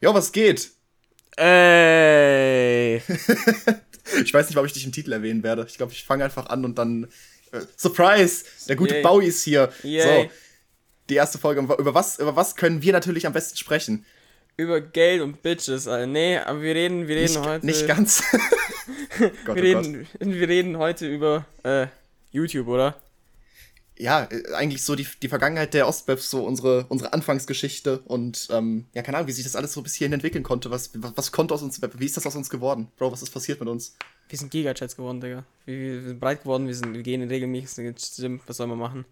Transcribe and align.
Jo, 0.00 0.12
was 0.12 0.30
geht? 0.32 0.70
Ey. 1.36 2.96
ich 4.22 4.34
weiß 4.34 4.48
nicht, 4.48 4.58
ob 4.58 4.66
ich 4.66 4.72
dich 4.72 4.84
im 4.84 4.92
Titel 4.92 5.12
erwähnen 5.12 5.42
werde. 5.42 5.64
Ich 5.68 5.76
glaube, 5.76 5.92
ich 5.92 6.04
fange 6.04 6.24
einfach 6.24 6.46
an 6.46 6.64
und 6.64 6.76
dann. 6.76 7.04
Äh, 7.52 7.60
Surprise! 7.76 8.44
Der 8.68 8.76
gute 8.76 8.94
Yay. 8.96 9.02
Bowie 9.02 9.26
ist 9.26 9.42
hier. 9.42 9.72
Yay. 9.82 10.24
So. 10.24 10.30
Die 11.08 11.14
erste 11.14 11.38
Folge. 11.38 11.60
Über 11.60 11.94
was, 11.94 12.18
über 12.18 12.36
was 12.36 12.56
können 12.56 12.82
wir 12.82 12.92
natürlich 12.92 13.26
am 13.26 13.32
besten 13.32 13.56
sprechen? 13.56 14.04
Über 14.58 14.80
Geld 14.80 15.22
und 15.22 15.42
Bitches, 15.42 15.86
Alter. 15.88 16.06
Nee, 16.06 16.38
aber 16.38 16.60
wir 16.62 16.74
reden, 16.74 17.08
wir 17.08 17.16
reden 17.16 17.34
Nicht, 17.34 17.46
heute. 17.46 17.66
nicht 17.66 17.86
ganz. 17.86 18.22
Gott, 19.18 19.20
wir, 19.20 19.30
oh 19.30 19.44
Gott. 19.44 19.56
reden, 19.56 20.06
wir 20.20 20.48
reden 20.48 20.78
heute 20.78 21.06
über 21.06 21.46
äh, 21.62 21.86
YouTube, 22.30 22.68
oder? 22.68 23.00
Ja, 23.98 24.28
äh, 24.30 24.54
eigentlich 24.54 24.82
so 24.82 24.94
die, 24.94 25.06
die 25.22 25.28
Vergangenheit 25.28 25.74
der 25.74 25.88
Ostbefs, 25.88 26.30
so 26.30 26.44
unsere, 26.44 26.86
unsere 26.88 27.12
Anfangsgeschichte 27.12 28.00
und 28.00 28.48
ähm, 28.50 28.86
ja, 28.94 29.02
keine 29.02 29.18
Ahnung, 29.18 29.28
wie 29.28 29.32
sich 29.32 29.44
das 29.44 29.56
alles 29.56 29.72
so 29.72 29.82
bis 29.82 29.94
hierhin 29.94 30.12
entwickeln 30.12 30.44
konnte. 30.44 30.70
Was, 30.70 30.90
was, 30.94 31.12
was 31.16 31.32
konnte 31.32 31.54
aus 31.54 31.62
uns, 31.62 31.80
wie 31.80 32.04
ist 32.04 32.16
das 32.16 32.26
aus 32.26 32.36
uns 32.36 32.50
geworden? 32.50 32.88
Bro, 32.96 33.12
was 33.12 33.22
ist 33.22 33.30
passiert 33.30 33.60
mit 33.60 33.68
uns? 33.68 33.96
Wir 34.28 34.38
sind 34.38 34.50
Gigachats 34.50 34.96
geworden, 34.96 35.20
Digga. 35.20 35.44
Wir, 35.64 35.78
wir 35.78 36.02
sind 36.02 36.20
breit 36.20 36.42
geworden, 36.42 36.66
wir, 36.66 36.74
sind, 36.74 36.94
wir 36.94 37.02
gehen 37.02 37.22
in 37.22 37.28
regelmäßig 37.28 37.86
ins 37.86 38.16
Gym. 38.16 38.40
Was 38.46 38.58
soll 38.58 38.66
man 38.66 38.78
machen? 38.78 39.04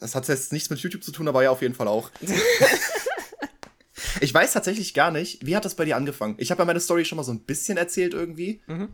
Das 0.00 0.14
hat 0.14 0.28
jetzt 0.28 0.52
nichts 0.52 0.70
mit 0.70 0.78
YouTube 0.80 1.02
zu 1.02 1.12
tun, 1.12 1.28
aber 1.28 1.42
ja, 1.42 1.50
auf 1.50 1.62
jeden 1.62 1.74
Fall 1.74 1.88
auch. 1.88 2.10
ich 4.20 4.32
weiß 4.32 4.52
tatsächlich 4.52 4.94
gar 4.94 5.10
nicht, 5.10 5.44
wie 5.44 5.56
hat 5.56 5.64
das 5.64 5.74
bei 5.74 5.84
dir 5.84 5.96
angefangen? 5.96 6.36
Ich 6.38 6.50
habe 6.50 6.60
ja 6.60 6.64
meine 6.64 6.80
Story 6.80 7.04
schon 7.04 7.16
mal 7.16 7.24
so 7.24 7.32
ein 7.32 7.40
bisschen 7.40 7.76
erzählt 7.76 8.14
irgendwie. 8.14 8.60
Mhm. 8.66 8.88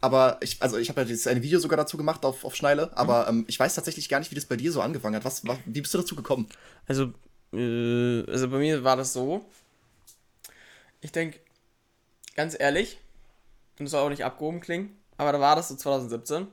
Aber 0.00 0.38
ich, 0.40 0.60
also 0.60 0.76
ich 0.76 0.88
habe 0.88 1.00
ja 1.00 1.06
dieses 1.06 1.26
eine 1.26 1.42
Video 1.42 1.58
sogar 1.58 1.76
dazu 1.76 1.96
gemacht 1.96 2.24
auf, 2.24 2.44
auf 2.44 2.54
Schneile, 2.54 2.90
aber 2.96 3.28
ähm, 3.28 3.44
ich 3.48 3.58
weiß 3.58 3.74
tatsächlich 3.74 4.08
gar 4.08 4.18
nicht, 4.18 4.30
wie 4.30 4.34
das 4.34 4.44
bei 4.44 4.56
dir 4.56 4.70
so 4.70 4.80
angefangen 4.82 5.16
hat. 5.16 5.24
Was, 5.24 5.46
was, 5.46 5.58
wie 5.64 5.80
bist 5.80 5.94
du 5.94 5.98
dazu 5.98 6.14
gekommen? 6.14 6.48
Also, 6.86 7.12
äh, 7.52 8.24
also 8.30 8.48
bei 8.48 8.58
mir 8.58 8.84
war 8.84 8.96
das 8.96 9.12
so. 9.12 9.44
Ich 11.00 11.12
denke, 11.12 11.40
ganz 12.34 12.56
ehrlich, 12.58 12.98
und 13.78 13.86
das 13.86 13.92
soll 13.92 14.02
auch 14.02 14.10
nicht 14.10 14.24
abgehoben 14.24 14.60
klingen, 14.60 14.96
aber 15.16 15.32
da 15.32 15.40
war 15.40 15.56
das 15.56 15.68
so 15.68 15.76
2017. 15.76 16.46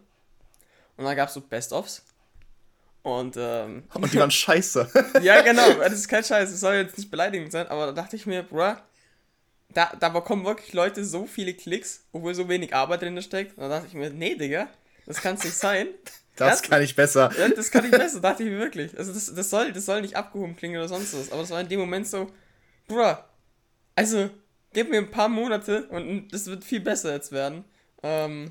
Und 0.96 1.06
dann 1.06 1.16
gab 1.16 1.28
es 1.28 1.34
so 1.34 1.42
Best-ofs. 1.42 2.04
Und, 3.02 3.36
ähm, 3.38 3.84
Und 3.94 4.14
die 4.14 4.20
waren 4.20 4.32
scheiße. 4.32 4.90
ja, 5.22 5.42
genau, 5.42 5.74
das 5.80 5.94
ist 5.94 6.08
kein 6.08 6.24
Scheiß, 6.24 6.52
das 6.52 6.60
soll 6.60 6.76
jetzt 6.76 6.98
nicht 6.98 7.12
beleidigend 7.12 7.52
sein, 7.52 7.68
aber 7.68 7.88
da 7.88 7.92
dachte 7.92 8.16
ich 8.16 8.26
mir, 8.26 8.44
bruh, 8.44 8.76
da, 9.74 9.92
da 10.00 10.10
bekommen 10.10 10.46
wirklich 10.46 10.74
Leute 10.74 11.04
so 11.06 11.26
viele 11.26 11.54
Klicks, 11.54 12.06
obwohl 12.12 12.36
so 12.36 12.48
wenig 12.50 12.74
Arbeit 12.76 13.02
drin 13.02 13.22
steckt. 13.22 13.58
Und 13.58 13.64
da 13.64 13.70
dachte 13.70 13.88
ich 13.88 13.94
mir, 13.94 14.10
nee, 14.10 14.36
Digga, 14.36 14.68
das 15.06 15.22
kann 15.22 15.36
es 15.36 15.44
nicht 15.44 15.58
sein. 15.58 15.88
Das 16.36 16.48
Ernsthaft? 16.48 16.72
kann 16.72 16.82
ich 16.82 16.96
besser. 16.96 17.32
Ja, 17.38 17.48
das 17.48 17.70
kann 17.70 17.86
ich 17.86 17.92
besser, 17.92 18.20
dachte 18.20 18.42
ich 18.42 18.50
mir 18.50 18.58
wirklich. 18.58 18.98
Also 18.98 19.14
das, 19.14 19.32
das, 19.36 19.52
soll, 19.52 19.72
das 19.72 19.86
soll 19.86 20.02
nicht 20.02 20.16
abgehoben 20.16 20.56
klingen 20.56 20.78
oder 20.78 20.88
sonst 20.88 21.14
was, 21.14 21.32
aber 21.32 21.42
das 21.42 21.52
war 21.52 21.62
in 21.62 21.70
dem 21.70 21.80
Moment 21.80 22.08
so, 22.08 22.28
bruh, 22.88 23.18
also, 23.96 24.32
gib 24.74 24.90
mir 24.90 24.98
ein 24.98 25.12
paar 25.12 25.30
Monate 25.30 25.86
und 25.90 26.30
das 26.30 26.48
wird 26.48 26.64
viel 26.64 26.80
besser 26.80 27.14
jetzt 27.14 27.32
werden. 27.32 27.66
Ähm, 28.02 28.50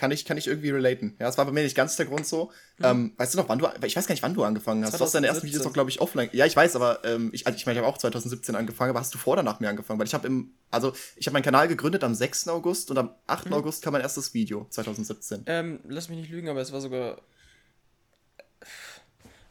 Kann 0.00 0.12
ich, 0.12 0.24
kann 0.24 0.38
ich 0.38 0.46
irgendwie 0.46 0.70
relaten. 0.70 1.14
Ja, 1.18 1.26
das 1.26 1.36
war 1.36 1.44
bei 1.44 1.52
mir 1.52 1.62
nicht 1.62 1.76
ganz 1.76 1.94
der 1.96 2.06
Grund 2.06 2.26
so. 2.26 2.50
Mhm. 2.78 2.84
Ähm, 2.86 3.12
weißt 3.18 3.34
du 3.34 3.38
noch, 3.38 3.50
wann 3.50 3.58
du, 3.58 3.68
ich 3.84 3.94
weiß 3.94 4.06
gar 4.06 4.14
nicht, 4.14 4.22
wann 4.22 4.32
du 4.32 4.42
angefangen 4.42 4.82
hast. 4.82 4.98
Du 4.98 5.04
hast 5.04 5.14
deine 5.14 5.26
ersten 5.26 5.42
2017. 5.42 5.46
Videos 5.50 5.62
doch, 5.62 5.74
glaube 5.74 5.90
ich, 5.90 6.00
offline. 6.00 6.30
Ja, 6.32 6.46
ich 6.46 6.56
weiß, 6.56 6.74
aber 6.74 7.04
ähm, 7.04 7.28
ich, 7.34 7.46
also 7.46 7.54
ich 7.54 7.66
meine, 7.66 7.78
ich 7.78 7.84
habe 7.84 7.94
auch 7.94 7.98
2017 7.98 8.54
angefangen, 8.54 8.88
aber 8.88 9.00
hast 9.00 9.12
du 9.12 9.18
vor 9.18 9.34
oder 9.34 9.42
nach 9.42 9.60
mir 9.60 9.68
angefangen? 9.68 9.98
Weil 9.98 10.06
ich 10.06 10.14
habe 10.14 10.26
im, 10.26 10.52
also 10.70 10.94
ich 11.16 11.26
habe 11.26 11.34
meinen 11.34 11.42
Kanal 11.42 11.68
gegründet 11.68 12.02
am 12.02 12.14
6. 12.14 12.48
August 12.48 12.90
und 12.90 12.96
am 12.96 13.10
8. 13.26 13.48
Mhm. 13.48 13.52
August 13.52 13.82
kam 13.82 13.92
mein 13.92 14.00
erstes 14.00 14.32
Video, 14.32 14.66
2017. 14.70 15.42
ähm, 15.44 15.80
lass 15.86 16.08
mich 16.08 16.16
nicht 16.16 16.30
lügen, 16.30 16.48
aber 16.48 16.62
es 16.62 16.72
war 16.72 16.80
sogar. 16.80 17.20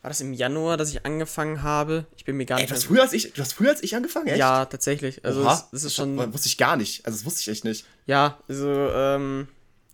War 0.02 0.10
das 0.10 0.20
im 0.20 0.34
Januar, 0.34 0.78
dass 0.78 0.90
ich 0.90 1.06
angefangen 1.06 1.62
habe? 1.62 2.08
Ich 2.18 2.26
bin 2.26 2.38
mir 2.38 2.48
gar 2.48 2.58
Ey, 2.58 2.64
nicht 2.64 2.72
du 2.72 2.76
hast 2.76 2.86
früher 2.86 3.04
als 3.04 3.14
ich, 3.14 3.34
du 3.34 3.42
hast 3.42 3.54
früher 3.54 3.70
als 3.70 3.84
ich 3.84 3.96
angefangen, 3.96 4.30
echt? 4.30 4.40
Ja, 4.40 4.66
tatsächlich. 4.66 5.24
Also, 5.24 5.42
Oha, 5.42 5.50
das, 5.50 5.70
das 5.70 5.84
ist 5.84 5.96
schon. 5.96 6.18
Das 6.18 6.34
wusste 6.34 6.48
ich 6.48 6.58
gar 6.58 6.76
nicht. 6.76 7.06
Also, 7.06 7.20
das 7.20 7.26
wusste 7.26 7.42
ich 7.42 7.50
echt 7.50 7.66
nicht. 7.66 7.86
Ja, 8.08 8.40
also, 8.48 8.68
ähm, 8.68 9.48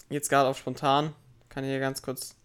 jetzt 0.10 0.30
gerade 0.30 0.48
auf 0.50 0.58
spontan. 0.58 1.14
Kann 1.50 1.64
ich 1.64 1.70
hier 1.70 1.80
ganz 1.80 2.02
kurz 2.02 2.36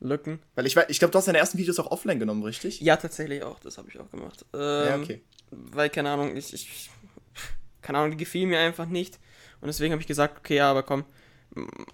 lücken. 0.00 0.38
Weil 0.54 0.66
ich, 0.66 0.76
ich 0.88 0.98
glaube, 0.98 1.12
du 1.12 1.18
hast 1.18 1.26
deine 1.28 1.38
ersten 1.38 1.58
Videos 1.58 1.78
auch 1.78 1.90
offline 1.90 2.18
genommen, 2.20 2.42
richtig? 2.44 2.80
Ja, 2.80 2.96
tatsächlich 2.96 3.42
auch. 3.42 3.58
Das 3.60 3.78
habe 3.78 3.88
ich 3.88 3.98
auch 3.98 4.10
gemacht. 4.10 4.44
Ähm, 4.54 4.86
Ja, 4.86 4.96
okay. 4.96 5.22
Weil, 5.50 5.90
keine 5.90 6.10
Ahnung, 6.10 6.36
ich, 6.36 6.52
ich. 6.52 6.90
Keine 7.82 7.98
Ahnung, 7.98 8.10
die 8.10 8.16
gefielen 8.18 8.50
mir 8.50 8.58
einfach 8.60 8.86
nicht. 8.86 9.18
Und 9.60 9.66
deswegen 9.68 9.92
habe 9.92 10.00
ich 10.02 10.06
gesagt, 10.06 10.38
okay, 10.38 10.56
ja, 10.56 10.70
aber 10.70 10.82
komm, 10.82 11.04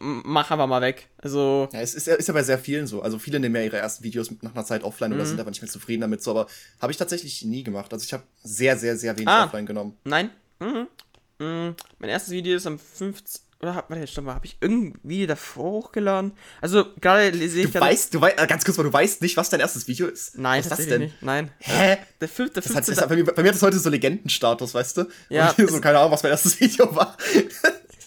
mach 0.01 0.51
aber 0.51 0.67
mal 0.67 0.83
weg. 0.83 1.09
Also, 1.19 1.69
Ja, 1.73 1.81
es 1.81 1.95
ist, 1.95 2.07
ja- 2.09 2.17
ist 2.17 2.27
ja 2.27 2.35
bei 2.35 2.43
sehr 2.43 2.59
vielen 2.59 2.87
so. 2.87 3.01
Also 3.01 3.19
viele 3.19 3.39
nehmen 3.39 3.55
ja 3.55 3.63
ihre 3.63 3.77
ersten 3.79 4.03
Videos 4.05 4.31
nach 4.43 4.55
einer 4.55 4.65
Zeit 4.65 4.83
offline 4.83 5.11
Mhm. 5.13 5.17
oder 5.17 5.27
sind 5.27 5.41
aber 5.41 5.51
nicht 5.51 5.63
mehr 5.63 5.71
zufrieden 5.71 6.01
damit. 6.03 6.23
So, 6.23 6.33
aber 6.33 6.47
habe 6.81 6.91
ich 6.91 6.99
tatsächlich 6.99 7.43
nie 7.45 7.63
gemacht. 7.63 7.93
Also 7.93 8.05
ich 8.05 8.13
habe 8.13 8.25
sehr, 8.43 8.77
sehr, 8.77 8.97
sehr 8.97 9.15
wenig 9.17 9.29
Ah. 9.29 9.45
offline 9.45 9.67
genommen. 9.67 9.97
nein. 10.05 10.31
Mhm. 10.61 10.89
Mhm. 11.39 11.75
Mein 11.99 12.11
erstes 12.11 12.33
Video 12.33 12.57
ist 12.57 12.67
am 12.67 12.79
15. 12.79 13.43
Oder 13.65 13.75
hab- 13.77 13.89
warte, 13.89 14.07
stopp 14.07 14.27
mal, 14.27 14.35
habe 14.35 14.45
ich 14.45 14.59
irgendein 14.61 15.01
Video 15.03 15.27
davor 15.27 15.85
hochgeladen? 15.85 16.33
Also, 16.61 16.85
gerade 17.01 17.31
lese 17.31 17.61
ich 17.61 17.71
Du 17.73 17.81
weißt, 17.81 18.13
du 18.13 18.21
weißt, 18.21 18.39
äh, 18.39 18.47
ganz 18.47 18.63
kurz 18.63 18.77
mal, 18.77 18.83
du 18.85 18.93
weißt 18.93 19.23
nicht, 19.23 19.39
was 19.39 19.49
dein 19.49 19.61
erstes 19.61 19.89
Video 19.89 20.07
ist. 20.07 20.37
Nein, 20.37 20.59
was 20.59 20.67
ist 20.67 20.79
das 20.81 20.87
denn? 20.87 21.01
nicht. 21.01 21.23
Nein. 21.23 21.51
Hä? 21.61 21.97
Der, 22.21 22.29
fünf, 22.29 22.53
der 22.53 22.63
15. 22.63 22.95
das 22.95 23.03
hat, 23.03 23.09
bei, 23.09 23.17
mir, 23.17 23.25
bei 23.25 23.41
mir 23.43 23.49
hat 23.49 23.55
das 23.55 23.63
heute 23.63 23.79
so 23.79 23.89
Legendenstatus, 23.89 24.75
weißt 24.75 24.99
du? 24.99 25.05
Ja, 25.31 25.49
Und 25.49 25.57
hier 25.57 25.69
so, 25.69 25.81
keine 25.81 25.99
Ahnung, 25.99 26.13
was 26.13 26.23
mein 26.23 26.33
erstes 26.33 26.61
Video 26.61 26.95
war. 26.95 27.17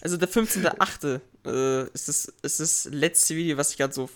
Also 0.02 0.16
der 0.18 0.30
15.8. 0.30 1.22
Äh, 1.46 1.90
ist, 1.92 2.08
das, 2.08 2.32
ist 2.44 2.60
das 2.60 2.86
letzte 2.92 3.36
Video, 3.36 3.58
was 3.58 3.72
ich 3.72 3.78
gerade 3.78 3.94
so 3.96 4.08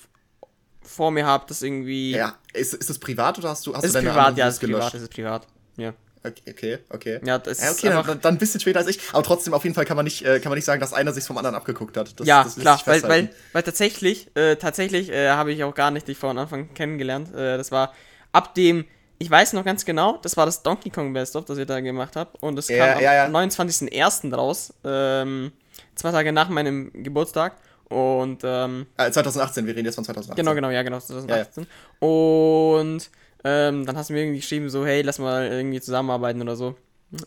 vor 0.84 1.10
mir 1.10 1.26
habe, 1.26 1.46
das 1.48 1.64
irgendwie. 1.64 2.12
ja, 2.12 2.38
ist, 2.54 2.76
ist 2.76 2.88
das 2.90 3.00
privat 3.00 3.40
oder 3.40 3.50
hast 3.50 3.66
du, 3.66 3.72
hast 3.74 3.78
es 3.84 3.94
du 3.94 3.98
ist 3.98 4.06
deine 4.06 4.10
privat, 4.10 4.38
ja, 4.38 4.48
ist 4.48 4.60
privat, 4.60 4.94
es 4.94 5.02
ist 5.02 5.12
privat. 5.12 5.48
Ja. 5.78 5.94
Okay, 6.24 6.78
okay. 6.90 7.20
Ja, 7.26 7.40
das 7.40 7.60
Ja, 7.60 7.72
ist 7.72 7.80
okay, 7.80 7.90
einfach, 7.90 8.06
dann, 8.08 8.22
dann 8.22 8.36
ein 8.36 8.38
bisschen 8.38 8.60
später 8.60 8.80
als 8.80 8.88
ich. 8.88 9.00
Aber 9.12 9.24
trotzdem, 9.24 9.54
auf 9.54 9.64
jeden 9.64 9.74
Fall 9.74 9.86
kann 9.86 9.96
man 9.96 10.04
nicht, 10.04 10.24
äh, 10.24 10.40
kann 10.40 10.52
man 10.52 10.58
nicht 10.58 10.66
sagen, 10.66 10.80
dass 10.80 10.94
einer 10.94 11.14
sich 11.14 11.24
vom 11.24 11.38
anderen 11.38 11.56
abgeguckt 11.56 11.98
hat. 11.98 12.20
Das, 12.20 12.28
ja, 12.28 12.44
das 12.44 12.56
klar, 12.58 12.80
weil, 12.86 13.02
weil, 13.04 13.30
weil 13.54 13.64
tatsächlich, 13.64 14.30
äh, 14.36 14.56
tatsächlich 14.56 15.10
äh, 15.10 15.30
habe 15.30 15.52
ich 15.52 15.64
auch 15.64 15.74
gar 15.74 15.90
nicht 15.90 16.08
dich 16.08 16.18
von 16.18 16.38
Anfang 16.38 16.74
kennengelernt. 16.76 17.34
Äh, 17.34 17.58
das 17.58 17.72
war 17.72 17.94
ab 18.34 18.54
dem, 18.54 18.86
ich 19.18 19.32
weiß 19.32 19.54
noch 19.54 19.66
ganz 19.66 19.84
genau, 19.84 20.18
das 20.22 20.38
war 20.38 20.46
das 20.46 20.62
Donkey 20.62 20.90
Kong 20.92 21.12
Best 21.14 21.36
of, 21.36 21.46
das 21.46 21.58
ihr 21.58 21.66
da 21.66 21.80
gemacht 21.80 22.16
habt. 22.16 22.42
Und 22.44 22.58
es 22.60 22.68
Ja, 22.70 22.94
kam 22.94 23.02
ja, 23.02 23.26
am 23.26 23.36
29.01. 23.36 24.34
raus, 24.36 24.74
ähm, 24.84 25.52
zwei 25.96 26.12
Tage 26.12 26.32
nach 26.32 26.50
meinem 26.50 26.92
Geburtstag. 26.94 27.56
Und 27.90 28.42
ähm, 28.46 28.86
Äh, 28.98 29.12
2018, 29.12 29.66
wir 29.66 29.76
reden 29.76 29.86
jetzt 29.86 29.96
von 29.96 30.06
2018. 30.06 30.36
Genau, 30.44 30.56
genau, 30.56 30.70
ja, 30.70 30.82
genau, 30.82 31.00
2018. 31.00 31.68
Und 32.00 33.10
ähm, 33.44 33.86
dann 33.86 33.96
hast 33.98 34.10
du 34.10 34.14
mir 34.14 34.22
irgendwie 34.22 34.40
geschrieben, 34.40 34.70
so, 34.70 34.86
hey, 34.86 35.02
lass 35.02 35.20
mal 35.20 35.48
irgendwie 35.48 35.82
zusammenarbeiten 35.82 36.42
oder 36.42 36.56
so. 36.56 36.76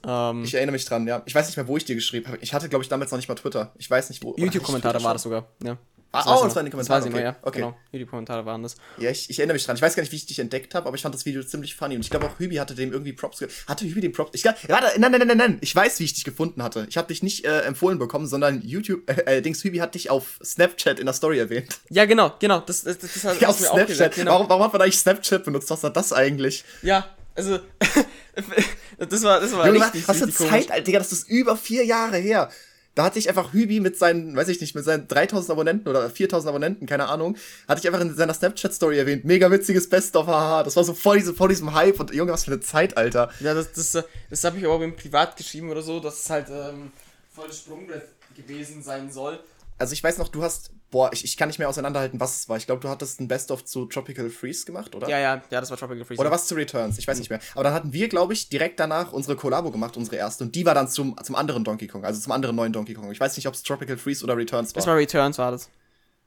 Ähm, 0.06 0.44
Ich 0.44 0.54
erinnere 0.54 0.72
mich 0.72 0.84
dran, 0.86 1.06
ja. 1.06 1.22
Ich 1.26 1.34
weiß 1.34 1.46
nicht 1.46 1.56
mehr, 1.56 1.68
wo 1.68 1.76
ich 1.76 1.84
dir 1.84 1.94
geschrieben 1.94 2.26
habe. 2.28 2.38
Ich 2.40 2.54
hatte, 2.54 2.68
glaube 2.68 2.82
ich, 2.82 2.88
damals 2.88 3.10
noch 3.10 3.18
nicht 3.18 3.28
mal 3.28 3.34
Twitter. 3.34 3.72
Ich 3.78 3.90
weiß 3.90 4.08
nicht, 4.10 4.22
wo. 4.22 4.34
YouTube-Kommentare 4.36 5.02
war 5.02 5.12
das 5.12 5.22
sogar. 5.22 5.46
Ja. 5.62 5.76
Ah, 6.14 6.22
oh, 6.26 6.44
das 6.44 6.50
noch. 6.50 6.56
waren 6.56 6.64
die 6.66 6.70
Das 6.70 6.86
Kommentare, 6.88 7.00
weiß 7.00 7.06
ich 7.06 7.12
noch, 7.12 7.18
okay, 7.18 7.24
ja. 7.24 7.36
okay. 7.42 7.58
Genau, 7.60 7.76
YouTube-Kommentare 7.92 8.46
waren 8.46 8.62
das. 8.62 8.76
Ja, 8.98 9.10
ich, 9.10 9.28
ich 9.30 9.38
erinnere 9.38 9.54
mich 9.54 9.64
dran. 9.64 9.76
Ich 9.76 9.82
weiß 9.82 9.96
gar 9.96 10.02
nicht, 10.02 10.12
wie 10.12 10.16
ich 10.16 10.26
dich 10.26 10.38
entdeckt 10.38 10.74
habe, 10.74 10.86
aber 10.86 10.96
ich 10.96 11.02
fand 11.02 11.14
das 11.14 11.24
Video 11.26 11.42
ziemlich 11.42 11.74
funny. 11.74 11.96
Und 11.96 12.02
ich 12.02 12.10
glaube 12.10 12.26
auch 12.26 12.38
Hübi 12.38 12.56
hatte 12.56 12.74
dem 12.74 12.92
irgendwie 12.92 13.12
Props 13.12 13.38
ge 13.40 13.48
Hatte 13.66 13.84
Hübi 13.84 14.00
den 14.00 14.12
Props? 14.12 14.30
Ich 14.34 14.42
glaub, 14.42 14.54
warte, 14.68 14.98
nein, 15.00 15.10
nein, 15.10 15.20
nein, 15.20 15.28
nein, 15.28 15.36
nein. 15.38 15.58
Ich 15.60 15.74
weiß, 15.74 15.98
wie 16.00 16.04
ich 16.04 16.14
dich 16.14 16.24
gefunden 16.24 16.62
hatte. 16.62 16.86
Ich 16.88 16.96
habe 16.96 17.08
dich 17.08 17.22
nicht 17.22 17.44
äh, 17.44 17.60
empfohlen 17.62 17.98
bekommen, 17.98 18.26
sondern 18.26 18.62
YouTube, 18.62 19.08
äh, 19.10 19.22
äh, 19.38 19.42
Dings 19.42 19.62
Hübi 19.64 19.78
hat 19.78 19.94
dich 19.94 20.10
auf 20.10 20.38
Snapchat 20.44 20.98
in 21.00 21.06
der 21.06 21.14
Story 21.14 21.38
erwähnt. 21.38 21.80
Ja, 21.90 22.04
genau, 22.04 22.32
genau. 22.38 22.60
Das, 22.60 22.82
das, 22.84 22.98
das, 22.98 23.12
das 23.14 23.24
hat 23.24 23.40
Ja, 23.40 23.48
auf 23.48 23.60
mir 23.60 23.66
auch 23.70 23.74
Snapchat. 23.74 23.88
gesagt. 23.88 24.14
Genau. 24.16 24.32
Warum, 24.32 24.48
warum 24.48 24.62
hat 24.64 24.72
man 24.72 24.82
eigentlich 24.82 24.98
Snapchat 24.98 25.44
benutzt? 25.44 25.70
Was 25.70 25.82
war 25.82 25.90
das 25.90 26.12
eigentlich? 26.12 26.64
Ja, 26.82 27.08
also. 27.34 27.58
das 28.98 29.22
war, 29.22 29.40
das 29.40 29.52
war 29.52 29.66
Junge, 29.66 29.80
richtig, 29.84 30.06
was 30.08 30.18
für 30.18 30.26
richtig 30.26 30.38
komisch. 30.38 30.52
Zeit, 30.52 30.70
Alter, 30.70 30.84
Digga, 30.84 30.98
das 30.98 31.12
ist 31.12 31.28
über 31.28 31.56
vier 31.56 31.84
Jahre 31.84 32.16
her. 32.16 32.50
Da 32.94 33.04
hatte 33.04 33.18
ich 33.18 33.28
einfach 33.28 33.52
Hübi 33.52 33.80
mit 33.80 33.98
seinen, 33.98 34.36
weiß 34.36 34.48
ich 34.48 34.60
nicht, 34.60 34.74
mit 34.74 34.84
seinen 34.84 35.08
3000 35.08 35.50
Abonnenten 35.50 35.88
oder 35.88 36.08
4000 36.08 36.48
Abonnenten, 36.48 36.86
keine 36.86 37.08
Ahnung, 37.08 37.36
hatte 37.66 37.80
ich 37.80 37.86
einfach 37.86 38.00
in 38.00 38.14
seiner 38.14 38.34
Snapchat-Story 38.34 38.98
erwähnt. 38.98 39.24
Mega 39.24 39.50
witziges 39.50 39.88
Best-of, 39.88 40.26
haha. 40.26 40.62
Das 40.62 40.76
war 40.76 40.84
so 40.84 40.94
voll, 40.94 41.18
diese, 41.18 41.34
voll 41.34 41.48
diesem 41.48 41.74
Hype 41.74 41.98
und 41.98 42.14
Junge, 42.14 42.32
was 42.32 42.44
für 42.44 42.52
eine 42.52 42.60
Zeit, 42.60 42.96
Alter. 42.96 43.30
Ja, 43.40 43.54
das, 43.54 43.72
das, 43.72 44.04
das 44.30 44.44
habe 44.44 44.58
ich 44.58 44.64
aber 44.64 44.84
im 44.84 44.94
Privat 44.94 45.36
geschrieben 45.36 45.70
oder 45.70 45.82
so, 45.82 45.98
dass 45.98 46.20
es 46.20 46.30
halt 46.30 46.46
ähm, 46.50 46.92
voll 47.34 47.52
Sprungbrett 47.52 48.08
gewesen 48.36 48.82
sein 48.82 49.10
soll. 49.10 49.40
Also 49.76 49.92
ich 49.92 50.04
weiß 50.04 50.18
noch, 50.18 50.28
du 50.28 50.42
hast, 50.42 50.70
boah, 50.90 51.12
ich, 51.12 51.24
ich 51.24 51.36
kann 51.36 51.48
nicht 51.48 51.58
mehr 51.58 51.68
auseinanderhalten, 51.68 52.20
was 52.20 52.38
es 52.38 52.48
war. 52.48 52.56
Ich 52.56 52.66
glaube, 52.66 52.80
du 52.80 52.88
hattest 52.88 53.20
ein 53.20 53.26
Best-of 53.26 53.64
zu 53.64 53.86
Tropical 53.86 54.30
Freeze 54.30 54.64
gemacht, 54.64 54.94
oder? 54.94 55.08
Ja, 55.08 55.18
ja, 55.18 55.42
ja, 55.50 55.60
das 55.60 55.70
war 55.70 55.76
Tropical 55.76 56.04
Freeze. 56.04 56.20
Oder 56.20 56.30
was 56.30 56.46
zu 56.46 56.54
Returns, 56.54 56.96
ich 56.98 57.08
weiß 57.08 57.18
nicht 57.18 57.28
mehr. 57.28 57.40
Aber 57.54 57.64
dann 57.64 57.74
hatten 57.74 57.92
wir, 57.92 58.08
glaube 58.08 58.32
ich, 58.32 58.48
direkt 58.48 58.78
danach 58.78 59.12
unsere 59.12 59.34
Kollabo 59.36 59.72
gemacht, 59.72 59.96
unsere 59.96 60.16
erste. 60.16 60.44
Und 60.44 60.54
die 60.54 60.64
war 60.64 60.74
dann 60.74 60.88
zum, 60.88 61.16
zum 61.22 61.34
anderen 61.34 61.64
Donkey 61.64 61.88
Kong, 61.88 62.04
also 62.04 62.20
zum 62.20 62.30
anderen 62.30 62.54
neuen 62.54 62.72
Donkey 62.72 62.94
Kong. 62.94 63.10
Ich 63.10 63.18
weiß 63.18 63.36
nicht, 63.36 63.48
ob 63.48 63.54
es 63.54 63.64
Tropical 63.64 63.96
Freeze 63.96 64.22
oder 64.22 64.36
Returns 64.36 64.70
war. 64.74 64.80
Das 64.80 64.86
war 64.86 64.96
Returns, 64.96 65.38
war 65.38 65.50
das. 65.50 65.68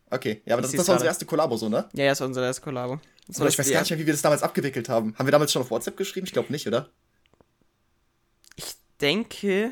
okay, 0.09 0.41
ja, 0.45 0.55
aber 0.55 0.61
das, 0.61 0.73
das 0.73 0.85
war 0.87 0.95
unsere 0.95 1.07
erste 1.07 1.25
Kollabo 1.25 1.55
so, 1.55 1.69
ne? 1.69 1.87
Ja, 1.93 2.03
ja, 2.03 2.11
das 2.11 2.19
war 2.19 2.27
unser 2.27 2.43
erstes 2.43 2.63
Kollabo. 2.63 2.99
Das 3.27 3.39
Oder 3.39 3.49
ich 3.49 3.57
weiß 3.57 3.71
gar 3.71 3.79
nicht 3.81 3.89
mehr, 3.89 3.99
wie 3.99 4.05
wir 4.05 4.13
das 4.13 4.21
damals 4.21 4.43
abgewickelt 4.43 4.89
haben. 4.89 5.15
Haben 5.17 5.27
wir 5.27 5.31
damals 5.31 5.51
schon 5.53 5.61
auf 5.61 5.71
WhatsApp 5.71 5.95
geschrieben? 5.95 6.27
Ich 6.27 6.33
glaube 6.33 6.51
nicht, 6.51 6.67
oder? 6.67 6.89
Ich 8.55 8.75
denke. 8.99 9.71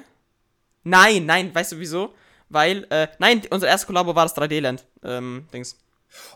Nein, 0.83 1.25
nein, 1.25 1.54
weißt 1.54 1.74
du 1.74 1.80
wieso? 1.80 2.13
Weil, 2.50 2.86
äh, 2.89 3.07
nein, 3.19 3.42
unser 3.50 3.68
erstes 3.68 3.88
Kollabo 3.88 4.15
war 4.15 4.25
das 4.25 4.36
3D-Land. 4.36 4.86
Ähm, 5.03 5.47
Dings. 5.53 5.77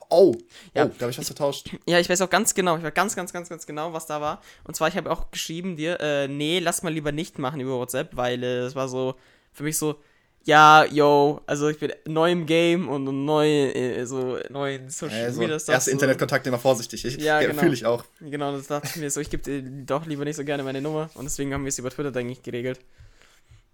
Oh, 0.09 0.35
Ja. 0.73 0.85
oh, 0.85 0.91
da 0.97 1.03
habe 1.03 1.11
ich 1.11 1.17
was 1.17 1.27
vertauscht. 1.27 1.69
Ja, 1.85 1.99
ich 1.99 2.09
weiß 2.09 2.21
auch 2.21 2.29
ganz 2.29 2.53
genau, 2.53 2.77
ich 2.77 2.83
weiß 2.83 2.93
ganz, 2.93 3.15
ganz, 3.15 3.31
ganz, 3.31 3.47
ganz 3.47 3.65
genau, 3.65 3.93
was 3.93 4.07
da 4.07 4.19
war. 4.19 4.41
Und 4.65 4.75
zwar, 4.75 4.87
ich 4.89 4.97
habe 4.97 5.09
auch 5.11 5.31
geschrieben 5.31 5.77
dir, 5.77 5.99
äh, 6.01 6.27
nee, 6.27 6.59
lass 6.59 6.83
mal 6.83 6.91
lieber 6.93 7.11
nicht 7.11 7.39
machen 7.39 7.59
über 7.61 7.77
WhatsApp, 7.77 8.15
weil 8.17 8.43
äh, 8.43 8.57
es 8.65 8.75
war 8.75 8.89
so, 8.89 9.15
für 9.53 9.63
mich 9.63 9.77
so, 9.77 9.95
ja, 10.43 10.83
yo, 10.85 11.41
also 11.45 11.69
ich 11.69 11.79
bin 11.79 11.93
neu 12.05 12.31
im 12.31 12.45
Game 12.45 12.89
und 12.89 13.25
neu, 13.25 13.47
äh, 13.47 14.05
so, 14.05 14.37
neu 14.49 14.75
in 14.75 14.89
Social 14.89 15.25
Also, 15.25 15.39
Media 15.39 15.53
erste 15.55 15.81
so. 15.81 15.91
Internettkontakt 15.91 16.47
immer 16.47 16.59
vorsichtig. 16.59 17.05
Ich, 17.05 17.17
Ja, 17.17 17.39
genau. 17.41 17.61
Fühle 17.61 17.73
ich 17.73 17.85
auch. 17.85 18.03
Genau, 18.19 18.51
das 18.53 18.67
dachte 18.67 18.87
ich 18.89 18.95
mir 18.97 19.11
so, 19.11 19.21
ich 19.21 19.29
gebe 19.29 19.43
dir 19.43 19.61
doch 19.61 20.05
lieber 20.05 20.25
nicht 20.25 20.37
so 20.37 20.43
gerne 20.43 20.63
meine 20.63 20.81
Nummer 20.81 21.09
und 21.13 21.25
deswegen 21.25 21.53
haben 21.53 21.63
wir 21.63 21.69
es 21.69 21.77
über 21.79 21.89
Twitter, 21.91 22.11
denke 22.11 22.33
ich, 22.33 22.41
geregelt. 22.41 22.79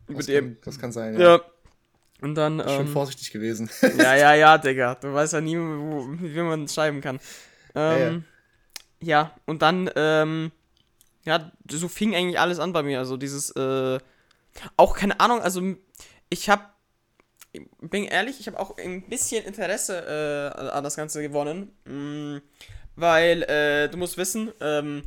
Das 0.08 0.28
kann, 0.28 0.58
das 0.64 0.78
kann 0.80 0.92
sein, 0.92 1.14
ja. 1.20 1.36
Ja. 1.38 1.42
Und 2.22 2.36
dann, 2.36 2.60
Schön 2.60 2.82
ähm, 2.82 2.88
vorsichtig 2.88 3.32
gewesen. 3.32 3.70
Ja, 3.98 4.16
ja, 4.16 4.34
ja, 4.36 4.58
Digga. 4.58 4.96
Du 4.96 5.14
weißt 5.14 5.34
ja 5.34 5.42
nie, 5.42 5.58
wo, 5.58 6.08
wie 6.20 6.42
man 6.42 6.68
schreiben 6.68 7.02
kann. 7.02 7.20
Ähm, 7.76 8.24
ja, 9.02 9.36
und 9.46 9.62
dann, 9.62 9.90
ähm, 9.96 10.52
ja, 11.26 11.52
so 11.70 11.88
fing 11.88 12.16
eigentlich 12.16 12.40
alles 12.40 12.60
an 12.60 12.74
bei 12.74 12.84
mir. 12.84 13.00
Also 13.00 13.18
dieses, 13.18 13.52
äh, 13.52 14.00
auch 14.78 14.96
keine 14.96 15.20
Ahnung, 15.20 15.42
also 15.42 15.62
ich 16.30 16.50
hab, 16.50 16.76
bin 17.82 18.06
ehrlich, 18.06 18.40
ich 18.40 18.48
habe 18.48 18.60
auch 18.60 18.78
ein 18.78 19.08
bisschen 19.10 19.46
Interesse 19.46 20.54
äh, 20.56 20.70
an 20.70 20.84
das 20.84 20.96
Ganze 20.96 21.22
gewonnen. 21.22 21.72
Mm, 21.86 22.38
weil, 22.96 23.44
äh, 23.44 23.90
du 23.90 23.98
musst 23.98 24.18
wissen, 24.18 24.52
ähm, 24.62 25.04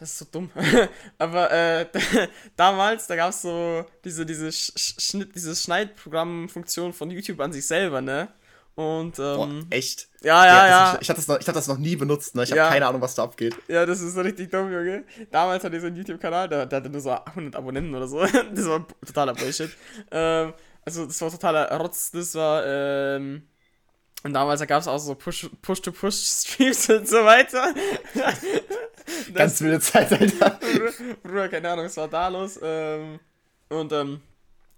das 0.00 0.10
ist 0.10 0.18
so 0.18 0.24
dumm. 0.30 0.50
Aber 1.18 1.50
äh, 1.50 1.86
damals, 2.56 3.06
da 3.06 3.16
gab 3.16 3.30
es 3.30 3.42
so 3.42 3.84
diese, 4.04 4.24
diese 4.26 4.50
Sch 4.52 4.72
Sch- 4.76 5.00
Schnitt, 5.00 5.34
diese 5.34 5.54
Schneidprogrammfunktion 5.54 6.92
von 6.92 7.10
YouTube 7.10 7.40
an 7.40 7.52
sich 7.52 7.66
selber, 7.66 8.00
ne? 8.00 8.28
Und 8.74 9.16
Boah, 9.16 9.46
ähm, 9.48 9.66
echt? 9.68 10.08
ja, 10.22 10.46
ja, 10.46 10.66
ja. 10.68 10.94
Ich, 10.94 11.02
ich, 11.02 11.08
hatte 11.10 11.18
das 11.20 11.28
noch, 11.28 11.38
ich 11.38 11.46
hatte 11.46 11.58
das 11.58 11.68
noch 11.68 11.76
nie 11.76 11.94
benutzt, 11.94 12.34
ne? 12.34 12.44
Ich 12.44 12.48
Ja. 12.48 12.64
habe 12.64 12.72
keine 12.72 12.86
Ahnung, 12.86 13.02
was 13.02 13.14
da 13.14 13.24
abgeht. 13.24 13.54
Ja, 13.68 13.84
das 13.84 14.00
ist 14.00 14.14
so 14.14 14.22
richtig 14.22 14.50
dumm, 14.50 14.72
Junge. 14.72 15.04
Damals 15.30 15.62
hatte 15.62 15.76
ich 15.76 15.82
so 15.82 15.88
einen 15.88 15.96
YouTube-Kanal, 15.96 16.48
der, 16.48 16.64
der 16.64 16.78
hatte 16.78 16.88
nur 16.88 17.02
so 17.02 17.10
100 17.10 17.54
Abonnenten 17.54 17.94
oder 17.94 18.08
so. 18.08 18.20
Das 18.54 18.66
war 18.66 18.86
totaler 19.06 19.34
Bullshit. 19.34 19.70
ähm, 20.10 20.54
also, 20.86 21.04
das 21.06 21.20
war 21.20 21.30
totaler 21.30 21.70
Rotz. 21.78 22.10
Das 22.12 22.34
war, 22.34 22.64
ähm. 22.66 23.46
Und 24.24 24.32
damals 24.34 24.64
gab 24.66 24.80
es 24.80 24.86
auch 24.88 24.98
so 24.98 25.12
Push- 25.14 25.50
Push-to-Push-Streams 25.62 26.88
und 26.90 27.08
so 27.08 27.24
weiter. 27.24 27.74
Ganz 29.34 29.60
wilde 29.60 29.80
Zeit, 29.80 30.12
Alter. 30.12 30.58
Bruder, 31.22 31.48
keine 31.48 31.70
Ahnung, 31.70 31.86
was 31.86 31.96
war 31.96 32.08
da 32.08 32.28
los? 32.28 32.58
Ähm, 32.62 33.18
und 33.68 33.92
ähm, 33.92 34.20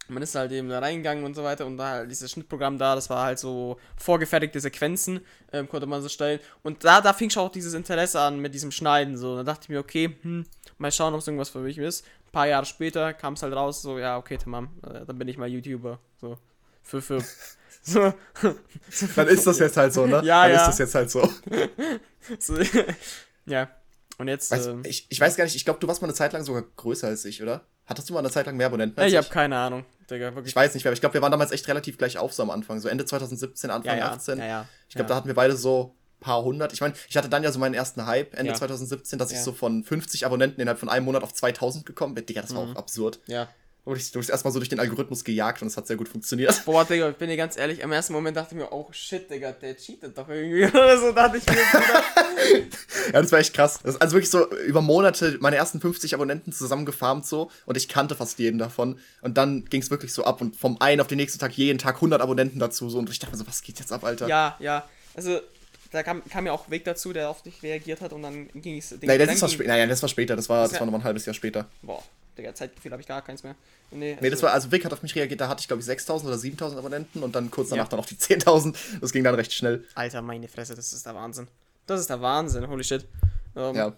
man 0.09 0.23
ist 0.23 0.35
halt 0.35 0.53
eben 0.53 0.69
da 0.69 0.81
reingegangen 0.81 1.25
und 1.25 1.35
so 1.35 1.43
weiter 1.43 1.67
und 1.67 1.77
da 1.77 1.89
halt 1.89 2.11
dieses 2.11 2.31
Schnittprogramm 2.31 2.79
da, 2.79 2.95
das 2.95 3.09
war 3.09 3.25
halt 3.25 3.39
so 3.39 3.79
vorgefertigte 3.97 4.61
Sequenzen, 4.61 5.21
ähm, 5.53 5.69
konnte 5.69 5.87
man 5.87 6.03
so 6.03 6.09
stellen. 6.09 6.41
Und 6.63 6.85
da, 6.85 7.01
da 7.01 7.13
fing 7.13 7.31
schon 7.31 7.45
auch 7.45 7.51
dieses 7.51 7.75
Interesse 7.75 8.21
an 8.21 8.39
mit 8.41 8.55
diesem 8.55 8.71
Schneiden. 8.71 9.17
So, 9.17 9.37
da 9.37 9.43
dachte 9.43 9.63
ich 9.65 9.69
mir, 9.71 9.79
okay, 9.79 10.17
hm, 10.23 10.45
mal 10.79 10.93
schauen, 10.93 11.15
ob 11.15 11.21
es 11.21 11.27
irgendwas 11.27 11.51
für 11.51 11.61
mich 11.61 11.79
ist. 11.79 12.05
Ein 12.27 12.33
paar 12.33 12.47
Jahre 12.47 12.67
später 12.67 13.15
kam 13.15 13.35
es 13.35 13.43
halt 13.43 13.55
raus, 13.55 13.83
so, 13.83 13.99
ja, 13.99 14.19
okay, 14.19 14.37
tamam, 14.37 14.69
äh, 14.83 15.05
dann 15.07 15.19
bin 15.19 15.29
ich 15.29 15.39
mal 15.39 15.49
YouTuber. 15.49 15.99
So, 16.21 16.39
für, 16.83 17.03
für. 17.03 17.23
So, 17.87 18.15
Dann 19.15 19.29
ist 19.29 19.47
das 19.47 19.59
jetzt 19.59 19.77
halt 19.77 19.93
so, 19.93 20.07
ne? 20.07 20.23
Ja, 20.25 20.45
Dann 20.45 20.53
ja. 20.53 20.61
ist 20.63 20.69
das 20.69 20.79
jetzt 20.79 20.95
halt 20.95 21.11
so. 21.11 21.29
so 22.39 22.57
ja. 23.45 23.69
Und 24.19 24.29
jetzt, 24.29 24.51
Weiß, 24.51 24.67
ähm, 24.67 24.83
ich, 24.87 25.07
ich 25.11 25.21
weiß 25.21 25.37
gar 25.37 25.45
nicht, 25.45 25.57
ich 25.57 25.65
glaube, 25.65 25.81
du 25.81 25.89
warst 25.89 26.01
mal 26.03 26.07
eine 26.07 26.15
Zeit 26.15 26.33
lang 26.33 26.45
sogar 26.45 26.63
größer 26.77 27.09
als 27.09 27.25
ich, 27.25 27.43
oder? 27.43 27.63
Hattest 27.87 28.09
du 28.09 28.13
mal 28.15 28.21
eine 28.21 28.31
Zeit 28.31 28.47
lang 28.47 28.57
mehr 28.57 28.67
Abonnenten 28.67 28.99
als 28.99 29.09
ich 29.09 29.13
ich? 29.15 29.19
habe 29.19 29.29
keine 29.29 29.57
Ahnung, 29.57 29.85
Digga, 30.11 30.35
wirklich. 30.35 30.53
Ich 30.53 30.57
weiß 30.57 30.73
nicht 30.75 30.85
mehr, 30.85 30.91
aber 30.91 30.95
ich 30.95 31.01
glaube, 31.01 31.15
wir 31.15 31.23
waren 31.23 31.33
damals 31.33 31.51
echt 31.53 31.67
relativ 31.69 31.99
gleich 31.99 32.17
auf 32.19 32.33
so 32.33 32.43
am 32.43 32.51
Anfang. 32.51 32.81
So 32.81 32.89
Ende 32.89 33.05
2017, 33.05 33.71
Anfang 33.71 33.99
ja, 33.99 34.07
ja, 34.07 34.13
18. 34.13 34.39
ja, 34.39 34.47
ja. 34.47 34.69
Ich 34.89 34.95
glaube, 34.95 35.09
da 35.09 35.17
hatten 35.17 35.27
wir 35.29 35.35
beide 35.35 35.57
so 35.57 35.95
paar 36.21 36.43
hundert. 36.43 36.73
Ich 36.73 36.81
meine, 36.81 36.95
ich 37.09 37.17
hatte 37.17 37.29
dann 37.29 37.43
ja 37.43 37.53
so 37.53 37.59
meinen 37.59 37.75
ersten 37.75 38.07
Hype 38.07 38.35
Ende 38.35 38.53
Ja. 38.53 38.57
2017, 38.59 39.19
dass 39.19 39.31
ich 39.33 39.41
so 39.41 39.53
von 39.53 39.85
50 39.85 40.25
Abonnenten 40.25 40.61
innerhalb 40.61 40.79
von 40.79 40.89
einem 40.89 41.05
Monat 41.05 41.23
auf 41.23 41.35
2000 41.35 41.85
gekommen 41.85 42.15
bin. 42.15 42.25
Digga, 42.25 42.41
das 42.41 42.55
war 42.55 42.65
Mhm. 42.65 42.73
auch 42.73 42.77
absurd. 42.77 43.19
Ja. 43.27 43.49
Wurde 43.85 44.01
ich, 44.01 44.11
da 44.11 44.15
wurde 44.15 44.25
ich 44.25 44.31
erstmal 44.31 44.53
so 44.53 44.59
durch 44.59 44.71
den 44.71 44.81
Algorithmus 44.81 45.25
gejagt 45.25 45.61
und 45.61 45.69
es 45.69 45.77
hat 45.77 45.87
sehr 45.87 45.97
gut 45.97 46.09
funktioniert. 46.09 46.65
Boah, 46.65 46.87
Digga, 46.87 47.11
ich 47.11 47.17
bin 47.17 47.29
dir 47.29 47.37
ganz 47.37 47.59
ehrlich, 47.59 47.81
im 47.81 47.93
ersten 47.93 48.15
Moment 48.15 48.35
dachte 48.35 48.55
ich 48.55 48.61
mir, 48.61 48.73
oh 48.73 48.89
shit, 48.93 49.31
Digga, 49.31 49.53
der 49.53 49.77
cheatet 49.77 50.17
doch 50.17 50.27
irgendwie. 50.29 50.65
Oder 50.77 50.99
so 50.99 51.13
dachte 51.13 51.39
ich 51.39 51.47
mir. 51.47 51.55
Ja, 53.13 53.21
das 53.21 53.31
war 53.33 53.39
echt 53.39 53.53
krass. 53.53 53.81
Das 53.83 54.01
also 54.01 54.15
wirklich 54.15 54.31
so 54.31 54.51
über 54.61 54.81
Monate 54.81 55.37
meine 55.41 55.57
ersten 55.57 55.79
50 55.81 56.15
Abonnenten 56.15 56.53
zusammen 56.53 56.87
gefarmt 56.87 57.27
so 57.27 57.51
und 57.67 57.77
ich 57.77 57.89
kannte 57.89 58.15
fast 58.15 58.39
jeden 58.39 58.59
davon. 58.59 58.99
Und 59.21 59.37
dann 59.37 59.67
ging 59.67 59.83
es 59.83 59.91
wirklich 59.91 60.13
so 60.15 60.25
ab 60.25 60.41
und 60.41 60.57
vom 60.57 60.81
einen 60.81 61.03
auf 61.03 61.07
den 61.07 61.19
nächsten 61.19 61.39
Tag 61.39 61.53
jeden 61.53 61.79
Tag 61.79 61.97
100 61.97 62.23
Abonnenten 62.23 62.59
dazu 62.59 62.89
so 62.89 62.99
und 62.99 63.11
ich 63.11 63.19
dachte 63.19 63.33
mir 63.33 63.39
so, 63.39 63.47
was 63.47 63.61
geht 63.61 63.79
jetzt 63.79 63.93
ab, 63.93 64.05
Alter? 64.05 64.27
ja, 64.27 64.57
ja. 64.59 64.89
Also, 65.15 65.41
da 65.91 66.03
kam, 66.03 66.23
kam 66.29 66.47
ja 66.47 66.53
auch 66.53 66.71
Weg 66.71 66.85
dazu, 66.85 67.13
der 67.13 67.29
auf 67.29 67.43
dich 67.43 67.63
reagiert 67.63 68.01
hat 68.01 68.13
und 68.13 68.23
dann 68.23 68.49
ging 68.55 68.79
es. 68.79 68.95
Nee, 69.01 69.19
das, 69.19 69.35
ist 69.35 69.43
was 69.43 69.59
naja, 69.59 69.87
das 69.87 70.03
war 70.03 70.09
später, 70.09 70.35
das 70.35 70.49
war, 70.49 70.67
Das 70.67 70.81
war 70.81 70.87
noch 70.87 70.93
mal 70.93 70.99
ein 70.99 71.05
halbes 71.05 71.25
Jahr 71.27 71.35
später. 71.35 71.69
Boah, 71.83 72.03
Digga, 72.37 72.55
Zeitgefühl 72.55 72.93
habe 72.93 73.01
ich 73.03 73.09
gar 73.09 73.23
keins 73.23 73.43
mehr. 73.43 73.55
Nee, 73.91 74.17
Nee, 74.21 74.31
das 74.31 74.43
war, 74.43 74.53
also 74.53 74.73
Vic 74.73 74.85
hat 74.85 74.93
auf 74.93 75.03
mich 75.03 75.15
reagiert, 75.15 75.41
da 75.41 75.49
hatte 75.49 75.61
ich 75.61 75.69
glaube 75.69 75.81
ich 75.81 75.87
6000 75.87 76.29
oder 76.29 76.39
7000 76.39 76.79
Abonnenten 76.79 77.23
und 77.23 77.35
dann 77.35 77.51
kurz 77.51 77.69
danach 77.69 77.85
Ja. 77.85 77.91
dann 77.91 78.01
auf 78.01 78.07
die 78.07 78.17
10.000. 78.17 78.75
Das 79.01 79.13
ging 79.13 79.23
dann 79.25 79.35
recht 79.35 79.53
schnell. 79.53 79.85
Alter, 79.95 80.23
meine 80.23 80.49
Fresse, 80.49 80.75
das 80.75 80.93
ist 80.93 81.07
der 81.07 81.15
Wahnsinn. 81.15 81.47
Das 81.87 82.01
ist 82.01 82.11
der 82.11 82.21
Wahnsinn, 82.21 82.67
holy 82.69 82.83
shit. 82.85 83.07
Ähm, 83.57 83.75
Ja. 83.77 83.93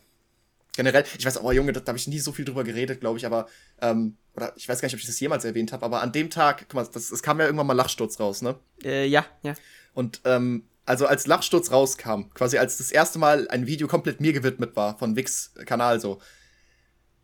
Generell, 0.77 1.05
ich 1.19 1.25
weiß, 1.25 1.43
oh 1.43 1.53
Junge, 1.53 1.73
da, 1.73 1.81
da 1.81 1.89
habe 1.89 1.97
ich 1.99 2.07
nie 2.07 2.19
so 2.19 2.33
viel 2.33 2.45
drüber 2.45 2.63
geredet, 2.63 3.01
glaube 3.01 3.17
ich, 3.19 3.25
aber, 3.25 3.47
ähm, 3.81 4.19
oder 4.35 4.53
ich 4.57 4.69
weiß 4.69 4.81
gar 4.83 4.87
nicht, 4.89 4.95
ob 4.95 5.01
ich 5.01 5.07
das 5.07 5.19
jemals 5.19 5.47
erwähnt 5.47 5.73
habe, 5.73 5.83
aber 5.87 6.03
an 6.03 6.13
dem 6.13 6.29
Tag, 6.29 6.67
guck 6.69 6.75
mal, 6.75 6.87
das, 6.93 7.11
es 7.11 7.23
kam 7.23 7.39
ja 7.41 7.47
irgendwann 7.47 7.67
mal 7.67 7.73
Lachsturz 7.73 8.21
raus, 8.21 8.43
ne? 8.43 8.57
Äh, 8.85 9.07
ja, 9.07 9.25
ja. 9.43 9.55
Und 9.95 10.21
ähm, 10.27 10.65
also 10.85 11.07
als 11.07 11.27
Lachsturz 11.27 11.71
rauskam, 11.73 12.25
quasi 12.35 12.59
als 12.59 12.77
das 12.77 12.91
erste 12.93 13.19
Mal 13.19 13.49
ein 13.49 13.67
Video 13.67 13.89
komplett 13.89 14.21
mir 14.21 14.35
gewidmet 14.35 14.77
war, 14.77 14.99
von 14.99 15.17
Wix 15.17 15.53
Kanal 15.65 15.99
so. 15.99 16.21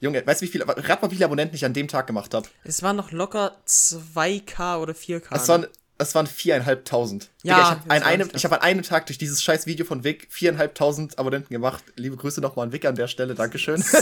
Junge, 0.02 0.26
weißt 0.26 0.42
du, 0.42 0.46
wie 0.46 0.50
viele, 0.50 0.66
rat 0.68 1.00
mal, 1.00 1.10
wie 1.10 1.14
viele 1.14 1.24
Abonnenten 1.26 1.54
ich 1.56 1.64
an 1.64 1.72
dem 1.72 1.88
Tag 1.88 2.06
gemacht 2.06 2.34
habe? 2.34 2.46
Es 2.64 2.82
waren 2.82 2.96
noch 2.96 3.12
locker 3.12 3.56
2K 3.68 4.78
oder 4.80 4.92
4K. 4.94 5.26
Es 5.36 5.48
waren, 5.48 5.66
es 5.98 6.14
waren 6.16 6.26
viereinhalbtausend. 6.26 7.30
Ja, 7.44 7.54
Digga, 7.54 7.62
ich 7.62 7.70
habe 7.70 7.90
an, 7.90 8.02
einem- 8.02 8.30
ich 8.34 8.44
hab 8.44 8.52
an 8.52 8.60
einem 8.62 8.82
Tag 8.82 9.06
durch 9.06 9.18
dieses 9.18 9.40
scheiß 9.44 9.66
Video 9.66 9.86
von 9.86 10.02
Vic 10.02 10.26
viereinhalbtausend 10.28 11.20
Abonnenten 11.20 11.54
gemacht. 11.54 11.84
Liebe 11.94 12.16
Grüße 12.16 12.40
nochmal 12.40 12.66
an 12.66 12.72
Vic 12.72 12.84
an 12.84 12.96
der 12.96 13.06
Stelle, 13.06 13.36
Dankeschön. 13.36 13.80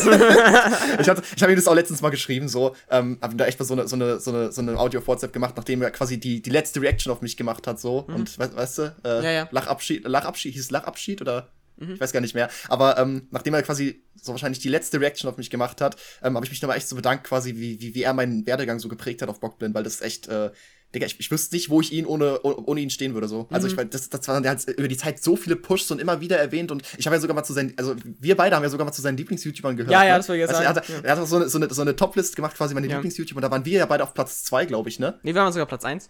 ich 0.99 1.09
hatte, 1.09 1.23
ich 1.37 1.43
habe 1.43 1.53
ihm 1.53 1.57
das 1.57 1.69
auch 1.69 1.75
letztens 1.75 2.01
mal 2.01 2.09
geschrieben, 2.11 2.49
so, 2.49 2.75
ähm, 2.91 3.19
hab 3.21 3.33
ihm 3.33 3.37
da 3.39 3.47
echt 3.47 3.59
mal 3.59 3.67
so 3.67 3.75
eine, 3.75 3.87
so 3.87 3.97
eine, 3.97 4.21
so 4.21 4.31
eine, 4.31 4.53
so 4.53 4.63
eine 4.63 4.79
Audio 4.79 5.01
auf 5.01 5.07
WhatsApp 5.07 5.33
gemacht, 5.35 5.55
nachdem 5.57 5.83
er 5.83 5.91
quasi 5.91 6.19
die, 6.19 6.41
die 6.41 6.51
letzte 6.51 6.81
Reaction 6.81 7.13
auf 7.13 7.21
mich 7.21 7.37
gemacht 7.37 7.67
hat, 7.67 7.79
so. 7.79 7.99
Und 7.99 8.39
we 8.39 8.57
weißt 8.57 8.79
du, 8.79 8.83
äh, 9.05 9.19
Mhm. 9.19 9.25
Ja, 9.25 9.31
ja. 9.33 9.49
Lachabschied, 9.51 10.07
Lachabschied, 10.09 10.55
hieß 10.55 10.71
Lachabschied 10.71 11.21
oder? 11.21 11.49
Mhm. 11.81 11.95
Ich 11.95 12.01
weiß 12.01 12.13
gar 12.13 12.21
nicht 12.21 12.35
mehr. 12.35 12.49
Aber 12.69 12.97
ähm, 12.99 13.27
nachdem 13.31 13.55
er 13.55 13.63
quasi 13.63 14.03
so 14.15 14.33
wahrscheinlich 14.33 14.61
die 14.61 14.69
letzte 14.69 15.01
Reaction 15.01 15.29
auf 15.29 15.37
mich 15.37 15.51
gemacht 15.51 15.81
hat, 15.81 15.97
ähm, 16.23 16.37
habe 16.37 16.45
ich 16.47 16.51
mich 16.51 16.63
nochmal 16.63 16.77
echt 16.77 16.89
so 16.89 16.95
bedankt, 16.97 17.25
quasi, 17.25 17.57
wie, 17.57 17.81
wie, 17.81 17.95
wie 17.95 18.03
er 18.03 18.13
meinen 18.15 18.47
Werdegang 18.47 18.79
so 18.79 18.89
geprägt 18.89 19.23
hat 19.23 19.29
auf 19.29 19.41
Bockblind, 19.41 19.75
weil 19.75 19.83
das 19.83 19.95
ist 19.95 20.03
echt, 20.03 20.29
äh, 20.29 20.51
Digga, 20.95 21.07
ich, 21.07 21.21
ich 21.21 21.31
wüsste 21.31 21.55
nicht, 21.55 21.71
wo 21.71 21.81
ich 21.81 21.93
ihn 21.93 22.05
ohne, 22.05 22.41
oh- 22.43 22.65
ohne 22.67 22.81
ihn 22.81 22.91
stehen 22.91 23.15
würde. 23.15 23.29
so. 23.29 23.47
Also 23.51 23.67
Mhm. 23.69 23.73
ich 23.73 23.77
weil 23.79 23.87
das, 23.87 24.09
das 24.11 24.27
waren 24.27 24.43
der 24.43 24.51
hat 24.53 24.69
über 24.69 24.89
die 24.89 24.97
Zeit 24.97 25.23
so 25.23 25.37
viele 25.37 25.55
Pushs 25.57 25.89
und 25.93 26.01
immer 26.01 26.21
wieder 26.21 26.37
erwähnt 26.37 26.73
und 26.73 26.83
ich 26.99 27.07
habe 27.07 27.15
ja 27.15 27.21
sogar 27.21 27.37
mal 27.37 27.45
zu 27.45 27.53
seinen, 27.53 27.75
also 27.79 27.95
wir 28.19 28.37
beide 28.37 28.57
haben 28.57 28.65
ja 28.65 28.69
sogar 28.69 28.85
mal 28.85 28.93
zu 28.93 29.01
seinen 29.01 29.17
Lieblings-YouTubern 29.17 29.77
gehört. 29.77 29.93
Ja, 29.93 30.03
ja, 30.05 30.15
ne? 30.15 30.19
das 30.19 30.29
ich 30.29 30.35
jetzt 30.35 30.51
also, 30.51 30.63
er, 30.63 30.69
hat, 30.69 31.05
er 31.05 31.13
hat 31.13 31.19
auch 31.21 31.27
so 31.29 31.37
eine, 31.37 31.49
so 31.49 31.59
eine, 31.59 31.73
so 31.73 31.81
eine 31.83 31.95
Top-List 31.95 32.35
gemacht, 32.35 32.57
quasi 32.57 32.75
meine 32.75 32.89
Ja. 32.89 32.97
Lieblings-YouTuber, 32.97 33.39
und 33.39 33.43
da 33.43 33.51
waren 33.53 33.65
wir 33.65 33.79
ja 33.79 33.87
beide 33.87 34.03
auf 34.03 34.15
Platz 34.15 34.43
zwei, 34.43 34.67
glaube 34.67 34.89
ich, 34.89 34.99
ne? 34.99 35.21
Nee, 35.23 35.33
wir 35.35 35.41
waren 35.41 35.53
sogar 35.53 35.67
Platz 35.67 35.85
1. 35.85 36.09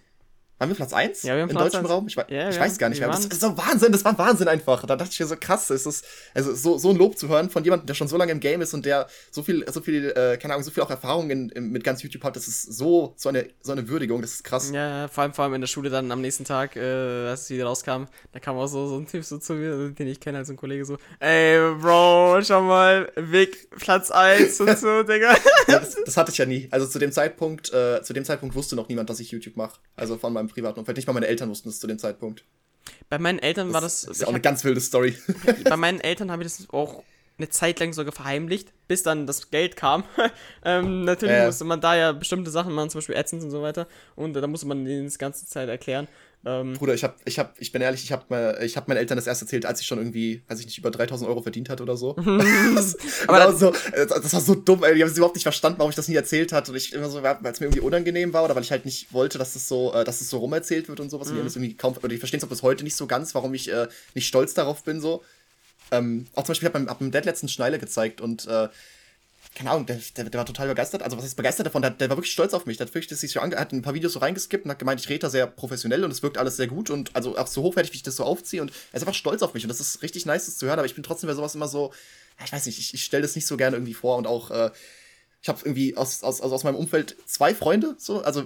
Waren 0.61 0.69
wir 0.69 0.77
Platz 0.77 0.93
1 0.93 1.23
Ja, 1.23 1.37
wir 1.37 1.43
haben 1.43 1.49
im 1.49 1.57
Platz 1.57 1.73
deutschen 1.73 1.87
eins. 1.87 1.91
Raum? 1.91 2.07
Ich, 2.07 2.17
Ja, 2.17 2.51
ich 2.51 2.61
weiß 2.61 2.77
gar 2.77 2.91
nicht 2.91 3.01
mehr. 3.01 3.09
Das 3.09 3.25
ist 3.25 3.41
so 3.41 3.57
Wahnsinn, 3.57 3.93
das 3.93 4.05
war 4.05 4.19
Wahnsinn 4.19 4.47
einfach. 4.47 4.85
Da 4.85 4.95
dachte 4.95 5.11
ich 5.11 5.19
mir 5.19 5.25
so, 5.25 5.37
krass, 5.37 5.71
ist 5.71 5.87
das, 5.87 6.03
also 6.35 6.55
so, 6.55 6.77
so 6.77 6.91
ein 6.91 6.97
Lob 6.97 7.17
zu 7.17 7.29
hören 7.29 7.49
von 7.49 7.65
jemandem, 7.65 7.87
der 7.87 7.95
schon 7.95 8.09
so 8.09 8.19
lange 8.19 8.33
im 8.33 8.41
Game 8.41 8.61
ist 8.61 8.75
und 8.75 8.85
der 8.85 9.07
so 9.31 9.43
viel, 9.43 9.65
so 9.73 9.81
viel, 9.81 10.11
äh, 10.11 10.37
keine 10.37 10.53
Ahnung, 10.53 10.63
so 10.63 10.71
viel 10.71 10.83
auch 10.83 10.91
Erfahrung 10.91 11.31
in, 11.31 11.49
in, 11.49 11.71
mit 11.71 11.83
ganz 11.83 12.03
YouTube 12.03 12.23
hat, 12.25 12.37
das 12.37 12.47
ist 12.47 12.75
so, 12.75 13.15
so 13.17 13.31
eine, 13.31 13.49
so 13.63 13.73
eine 13.73 13.89
Würdigung, 13.89 14.21
das 14.21 14.33
ist 14.33 14.45
krass. 14.45 14.71
Ja, 14.71 15.09
vor 15.09 15.23
allem, 15.23 15.33
vor 15.33 15.47
allem 15.47 15.55
in 15.55 15.63
der 15.63 15.69
Schule 15.69 15.89
dann 15.89 16.13
am 16.13 16.21
nächsten 16.21 16.45
Tag, 16.45 16.77
äh, 16.77 17.29
als 17.29 17.45
es 17.45 17.51
wieder 17.51 17.65
rauskam, 17.65 18.05
da 18.33 18.39
kam 18.39 18.59
auch 18.59 18.67
so, 18.67 18.87
so 18.87 18.99
ein 18.99 19.07
Typ 19.07 19.25
so 19.25 19.39
zu 19.39 19.55
mir, 19.55 19.89
den 19.93 20.09
ich 20.09 20.21
kenne 20.21 20.37
als 20.37 20.51
ein 20.51 20.59
Kollege, 20.59 20.85
so, 20.85 20.99
ey, 21.21 21.59
Bro, 21.81 22.43
schau 22.43 22.61
mal, 22.61 23.11
Weg, 23.17 23.71
Platz 23.71 24.11
1 24.11 24.61
und 24.61 24.77
so, 24.77 25.03
Digga. 25.05 25.33
Ja, 25.69 25.79
das, 25.81 25.97
das 26.05 26.19
hatte 26.19 26.33
ich 26.33 26.37
ja 26.37 26.45
nie. 26.45 26.69
Also 26.71 26.87
zu 26.87 26.99
dem 26.99 27.13
Zeitpunkt, 27.13 27.73
äh, 27.73 28.03
zu 28.03 28.13
dem 28.13 28.27
Zeitpunkt 28.27 28.55
wusste 28.55 28.77
noch 28.77 28.91
niemand, 28.91 29.09
dass 29.09 29.21
ich 29.21 29.31
YouTube 29.31 29.57
mache. 29.57 29.81
Also 29.97 30.19
von 30.19 30.35
meinem 30.35 30.50
privaten 30.53 30.79
Umfeld. 30.79 30.97
Nicht 30.97 31.07
mal 31.07 31.13
meine 31.13 31.27
Eltern 31.27 31.49
wussten 31.49 31.69
es 31.69 31.81
zu 31.81 31.87
dem 31.87 31.99
Zeitpunkt. 31.99 32.45
Bei 33.09 33.19
meinen 33.19 33.39
Eltern 33.39 33.73
war 33.73 33.81
das, 33.81 34.05
ist 34.05 34.21
ja 34.21 34.27
auch 34.27 34.31
eine 34.31 34.37
hab, 34.39 34.43
ganz 34.43 34.65
wilde 34.65 34.81
Story. 34.81 35.17
bei 35.65 35.77
meinen 35.77 36.01
Eltern 36.01 36.31
habe 36.31 36.43
ich 36.43 36.57
das 36.57 36.71
auch 36.71 37.03
eine 37.39 37.49
Zeit 37.49 37.81
lang 37.81 37.93
sogar 37.93 38.13
verheimlicht, 38.13 38.73
bis 38.87 39.03
dann 39.03 39.27
das 39.27 39.51
Geld 39.51 39.77
kam. 39.77 40.05
ähm, 40.65 41.05
natürlich 41.05 41.37
Ja. 41.37 41.47
musste 41.47 41.65
man 41.65 41.81
da 41.81 41.97
ja 41.97 42.13
bestimmte 42.13 42.51
Sachen 42.51 42.73
machen, 42.75 42.91
zum 42.91 42.99
Beispiel 42.99 43.17
AdSense 43.17 43.47
und 43.47 43.51
so 43.51 43.63
weiter. 43.63 43.87
Und 44.15 44.37
äh, 44.37 44.41
da 44.41 44.47
musste 44.47 44.67
man 44.67 44.85
denen 44.85 45.05
das 45.07 45.19
ganze 45.19 45.47
Zeit 45.47 45.69
erklären. 45.69 46.07
Ähm, 46.43 46.73
Bruder, 46.73 46.95
ich 46.95 47.05
hab, 47.05 47.17
ich 47.27 47.39
hab, 47.39 47.61
ich 47.61 47.71
bin 47.71 47.83
ehrlich, 47.83 48.03
ich 48.03 48.13
hab, 48.13 48.31
mal, 48.31 48.59
ich 48.63 48.77
hab 48.77 48.89
meinen 48.89 48.97
Eltern 48.97 49.17
das 49.17 49.27
erst 49.27 49.43
erzählt, 49.43 49.67
als 49.67 49.83
ich 49.83 49.87
schon 49.87 49.99
irgendwie, 49.99 50.43
weiß 50.49 50.59
ich 50.61 50.67
nicht, 50.67 50.79
über 50.79 50.91
3000 50.91 51.29
Euro 51.29 51.43
verdient 51.43 51.69
hatte 51.69 51.83
oder 51.83 51.99
so. 51.99 52.15
das, 52.75 52.97
Aber 53.27 53.53
so, 53.53 53.75
äh, 53.93 54.07
das 54.07 54.33
war 54.33 54.41
so 54.41 54.55
dumm, 54.55 54.83
ey. 54.83 54.95
Die 54.95 55.03
haben 55.03 55.11
es 55.11 55.17
überhaupt 55.17 55.37
nicht 55.37 55.43
verstanden, 55.43 55.79
warum 55.79 55.91
ich 55.91 55.97
das 55.97 56.09
nie 56.09 56.15
erzählt 56.15 56.53
hatte. 56.53 56.71
Und 56.71 56.79
ich 56.79 56.95
immer 56.95 57.11
so, 57.11 57.23
weil 57.23 57.37
es 57.45 57.61
mir 57.61 57.67
irgendwie 57.67 57.81
unangenehm 57.81 58.33
war 58.33 58.45
oder 58.45 58.55
weil 58.55 58.63
ich 58.63 58.71
halt 58.71 58.87
nicht 58.87 59.13
wollte, 59.13 59.37
dass 59.37 59.53
das 59.53 59.69
so, 59.69 59.93
äh, 59.93 60.05
dass 60.05 60.23
es 60.23 60.31
so 60.31 60.39
rumerzählt 60.39 60.89
wird 60.89 61.01
und 61.01 61.11
sowas. 61.11 61.29
Und 61.29 61.35
die 61.35 61.41
haben 61.41 61.47
das 61.47 61.57
irgendwie 61.57 61.77
kaum, 61.77 61.95
oder 61.99 62.09
die 62.09 62.17
verstehen 62.17 62.39
es 62.39 62.45
auch 62.45 62.49
bis 62.49 62.63
heute 62.63 62.85
nicht 62.85 62.97
so 62.97 63.07
ganz, 63.07 63.35
warum 63.35 63.53
ich 63.53 63.71
äh, 63.71 63.89
nicht 64.15 64.27
stolz 64.27 64.55
darauf 64.55 64.83
bin, 64.83 65.01
so. 65.01 65.23
Ähm, 65.91 66.27
auch 66.35 66.45
zum 66.45 66.53
Beispiel, 66.53 66.69
ich 66.69 66.75
habe 66.75 66.85
meinem, 66.85 66.91
hab 66.91 67.01
meinem 67.01 67.11
Dad 67.11 67.27
letztens 67.27 67.53
Schneile 67.53 67.79
gezeigt 67.79 68.21
und 68.21 68.47
äh, 68.47 68.69
keine 69.55 69.71
Ahnung, 69.71 69.87
der, 69.87 69.99
der, 70.17 70.25
der 70.25 70.39
war 70.39 70.47
total 70.47 70.69
begeistert. 70.69 71.03
Also, 71.03 71.17
was 71.17 71.25
ist 71.25 71.35
begeistert 71.35 71.67
davon? 71.67 71.83
Der, 71.83 71.91
der 71.91 72.09
war 72.09 72.17
wirklich 72.17 72.33
stolz 72.33 72.55
auf 72.55 72.67
mich. 72.67 72.77
Der 72.77 72.87
hat 72.87 72.95
wirklich 72.95 73.19
sich 73.19 73.33
so 73.33 73.41
ange 73.41 73.57
hat 73.57 73.73
ein 73.73 73.83
paar 73.83 73.95
Videos 73.95 74.13
so 74.13 74.21
reingeskippt 74.21 74.65
und 74.65 74.71
hat 74.71 74.79
gemeint, 74.79 75.01
ich 75.01 75.09
rede 75.09 75.21
da 75.21 75.31
sehr 75.31 75.47
professionell 75.47 76.05
und 76.05 76.11
es 76.11 76.23
wirkt 76.23 76.39
alles 76.39 76.57
sehr 76.57 76.69
gut 76.69 76.89
und 76.89 77.15
also 77.17 77.37
auch 77.37 77.49
so 77.49 77.63
hochwertig, 77.63 77.93
wie 77.93 77.97
ich 77.97 78.03
das 78.03 78.17
so 78.17 78.25
aufziehe. 78.25 78.63
Und 78.63 78.71
er 78.93 78.97
ist 78.97 79.03
einfach 79.03 79.15
stolz 79.15 79.43
auf 79.43 79.53
mich 79.55 79.65
und 79.65 79.69
das 79.69 79.81
ist 79.81 80.03
richtig 80.03 80.25
nice, 80.25 80.47
das 80.47 80.57
zu 80.57 80.67
hören. 80.67 80.79
Aber 80.79 80.87
ich 80.87 80.95
bin 80.95 81.03
trotzdem 81.03 81.29
bei 81.29 81.35
sowas 81.35 81.55
immer 81.55 81.69
so, 81.69 81.93
ich 82.45 82.53
weiß 82.53 82.67
nicht, 82.67 82.79
ich, 82.79 82.95
ich 82.95 83.05
stelle 83.05 83.23
das 83.23 83.35
nicht 83.35 83.47
so 83.47 83.57
gerne 83.57 83.77
irgendwie 83.77 83.95
vor 83.95 84.17
und 84.17 84.27
auch, 84.27 84.51
äh, 84.53 84.71
ich 85.43 85.49
habe 85.49 85.59
irgendwie 85.65 85.97
aus, 85.97 86.23
aus, 86.23 86.41
also 86.41 86.55
aus 86.55 86.65
meinem 86.65 86.77
Umfeld 86.77 87.17
zwei 87.27 87.55
Freunde, 87.55 87.97
so, 87.99 88.23
also 88.23 88.45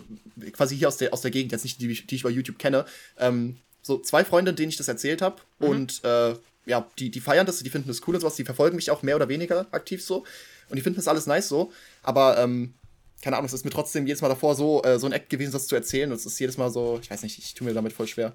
quasi 0.52 0.76
hier 0.76 0.88
aus 0.88 0.96
der, 0.96 1.12
aus 1.12 1.20
der 1.20 1.30
Gegend, 1.30 1.52
jetzt 1.52 1.64
nicht 1.64 1.80
die, 1.80 1.88
die 1.88 2.14
ich 2.14 2.22
bei 2.22 2.30
YouTube 2.30 2.58
kenne, 2.58 2.86
ähm, 3.18 3.58
so 3.82 3.98
zwei 3.98 4.24
Freunde, 4.24 4.54
denen 4.54 4.70
ich 4.70 4.76
das 4.76 4.88
erzählt 4.88 5.20
habe 5.20 5.42
und 5.58 6.02
äh, 6.04 6.34
ja, 6.66 6.88
die, 6.98 7.10
die 7.10 7.20
feiern 7.20 7.46
das, 7.46 7.58
die 7.58 7.68
finden 7.68 7.88
das 7.88 8.00
cool 8.06 8.14
und 8.14 8.22
sowas, 8.22 8.36
die 8.36 8.44
verfolgen 8.44 8.76
mich 8.76 8.90
auch 8.90 9.02
mehr 9.02 9.16
oder 9.16 9.28
weniger 9.28 9.66
aktiv 9.72 10.02
so 10.02 10.24
und 10.68 10.76
die 10.76 10.82
finden 10.82 10.96
das 10.96 11.08
alles 11.08 11.26
nice 11.26 11.48
so, 11.48 11.72
aber 12.02 12.38
ähm, 12.38 12.74
keine 13.22 13.36
Ahnung, 13.36 13.46
es 13.46 13.52
ist 13.52 13.64
mir 13.64 13.70
trotzdem 13.70 14.06
jedes 14.06 14.20
Mal 14.20 14.28
davor 14.28 14.54
so, 14.54 14.82
äh, 14.82 14.98
so 14.98 15.06
ein 15.06 15.12
Act 15.12 15.30
gewesen, 15.30 15.52
das 15.52 15.66
zu 15.66 15.74
erzählen 15.74 16.10
und 16.10 16.16
es 16.16 16.26
ist 16.26 16.38
jedes 16.38 16.58
Mal 16.58 16.70
so, 16.70 16.98
ich 17.02 17.10
weiß 17.10 17.22
nicht, 17.22 17.38
ich 17.38 17.54
tue 17.54 17.66
mir 17.66 17.74
damit 17.74 17.92
voll 17.92 18.06
schwer. 18.06 18.34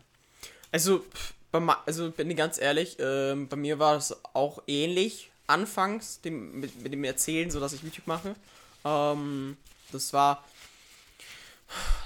Also, 0.71 1.03
also 1.85 2.11
bin 2.11 2.29
ich 2.29 2.37
ganz 2.37 2.59
ehrlich, 2.59 2.97
ähm, 2.99 3.47
bei 3.47 3.55
mir 3.55 3.79
war 3.79 3.97
es 3.97 4.15
auch 4.33 4.63
ähnlich 4.67 5.29
anfangs 5.47 6.21
dem, 6.21 6.59
mit, 6.59 6.81
mit 6.81 6.93
dem 6.93 7.03
Erzählen, 7.03 7.51
so 7.51 7.59
dass 7.59 7.73
ich 7.73 7.83
YouTube 7.83 8.07
mache. 8.07 8.35
Ähm, 8.85 9.57
das 9.91 10.13
war, 10.13 10.43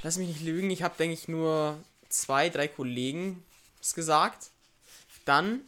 lass 0.01 0.18
mich 0.18 0.27
nicht 0.27 0.42
lügen, 0.42 0.70
ich 0.70 0.84
habe, 0.84 0.96
denke 0.98 1.13
ich, 1.13 1.27
nur 1.27 1.77
zwei, 2.10 2.50
drei 2.50 2.68
Kollegen 2.68 3.44
es 3.82 3.94
gesagt. 3.94 4.50
Dann 5.25 5.62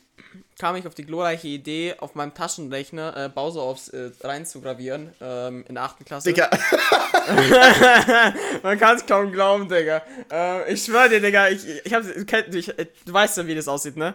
kam 0.60 0.76
ich 0.76 0.88
auf 0.88 0.96
die 0.96 1.06
glorreiche 1.06 1.48
Idee, 1.48 1.96
auf 2.00 2.16
meinem 2.16 2.34
Taschenrechner 2.34 3.26
äh, 3.26 3.30
Bowser 3.30 3.62
aufs 3.62 3.90
äh, 3.90 4.12
reinzugravieren 4.22 5.14
ähm, 5.22 5.66
in 5.68 5.76
der 5.76 5.84
8. 5.84 6.06
Klasse. 6.06 6.30
Digga, 6.30 6.50
Man 8.64 8.80
kann 8.80 8.98
es 8.98 9.06
kaum 9.06 9.32
glauben, 9.32 9.68
Digga. 9.68 10.02
Äh, 10.32 10.74
ich 10.74 10.84
schwör 10.86 11.10
dir, 11.10 11.20
Digga, 11.22 11.50
ich, 11.50 11.66
ich 11.84 11.94
hab, 11.94 12.04
du, 12.04 12.58
ich, 12.58 12.66
du 12.68 13.14
weißt 13.14 13.38
ja, 13.38 13.48
wie 13.48 13.56
das 13.56 13.68
aussieht, 13.68 13.98
ne? 13.98 14.14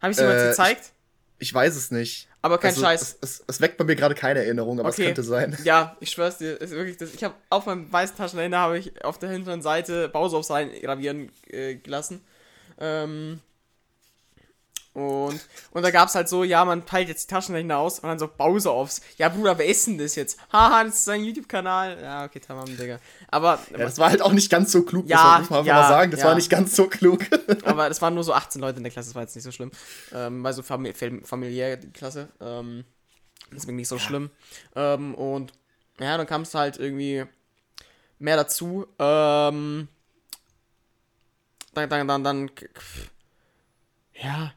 Hab 0.00 0.10
ich 0.10 0.16
dir 0.16 0.24
mal 0.24 0.38
Äh, 0.38 0.48
gezeigt? 0.48 0.92
ich 1.38 1.52
weiß 1.54 1.76
es 1.76 1.90
nicht. 1.90 2.28
Aber 2.42 2.58
kein 2.58 2.70
also, 2.70 2.80
Scheiß. 2.82 3.02
Es, 3.02 3.18
es, 3.20 3.44
es 3.46 3.60
weckt 3.60 3.76
bei 3.76 3.84
mir 3.84 3.96
gerade 3.96 4.14
keine 4.14 4.40
Erinnerung, 4.40 4.80
aber 4.80 4.88
Okay. 4.88 5.02
es 5.02 5.06
könnte 5.08 5.22
sein. 5.22 5.56
Ja, 5.62 5.96
ich 6.00 6.10
schwör's 6.10 6.38
dir, 6.38 6.58
ist 6.60 6.70
wirklich 6.70 6.96
das. 6.96 7.12
Ich 7.14 7.22
habe 7.22 7.34
auf 7.50 7.66
meinem 7.66 7.90
weißen 7.92 8.16
Taschenrechner 8.16 8.58
habe 8.58 8.78
ich 8.78 9.04
auf 9.04 9.18
der 9.18 9.28
hinteren 9.30 9.62
Seite 9.62 10.08
Bowser 10.08 10.38
aufs 10.38 10.50
reingravieren 10.50 11.30
äh, 11.48 11.74
gelassen. 11.76 12.22
Ähm, 12.78 13.40
und, 15.00 15.40
und 15.72 15.82
da 15.82 15.90
gab's 15.90 16.14
halt 16.14 16.28
so, 16.28 16.44
ja, 16.44 16.64
man 16.64 16.84
teilt 16.86 17.08
jetzt 17.08 17.28
die 17.30 17.34
Taschenrechner 17.34 17.78
aus 17.78 17.98
und 18.00 18.08
dann 18.08 18.18
so 18.18 18.28
Bowser 18.28 18.70
aufs. 18.70 19.00
Ja, 19.16 19.28
Bruder, 19.28 19.56
wer 19.58 19.66
ist 19.66 19.86
denn 19.86 19.98
das 19.98 20.14
jetzt? 20.14 20.38
Haha, 20.52 20.84
das 20.84 20.94
ist 20.96 21.04
sein 21.04 21.24
YouTube-Kanal. 21.24 21.98
Ja, 22.02 22.24
okay, 22.24 22.40
tamam, 22.40 22.66
Digga. 22.66 22.98
Aber, 23.28 23.58
Ja, 23.70 23.78
das 23.78 23.98
war 23.98 24.10
halt 24.10 24.22
auch 24.22 24.32
nicht 24.32 24.50
ganz 24.50 24.70
so 24.72 24.82
klug, 24.82 25.06
Ja, 25.08 25.38
muss 25.40 25.50
man- 25.50 25.64
ja, 25.64 25.74
mal 25.74 25.88
sagen. 25.88 26.10
Das 26.10 26.20
ja. 26.20 26.26
war 26.26 26.34
nicht 26.34 26.50
ganz 26.50 26.76
so 26.76 26.86
klug. 26.86 27.20
aber 27.64 27.88
das 27.88 28.00
waren 28.02 28.14
nur 28.14 28.24
so 28.24 28.32
18 28.34 28.60
Leute 28.60 28.78
in 28.78 28.84
der 28.84 28.92
Klasse, 28.92 29.08
das 29.10 29.14
war 29.14 29.22
jetzt 29.22 29.34
nicht 29.34 29.44
so 29.44 29.52
schlimm. 29.52 29.70
Ähm, 30.12 30.42
weil 30.44 30.52
so 30.52 30.62
fami 30.62 30.92
fam- 30.94 31.24
familiär 31.24 31.76
die 31.76 31.90
Klasse. 31.92 32.28
Ähm, 32.40 32.84
deswegen 33.52 33.76
nicht 33.76 33.88
so 33.88 33.98
schlimm. 33.98 34.30
Ähm, 34.76 35.14
und 35.14 35.52
ja, 35.98 36.16
dann 36.16 36.26
kam 36.26 36.42
es 36.42 36.54
halt 36.54 36.78
irgendwie 36.78 37.24
mehr 38.18 38.36
dazu. 38.36 38.86
Ähm, 38.98 39.88
dann, 41.74 41.88
dann, 41.88 42.08
dann, 42.08 42.24
dann, 42.24 42.50
ja, 44.14 44.52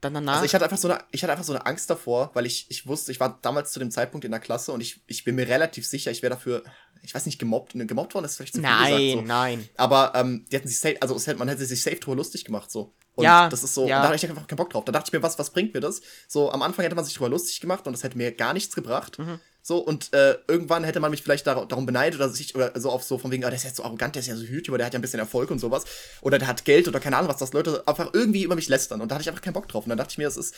dann 0.00 0.14
danach. 0.14 0.34
Also 0.34 0.46
ich 0.46 0.54
hatte 0.54 0.64
einfach 0.64 0.78
so 0.78 0.88
eine, 0.88 1.02
ich 1.10 1.22
hatte 1.22 1.32
einfach 1.32 1.44
so 1.44 1.52
eine 1.52 1.66
Angst 1.66 1.90
davor, 1.90 2.30
weil 2.34 2.46
ich, 2.46 2.66
ich 2.70 2.86
wusste, 2.86 3.12
ich 3.12 3.20
war 3.20 3.38
damals 3.42 3.72
zu 3.72 3.78
dem 3.78 3.90
Zeitpunkt 3.90 4.24
in 4.24 4.30
der 4.30 4.40
Klasse 4.40 4.72
und 4.72 4.80
ich, 4.80 5.02
ich 5.06 5.24
bin 5.24 5.34
mir 5.34 5.48
relativ 5.48 5.86
sicher, 5.86 6.10
ich 6.10 6.22
wäre 6.22 6.34
dafür, 6.34 6.62
ich 7.02 7.14
weiß 7.14 7.26
nicht, 7.26 7.38
gemobbt, 7.38 7.74
ne, 7.74 7.86
gemobbt 7.86 8.14
worden 8.14 8.24
ist 8.24 8.36
vielleicht 8.36 8.54
zu 8.54 8.60
viel 8.60 8.68
nein, 8.68 8.90
gesagt. 8.90 9.12
So. 9.12 9.20
nein. 9.22 9.68
Aber 9.76 10.12
ähm, 10.14 10.46
die 10.50 10.56
hätten 10.56 10.68
sich 10.68 10.78
safe, 10.78 10.96
also 11.00 11.34
man 11.36 11.48
hätte 11.48 11.64
sich 11.64 11.82
safe 11.82 11.96
drüber 11.96 12.16
lustig 12.16 12.44
gemacht 12.44 12.70
so. 12.70 12.94
Und 13.14 13.24
Ja, 13.24 13.48
das 13.48 13.62
ist 13.62 13.74
so, 13.74 13.86
ja. 13.86 13.96
und 13.96 14.02
da 14.02 14.08
hatte 14.08 14.16
ich 14.16 14.28
einfach 14.30 14.46
keinen 14.46 14.56
Bock 14.56 14.70
drauf. 14.70 14.84
Da 14.84 14.92
dachte 14.92 15.08
ich 15.08 15.12
mir, 15.12 15.22
was, 15.22 15.38
was 15.38 15.50
bringt 15.50 15.74
mir 15.74 15.80
das? 15.80 16.00
So, 16.28 16.50
am 16.50 16.62
Anfang 16.62 16.84
hätte 16.84 16.94
man 16.94 17.04
sich 17.04 17.14
drüber 17.14 17.28
lustig 17.28 17.60
gemacht 17.60 17.86
und 17.86 17.92
das 17.92 18.02
hätte 18.02 18.16
mir 18.16 18.32
gar 18.32 18.52
nichts 18.52 18.74
gebracht. 18.74 19.18
Mhm. 19.18 19.40
So, 19.62 19.78
und 19.78 20.12
äh, 20.14 20.36
irgendwann 20.48 20.84
hätte 20.84 21.00
man 21.00 21.10
mich 21.10 21.22
vielleicht 21.22 21.46
dar 21.46 21.66
darum 21.66 21.86
beneidet 21.86 22.18
oder 22.18 22.30
sich 22.30 22.54
oder 22.54 22.72
so 22.80 22.90
auf 22.90 23.02
so 23.02 23.18
von 23.18 23.30
wegen, 23.30 23.44
oh, 23.44 23.48
der 23.48 23.56
ist 23.56 23.64
jetzt 23.64 23.76
so 23.76 23.84
arrogant, 23.84 24.14
der 24.14 24.20
ist 24.20 24.28
ja 24.28 24.36
so 24.36 24.44
YouTuber, 24.44 24.78
der 24.78 24.86
hat 24.86 24.94
ja 24.94 24.98
ein 24.98 25.02
bisschen 25.02 25.20
Erfolg 25.20 25.50
und 25.50 25.58
sowas. 25.58 25.84
Oder 26.22 26.38
der 26.38 26.48
hat 26.48 26.64
Geld 26.64 26.88
oder 26.88 27.00
keine 27.00 27.16
Ahnung 27.16 27.30
was, 27.30 27.36
dass 27.36 27.52
Leute 27.52 27.86
einfach 27.86 28.10
irgendwie 28.14 28.42
über 28.42 28.54
mich 28.54 28.68
lästern. 28.68 29.00
Und 29.00 29.10
da 29.10 29.16
hatte 29.16 29.22
ich 29.22 29.28
einfach 29.28 29.42
keinen 29.42 29.52
Bock 29.52 29.68
drauf. 29.68 29.84
Und 29.84 29.90
dann 29.90 29.98
dachte 29.98 30.12
ich 30.12 30.18
mir, 30.18 30.24
das 30.24 30.36
ist, 30.36 30.54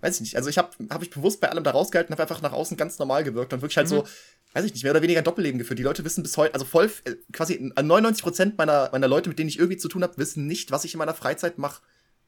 weiß 0.00 0.16
ich 0.16 0.20
nicht. 0.20 0.36
Also 0.36 0.48
ich 0.48 0.58
habe 0.58 0.70
hab 0.90 1.02
ich 1.02 1.10
bewusst 1.10 1.40
bei 1.40 1.50
allem 1.50 1.64
da 1.64 1.72
rausgehalten, 1.72 2.12
habe 2.12 2.22
einfach 2.22 2.42
nach 2.42 2.52
außen 2.52 2.76
ganz 2.76 2.98
normal 2.98 3.24
gewirkt 3.24 3.52
und 3.52 3.62
wirklich 3.62 3.76
halt 3.76 3.88
so, 3.88 4.06
weiß 4.52 4.64
ich 4.64 4.72
nicht, 4.72 4.84
mehr 4.84 4.92
oder 4.92 5.02
weniger 5.02 5.22
Doppelleben 5.22 5.58
geführt. 5.58 5.78
Die 5.78 5.82
Leute 5.84 6.04
wissen 6.04 6.22
bis 6.22 6.36
heute, 6.36 6.54
also 6.54 6.64
voll, 6.64 6.90
äh, 7.04 7.14
quasi 7.32 7.54
99% 7.54 8.52
meiner, 8.56 8.90
meiner 8.92 9.08
Leute, 9.08 9.28
mit 9.28 9.38
denen 9.38 9.48
ich 9.48 9.58
irgendwie 9.58 9.78
zu 9.78 9.88
tun 9.88 10.02
habe, 10.02 10.16
wissen 10.16 10.46
nicht, 10.46 10.70
was 10.70 10.84
ich 10.84 10.94
in 10.94 10.98
meiner 10.98 11.14
Freizeit 11.14 11.58
mache. 11.58 11.82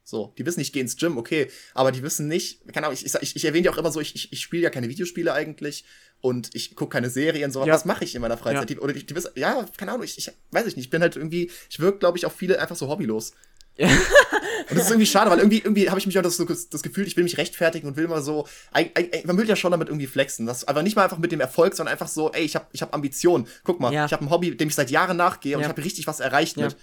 So, 0.09 0.33
die 0.39 0.47
wissen, 0.47 0.61
ich 0.61 0.73
gehe 0.73 0.83
ins 0.83 0.97
Gym, 0.97 1.19
okay, 1.19 1.51
aber 1.75 1.91
die 1.91 2.01
wissen 2.05 2.29
nicht, 2.29 2.61
keine 2.73 2.87
Ahnung, 2.87 2.97
ich, 3.03 3.13
ich, 3.21 3.35
ich 3.37 3.45
erwähne 3.45 3.65
ja 3.67 3.73
auch 3.73 3.77
immer 3.77 3.91
so, 3.91 4.01
ich, 4.01 4.15
ich, 4.15 4.33
ich 4.33 4.41
spiele 4.41 4.63
ja 4.63 4.71
keine 4.71 4.89
Videospiele 4.89 5.33
eigentlich 5.33 5.85
und 6.21 6.51
ich 6.55 6.77
gucke 6.77 6.93
keine 6.93 7.11
Serien, 7.11 7.51
so, 7.51 7.67
Ja. 7.67 7.75
was 7.75 7.85
mache 7.87 8.05
ich 8.05 8.15
in 8.15 8.21
meiner 8.23 8.39
Freizeit? 8.39 8.71
Ja. 8.71 8.77
Die, 8.77 8.79
oder 8.79 8.93
die, 8.93 9.05
die 9.05 9.17
wissen, 9.17 9.31
ja, 9.35 9.67
keine 9.77 9.91
Ahnung, 9.91 10.05
ich, 10.05 10.17
ich 10.17 10.31
weiß 10.53 10.65
ich 10.69 10.77
nicht, 10.77 10.85
ich 10.85 10.91
bin 10.91 11.03
halt 11.03 11.17
irgendwie, 11.17 11.51
ich 11.69 11.81
wirke, 11.81 11.99
glaube 11.99 12.19
ich, 12.19 12.25
auf 12.25 12.33
viele 12.37 12.61
einfach 12.61 12.77
so 12.77 12.87
hobbylos. 12.89 13.33
Ja. 13.79 13.89
Und 13.89 14.79
das 14.79 14.85
ist 14.87 14.91
irgendwie 14.91 15.07
schade, 15.07 15.31
weil 15.31 15.39
irgendwie, 15.39 15.59
irgendwie 15.59 15.91
habe 15.91 15.99
ich 16.01 16.07
mich 16.07 16.19
auch 16.19 16.23
das, 16.23 16.39
das 16.39 16.83
Gefühl, 16.83 17.07
ich 17.07 17.15
will 17.19 17.25
mich 17.25 17.37
rechtfertigen 17.37 17.87
und 17.87 17.97
will 17.99 18.09
mal 18.09 18.23
so, 18.23 18.47
eig- 18.73 18.95
eig- 18.95 19.27
man 19.27 19.37
will 19.37 19.47
ja 19.47 19.55
schon 19.55 19.71
damit 19.71 19.89
irgendwie 19.89 20.07
flexen. 20.07 20.47
Das 20.47 20.67
aber 20.67 20.83
nicht 20.83 20.97
mal 20.97 21.03
einfach 21.05 21.19
mit 21.19 21.31
dem 21.31 21.41
Erfolg, 21.41 21.75
sondern 21.77 21.93
einfach 21.93 22.09
so, 22.09 22.33
ey, 22.33 22.43
ich 22.43 22.55
habe 22.57 22.67
ich 22.73 22.81
hab 22.81 22.95
Ambition. 22.95 23.47
Guck 23.65 23.79
mal, 23.81 23.93
Ja. 23.93 24.07
ich 24.07 24.13
habe 24.15 24.25
ein 24.25 24.31
Hobby, 24.31 24.57
dem 24.57 24.69
ich 24.69 24.75
seit 24.75 24.91
Jahren 24.91 25.19
nachgehe 25.19 25.57
und 25.57 25.63
ich 25.63 25.69
habe 25.69 25.85
richtig 25.85 26.07
was 26.07 26.21
erreicht 26.21 26.57
mit. 26.57 26.75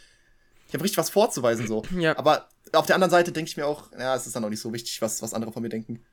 Ich 0.68 0.74
habe 0.76 0.84
richtig 0.84 1.00
was 1.00 1.10
vorzuweisen 1.10 1.66
so. 1.68 1.82
Ja. 1.98 2.16
Aber 2.18 2.48
auf 2.74 2.86
der 2.86 2.96
anderen 2.96 3.12
Seite 3.12 3.32
denke 3.32 3.50
ich 3.50 3.58
mir 3.58 3.66
auch, 3.68 3.92
ja, 3.98 4.16
es 4.16 4.26
ist 4.28 4.36
dann 4.36 4.44
auch 4.46 4.50
nicht 4.50 4.62
so 4.62 4.74
wichtig, 4.74 5.02
was, 5.02 5.22
was 5.22 5.34
andere 5.34 5.52
von 5.52 5.62
mir 5.62 5.70
denken. 5.70 6.04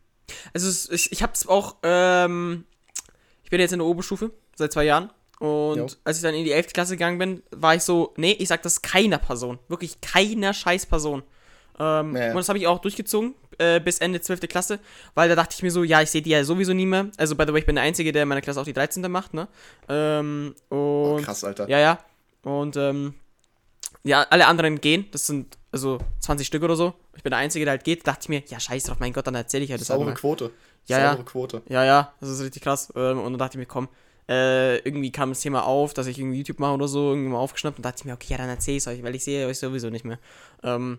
Also 0.55 0.69
es, 0.69 0.89
ich, 0.91 1.11
ich 1.13 1.23
hab's 1.23 1.47
auch, 1.47 1.77
ähm, 1.83 2.65
ich 3.45 3.51
bin 3.51 3.61
jetzt 3.61 3.73
in 3.73 3.79
der 3.81 3.87
Oberstufe 3.89 4.31
seit 4.57 4.73
zwei 4.73 4.85
Jahren. 4.85 5.11
Und 5.39 5.79
Jo. 5.79 5.87
als 6.05 6.19
ich 6.19 6.23
dann 6.23 6.35
in 6.35 6.45
die 6.45 6.53
11. 6.53 6.73
Klasse 6.75 6.93
gegangen 6.97 7.19
bin, 7.19 7.43
war 7.51 7.75
ich 7.75 7.83
so, 7.83 8.13
nee, 8.17 8.33
ich 8.33 8.49
sag 8.49 8.63
das 8.63 8.83
keiner 8.83 9.19
Person. 9.19 9.59
Wirklich 9.69 10.01
keiner 10.03 10.53
scheiß 10.53 10.85
Person. 10.87 11.23
Ähm, 11.79 12.15
Ja, 12.15 12.25
ja. 12.27 12.31
Und 12.33 12.37
das 12.37 12.49
habe 12.51 12.59
ich 12.59 12.67
auch 12.67 12.79
durchgezogen 12.79 13.35
äh, 13.59 13.81
bis 13.81 13.99
Ende 14.01 14.21
12. 14.21 14.41
Klasse, 14.49 14.81
weil 15.15 15.31
da 15.31 15.35
dachte 15.37 15.55
ich 15.57 15.63
mir 15.63 15.71
so, 15.71 15.83
ja, 15.83 16.03
ich 16.03 16.11
sehe 16.11 16.21
die 16.21 16.31
ja 16.31 16.45
sowieso 16.45 16.75
nie 16.75 16.85
mehr. 16.85 17.07
Also, 17.17 17.37
by 17.37 17.45
the 17.47 17.55
way, 17.55 17.61
ich 17.61 17.67
bin 17.67 17.75
der 17.77 17.85
Einzige, 17.85 18.13
der 18.13 18.25
in 18.25 18.29
meiner 18.29 18.43
Klasse 18.43 18.61
auch 18.61 18.65
die 18.67 18.75
13. 18.75 19.11
macht, 19.11 19.33
ne? 19.33 19.49
Ähm, 19.89 20.55
und 20.69 20.77
Oh, 20.79 21.21
krass, 21.25 21.43
Alter. 21.43 21.69
ja, 21.71 21.79
ja. 21.79 21.99
Und 22.43 22.77
ähm, 22.77 23.15
ja, 24.03 24.27
alle 24.31 24.47
anderen 24.47 24.81
gehen. 24.81 25.07
Das 25.13 25.27
sind 25.27 25.59
also 25.73 25.99
20 26.21 26.47
Stück 26.47 26.63
oder 26.63 26.77
so. 26.77 26.95
Ich 27.17 27.23
bin 27.23 27.31
der 27.31 27.39
Einzige, 27.39 27.65
der 27.65 27.73
halt 27.73 27.85
geht. 27.85 28.07
Dachte 28.07 28.21
ich 28.23 28.29
mir, 28.29 28.43
ja, 28.47 28.59
scheiß 28.59 28.85
drauf, 28.85 28.99
mein 29.01 29.13
Gott, 29.13 29.27
dann 29.27 29.35
erzähle 29.35 29.65
ich 29.65 29.71
halt 29.71 29.81
das 29.81 29.91
halt 29.91 29.99
Saubere 29.99 30.15
mal. 30.15 30.19
Quote. 30.21 30.51
Ja, 30.87 30.99
ja. 30.99 31.11
Saubere 31.11 31.25
Quote. 31.25 31.63
Ja, 31.69 31.85
ja, 31.85 32.13
das 32.21 32.31
ist 32.31 32.41
richtig 32.41 32.63
krass. 32.63 32.93
Ähm, 32.97 33.19
und 33.19 33.33
dann 33.33 33.39
dachte 33.39 33.57
ich 33.57 33.59
mir, 33.59 33.67
komm, 33.67 33.89
äh, 34.29 34.79
irgendwie 34.79 35.11
kam 35.11 35.31
das 35.31 35.41
Thema 35.41 35.67
auf, 35.67 35.93
dass 35.93 36.07
ich 36.07 36.19
irgendwie 36.19 36.39
YouTube 36.39 36.61
mache 36.61 36.73
oder 36.75 36.87
so, 36.87 37.11
irgendwie 37.11 37.31
mal 37.31 37.39
aufgeschnappt 37.39 37.79
und 37.79 37.85
dachte 37.85 37.97
ich 37.99 38.05
mir, 38.05 38.13
okay, 38.13 38.29
ja, 38.29 38.39
dann 38.39 38.49
erzähl 38.49 38.77
ich's 38.77 38.87
euch, 38.87 39.03
weil 39.03 39.15
ich 39.17 39.25
sehe 39.25 39.47
euch 39.47 39.59
sowieso 39.59 39.91
nicht 39.91 40.05
mehr. 40.05 40.19
Ähm, 40.63 40.99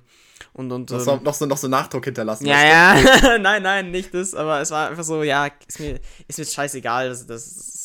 und, 0.54 0.72
und, 0.72 0.90
Noch 0.90 0.98
ähm, 1.00 1.06
so, 1.06 1.16
noch, 1.16 1.34
so, 1.34 1.46
noch 1.46 1.58
so 1.58 1.68
Nachdruck 1.70 2.04
hinterlassen. 2.04 2.46
ja, 2.46 2.66
ja, 2.66 3.38
nein, 3.40 3.64
nein, 3.64 3.92
nicht 3.92 4.14
das, 4.14 4.36
aber 4.36 4.60
es 4.60 4.72
war 4.72 4.90
einfach 4.90 5.04
so, 5.04 5.24
ja, 5.24 5.50
ist 5.66 5.80
mir, 5.80 6.00
ist 6.28 6.40
mir 6.40 6.46
scheißegal, 6.46 7.10
das, 7.10 7.26
das, 7.26 7.56
das 7.56 7.81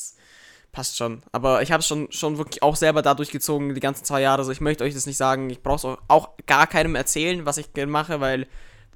passt 0.76 0.98
schon. 0.98 1.22
Aber 1.32 1.62
ich 1.62 1.72
habe 1.72 1.80
es 1.80 1.86
schon, 1.86 2.12
schon 2.12 2.36
wirklich 2.36 2.62
auch 2.62 2.76
selber 2.76 3.00
da 3.00 3.14
durchgezogen, 3.14 3.74
die 3.74 3.80
ganzen 3.80 4.04
zwei 4.04 4.20
Jahre. 4.20 4.40
Also 4.40 4.52
ich 4.52 4.60
möchte 4.60 4.84
euch 4.84 4.92
das 4.92 5.06
nicht 5.06 5.16
sagen, 5.16 5.48
ich 5.48 5.62
brauche 5.62 5.76
es 5.76 5.84
auch, 5.86 5.98
auch 6.06 6.36
gar 6.46 6.66
keinem 6.66 6.94
erzählen, 6.94 7.46
was 7.46 7.56
ich 7.56 7.68
mache, 7.86 8.20
weil 8.20 8.46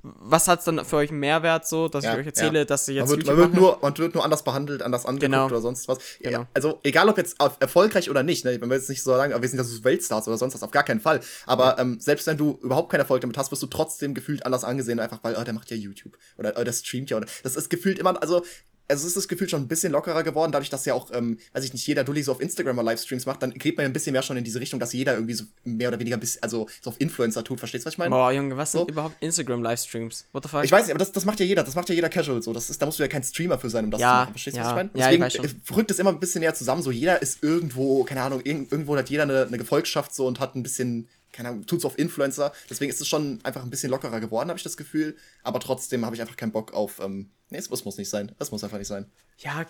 was 0.02 0.48
hat 0.48 0.60
es 0.60 0.64
dann 0.66 0.84
für 0.84 0.96
euch 0.96 1.10
einen 1.10 1.20
Mehrwert 1.20 1.66
so, 1.66 1.88
dass 1.88 2.04
Ja, 2.04 2.12
ich 2.14 2.20
euch 2.20 2.26
erzähle, 2.26 2.60
ja. 2.60 2.64
dass 2.64 2.86
ich 2.88 2.96
jetzt 2.96 3.08
Man 3.08 3.18
wird, 3.18 3.26
man, 3.26 3.36
wird 3.36 3.54
nur, 3.54 3.78
man 3.82 3.96
wird 3.98 4.14
nur 4.14 4.24
anders 4.24 4.42
behandelt, 4.44 4.82
anders 4.82 5.04
angeguckt 5.04 5.32
Genau. 5.32 5.46
oder 5.46 5.60
sonst 5.60 5.88
was. 5.88 5.98
Ja, 6.20 6.30
Genau. 6.30 6.46
Also, 6.54 6.80
egal 6.84 7.08
ob 7.08 7.18
jetzt 7.18 7.36
erfolgreich 7.60 8.08
oder 8.10 8.22
nicht, 8.22 8.44
ne? 8.44 8.58
wenn 8.60 8.68
wir 8.70 8.76
jetzt 8.76 8.88
nicht 8.88 9.02
so 9.02 9.10
sagen, 9.10 9.32
aber 9.32 9.42
wir 9.42 9.48
sind 9.48 9.58
ja 9.58 9.64
so 9.64 9.82
Weltstars 9.84 10.26
oder 10.28 10.38
sonst 10.38 10.54
was, 10.54 10.62
auf 10.62 10.70
gar 10.70 10.84
keinen 10.84 11.00
Fall. 11.00 11.20
Aber 11.46 11.78
ähm, 11.78 11.98
selbst 12.00 12.26
wenn 12.26 12.36
du 12.36 12.58
überhaupt 12.62 12.90
keinen 12.90 13.00
Erfolg 13.00 13.20
damit 13.20 13.36
hast, 13.36 13.50
wirst 13.50 13.62
du 13.62 13.66
trotzdem 13.66 14.14
gefühlt 14.14 14.46
anders 14.46 14.64
angesehen, 14.64 15.00
einfach 15.00 15.18
weil, 15.22 15.36
oh, 15.38 15.44
der 15.44 15.54
macht 15.54 15.70
ja 15.70 15.76
YouTube. 15.76 16.16
Oder 16.38 16.54
oh, 16.58 16.64
der 16.64 16.72
streamt 16.72 17.10
ja. 17.10 17.16
Oder, 17.16 17.26
das 17.42 17.56
ist 17.56 17.68
gefühlt 17.68 17.98
immer, 17.98 18.20
also. 18.22 18.42
Also 18.90 19.02
es 19.02 19.08
ist 19.08 19.16
das 19.16 19.28
Gefühl 19.28 19.48
schon 19.48 19.62
ein 19.62 19.68
bisschen 19.68 19.92
lockerer 19.92 20.22
geworden, 20.22 20.52
dadurch, 20.52 20.68
dass 20.70 20.84
ja 20.84 20.94
auch, 20.94 21.10
ähm, 21.14 21.38
weiß 21.54 21.64
ich 21.64 21.72
nicht, 21.72 21.86
jeder 21.86 22.04
Dulli 22.04 22.22
so 22.22 22.32
auf 22.32 22.40
Instagram 22.40 22.76
mal 22.76 22.82
Livestreams 22.82 23.24
macht, 23.26 23.42
dann 23.42 23.52
geht 23.52 23.76
man 23.76 23.84
ja 23.84 23.88
ein 23.88 23.92
bisschen 23.92 24.12
mehr 24.12 24.22
schon 24.22 24.36
in 24.36 24.44
diese 24.44 24.60
Richtung, 24.60 24.78
dass 24.80 24.92
jeder 24.92 25.14
irgendwie 25.14 25.34
so 25.34 25.44
mehr 25.64 25.88
oder 25.88 25.98
weniger 25.98 26.16
bisschen, 26.16 26.42
also 26.42 26.66
so 26.82 26.90
auf 26.90 26.96
Influencer 27.00 27.42
tut, 27.44 27.58
verstehst 27.58 27.84
du, 27.84 27.86
was 27.86 27.94
ich 27.94 27.98
meine? 27.98 28.10
Boah, 28.10 28.32
Junge, 28.32 28.56
was 28.56 28.72
sind 28.72 28.80
So. 28.82 28.88
überhaupt 28.88 29.16
Instagram-Livestreams? 29.22 30.26
What 30.32 30.42
the 30.44 30.48
fuck? 30.48 30.64
Ich 30.64 30.72
weiß 30.72 30.84
nicht, 30.86 30.90
aber 30.94 30.98
das, 30.98 31.12
das 31.12 31.24
macht 31.24 31.40
ja 31.40 31.46
jeder, 31.46 31.62
das 31.62 31.74
macht 31.74 31.88
ja 31.88 31.94
jeder 31.94 32.08
casual 32.08 32.42
so. 32.42 32.52
Das 32.52 32.70
ist, 32.70 32.80
da 32.80 32.86
musst 32.86 32.98
du 32.98 33.02
ja 33.02 33.08
kein 33.08 33.22
Streamer 33.22 33.58
für 33.58 33.70
sein, 33.70 33.84
um 33.84 33.90
das 33.90 34.00
Ja, 34.00 34.08
zu 34.10 34.14
machen. 34.20 34.32
Verstehst 34.32 34.56
du, 34.56 34.60
was 34.60 34.66
ja. 34.66 34.70
ich 34.72 34.76
meine? 34.76 34.90
Ja, 34.94 34.98
ich 34.98 35.04
Deswegen 35.04 35.22
weiß 35.24 35.32
schon. 35.34 35.44
äh, 35.44 35.74
rückt 35.76 35.90
es 35.90 35.98
immer 35.98 36.10
ein 36.10 36.20
bisschen 36.20 36.40
näher 36.40 36.54
zusammen. 36.54 36.82
So, 36.82 36.90
jeder 36.90 37.22
ist 37.22 37.42
irgendwo, 37.42 38.04
keine 38.04 38.22
Ahnung, 38.22 38.40
irg 38.44 38.70
irgendwo 38.70 38.96
hat 38.96 39.10
jeder 39.10 39.24
eine, 39.24 39.46
eine 39.46 39.58
Gefolgschaft 39.58 40.14
so 40.14 40.26
und 40.26 40.40
hat 40.40 40.54
ein 40.56 40.62
bisschen, 40.62 41.08
keine 41.32 41.50
Ahnung, 41.50 41.66
tut's 41.66 41.84
auf 41.84 41.98
Influencer. 41.98 42.52
Deswegen 42.68 42.90
ist 42.90 43.00
es 43.00 43.08
schon 43.08 43.40
einfach 43.42 43.62
ein 43.62 43.70
bisschen 43.70 43.90
lockerer 43.90 44.20
geworden, 44.20 44.48
habe 44.48 44.58
ich 44.58 44.64
das 44.64 44.76
Gefühl. 44.76 45.16
Aber 45.42 45.60
trotzdem 45.60 46.04
habe 46.04 46.14
ich 46.14 46.20
einfach 46.20 46.36
keinen 46.36 46.52
Bock 46.52 46.72
auf, 46.72 47.00
ähm, 47.00 47.30
nee, 47.50 47.58
es 47.58 47.70
muss, 47.70 47.96
nicht 47.96 48.10
sein. 48.10 48.32
Es 48.38 48.50
muss 48.50 48.64
einfach 48.64 48.78
nicht 48.78 48.88
sein. 48.88 49.06
Ja, 49.38 49.64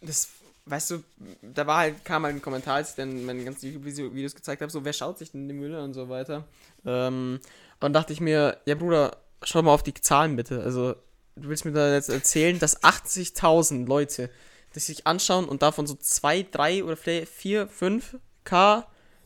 das, 0.00 0.28
weißt 0.66 0.90
du, 0.90 1.02
da 1.42 1.66
war 1.66 1.78
halt, 1.78 2.04
kam 2.04 2.24
halt 2.24 2.36
ein 2.36 2.42
Kommentar, 2.42 2.76
als 2.76 2.90
ich 2.90 2.96
dann 2.96 3.24
meine 3.24 3.44
ganzen 3.44 3.72
YouTube-Videos 3.72 4.34
gezeigt 4.34 4.62
habe, 4.62 4.70
so, 4.70 4.84
wer 4.84 4.92
schaut 4.92 5.18
sich 5.18 5.32
denn 5.32 5.48
die 5.48 5.54
Mülle 5.54 5.82
und 5.82 5.94
so 5.94 6.08
weiter. 6.08 6.46
Ähm, 6.84 7.40
und 7.80 7.92
dachte 7.92 8.12
ich 8.12 8.20
mir, 8.20 8.58
ja 8.66 8.74
Bruder, 8.74 9.16
schau 9.42 9.62
mal 9.62 9.72
auf 9.72 9.82
die 9.82 9.94
Zahlen 9.94 10.36
bitte. 10.36 10.62
Also, 10.62 10.94
du 11.36 11.48
willst 11.48 11.64
mir 11.64 11.72
da 11.72 11.92
jetzt 11.94 12.10
erzählen, 12.10 12.58
dass 12.58 12.82
80.000 12.82 13.86
Leute 13.86 14.30
das 14.74 14.86
sich 14.86 15.06
anschauen 15.06 15.46
und 15.46 15.62
davon 15.62 15.86
so 15.86 15.94
2, 15.94 16.46
3 16.50 16.84
oder 16.84 16.96
vielleicht 16.96 17.32
4, 17.32 17.68
5 17.68 18.18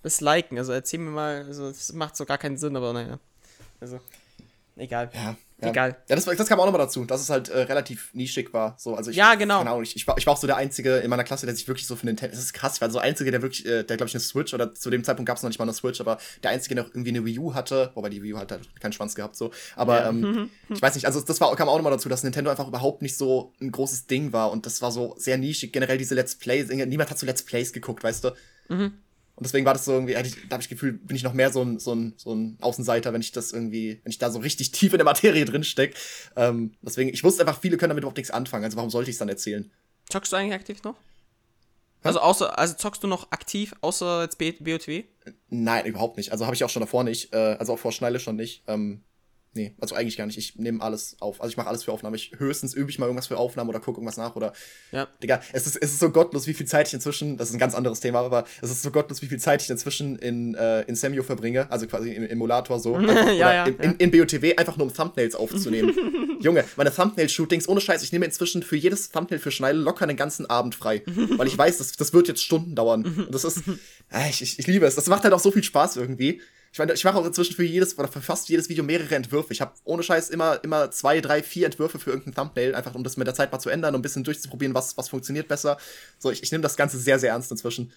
Das 0.02 0.21
liken. 0.21 0.59
Also 0.59 0.73
erzähl 0.73 1.00
mir 1.00 1.11
mal, 1.11 1.44
also 1.47 1.68
das 1.68 1.92
macht 1.92 2.16
so 2.16 2.25
gar 2.25 2.38
keinen 2.38 2.56
Sinn, 2.56 2.76
aber 2.76 2.92
naja. 2.92 3.18
Also, 3.80 4.00
egal. 4.76 5.11
Ja. 5.14 5.37
Egal. 5.68 5.97
Ja, 6.09 6.16
das, 6.16 6.25
das 6.25 6.49
kam 6.49 6.59
auch 6.61 6.64
nochmal 6.64 6.80
dazu, 6.80 7.04
dass 7.04 7.21
es 7.21 7.30
halt 7.30 7.49
äh, 7.49 7.61
relativ 7.62 8.12
nischig 8.14 8.52
war. 8.52 8.75
So, 8.78 8.97
also 8.97 9.11
ich, 9.11 9.16
Ja, 9.16 9.35
genau. 9.37 9.59
Keine 9.59 9.71
Ahnung, 9.71 9.82
ich, 9.85 9.94
ich, 9.94 10.06
war, 10.06 10.18
ich 10.18 10.26
war 10.26 10.35
auch 10.35 10.38
so 10.38 10.47
der 10.47 10.56
Einzige 10.56 10.97
in 10.97 11.11
meiner 11.11 11.25
Klasse, 11.25 11.47
der 11.47 11.54
sich 11.54 11.68
wirklich 11.68 11.87
so 11.87 11.94
für 11.94 12.06
Nintendo. 12.06 12.35
Das 12.35 12.44
ist 12.44 12.52
krass, 12.52 12.75
ich 12.76 12.80
war 12.80 12.90
so 12.90 12.99
der 12.99 13.06
Einzige, 13.06 13.30
der 13.30 13.42
wirklich, 13.42 13.64
äh, 13.66 13.85
der 13.85 13.97
glaube 13.97 14.09
ich 14.09 14.14
eine 14.14 14.21
Switch 14.21 14.52
oder 14.54 14.75
zu 14.75 14.90
dem 14.90 15.04
Zeitpunkt 15.04 15.28
gab 15.28 15.37
es 15.37 15.42
noch 15.42 15.50
nicht 15.50 15.59
mal 15.59 15.64
eine 15.64 15.73
Switch, 15.73 16.00
aber 16.00 16.18
der 16.42 16.50
Einzige, 16.50 16.75
der 16.75 16.85
noch 16.85 16.90
irgendwie 16.90 17.11
eine 17.11 17.25
Wii 17.25 17.38
U 17.38 17.54
hatte, 17.54 17.92
wobei 17.94 18.09
die 18.09 18.23
Wii 18.23 18.35
U 18.35 18.38
halt, 18.38 18.50
halt 18.50 18.80
keinen 18.80 18.92
Schwanz 18.92 19.14
gehabt 19.14 19.37
so. 19.37 19.52
Aber 19.76 20.04
ähm, 20.06 20.50
ich 20.68 20.82
weiß 20.82 20.94
nicht, 20.97 21.06
also 21.06 21.21
das 21.21 21.40
war, 21.40 21.54
kam 21.54 21.68
auch 21.68 21.76
nochmal 21.76 21.92
dazu, 21.92 22.09
dass 22.09 22.25
Nintendo 22.25 22.50
einfach 22.50 22.66
überhaupt 22.66 23.02
nicht 23.02 23.16
so 23.16 23.52
ein 23.61 23.71
großes 23.71 24.06
Ding 24.06 24.32
war 24.32 24.50
und 24.50 24.66
das 24.66 24.82
war 24.82 24.90
so 24.90 25.14
sehr 25.16 25.38
nischig. 25.38 25.73
Generell 25.73 25.99
diese 25.99 26.14
Let's 26.14 26.35
Plays, 26.35 26.68
niemand 26.68 27.11
hat 27.11 27.18
so 27.18 27.26
Let's 27.26 27.42
Plays 27.42 27.73
geguckt, 27.73 28.02
weißt 28.02 28.25
du? 28.25 28.30
Und 29.34 29.46
deswegen 29.46 29.64
war 29.64 29.72
das 29.72 29.84
so 29.84 29.92
irgendwie, 29.92 30.12
da 30.12 30.20
habe 30.54 30.62
ich 30.62 30.68
Gefühl, 30.68 30.92
bin 30.92 31.16
ich 31.16 31.22
noch 31.22 31.32
mehr 31.32 31.50
so 31.50 31.62
ein, 31.62 31.78
so, 31.78 31.94
ein, 31.94 32.14
so 32.16 32.34
ein 32.34 32.58
Außenseiter, 32.60 33.12
wenn 33.12 33.22
ich 33.22 33.32
das 33.32 33.52
irgendwie, 33.52 34.00
wenn 34.02 34.10
ich 34.10 34.18
da 34.18 34.30
so 34.30 34.38
richtig 34.38 34.72
tief 34.72 34.92
in 34.92 34.98
der 34.98 35.04
Materie 35.04 35.44
drin 35.44 35.64
steck. 35.64 35.94
Ähm, 36.36 36.72
deswegen, 36.82 37.10
ich 37.10 37.24
wusste 37.24 37.42
einfach, 37.42 37.60
viele 37.60 37.76
können 37.76 37.90
damit 37.90 38.02
überhaupt 38.02 38.18
nichts 38.18 38.30
anfangen. 38.30 38.64
Also 38.64 38.76
warum 38.76 38.90
sollte 38.90 39.10
ich 39.10 39.14
es 39.14 39.18
dann 39.18 39.28
erzählen? 39.28 39.70
Zockst 40.08 40.32
du 40.32 40.36
eigentlich 40.36 40.54
aktiv 40.54 40.82
noch? 40.82 40.96
Also 42.02 42.20
außer, 42.20 42.58
also 42.58 42.74
zockst 42.74 43.02
du 43.02 43.06
noch 43.06 43.30
aktiv, 43.30 43.74
außer 43.80 44.22
jetzt 44.22 44.36
B 44.36 44.52
BOTW? 44.52 45.04
Nein, 45.48 45.86
überhaupt 45.86 46.16
nicht. 46.16 46.32
Also 46.32 46.46
habe 46.46 46.54
ich 46.54 46.64
auch 46.64 46.70
schon 46.70 46.80
davor 46.80 47.04
nicht. 47.04 47.32
Äh, 47.32 47.56
also 47.58 47.74
auch 47.74 47.78
vor 47.78 47.92
Schneile 47.92 48.18
schon 48.18 48.36
nicht. 48.36 48.64
Ähm, 48.66 49.02
nee, 49.54 49.75
also 49.80 49.94
eigentlich 49.94 50.16
gar 50.16 50.26
nicht. 50.26 50.38
Ich 50.38 50.56
nehme 50.56 50.82
alles 50.82 51.16
auf. 51.21 51.40
Also 51.40 51.50
ich 51.50 51.56
mache 51.56 51.68
alles 51.68 51.85
für 51.85 51.92
Aufnahme. 51.92 52.16
Ich 52.16 52.32
höchstens 52.37 52.75
übe 52.75 52.90
ich 52.90 52.99
mal 52.99 53.06
irgendwas 53.06 53.26
für 53.26 53.37
Aufnahmen 53.37 53.71
oder 53.71 53.80
gucke 53.80 53.99
irgendwas 53.99 54.16
nach 54.16 54.37
oder. 54.37 54.52
Ja. 54.90 55.09
Digga, 55.23 55.40
es 55.52 55.66
ist, 55.66 55.76
es 55.76 55.92
ist 55.92 56.00
so 56.00 56.11
gottlos, 56.11 56.47
wie 56.47 56.54
viel 56.54 56.66
Zeit 56.66 56.88
ich 56.88 56.94
inzwischen, 56.94 57.37
das 57.37 57.49
ist 57.49 57.54
ein 57.54 57.59
ganz 57.59 57.75
anderes 57.75 58.00
Thema, 58.00 58.21
aber 58.21 58.44
es 58.61 58.71
ist 58.71 58.82
so 58.82 58.90
gottlos, 58.90 59.23
wie 59.23 59.26
viel 59.26 59.38
Zeit 59.38 59.62
ich 59.62 59.71
inzwischen 59.71 60.16
in, 60.18 60.54
äh, 60.54 60.82
in 60.82 60.94
Samio 60.94 61.23
verbringe, 61.23 61.71
also 61.71 61.87
quasi 61.87 62.12
im 62.12 62.26
Emulator 62.26 62.78
so. 62.78 62.94
Einfach, 62.94 63.26
Ja, 63.32 63.52
ja, 63.52 63.64
in, 63.66 63.78
in, 63.78 63.97
in 63.97 64.11
BOTW, 64.11 64.56
einfach 64.56 64.76
nur 64.76 64.87
um 64.87 64.94
Thumbnails 64.94 65.35
aufzunehmen. 65.35 65.94
Junge, 66.40 66.64
meine 66.76 66.92
Thumbnail-Shootings, 66.92 67.68
ohne 67.68 67.80
Scheiß, 67.80 68.02
ich 68.02 68.12
nehme 68.12 68.25
inzwischen 68.25 68.62
für 68.62 68.76
jedes 68.76 69.11
Thumbnail 69.11 69.38
für 69.38 69.50
Schneide 69.50 69.78
locker 69.78 70.04
einen 70.04 70.16
ganzen 70.16 70.47
Abend 70.47 70.75
frei. 70.75 71.02
weil 71.37 71.47
ich 71.47 71.56
weiß, 71.56 71.78
das, 71.78 71.92
das 71.92 72.12
wird 72.12 72.28
jetzt 72.28 72.42
Stunden 72.42 72.75
dauern. 72.75 73.04
Und 73.04 73.35
das 73.35 73.44
ist, 73.44 73.62
äh, 74.12 74.28
ich, 74.30 74.42
ich, 74.42 74.59
ich 74.59 74.66
liebe 74.66 74.87
es. 74.87 74.94
Das 74.94 75.06
macht 75.06 75.25
halt 75.25 75.35
auch 75.35 75.40
so 75.40 75.50
viel 75.50 75.62
Spaß 75.62 75.97
irgendwie. 75.97 76.40
Ich 76.73 76.79
meine, 76.79 76.95
ich 76.95 77.05
mache 77.05 77.19
auch 77.19 77.26
inzwischen 77.26 77.55
für 77.55 77.64
jedes 77.64 77.99
oder 77.99 78.09
für 78.09 78.23
fast 78.23 78.49
jedes 78.49 78.71
Video 78.71 78.83
mehrere 78.83 79.14
Entwürfe. 79.14 79.52
Ich 79.52 79.61
habe 79.61 79.75
ohne 79.85 80.02
Scheiß 80.02 80.31
immer, 80.31 80.64
immer 80.64 80.91
zwei, 80.91 81.21
drei, 81.21 81.43
vier 81.43 81.67
Entwürfe 81.67 81.99
für 81.99 82.11
irgendein 82.11 82.35
Thumbnail, 82.35 82.75
einfach 82.75 82.95
um 82.95 83.05
das 83.05 83.19
mit 83.19 83.26
der 83.26 83.35
Zeit 83.35 83.52
mal 83.52 83.59
zu 83.59 83.69
ändern, 83.69 83.95
um 83.95 83.99
ein 83.99 84.02
bisschen 84.02 84.25
durchzuprobieren, 84.25 84.75
was, 84.75 84.97
was 84.97 85.11
funktioniert 85.11 85.49
besser. 85.49 85.76
So, 86.19 86.31
ich, 86.31 86.43
ich 86.43 86.50
nehme 86.50 86.62
das 86.62 86.79
Ganze 86.79 86.99
sehr, 86.99 87.19
sehr 87.19 87.33
ernst 87.33 87.50
inzwischen. 87.50 87.93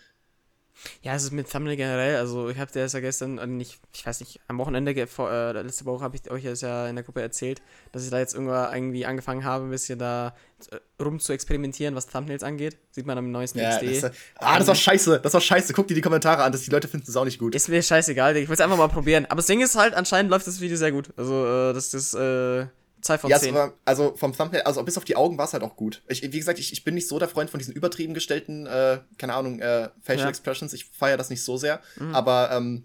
Ja, 1.02 1.16
es 1.16 1.24
ist 1.24 1.32
mit 1.32 1.50
Thumbnail 1.50 1.76
generell, 1.78 2.18
also 2.18 2.50
ich 2.50 2.58
habe 2.58 2.72
dir 2.72 2.82
das 2.82 2.94
ja 2.94 3.00
gestern, 3.00 3.38
äh, 3.38 3.48
nicht, 3.48 3.80
ich 3.94 4.06
weiß 4.06 4.20
nicht, 4.20 4.40
am 4.48 4.58
Wochenende, 4.58 5.08
vor, 5.08 5.32
äh, 5.32 5.52
letzte 5.54 5.86
Woche 5.86 6.04
habe 6.04 6.16
ich 6.16 6.30
euch 6.30 6.44
das 6.44 6.62
ja 6.62 6.88
in 6.88 6.96
der 6.96 7.04
Gruppe 7.04 7.22
erzählt, 7.22 7.62
dass 7.92 8.04
ich 8.04 8.10
da 8.10 8.20
jetzt 8.20 8.36
irgendwie 8.36 9.06
angefangen 9.06 9.44
habe, 9.44 9.66
ein 9.66 9.72
bisschen 9.72 10.00
da 10.00 10.36
äh, 10.72 11.04
rum 11.04 11.20
zu 11.20 11.34
experimentieren, 11.34 11.96
was 11.96 12.08
Thumbnails 12.08 12.44
angeht. 12.44 12.78
Sieht 12.92 13.06
man 13.06 13.18
am 13.18 13.32
neuesten 13.32 13.60
Ja, 13.60 13.78
XD. 13.78 14.04
das, 14.04 14.12
ah, 14.36 14.58
das 14.58 14.68
war 14.68 14.76
scheiße. 14.76 15.20
Das 15.22 15.34
war 15.34 15.42
scheiße. 15.42 15.74
Guck 15.74 15.88
dir 15.88 15.96
die 15.96 16.02
Kommentare 16.02 16.44
an. 16.44 16.52
Das, 16.52 16.62
die 16.62 16.72
Leute 16.72 16.88
finden 16.88 17.08
es 17.10 17.16
auch 17.16 17.26
nicht 17.26 17.40
gut. 17.40 17.54
Ist 17.56 17.68
mir 17.68 17.82
scheißegal, 17.82 18.36
ich 18.38 18.48
will 18.48 18.54
es 18.54 18.62
einfach 18.62 18.78
mal 18.78 18.88
probieren. 18.88 19.26
Aber 19.26 19.38
das 19.38 19.48
Ding 19.48 19.62
ist 19.62 19.76
halt, 19.76 19.94
anscheinend 19.94 20.32
läuft 20.32 20.48
das 20.48 20.62
Video 20.62 20.78
sehr 20.78 20.92
gut. 20.92 21.10
Also, 21.18 21.46
äh, 21.46 21.74
das 21.74 21.94
ist 21.94 22.14
äh, 22.14 22.68
2 23.06 23.18
von 23.20 23.30
Ja, 23.30 23.38
es 23.38 23.44
10. 23.44 23.54
war, 23.54 23.74
also 23.86 24.16
vom 24.18 24.36
Thumbnail, 24.36 24.62
also 24.64 24.84
bis 24.84 24.98
auf 24.98 25.06
die 25.06 25.16
Augen 25.16 25.38
war 25.38 25.46
es 25.46 25.54
halt 25.54 25.64
auch 25.64 25.76
gut. 25.76 26.02
Ich, 26.08 26.22
wie 26.24 26.38
gesagt, 26.40 26.60
ich, 26.60 26.74
ich 26.74 26.84
bin 26.84 26.96
nicht 26.96 27.08
so 27.08 27.20
der 27.20 27.28
Freund 27.30 27.50
von 27.50 27.60
diesen 27.60 27.74
übertrieben 27.74 28.14
gestellten, 28.14 28.66
äh, 28.66 29.00
keine 29.18 29.34
Ahnung, 29.36 29.60
äh, 29.60 29.90
Facial 30.02 30.26
Ja. 30.26 30.30
Expressions. 30.30 30.74
Ich 30.74 30.86
feiere 30.86 31.18
das 31.18 31.30
nicht 31.30 31.44
so 31.44 31.58
sehr. 31.58 31.82
Aber, 32.14 32.50
ähm, 32.52 32.84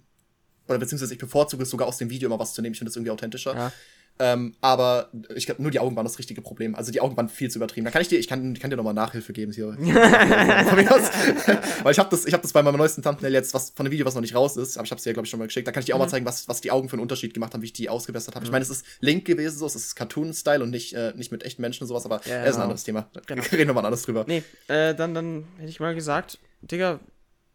oder 0.69 0.79
beziehungsweise 0.79 1.15
ich 1.15 1.19
bevorzuge 1.19 1.63
es 1.63 1.71
sogar 1.71 1.89
aus 1.89 1.97
dem 1.97 2.11
Video 2.11 2.29
immer 2.29 2.39
was 2.39 2.53
zu 2.53 2.63
nehmen. 2.63 2.75
Ich 2.75 2.79
finde 2.79 2.91
das 2.91 2.97
irgendwie 2.97 3.11
authentischer. 3.11 3.55
Ja. 3.55 3.73
Ähm, 4.23 4.55
aber 4.61 5.09
ich 5.35 5.47
glaube, 5.47 5.63
nur 5.63 5.71
die 5.71 5.81
Augen 5.81 5.97
waren 5.97 6.05
das 6.05 6.19
richtige 6.19 6.43
Problem. 6.43 6.75
Also 6.75 6.93
die 6.93 7.01
Augen 7.01 7.17
waren 7.17 7.31
viel 7.31 7.51
zu 7.51 7.59
übertrieben. 7.59 7.87
Da 7.87 7.91
kann 7.91 8.03
ich 8.03 8.09
dir, 8.09 8.19
ich 8.19 8.29
kann, 8.29 8.53
kann 8.59 8.69
dir 8.71 8.77
nochmal 8.77 8.93
Nachhilfe 8.93 9.33
geben 9.33 9.51
hier. 9.51 9.69
Weil 11.83 11.93
ich 11.93 11.99
habe 11.99 12.11
das, 12.11 12.27
ich 12.27 12.33
habe 12.35 12.43
das 12.43 12.53
bei 12.53 12.63
meinem 12.63 12.77
neuesten 12.77 13.03
Thumbnail 13.03 13.33
jetzt, 13.33 13.55
was 13.55 13.71
von 13.71 13.87
einem 13.87 13.93
Video, 13.93 14.05
was 14.05 14.15
noch 14.15 14.21
nicht 14.21 14.35
raus 14.35 14.57
ist, 14.59 14.77
aber 14.77 14.85
ich 14.85 14.91
habe 14.91 14.99
es 14.99 15.05
dir, 15.05 15.13
glaube 15.15 15.25
ich, 15.25 15.31
schon 15.31 15.39
mal 15.39 15.47
geschickt. 15.47 15.67
Da 15.67 15.73
kann 15.73 15.81
ich 15.81 15.87
dir 15.87 15.95
auch 15.95 15.99
mal 15.99 16.09
zeigen, 16.09 16.27
was, 16.27 16.49
was 16.49 16.61
die 16.61 16.71
Augen 16.71 16.89
für 16.89 16.95
einen 16.95 17.03
Unterschied 17.03 17.33
gemacht 17.35 17.55
haben, 17.55 17.63
wie 17.63 17.67
ich 17.67 17.73
die 17.73 17.89
ausgebessert 17.89 18.35
habe. 18.35 18.45
Ich 18.45 18.53
meine, 18.53 18.63
es 18.63 18.71
ist 18.71 18.85
Link 19.01 19.25
gewesen, 19.25 19.57
so, 19.59 19.65
es 19.67 19.75
ist 19.75 19.97
Cartoon-Style 19.97 20.63
und 20.63 20.71
nicht, 20.71 20.93
äh, 20.93 21.13
nicht 21.17 21.33
mit 21.33 21.43
echten 21.45 21.63
Menschen 21.63 21.85
und 21.85 21.89
sowas, 21.89 22.05
aber 22.05 22.17
Ja, 22.17 22.21
das 22.21 22.29
ist 22.29 22.37
ein 22.37 22.53
genau. 22.53 22.63
anderes 22.65 22.85
Thema. 22.85 23.09
Da 23.15 23.21
Genau. 23.27 23.43
reden 23.53 23.69
wir 23.69 23.75
mal 23.75 23.85
anders 23.85 24.03
drüber. 24.03 24.25
Nee, 24.29 24.43
äh, 24.69 24.95
dann, 24.95 25.15
dann 25.15 25.45
hätte 25.59 25.71
ich 25.71 25.81
mal 25.81 25.95
gesagt, 25.95 26.39
Digga, 26.63 27.01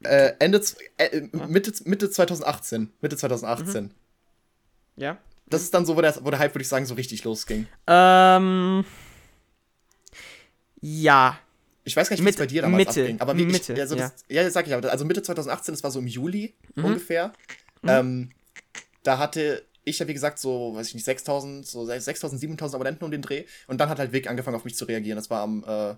Äh, 0.04 0.34
Ende, 0.40 0.62
äh, 0.98 1.22
Mitte, 1.48 1.72
Mitte 1.86 2.10
2018. 2.10 2.92
Mitte 3.02 3.18
2018. 3.18 3.92
ja. 4.98 5.18
Das 5.48 5.62
ist 5.62 5.74
dann 5.74 5.86
so, 5.86 5.96
wo 5.96 6.02
der, 6.02 6.16
wo 6.24 6.30
der 6.32 6.40
Hype, 6.40 6.54
würde 6.56 6.64
ich 6.64 6.68
sagen, 6.68 6.86
so 6.86 6.96
richtig 6.96 7.24
losging. 7.24 7.68
Ähm. 7.88 8.84
Ja. 10.82 11.40
Ich 11.84 11.96
weiß 11.96 12.10
gar 12.10 12.16
nicht, 12.16 12.26
wie 12.26 12.30
es 12.30 12.36
bei 12.36 12.48
dir 12.48 12.64
damals 12.64 12.88
Mitte, 12.88 13.02
abging. 13.02 13.22
Aber 13.22 13.38
wie 13.38 13.46
Mitte, 13.46 13.74
ich, 13.74 13.80
also 13.80 13.96
ja. 13.96 14.10
das, 14.10 14.26
ja, 14.28 14.44
das 14.44 14.54
sag 14.54 14.66
ich 14.66 14.74
aber. 14.74 14.90
Also 14.92 15.06
Mitte 15.06 15.22
2018, 15.22 15.74
das 15.74 15.84
war 15.84 15.92
so 15.92 16.00
im 16.00 16.08
Juli 16.08 16.56
Mhm. 16.76 16.86
ungefähr. 16.86 17.32
Ähm, 17.84 18.32
da 19.04 19.20
hatte 19.20 19.64
ich 19.84 20.00
ja, 20.00 20.08
wie 20.08 20.14
gesagt, 20.16 20.40
so, 20.40 20.74
weiß 20.76 20.88
ich 20.88 20.96
nicht, 20.96 21.06
6000, 21.06 21.66
so 21.66 21.86
6000, 21.86 22.42
7000 22.42 22.76
Abonnenten 22.76 23.06
um 23.06 23.12
den 23.12 23.22
Dreh. 23.22 23.46
Und 23.68 23.80
dann 23.80 23.90
hat 23.90 24.00
halt 24.00 24.12
Vic 24.14 24.28
angefangen, 24.28 24.56
auf 24.58 24.66
mich 24.66 24.76
zu 24.76 24.86
reagieren. 24.86 25.16
Das 25.16 25.30
war 25.30 25.42
am, 25.44 25.64
äh, 25.64 25.96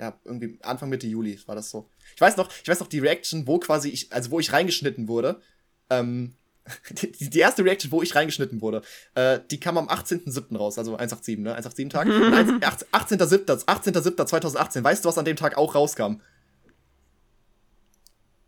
ja, 0.00 0.18
irgendwie 0.24 0.58
Anfang 0.62 0.88
Mitte 0.88 1.06
Juli 1.06 1.38
war 1.46 1.54
das 1.54 1.70
so. 1.70 1.88
Ich 2.16 2.20
weiß 2.20 2.36
noch, 2.36 2.50
ich 2.62 2.68
weiß 2.68 2.80
noch 2.80 2.88
die 2.88 2.98
Reaction, 2.98 3.46
wo 3.46 3.58
quasi 3.60 3.90
ich, 3.90 4.12
also 4.12 4.32
wo 4.32 4.40
ich 4.40 4.52
reingeschnitten 4.52 5.06
wurde. 5.06 5.40
Ähm, 5.88 6.34
die, 6.90 7.30
die 7.30 7.38
erste 7.38 7.64
Reaction, 7.64 7.90
wo 7.92 8.02
ich 8.02 8.14
reingeschnitten 8.14 8.60
wurde, 8.60 8.82
äh, 9.14 9.40
die 9.50 9.60
kam 9.60 9.78
am 9.78 9.88
18.07. 9.88 10.56
raus, 10.56 10.78
also 10.78 10.96
187, 10.96 11.38
ne? 11.38 11.54
187 11.54 11.88
Tag. 11.88 12.06
Und 12.06 12.34
1 12.34 12.86
18.07. 12.92 13.64
18.07.2018. 13.64 14.84
Weißt 14.84 15.04
du, 15.04 15.08
was 15.08 15.18
an 15.18 15.24
dem 15.24 15.36
Tag 15.36 15.56
auch 15.56 15.74
rauskam? 15.74 16.20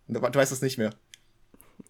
Du, 0.09 0.20
du 0.20 0.38
weißt 0.38 0.52
es 0.52 0.62
nicht 0.62 0.78
mehr. 0.78 0.94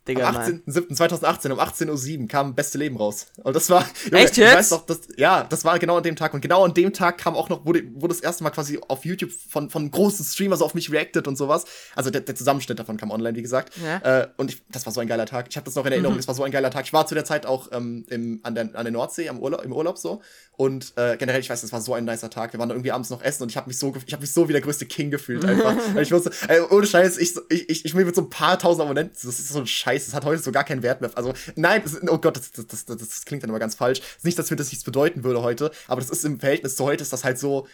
Digga, 0.09 0.29
Am 0.29 0.35
nein. 0.35 0.63
18.07.2018 0.67 1.51
um 1.53 1.61
18.07 1.61 2.21
Uhr 2.23 2.29
kam 2.29 2.55
Beste 2.55 2.79
Leben 2.79 2.97
raus. 2.97 3.27
Und 3.43 3.55
das 3.55 3.69
war. 3.69 3.87
Echt 4.11 4.33
Ich 4.33 4.37
jetzt? 4.39 4.55
weiß 4.55 4.69
doch, 4.71 4.87
das, 4.87 5.01
ja, 5.17 5.45
das 5.45 5.65
war 5.65 5.79
genau 5.79 5.99
an 5.99 6.03
dem 6.03 6.17
Tag. 6.17 6.33
Und 6.33 6.41
genau 6.41 6.65
an 6.65 6.73
dem 6.73 6.93
Tag 6.93 7.19
kam 7.19 7.35
auch 7.37 7.49
noch, 7.49 7.67
wurde, 7.67 7.83
wurde 7.95 8.15
das 8.15 8.21
erste 8.21 8.43
Mal 8.43 8.51
quasi 8.51 8.81
auf 8.89 9.05
YouTube 9.05 9.31
von, 9.31 9.69
von 9.69 9.91
großen 9.91 10.25
Streamer 10.25 10.57
so 10.57 10.65
auf 10.65 10.75
mich 10.75 10.91
reacted 10.91 11.29
und 11.29 11.37
sowas. 11.37 11.65
Also 11.95 12.11
der, 12.11 12.23
der 12.23 12.35
Zusammenschnitt 12.35 12.79
davon 12.79 12.97
kam 12.97 13.11
online, 13.11 13.37
wie 13.37 13.43
gesagt. 13.43 13.75
Ja. 13.85 14.23
Äh, 14.23 14.29
und 14.39 14.51
ich, 14.51 14.63
das 14.71 14.87
war 14.87 14.93
so 14.93 15.01
ein 15.01 15.07
geiler 15.09 15.27
Tag. 15.27 15.47
Ich 15.51 15.57
habe 15.57 15.67
das 15.67 15.75
noch 15.75 15.85
in 15.85 15.93
Erinnerung, 15.93 16.17
das 16.17 16.29
war 16.29 16.35
so 16.35 16.43
ein 16.45 16.51
geiler 16.51 16.71
Tag. 16.71 16.87
Ich 16.87 16.93
war 16.93 17.07
zu 17.07 17.15
der 17.15 17.25
Zeit 17.25 17.45
auch 17.45 17.69
ähm, 17.73 18.07
im, 18.09 18.41
an, 18.43 18.55
der, 18.55 18.71
an 18.75 18.85
der 18.85 18.93
Nordsee 18.93 19.29
Urlaub, 19.31 19.65
im 19.65 19.73
Urlaub 19.73 19.99
so. 19.99 20.23
Und 20.57 20.93
äh, 20.97 21.17
generell, 21.17 21.41
ich 21.41 21.51
weiß, 21.51 21.61
das 21.61 21.73
war 21.73 21.81
so 21.81 21.95
ein 21.95 22.05
nicer 22.05 22.31
Tag. 22.31 22.53
Wir 22.53 22.61
waren 22.61 22.71
irgendwie 22.71 22.93
abends 22.93 23.11
noch 23.11 23.23
essen 23.23 23.45
und 23.45 23.51
ich 23.51 23.57
habe 23.57 23.69
mich 23.69 23.79
so, 23.79 23.95
ich 24.07 24.13
habe 24.13 24.23
mich 24.23 24.33
so 24.33 24.49
wie 24.49 24.53
der 24.53 24.61
größte 24.61 24.87
King 24.87 25.11
gefühlt 25.11 25.45
einfach. 25.45 25.75
Ich 26.01 26.13
wusste, 26.13 26.31
ey, 26.49 26.61
ohne 26.71 26.87
Scheiß, 26.87 27.19
ich, 27.19 27.35
ich, 27.49 27.69
ich, 27.69 27.85
ich 27.85 27.95
bin 27.95 28.07
mit 28.07 28.15
so 28.15 28.23
ein 28.23 28.31
paar 28.31 28.59
tausend 28.59 28.83
Abonnenten, 28.83 29.15
das 29.15 29.39
ist 29.39 29.49
so 29.49 29.59
ein 29.59 29.67
Scheiß 29.67 29.90
scheiße, 29.91 30.09
es 30.09 30.15
hat 30.15 30.25
heute 30.25 30.43
so 30.43 30.53
gar 30.53 30.65
keinen 30.65 30.83
Wert 30.83 31.01
mehr. 31.01 31.11
Also, 31.15 31.33
nein, 31.57 31.83
das, 31.83 31.99
oh 32.09 32.19
Gott, 32.19 32.37
das, 32.37 32.53
das, 32.53 32.67
das, 32.67 32.85
das, 32.85 33.25
klingt 33.25 33.43
dann 33.43 33.51
aber 33.51 33.59
ganz 33.59 33.75
falsch. 33.75 34.01
Nicht, 34.23 34.39
dass 34.39 34.51
mir 34.51 34.57
das 34.57 34.71
nichts 34.71 34.85
bedeuten 34.85 35.25
würde 35.25 35.43
heute, 35.43 35.71
aber 35.87 36.01
das 36.01 36.11
ist 36.11 36.25
im 36.25 36.41
Verhältnis 36.41 36.77
zu 36.77 36.85
heute, 36.85 37.03
ist 37.03 37.13
das 37.13 37.25
halt 37.25 37.39
so, 37.39 37.67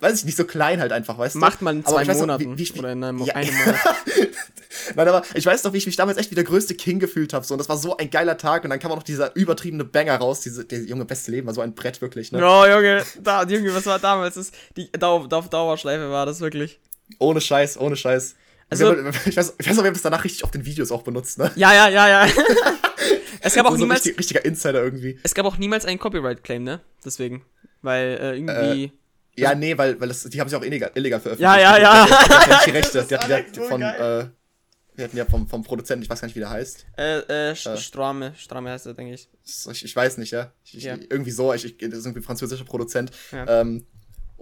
weiß 0.00 0.18
ich 0.18 0.24
nicht, 0.24 0.36
so 0.36 0.44
klein 0.44 0.80
halt 0.80 0.92
einfach, 0.92 1.18
weißt 1.18 1.36
du? 1.36 1.38
Macht 1.38 1.62
man 1.62 1.78
in 1.78 1.86
zwei 1.86 2.04
noch, 2.04 2.14
Monaten 2.14 2.58
wie, 2.58 2.74
wie, 2.74 2.78
oder 2.78 2.92
in 2.92 3.04
einem, 3.04 3.18
ja. 3.24 3.34
einem 3.34 3.54
Monat. 3.66 3.80
Nein, 4.96 5.08
aber 5.08 5.22
ich 5.34 5.46
weiß 5.46 5.62
doch, 5.62 5.72
wie 5.72 5.78
ich 5.78 5.86
mich 5.86 5.96
damals 5.96 6.18
echt 6.18 6.30
wie 6.30 6.34
der 6.34 6.44
größte 6.44 6.74
King 6.74 6.98
gefühlt 6.98 7.32
habe. 7.32 7.44
So, 7.44 7.54
und 7.54 7.58
das 7.58 7.68
war 7.68 7.76
so 7.76 7.96
ein 7.96 8.10
geiler 8.10 8.36
Tag. 8.36 8.64
Und 8.64 8.70
dann 8.70 8.80
kam 8.80 8.90
auch 8.90 8.96
noch 8.96 9.02
dieser 9.04 9.34
übertriebene 9.36 9.84
Banger 9.84 10.16
raus. 10.16 10.40
Diese, 10.40 10.64
der 10.64 10.80
junge 10.80 11.04
beste 11.04 11.30
Leben 11.30 11.46
war 11.46 11.54
so 11.54 11.60
ein 11.60 11.74
Brett, 11.74 12.00
wirklich, 12.00 12.32
ne? 12.32 12.38
Oh, 12.42 12.66
Junge, 12.66 13.04
da, 13.22 13.44
Junge, 13.44 13.74
was 13.74 13.86
war 13.86 14.00
damals? 14.00 14.34
Das, 14.34 14.50
die 14.76 14.90
Dauer, 14.90 15.28
Dauerschleife 15.28 16.10
war 16.10 16.26
das 16.26 16.40
wirklich. 16.40 16.80
Ohne 17.18 17.40
Scheiß, 17.40 17.78
ohne 17.78 17.94
Scheiß. 17.94 18.34
Also, 18.72 18.96
ich 19.26 19.36
weiß, 19.36 19.54
ich 19.58 19.68
weiß 19.68 19.78
auch, 19.78 19.82
wir 19.82 19.88
haben 19.88 19.94
es 19.94 20.02
danach 20.02 20.24
richtig 20.24 20.44
auf 20.44 20.50
den 20.50 20.64
Videos 20.64 20.90
auch 20.90 21.02
benutzt, 21.02 21.38
ne? 21.38 21.50
Ja, 21.56 21.74
ja, 21.74 21.88
ja, 21.88 22.08
ja. 22.08 22.32
es 23.40 23.54
gab 23.54 23.66
auch 23.66 23.72
so 23.72 23.76
niemals. 23.76 24.00
Richtig, 24.00 24.18
richtiger 24.18 24.44
Insider 24.44 24.82
irgendwie. 24.82 25.18
Es 25.22 25.34
gab 25.34 25.46
auch 25.46 25.58
niemals 25.58 25.84
einen 25.84 25.98
Copyright-Claim, 25.98 26.64
ne? 26.64 26.80
Deswegen. 27.04 27.44
Weil 27.82 28.18
äh, 28.20 28.36
irgendwie. 28.36 28.84
Äh, 28.84 28.90
ja, 29.34 29.54
nee, 29.54 29.76
weil, 29.76 30.00
weil 30.00 30.08
das, 30.08 30.24
die 30.24 30.40
haben 30.40 30.48
sie 30.48 30.56
auch 30.56 30.62
illegal, 30.62 30.90
illegal 30.94 31.20
veröffentlicht. 31.20 31.62
Ja, 31.62 31.78
ja, 31.78 31.78
ja. 31.78 32.06
Die, 32.06 32.10
die, 32.10 32.50
die, 32.50 32.64
die 32.64 32.70
Rechte. 32.70 33.06
Die 33.08 33.14
hatten 33.14 33.30
ja 33.30 33.64
von, 33.68 33.82
äh, 33.82 34.26
wir 34.94 35.04
hatten 35.04 35.16
ja 35.16 35.24
vom, 35.24 35.48
vom 35.48 35.62
Produzenten, 35.62 36.02
ich 36.02 36.10
weiß 36.10 36.20
gar 36.20 36.26
nicht, 36.26 36.36
wie 36.36 36.40
der 36.40 36.50
heißt. 36.50 36.86
Äh, 36.98 37.18
äh, 37.20 37.50
äh 37.50 37.76
Strame, 37.76 38.34
Strame 38.36 38.70
heißt 38.70 38.86
er, 38.86 38.94
denke 38.94 39.14
ich. 39.14 39.28
ich. 39.44 39.84
Ich 39.84 39.96
weiß 39.96 40.18
nicht, 40.18 40.32
ja. 40.32 40.52
Ich, 40.64 40.84
ja. 40.84 40.96
Irgendwie 40.96 41.30
so, 41.30 41.52
ich, 41.54 41.64
ich, 41.64 41.78
das 41.78 42.00
ist 42.00 42.04
irgendwie 42.04 42.20
ein 42.20 42.24
französischer 42.24 42.64
Produzent. 42.64 43.10
Ja. 43.32 43.60
Ähm, 43.60 43.86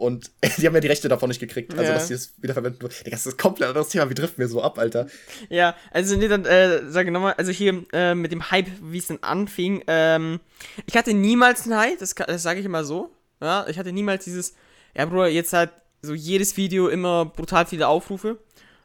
und 0.01 0.31
die 0.57 0.67
haben 0.67 0.75
ja 0.75 0.81
die 0.81 0.89
Rechte 0.89 1.09
davon 1.09 1.29
nicht 1.29 1.41
gekriegt, 1.41 1.73
also 1.73 1.85
ja. 1.85 1.93
dass 1.93 2.09
sie 2.09 2.15
es 2.15 2.33
wiederverwenden. 2.39 2.89
Digga, 2.89 3.11
das 3.11 3.27
ist 3.27 3.39
komplett 3.39 3.69
anderes 3.69 3.91
Thema, 3.91 4.09
wie 4.09 4.15
trifft 4.15 4.39
mir 4.39 4.49
so 4.49 4.63
ab, 4.63 4.79
Alter. 4.79 5.07
Ja, 5.51 5.77
also 5.91 6.17
nee, 6.17 6.29
dann 6.29 6.45
äh, 6.47 6.91
sage 6.91 7.11
nochmal, 7.11 7.35
also 7.35 7.53
hier 7.53 7.85
äh, 7.93 8.15
mit 8.15 8.33
dem 8.33 8.51
Hype, 8.51 8.69
wie 8.83 8.99
es 8.99 9.09
denn 9.09 9.23
anfing, 9.23 9.83
ähm, 9.87 10.41
ich 10.87 10.97
hatte 10.97 11.13
niemals 11.13 11.65
einen 11.65 11.77
Hype, 11.79 11.99
das, 11.99 12.15
das 12.15 12.43
sage 12.43 12.61
ich 12.61 12.67
immer 12.67 12.85
so. 12.85 13.11
Ja, 13.43 13.67
ich 13.69 13.79
hatte 13.79 13.93
niemals 13.93 14.25
dieses, 14.25 14.55
ja 14.97 15.05
Bruder, 15.05 15.29
jetzt 15.29 15.53
halt 15.53 15.71
so 16.03 16.15
jedes 16.15 16.57
Video 16.57 16.89
immer 16.89 17.27
brutal 17.27 17.67
viele 17.67 17.87
Aufrufe. 17.87 18.39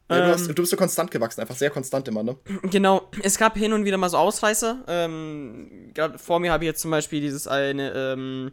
Ja, 0.10 0.20
du, 0.20 0.34
hast, 0.34 0.48
ähm, 0.48 0.56
du, 0.56 0.62
bist 0.62 0.72
so 0.72 0.78
konstant 0.78 1.10
gewachsen, 1.10 1.42
einfach 1.42 1.56
sehr 1.56 1.72
konstant 1.72 2.08
immer, 2.08 2.22
ne? 2.22 2.38
Genau, 2.64 3.10
es 3.24 3.38
gab 3.38 3.58
hin 3.58 3.74
und 3.74 3.86
wieder 3.86 3.98
mal 3.98 4.10
so 4.10 4.18
Ausreißer. 4.18 4.84
Ähm, 4.88 5.92
Gerade 5.94 6.20
vor 6.20 6.40
mir 6.40 6.52
habe 6.52 6.64
ich 6.64 6.68
jetzt 6.68 6.82
zum 6.82 6.92
Beispiel 6.92 7.22
dieses 7.22 7.48
eine, 7.48 7.92
ähm, 7.96 8.52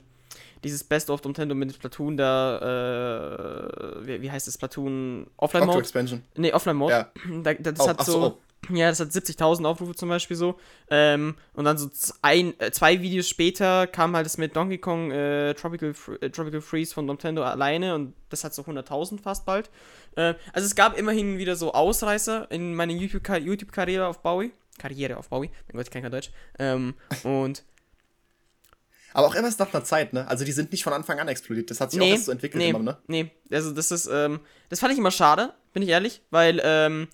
dieses 0.64 0.84
Best 0.84 1.10
of 1.10 1.22
Nintendo 1.24 1.54
mit 1.54 1.72
Splatoon 1.72 2.16
da, 2.16 2.58
äh, 2.58 4.06
wie, 4.06 4.22
wie 4.22 4.30
heißt 4.30 4.46
das, 4.46 4.54
Splatoon 4.54 5.26
Offline 5.36 5.66
Mode? 5.66 5.78
Expansion. 5.78 6.22
Nee, 6.36 6.52
Offline 6.52 6.76
Mode. 6.76 6.92
Ja. 6.92 7.10
Da, 7.42 7.54
das 7.54 7.80
oh, 7.80 7.88
hat 7.88 8.04
so, 8.04 8.12
so, 8.12 8.38
ja, 8.70 8.88
das 8.88 9.00
hat 9.00 9.08
70.000 9.08 9.64
Aufrufe 9.64 9.94
zum 9.94 10.08
Beispiel 10.08 10.36
so. 10.36 10.54
Ähm, 10.88 11.34
und 11.54 11.64
dann 11.64 11.78
so 11.78 11.88
ein, 12.22 12.58
äh, 12.60 12.70
zwei 12.70 13.02
Videos 13.02 13.28
später 13.28 13.86
kam 13.88 14.14
halt 14.14 14.24
das 14.24 14.38
mit 14.38 14.54
Donkey 14.54 14.78
Kong 14.78 15.10
äh, 15.10 15.54
Tropical, 15.54 15.94
äh, 16.20 16.30
Tropical 16.30 16.60
Freeze 16.60 16.94
von 16.94 17.06
Nintendo 17.06 17.42
alleine 17.42 17.94
und 17.94 18.14
das 18.28 18.44
hat 18.44 18.54
so 18.54 18.62
100.000 18.62 19.20
fast 19.20 19.44
bald. 19.44 19.70
Äh, 20.16 20.34
also 20.52 20.66
es 20.66 20.76
gab 20.76 20.96
immerhin 20.96 21.38
wieder 21.38 21.56
so 21.56 21.72
Ausreißer 21.72 22.50
in 22.50 22.74
meiner 22.74 22.92
YouTube-Karriere 22.92 23.46
YouTube 23.46 23.76
auf 24.08 24.22
Bowie. 24.22 24.52
Karriere 24.78 25.16
auf 25.16 25.28
Bowie. 25.28 25.50
Mein 25.68 25.78
Gott, 25.78 25.86
ich 25.86 25.90
kann 25.90 26.02
kein 26.02 26.12
Deutsch. 26.12 26.30
Ähm, 26.58 26.94
und 27.24 27.64
aber 29.12 29.26
auch 29.26 29.34
immer 29.34 29.46
erst 29.46 29.58
nach 29.58 29.72
einer 29.72 29.84
Zeit, 29.84 30.12
ne? 30.12 30.26
Also 30.28 30.44
die 30.44 30.52
sind 30.52 30.72
nicht 30.72 30.84
von 30.84 30.92
Anfang 30.92 31.18
an 31.18 31.28
explodiert. 31.28 31.70
Das 31.70 31.80
hat 31.80 31.90
sich 31.90 32.00
nee, 32.00 32.06
auch 32.06 32.12
erst 32.12 32.24
so 32.26 32.32
entwickelt 32.32 32.62
nee, 32.62 32.70
immer, 32.70 32.78
ne? 32.80 32.98
Nee, 33.06 33.30
also 33.50 33.72
das 33.72 33.90
ist, 33.90 34.08
ähm, 34.12 34.40
das 34.68 34.80
fand 34.80 34.92
ich 34.92 34.98
immer 34.98 35.10
schade, 35.10 35.52
bin 35.72 35.82
ich 35.82 35.90
ehrlich, 35.90 36.22
weil, 36.30 36.60
ähm, 36.64 37.08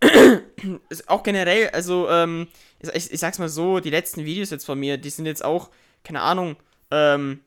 auch 1.06 1.22
generell, 1.22 1.70
also, 1.70 2.08
ähm, 2.10 2.48
ich, 2.80 3.12
ich 3.12 3.20
sag's 3.20 3.38
mal 3.38 3.48
so, 3.48 3.80
die 3.80 3.90
letzten 3.90 4.24
Videos 4.24 4.50
jetzt 4.50 4.66
von 4.66 4.78
mir, 4.78 4.98
die 4.98 5.10
sind 5.10 5.26
jetzt 5.26 5.44
auch, 5.44 5.70
keine 6.02 6.20
Ahnung, 6.20 6.56
ähm, 6.90 7.40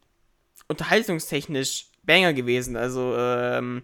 unterhaltungstechnisch 0.67 1.87
Banger 2.03 2.33
gewesen. 2.33 2.75
Also, 2.75 3.15
ähm, 3.17 3.83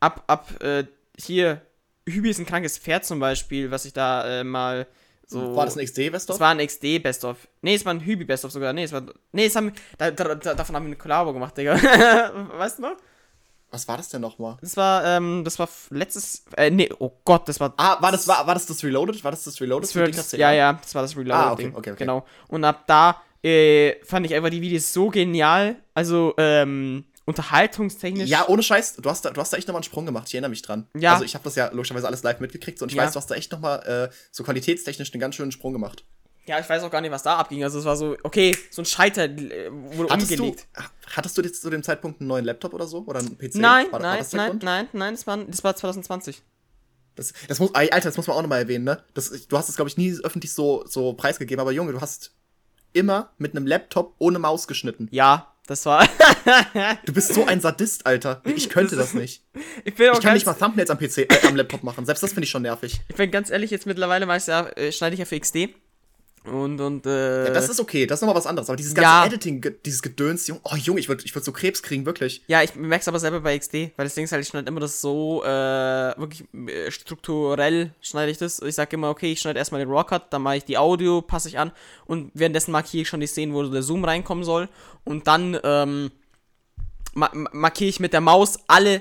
ab, 0.00 0.24
ab, 0.26 0.62
äh, 0.62 0.84
hier, 1.18 1.62
Hübi 2.06 2.30
ist 2.30 2.38
ein 2.38 2.46
krankes 2.46 2.78
Pferd 2.78 3.04
zum 3.04 3.20
Beispiel, 3.20 3.70
was 3.70 3.84
ich 3.84 3.92
da 3.92 4.40
äh, 4.40 4.44
mal 4.44 4.86
so. 5.34 5.56
War 5.56 5.66
das 5.66 5.76
ein 5.76 5.84
XD 5.84 6.10
Best 6.10 6.30
of? 6.30 6.36
Es 6.36 6.40
war 6.40 6.50
ein 6.50 6.66
XD 6.66 7.02
Best 7.02 7.24
of. 7.24 7.36
Nee, 7.62 7.74
es 7.74 7.84
war 7.84 7.92
ein 7.92 8.00
Hübi 8.00 8.24
Best 8.24 8.44
of 8.44 8.52
sogar. 8.52 8.72
Nee, 8.72 8.84
es 8.84 8.92
war. 8.92 9.02
Nee, 9.32 9.46
es 9.46 9.56
haben, 9.56 9.72
da, 9.98 10.10
da, 10.10 10.34
davon 10.34 10.76
haben 10.76 10.84
wir 10.84 10.88
eine 10.88 10.96
Kollabo 10.96 11.32
gemacht, 11.32 11.56
Digga. 11.56 11.74
weißt 12.58 12.78
du 12.78 12.82
noch? 12.82 12.96
Was 13.70 13.88
war 13.88 13.96
das 13.96 14.08
denn 14.08 14.20
nochmal? 14.20 14.56
Das 14.60 14.76
war, 14.76 15.04
ähm, 15.04 15.42
das 15.44 15.58
war 15.58 15.68
letztes, 15.90 16.44
äh, 16.56 16.70
nee, 16.70 16.88
oh 17.00 17.10
Gott, 17.24 17.48
das 17.48 17.58
war. 17.58 17.74
Ah, 17.76 18.00
war 18.00 18.12
das, 18.12 18.28
war, 18.28 18.46
war 18.46 18.54
das 18.54 18.66
das 18.66 18.84
Reloaded? 18.84 19.24
War 19.24 19.32
das 19.32 19.42
das 19.42 19.60
Reloaded? 19.60 19.92
Das 19.96 20.14
das, 20.14 20.32
ja, 20.38 20.52
ja, 20.52 20.74
das 20.74 20.94
war 20.94 21.02
das 21.02 21.16
Reloaded. 21.16 21.34
Ah, 21.34 21.52
okay, 21.52 21.72
okay, 21.74 21.90
okay. 21.90 21.98
Genau. 21.98 22.24
Und 22.46 22.64
ab 22.64 22.84
da, 22.86 23.20
äh, 23.42 23.96
fand 24.04 24.26
ich 24.26 24.34
einfach 24.34 24.50
die 24.50 24.62
Videos 24.62 24.92
so 24.92 25.08
genial. 25.08 25.76
Also, 25.92 26.34
ähm, 26.38 27.04
unterhaltungstechnisch. 27.26 28.28
Ja, 28.28 28.48
ohne 28.48 28.62
Scheiß, 28.62 28.96
du 28.96 29.08
hast 29.08 29.24
da, 29.24 29.30
du 29.30 29.40
hast 29.40 29.52
da 29.52 29.56
echt 29.56 29.66
nochmal 29.68 29.80
einen 29.80 29.84
Sprung 29.84 30.06
gemacht, 30.06 30.28
ich 30.28 30.34
erinnere 30.34 30.50
mich 30.50 30.62
dran. 30.62 30.86
Ja. 30.96 31.14
Also 31.14 31.24
ich 31.24 31.34
habe 31.34 31.44
das 31.44 31.54
ja 31.54 31.70
logischerweise 31.72 32.06
alles 32.06 32.22
live 32.22 32.40
mitgekriegt 32.40 32.82
und 32.82 32.90
ich 32.90 32.96
ja. 32.96 33.02
weiß, 33.04 33.12
du 33.12 33.16
hast 33.18 33.30
da 33.30 33.34
echt 33.34 33.52
nochmal 33.52 34.10
äh, 34.10 34.14
so 34.30 34.44
qualitätstechnisch 34.44 35.12
einen 35.12 35.20
ganz 35.20 35.34
schönen 35.34 35.52
Sprung 35.52 35.72
gemacht. 35.72 36.04
Ja, 36.46 36.60
ich 36.60 36.68
weiß 36.68 36.82
auch 36.82 36.90
gar 36.90 37.00
nicht, 37.00 37.10
was 37.10 37.22
da 37.22 37.38
abging. 37.38 37.64
Also 37.64 37.78
es 37.78 37.86
war 37.86 37.96
so, 37.96 38.16
okay, 38.22 38.54
so 38.70 38.82
ein 38.82 38.84
Scheiter 38.84 39.24
äh, 39.24 39.70
wurde 39.70 40.12
hattest 40.12 40.32
umgelegt. 40.32 40.66
Du, 40.74 40.82
hattest 41.16 41.38
du 41.38 41.42
jetzt 41.42 41.62
zu 41.62 41.70
dem 41.70 41.82
Zeitpunkt 41.82 42.20
einen 42.20 42.28
neuen 42.28 42.44
Laptop 42.44 42.74
oder 42.74 42.86
so? 42.86 43.04
Oder 43.06 43.20
einen 43.20 43.38
PC? 43.38 43.54
Nein, 43.54 43.90
war, 43.90 44.00
nein, 44.00 44.20
war 44.20 44.26
nein, 44.32 44.50
Grund? 44.50 44.62
nein, 44.62 44.88
nein, 44.92 45.14
das 45.14 45.26
war, 45.26 45.38
das 45.38 45.64
war 45.64 45.74
2020. 45.74 46.42
Das, 47.14 47.32
das 47.48 47.60
muss, 47.60 47.74
Alter, 47.74 48.00
das 48.00 48.16
muss 48.16 48.26
man 48.26 48.36
auch 48.36 48.42
nochmal 48.42 48.60
erwähnen, 48.60 48.84
ne? 48.84 49.02
Das, 49.14 49.30
du 49.30 49.56
hast 49.56 49.68
es, 49.68 49.76
glaube 49.76 49.88
ich, 49.88 49.96
nie 49.96 50.18
öffentlich 50.22 50.52
so, 50.52 50.84
so 50.86 51.14
preisgegeben, 51.14 51.60
aber 51.60 51.72
Junge, 51.72 51.92
du 51.92 52.00
hast 52.00 52.32
immer 52.92 53.30
mit 53.38 53.56
einem 53.56 53.66
Laptop 53.66 54.14
ohne 54.18 54.38
Maus 54.38 54.66
geschnitten. 54.66 55.08
Ja, 55.12 55.53
das 55.66 55.86
war. 55.86 56.06
du 57.06 57.12
bist 57.12 57.32
so 57.32 57.46
ein 57.46 57.60
Sadist, 57.60 58.06
Alter. 58.06 58.42
Ich 58.44 58.68
könnte 58.68 58.96
das, 58.96 59.12
das 59.12 59.14
nicht. 59.14 59.42
Ich, 59.84 59.94
bin 59.94 60.10
auch 60.10 60.14
ich 60.14 60.20
kann 60.20 60.34
nicht 60.34 60.46
mal 60.46 60.54
Thumbnails 60.54 60.90
am 60.90 60.98
PC, 60.98 61.18
äh, 61.18 61.28
am 61.46 61.56
Laptop 61.56 61.82
machen. 61.82 62.04
Selbst 62.06 62.22
das 62.22 62.32
finde 62.32 62.44
ich 62.44 62.50
schon 62.50 62.62
nervig. 62.62 63.00
Ich 63.08 63.16
bin 63.16 63.30
ganz 63.30 63.50
ehrlich, 63.50 63.70
jetzt 63.70 63.86
mittlerweile 63.86 64.26
weiß 64.26 64.46
ja, 64.46 64.66
äh, 64.70 64.92
schneide 64.92 65.14
ich 65.14 65.20
ja 65.20 65.26
für 65.26 65.38
XD. 65.38 65.70
Und, 66.44 66.78
und, 66.78 67.06
äh. 67.06 67.46
Ja, 67.46 67.50
das 67.52 67.70
ist 67.70 67.80
okay, 67.80 68.06
das 68.06 68.18
ist 68.18 68.22
nochmal 68.22 68.36
was 68.36 68.46
anderes. 68.46 68.68
Aber 68.68 68.76
dieses 68.76 68.94
ganze 68.94 69.08
ja. 69.08 69.24
Editing, 69.24 69.64
dieses 69.84 70.02
Gedöns, 70.02 70.50
oh 70.50 70.76
Junge, 70.76 71.00
ich 71.00 71.08
würde 71.08 71.24
ich 71.24 71.34
würd 71.34 71.42
so 71.42 71.52
Krebs 71.52 71.82
kriegen, 71.82 72.04
wirklich. 72.04 72.42
Ja, 72.48 72.62
ich 72.62 72.74
merk's 72.74 73.08
aber 73.08 73.18
selber 73.18 73.40
bei 73.40 73.58
XD, 73.58 73.92
weil 73.96 74.04
das 74.04 74.14
Ding 74.14 74.24
ist 74.24 74.32
halt, 74.32 74.42
ich 74.42 74.48
schneide 74.48 74.68
immer 74.68 74.80
das 74.80 75.00
so, 75.00 75.42
äh, 75.42 75.48
wirklich 75.48 76.44
äh, 76.68 76.90
strukturell 76.90 77.94
schneide 78.02 78.30
ich 78.30 78.36
das. 78.36 78.60
Ich 78.60 78.74
sag 78.74 78.92
immer, 78.92 79.08
okay, 79.08 79.32
ich 79.32 79.40
schneide 79.40 79.58
erstmal 79.58 79.80
den 79.80 79.90
Rawcut, 79.90 80.24
dann 80.30 80.42
mache 80.42 80.58
ich 80.58 80.64
die 80.64 80.76
Audio, 80.76 81.22
passe 81.22 81.48
ich 81.48 81.58
an 81.58 81.72
und 82.04 82.30
währenddessen 82.34 82.72
markiere 82.72 83.02
ich 83.02 83.08
schon 83.08 83.20
die 83.20 83.26
Szenen, 83.26 83.54
wo 83.54 83.62
der 83.62 83.82
Zoom 83.82 84.04
reinkommen 84.04 84.44
soll. 84.44 84.68
Und 85.04 85.26
dann, 85.26 85.58
ähm, 85.64 86.10
ma 87.14 87.30
markiere 87.32 87.88
ich 87.88 88.00
mit 88.00 88.12
der 88.12 88.20
Maus 88.20 88.58
alle 88.66 89.00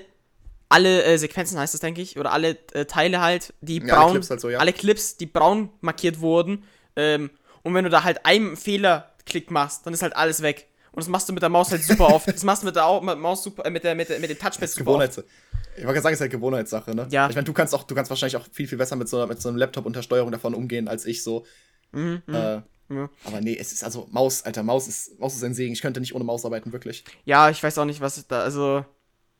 alle 0.70 1.04
äh, 1.04 1.18
Sequenzen 1.18 1.60
heißt 1.60 1.76
das, 1.76 1.82
denke 1.82 2.02
ich, 2.02 2.18
oder 2.18 2.32
alle 2.32 2.58
äh, 2.72 2.86
Teile 2.86 3.22
halt, 3.22 3.54
die 3.62 3.80
braun, 3.80 3.90
ja, 3.90 4.02
alle, 4.02 4.12
Clips 4.12 4.30
halt 4.32 4.42
so, 4.42 4.50
ja. 4.50 4.58
alle 4.58 4.74
Clips, 4.74 5.18
die 5.18 5.28
braun 5.28 5.70
markiert 5.82 6.20
wurden. 6.20 6.64
Ähm, 6.96 7.30
und 7.64 7.74
wenn 7.74 7.84
du 7.84 7.90
da 7.90 8.04
halt 8.04 8.26
einen 8.26 8.58
Fehlerklick 8.58 9.52
machst, 9.52 9.86
dann 9.86 9.94
ist 9.94 10.02
halt 10.02 10.16
alles 10.16 10.42
weg. 10.42 10.68
Und 10.92 11.02
das 11.02 11.10
machst 11.10 11.28
du 11.28 11.34
mit 11.34 11.42
der 11.42 11.50
Maus 11.50 11.72
halt 11.72 11.84
super 11.84 12.14
oft. 12.14 12.28
Das 12.28 12.44
machst 12.44 12.62
du 12.62 12.68
mit 12.68 12.76
der 12.76 13.02
Maus 13.02 13.44
super, 13.44 13.66
äh, 13.66 13.72
mit, 13.72 13.84
der, 13.84 13.96
mit, 13.96 14.10
der, 14.10 14.20
mit 14.20 14.30
dem 14.30 14.38
Touchpad 14.38 14.70
super 14.70 14.86
Gewohnheits 14.86 15.18
oft. 15.18 15.28
Ich 15.76 15.86
wollte 15.86 16.02
sagen, 16.02 16.14
es 16.14 16.18
ist 16.18 16.22
halt 16.22 16.32
Gewohnheitssache, 16.32 16.94
ne? 16.94 17.08
Ja. 17.10 17.28
Ich 17.30 17.36
meine, 17.36 17.46
du 17.46 17.54
kannst 17.54 17.74
auch, 17.74 17.84
du 17.84 17.96
kannst 17.96 18.12
wahrscheinlich 18.12 18.38
auch 18.38 18.46
viel, 18.52 18.68
viel 18.68 18.78
besser 18.78 18.96
mit 18.96 19.10
so, 19.10 19.26
mit 19.26 19.42
so 19.42 19.50
einem 19.50 19.58
Laptop 19.58 19.88
unter 19.88 20.04
Steuerung 20.04 20.32
davon 20.32 20.54
umgehen, 20.54 20.88
als 20.88 21.06
ich 21.06 21.24
so. 21.24 21.46
Mhm, 21.94 22.22
mhm. 22.28 22.36
äh, 22.36 22.62
ja. 22.90 23.10
Aber 23.26 23.42
nee, 23.42 23.58
es 23.60 23.72
ist 23.72 23.84
also 23.84 24.08
Maus, 24.12 24.44
Alter, 24.44 24.62
Maus 24.62 24.88
ist, 24.88 25.20
Maus 25.20 25.36
ist 25.36 25.44
ein 25.44 25.56
Segen. 25.56 25.74
Ich 25.74 25.82
könnte 25.82 26.00
nicht 26.00 26.14
ohne 26.14 26.24
Maus 26.24 26.46
arbeiten, 26.46 26.74
wirklich. 26.74 27.04
Ja, 27.26 27.50
ich 27.50 27.64
weiß 27.64 27.78
auch 27.78 27.86
nicht, 27.86 28.02
was 28.02 28.28
da, 28.28 28.42
also. 28.42 28.86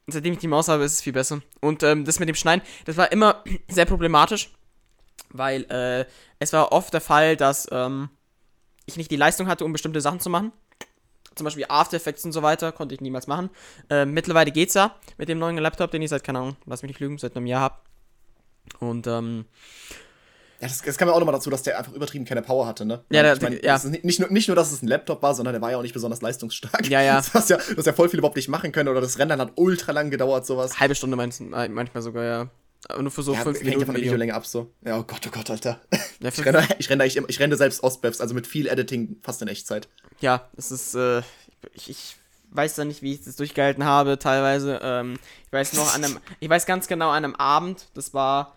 Seitdem 0.06 0.34
ich 0.34 0.40
die 0.40 0.48
Maus 0.48 0.68
habe, 0.68 0.84
ist 0.84 0.96
es 0.96 1.02
viel 1.02 1.14
besser. 1.14 1.42
Und 1.62 1.82
ähm, 1.82 2.04
das 2.04 2.20
mit 2.20 2.28
dem 2.28 2.36
Schneiden, 2.36 2.62
das 2.84 2.98
war 2.98 3.10
immer 3.14 3.42
sehr 3.70 3.86
problematisch, 3.86 4.52
weil 5.34 5.64
äh, 5.72 6.06
es 6.40 6.54
war 6.54 6.72
oft 6.72 6.94
der 6.94 7.02
Fall, 7.02 7.36
dass 7.36 7.68
ähm, 7.72 8.10
ich 8.86 8.98
nicht 8.98 9.12
die 9.12 9.16
Leistung 9.16 9.48
hatte, 9.48 9.66
um 9.66 9.74
bestimmte 9.74 10.02
Sachen 10.02 10.20
zu 10.20 10.30
machen. 10.30 10.52
Zum 11.36 11.46
Beispiel 11.46 11.66
After 11.68 11.98
Effects 11.98 12.24
und 12.26 12.32
so 12.32 12.44
weiter 12.44 12.72
konnte 12.72 12.94
ich 12.94 13.02
niemals 13.02 13.28
machen. 13.28 13.50
Äh, 13.90 14.06
mittlerweile 14.06 14.52
geht's 14.52 14.76
ja 14.76 14.96
mit 15.18 15.30
dem 15.30 15.40
neuen 15.40 15.58
Laptop, 15.58 15.92
den 15.92 16.02
ich 16.02 16.10
seit, 16.10 16.24
keine 16.24 16.40
Ahnung, 16.40 16.56
lass 16.66 16.84
mich 16.84 16.90
nicht 16.90 17.00
lügen, 17.00 17.18
seit 17.18 17.36
einem 17.36 17.48
Jahr 17.48 17.62
habe. 17.62 17.76
Und, 18.80 19.08
ähm, 19.08 19.46
ja, 20.62 20.70
das, 20.70 20.82
das 20.82 20.98
kam 20.98 21.10
ja 21.10 21.14
auch 21.14 21.20
nochmal 21.20 21.34
dazu, 21.34 21.50
dass 21.50 21.64
der 21.64 21.78
einfach 21.78 21.92
übertrieben 21.92 22.24
keine 22.24 22.42
Power 22.42 22.66
hatte, 22.66 22.86
ne? 22.86 23.04
Ja, 23.10 23.24
der, 23.24 23.34
ich 23.34 23.42
mein, 23.42 23.60
ja. 23.62 23.78
Nicht, 23.84 24.06
nicht, 24.06 24.20
nur, 24.20 24.30
nicht 24.30 24.48
nur, 24.48 24.56
dass 24.56 24.72
es 24.72 24.82
ein 24.82 24.88
Laptop 24.88 25.22
war, 25.22 25.34
sondern 25.36 25.54
der 25.54 25.62
war 25.62 25.72
ja 25.72 25.78
auch 25.78 25.82
nicht 25.82 25.94
besonders 25.94 26.22
leistungsstark. 26.22 26.88
Ja, 26.88 27.02
ja. 27.02 27.22
Du 27.34 27.34
hast 27.34 27.50
ja, 27.50 27.58
du 27.58 27.76
hast 27.76 27.86
ja 27.86 27.92
voll 27.92 28.08
viel 28.08 28.20
überhaupt 28.20 28.38
nicht 28.38 28.48
machen 28.48 28.72
können 28.72 28.88
oder 28.88 29.02
das 29.02 29.20
Rendern 29.20 29.42
hat 29.42 29.52
ultra 29.56 29.92
lang 29.92 30.10
gedauert, 30.10 30.46
sowas. 30.46 30.80
Halbe 30.80 30.96
Stunde 30.96 31.18
manchmal 31.18 32.02
sogar, 32.02 32.24
ja. 32.24 32.50
Aber 32.90 33.02
nur 33.02 33.12
für 33.12 33.24
so 33.24 33.34
ja, 33.34 33.42
fünf 33.42 33.60
Minuten. 33.60 33.80
Ja 33.80 33.86
von 33.86 33.96
der 33.96 34.04
Videolänge 34.04 34.34
ab 34.34 34.46
so. 34.46 34.74
Ja, 34.86 35.00
oh 35.00 35.04
Gott, 35.04 35.22
oh 35.28 35.32
Gott, 35.32 35.50
Alter. 35.50 35.82
Ja, 36.20 36.30
ich, 36.30 36.46
renne, 36.46 36.68
ich, 36.80 36.90
renne, 36.90 37.06
ich, 37.06 37.18
ich 37.18 37.40
renne 37.40 37.58
selbst 37.58 37.84
Ostbefs, 37.84 38.22
also 38.22 38.34
mit 38.34 38.48
viel 38.48 38.68
Editing 38.68 39.18
fast 39.22 39.42
in 39.42 39.50
Echtzeit. 39.50 39.90
Ja, 40.22 40.48
es 40.56 40.72
ist, 40.72 40.96
äh, 40.96 41.22
ich, 41.74 41.90
ich 41.90 42.16
weiß 42.52 42.76
da 42.76 42.86
nicht, 42.86 43.02
wie 43.02 43.14
ich 43.14 43.24
das 43.24 43.36
durchgehalten 43.36 43.84
habe, 43.84 44.18
teilweise. 44.20 44.80
Ähm, 44.82 45.20
ich 45.46 45.52
weiß 45.52 45.74
noch 45.74 45.94
an 45.94 46.06
einem, 46.06 46.20
ich 46.40 46.50
weiß 46.50 46.66
ganz 46.66 46.88
genau 46.88 47.10
an 47.10 47.26
einem 47.26 47.36
Abend, 47.36 47.88
das 47.94 48.14
war, 48.14 48.56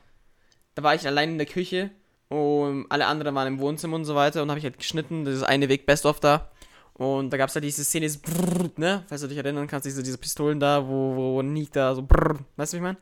da 0.77 0.85
war 0.85 0.95
ich 0.95 1.07
allein 1.07 1.31
in 1.31 1.39
der 1.39 1.47
Küche 1.47 1.91
Und 2.29 2.87
alle 2.89 3.07
anderen 3.07 3.35
waren 3.35 3.49
im 3.49 3.59
Wohnzimmer 3.59 3.97
und 3.97 4.05
so 4.05 4.15
weiter. 4.15 4.43
Und 4.43 4.51
habe 4.51 4.59
ich 4.59 4.65
halt 4.65 4.79
geschnitten. 4.79 5.25
Das 5.25 5.35
ist 5.35 5.43
eine 5.43 5.69
Weg 5.69 5.87
Best 5.87 6.07
of 6.07 6.21
da. 6.21 6.51
Und 6.95 7.31
da 7.31 7.37
gab 7.37 7.49
es 7.49 7.55
halt 7.55 7.65
diese 7.65 7.85
Szene, 7.85 8.07
dieses 8.07 8.23
Brrr, 8.23 8.71
ne? 8.77 9.05
Falls 9.09 9.21
du 9.21 9.29
dich 9.29 9.37
erinnern 9.37 9.67
kannst, 9.67 9.87
diese, 9.87 10.03
diese 10.03 10.19
Pistolen 10.19 10.59
da, 10.59 10.87
wo, 10.87 11.15
wo 11.15 11.43
Nick 11.43 11.73
da 11.73 11.95
so 11.95 12.03
Brrr, 12.03 12.39
weißt 12.57 12.73
du, 12.73 12.77
wie 12.77 12.79
ich 12.79 12.83
meine? 12.83 12.97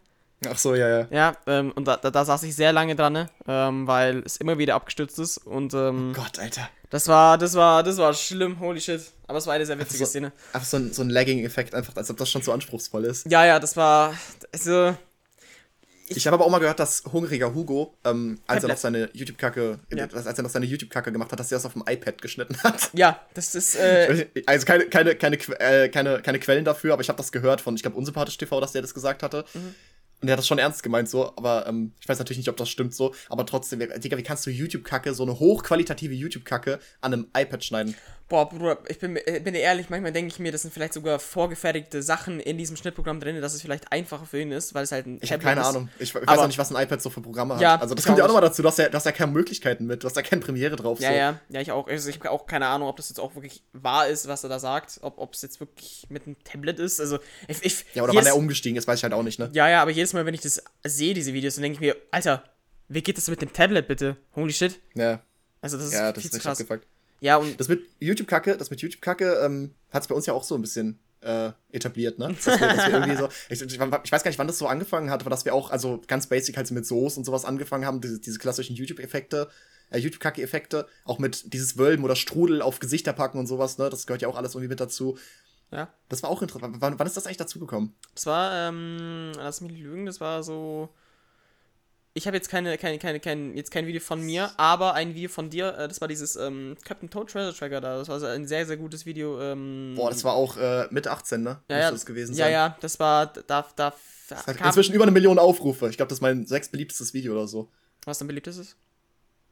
Ach 0.50 0.58
so, 0.58 0.74
ja, 0.74 0.88
ja. 1.00 1.06
Ja, 1.10 1.36
ähm, 1.46 1.72
und 1.72 1.86
da, 1.86 1.96
da, 1.96 2.10
da 2.10 2.24
saß 2.24 2.42
ich 2.44 2.54
sehr 2.56 2.72
lange 2.72 2.96
dran, 2.96 3.12
ne? 3.12 3.28
Ähm, 3.46 3.86
weil 3.86 4.22
es 4.24 4.36
immer 4.36 4.58
wieder 4.58 4.74
abgestürzt 4.74 5.18
ist. 5.18 5.38
Und 5.38 5.74
ähm, 5.74 6.12
Gott, 6.14 6.38
Alter. 6.38 6.68
das 6.90 7.08
war, 7.08 7.38
das 7.38 7.54
war, 7.54 7.82
das 7.82 7.96
war 7.98 8.12
schlimm, 8.14 8.60
holy 8.60 8.80
shit. 8.80 9.00
Aber 9.26 9.38
es 9.38 9.46
war 9.46 9.54
eine 9.54 9.66
sehr 9.66 9.78
witzige 9.78 10.04
so- 10.04 10.10
Szene. 10.10 10.32
Einfach 10.52 10.68
so 10.68 10.76
ein, 10.76 10.92
so 10.92 11.02
ein 11.02 11.10
Lagging-Effekt, 11.10 11.74
einfach, 11.74 11.96
als 11.96 12.10
ob 12.10 12.16
das 12.18 12.30
schon 12.30 12.42
so 12.42 12.52
anspruchsvoll 12.52 13.04
ist. 13.04 13.30
Ja, 13.30 13.44
ja, 13.46 13.58
das 13.60 13.76
war. 13.76 14.14
Also, 14.52 14.94
Ich 16.08 16.26
habe 16.26 16.34
aber 16.34 16.44
auch 16.44 16.50
mal 16.50 16.58
gehört, 16.58 16.78
dass 16.78 17.02
hungriger 17.10 17.54
Hugo, 17.54 17.96
ähm, 18.04 18.38
als 18.46 18.62
er 18.62 18.68
noch 18.68 18.76
seine 18.76 19.08
YouTube-Kacke, 19.14 19.78
Ja. 19.90 20.04
als 20.12 20.26
er 20.26 20.42
noch 20.42 20.50
seine 20.50 20.66
YouTube-Kacke 20.66 21.10
gemacht 21.10 21.32
hat, 21.32 21.40
dass 21.40 21.50
er 21.50 21.56
das 21.56 21.64
auf 21.64 21.72
dem 21.72 21.82
iPad 21.88 22.20
geschnitten 22.20 22.56
hat. 22.62 22.90
ja, 22.92 23.18
das 23.32 23.54
ist. 23.54 23.76
Äh, 23.76 24.26
Also 24.44 24.66
keine, 24.66 24.84
keine, 24.86 25.16
keine, 25.16 25.36
äh, 25.58 25.88
keine, 25.88 26.20
keine 26.20 26.38
Quellen 26.40 26.66
dafür, 26.66 26.92
aber 26.92 27.00
ich 27.00 27.08
habe 27.08 27.16
das 27.16 27.32
gehört 27.32 27.62
von, 27.62 27.74
ich 27.74 27.80
glaube, 27.82 27.96
Unsympathisch 27.96 28.36
TV, 28.36 28.60
dass 28.60 28.72
der 28.72 28.82
das 28.82 28.92
gesagt 28.92 29.22
hatte. 29.22 29.46
Mhm. 29.54 29.74
Und 30.20 30.26
der 30.26 30.32
hat 30.32 30.38
das 30.38 30.46
schon 30.46 30.58
ernst 30.58 30.82
gemeint 30.82 31.08
so, 31.08 31.32
aber 31.36 31.66
ähm, 31.66 31.92
ich 32.00 32.08
weiß 32.08 32.18
natürlich 32.18 32.38
nicht, 32.38 32.48
ob 32.48 32.56
das 32.56 32.70
stimmt 32.70 32.94
so, 32.94 33.14
aber 33.28 33.44
trotzdem, 33.44 33.80
Digga, 33.80 34.16
wie 34.16 34.22
kannst 34.22 34.46
du 34.46 34.50
YouTube-Kacke, 34.50 35.12
so 35.12 35.22
eine 35.22 35.38
hochqualitative 35.38 36.14
YouTube-Kacke 36.14 36.78
an 37.00 37.12
einem 37.12 37.26
iPad 37.36 37.62
schneiden? 37.62 37.94
Boah, 38.28 38.48
Bruder, 38.48 38.78
ich 38.88 38.98
bin, 38.98 39.16
äh, 39.16 39.40
bin 39.44 39.54
ehrlich, 39.54 39.90
manchmal 39.90 40.12
denke 40.12 40.28
ich 40.32 40.38
mir, 40.38 40.50
das 40.50 40.62
sind 40.62 40.72
vielleicht 40.72 40.92
sogar 40.94 41.18
vorgefertigte 41.18 42.02
Sachen 42.02 42.40
in 42.40 42.58
diesem 42.58 42.76
Schnittprogramm 42.76 43.20
drin, 43.20 43.40
dass 43.40 43.54
es 43.54 43.62
vielleicht 43.62 43.92
einfacher 43.92 44.26
für 44.26 44.40
ihn 44.40 44.50
ist, 44.50 44.74
weil 44.74 44.84
es 44.84 44.92
halt 44.92 45.06
ein 45.06 45.18
Ich 45.22 45.32
habe 45.32 45.42
keine 45.42 45.60
ist. 45.60 45.66
Ahnung. 45.66 45.88
Ich, 45.98 46.14
ich 46.14 46.26
weiß 46.26 46.38
auch 46.38 46.46
nicht, 46.46 46.58
was 46.58 46.74
ein 46.74 46.82
iPad 46.82 47.00
so 47.02 47.10
für 47.10 47.20
Programme 47.20 47.54
hat. 47.54 47.60
Ja, 47.60 47.76
also 47.76 47.94
das 47.94 48.04
kommt 48.04 48.18
ja 48.18 48.24
auch 48.24 48.28
nochmal 48.28 48.42
dazu, 48.42 48.62
ja, 48.62 48.88
du 48.88 48.94
hast 48.94 49.04
ja 49.06 49.12
keine 49.12 49.32
Möglichkeiten 49.32 49.86
mit, 49.86 50.02
du 50.02 50.08
hast 50.08 50.16
ja 50.16 50.22
keine 50.22 50.40
Premiere 50.40 50.76
drauf. 50.76 51.00
Ja, 51.00 51.10
so. 51.10 51.14
ja, 51.16 51.40
ja, 51.50 51.60
ich 51.60 51.70
auch. 51.70 51.86
Also 51.86 52.08
ich 52.08 52.18
habe 52.18 52.30
auch 52.30 52.46
keine 52.46 52.66
Ahnung, 52.66 52.88
ob 52.88 52.96
das 52.96 53.08
jetzt 53.10 53.18
auch 53.20 53.34
wirklich 53.34 53.62
wahr 53.72 54.08
ist, 54.08 54.26
was 54.26 54.42
er 54.42 54.48
da 54.48 54.58
sagt. 54.58 54.98
Ob 55.02 55.34
es 55.34 55.42
jetzt 55.42 55.60
wirklich 55.60 56.06
mit 56.08 56.26
einem 56.26 56.36
Tablet 56.44 56.78
ist. 56.78 57.00
Also, 57.00 57.18
ich, 57.48 57.64
ich, 57.64 57.84
Ja, 57.94 58.02
oder 58.02 58.14
wann 58.14 58.26
er 58.26 58.36
umgestiegen 58.36 58.76
ist, 58.78 58.86
weiß 58.88 58.98
ich 58.98 59.02
halt 59.04 59.12
auch 59.12 59.22
nicht, 59.22 59.38
ne? 59.38 59.50
Ja, 59.52 59.68
ja, 59.68 59.82
aber 59.82 59.90
jedes 59.90 60.12
Mal, 60.12 60.24
wenn 60.26 60.34
ich 60.34 60.40
das 60.40 60.62
sehe, 60.84 61.14
diese 61.14 61.32
Videos, 61.34 61.54
dann 61.56 61.62
denke 61.62 61.76
ich 61.76 61.80
mir, 61.80 61.96
Alter, 62.10 62.42
wie 62.88 63.02
geht 63.02 63.16
das 63.16 63.28
mit 63.28 63.40
dem 63.42 63.52
Tablet 63.52 63.86
bitte? 63.88 64.16
Holy 64.34 64.52
shit. 64.52 64.80
Ja, 64.94 65.20
Also, 65.60 65.76
das 65.76 65.86
ist 65.86 65.92
ja 65.94 66.12
das 66.12 66.22
viel 66.22 66.24
ist 66.26 66.30
zu 66.30 66.36
richtig 66.36 66.42
krass. 66.42 66.60
abgefuckt. 66.60 66.93
Ja, 67.20 67.36
und 67.36 67.58
Das 67.58 67.68
mit 67.68 67.88
YouTube-Kacke, 68.00 68.56
das 68.56 68.70
mit 68.70 68.80
YouTube-Kacke 68.82 69.40
ähm, 69.44 69.74
hat 69.90 70.02
es 70.02 70.08
bei 70.08 70.14
uns 70.14 70.26
ja 70.26 70.34
auch 70.34 70.44
so 70.44 70.54
ein 70.54 70.62
bisschen 70.62 70.98
äh, 71.24 71.52
etabliert, 71.72 72.18
ne? 72.18 72.28
Dass 72.44 72.60
wir, 72.60 72.68
dass 72.68 72.86
wir 72.86 72.92
irgendwie 72.92 73.16
so, 73.16 73.28
ich, 73.48 73.62
ich, 73.62 73.80
weiß 73.80 74.22
gar 74.22 74.28
nicht, 74.28 74.38
wann 74.38 74.46
das 74.46 74.58
so 74.58 74.66
angefangen 74.66 75.10
hat, 75.10 75.22
aber 75.22 75.30
dass 75.30 75.44
wir 75.44 75.54
auch, 75.54 75.70
also 75.70 76.02
ganz 76.06 76.26
basic 76.26 76.56
halt 76.56 76.70
mit 76.70 76.86
Soße 76.86 77.18
und 77.18 77.24
sowas 77.24 77.44
angefangen 77.44 77.86
haben, 77.86 78.00
diese, 78.00 78.20
diese 78.20 78.38
klassischen 78.38 78.76
YouTube-Effekte, 78.76 79.48
äh, 79.90 79.98
YouTube-Kacke-Effekte, 79.98 80.86
auch 81.04 81.18
mit 81.18 81.52
dieses 81.52 81.78
Wölben 81.78 82.04
oder 82.04 82.16
Strudel 82.16 82.62
auf 82.62 82.78
Gesichter 82.78 83.12
packen 83.12 83.38
und 83.38 83.46
sowas, 83.46 83.78
ne? 83.78 83.88
Das 83.88 84.06
gehört 84.06 84.22
ja 84.22 84.28
auch 84.28 84.36
alles 84.36 84.54
irgendwie 84.54 84.68
mit 84.68 84.80
dazu. 84.80 85.18
ja, 85.70 85.88
Das 86.08 86.22
war 86.22 86.30
auch 86.30 86.42
interessant. 86.42 86.76
Wann, 86.80 86.98
wann 86.98 87.06
ist 87.06 87.16
das 87.16 87.26
eigentlich 87.26 87.38
dazugekommen? 87.38 87.94
das 88.14 88.26
war, 88.26 88.68
ähm, 88.68 89.32
lass 89.36 89.60
mich 89.60 89.72
nicht 89.72 89.82
lügen, 89.82 90.06
das 90.06 90.20
war 90.20 90.42
so. 90.42 90.90
Ich 92.16 92.28
habe 92.28 92.36
jetzt 92.36 92.48
keine, 92.48 92.78
keine, 92.78 93.00
keine, 93.00 93.18
kein, 93.18 93.56
jetzt 93.56 93.72
kein 93.72 93.88
Video 93.88 94.00
von 94.00 94.20
mir, 94.20 94.52
aber 94.56 94.94
ein 94.94 95.16
Video 95.16 95.28
von 95.28 95.50
dir. 95.50 95.76
Äh, 95.76 95.88
das 95.88 96.00
war 96.00 96.06
dieses 96.06 96.36
ähm, 96.36 96.76
Captain 96.84 97.10
Toad 97.10 97.28
Treasure 97.28 97.52
Tracker 97.52 97.80
da. 97.80 97.98
Das 97.98 98.08
war 98.08 98.20
so 98.20 98.26
ein 98.26 98.46
sehr, 98.46 98.64
sehr 98.66 98.76
gutes 98.76 99.04
Video. 99.04 99.40
Ähm, 99.42 99.94
Boah, 99.96 100.10
das 100.10 100.22
war 100.22 100.34
auch 100.34 100.56
äh, 100.56 100.86
mit 100.90 101.08
18, 101.08 101.42
ne? 101.42 101.48
ja, 101.50 101.56
Müsste 101.56 101.74
ja, 101.76 101.90
das 101.90 102.06
gewesen 102.06 102.36
ja, 102.36 102.44
sein. 102.44 102.52
ja, 102.52 102.76
das 102.80 103.00
war, 103.00 103.26
da, 103.26 103.42
da, 103.42 103.66
da 103.74 103.94
Das 104.28 104.46
hat 104.46 104.60
inzwischen 104.60 104.94
über 104.94 105.02
eine 105.02 105.10
Million 105.10 105.40
Aufrufe. 105.40 105.88
Ich 105.88 105.96
glaube, 105.96 106.08
das 106.08 106.18
ist 106.18 106.22
mein 106.22 106.46
sechs 106.46 106.68
beliebtestes 106.68 107.14
Video 107.14 107.32
oder 107.32 107.48
so. 107.48 107.68
was 108.04 108.18
dein 108.20 108.28
beliebtestes? 108.28 108.76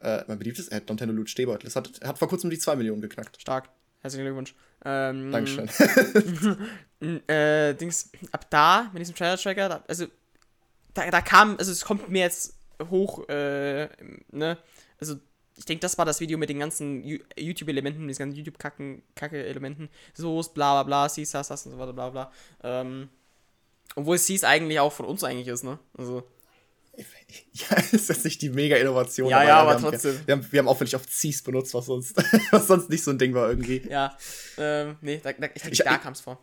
Äh, 0.00 0.22
mein 0.28 0.38
beliebtes? 0.38 0.68
Äh, 0.68 0.80
Nintendo 0.86 1.14
Loot 1.14 1.30
Stehbeutel. 1.30 1.64
Das 1.64 1.74
hat, 1.74 1.90
hat 2.04 2.18
vor 2.18 2.28
kurzem 2.28 2.48
die 2.48 2.58
2 2.60 2.76
Millionen 2.76 3.00
geknackt. 3.00 3.40
Stark. 3.40 3.70
Herzlichen 4.02 4.24
Glückwunsch. 4.24 4.54
Ähm, 4.84 5.32
Dankeschön. 5.32 5.68
Äh, 7.26 7.74
Dings, 7.74 8.12
ab 8.30 8.48
da, 8.48 8.88
mit 8.92 9.00
diesem 9.00 9.16
Trailer 9.16 9.36
Tracker, 9.36 9.68
da, 9.68 9.84
also, 9.88 10.06
da, 10.94 11.10
da 11.10 11.20
kam, 11.20 11.56
also 11.58 11.72
es 11.72 11.84
kommt 11.84 12.08
mir 12.08 12.20
jetzt 12.20 12.54
hoch, 12.90 13.28
äh, 13.28 13.88
ne, 14.30 14.58
also, 14.98 15.16
ich 15.56 15.64
denke, 15.66 15.82
das 15.82 15.98
war 15.98 16.04
das 16.04 16.20
Video 16.20 16.38
mit 16.38 16.48
den 16.48 16.58
ganzen 16.58 17.04
YouTube-Elementen, 17.04 18.08
diesen 18.08 18.30
ganzen 18.30 18.36
YouTube-Kacke-Elementen, 18.36 19.90
Soße, 20.14 20.50
bla 20.54 20.74
bla 20.74 20.82
bla, 20.84 21.08
siehst 21.08 21.34
das, 21.34 21.48
das 21.48 21.66
und 21.66 21.72
so 21.72 21.78
weiter, 21.78 21.92
bla 21.92 22.10
bla. 22.10 22.32
Ähm, 22.62 23.08
obwohl 23.94 24.16
es 24.16 24.26
hieß 24.26 24.44
eigentlich 24.44 24.80
auch 24.80 24.92
von 24.92 25.06
uns 25.06 25.22
eigentlich 25.22 25.48
ist, 25.48 25.64
ne? 25.64 25.78
Also, 25.96 26.26
Ja, 27.52 27.76
ist 27.92 28.08
jetzt 28.08 28.24
nicht 28.24 28.42
die 28.42 28.50
Mega-Innovation. 28.50 29.28
Ja, 29.28 29.42
ja, 29.42 29.56
aber 29.58 29.70
wir 29.70 29.74
haben, 29.74 29.82
trotzdem. 29.82 30.20
Wir 30.26 30.32
haben, 30.32 30.52
wir 30.52 30.58
haben 30.58 30.68
auffällig 30.68 30.94
oft 30.94 31.08
Cs 31.08 31.42
benutzt, 31.42 31.74
was 31.74 31.86
sonst, 31.86 32.16
was 32.50 32.66
sonst 32.66 32.90
nicht 32.90 33.02
so 33.02 33.10
ein 33.10 33.18
Ding 33.18 33.34
war 33.34 33.48
irgendwie. 33.48 33.86
ja, 33.88 34.16
ähm, 34.58 34.96
nee, 35.00 35.20
da, 35.22 35.32
da, 35.32 35.48
ich 35.54 35.62
denke, 35.62 35.84
da 35.84 35.98
kam 35.98 36.12
es 36.12 36.20
vor. 36.20 36.38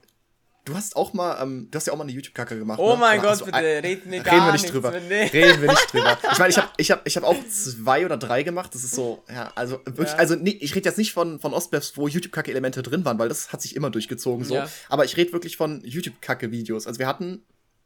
Du 0.70 0.76
hast 0.76 0.96
auch 0.96 1.14
mal, 1.14 1.42
ähm, 1.42 1.68
du 1.72 1.76
hast 1.76 1.88
ja 1.88 1.94
auch 1.94 1.98
mal 1.98 2.04
eine 2.04 2.12
YouTube-Kacke 2.12 2.58
gemacht. 2.60 2.80
Oh 2.80 2.92
ne? 2.94 2.98
mein 3.00 3.22
Gott, 3.22 3.40
bitte, 3.44 3.54
ein- 3.58 3.66
reden 3.66 4.12
wir 4.12 4.26
Reden 4.26 4.46
wir 4.46 4.52
nicht 4.52 4.72
drüber. 4.72 4.92
mit- 4.92 5.10
nee. 5.10 5.24
Reden 5.26 5.62
wir 5.64 5.70
nicht 5.70 5.92
drüber. 5.94 6.18
Ich 6.32 6.38
meine, 6.38 6.50
ich 6.52 6.58
habe 6.58 6.70
ich 6.78 6.92
hab, 6.92 7.08
ich 7.08 7.18
hab 7.18 7.24
auch 7.24 7.36
zwei 7.50 8.06
oder 8.06 8.18
drei 8.18 8.44
gemacht. 8.44 8.74
Das 8.76 8.84
ist 8.84 8.94
so, 8.94 9.24
ja, 9.34 9.52
also 9.56 9.80
wirklich, 9.86 10.10
Ja. 10.10 10.16
also 10.18 10.36
nee, 10.36 10.52
ich 10.62 10.76
rede 10.76 10.88
jetzt 10.88 10.98
nicht 10.98 11.12
von, 11.14 11.40
von 11.40 11.54
Ostbevs, 11.54 11.98
wo 11.98 12.08
YouTube-Kacke-Elemente 12.08 12.84
drin 12.84 13.04
waren, 13.06 13.18
weil 13.18 13.30
das 13.30 13.52
hat 13.52 13.62
sich 13.62 13.76
immer 13.76 13.90
durchgezogen 13.90 14.46
so. 14.46 14.56
Ja. 14.56 14.70
Aber 14.90 15.06
ich 15.06 15.18
rede 15.18 15.34
wirklich 15.34 15.58
von 15.58 15.82
YouTube-Kacke-Videos. 15.84 16.86
Also 16.88 17.00
wir 17.00 17.08
hatten, 17.08 17.44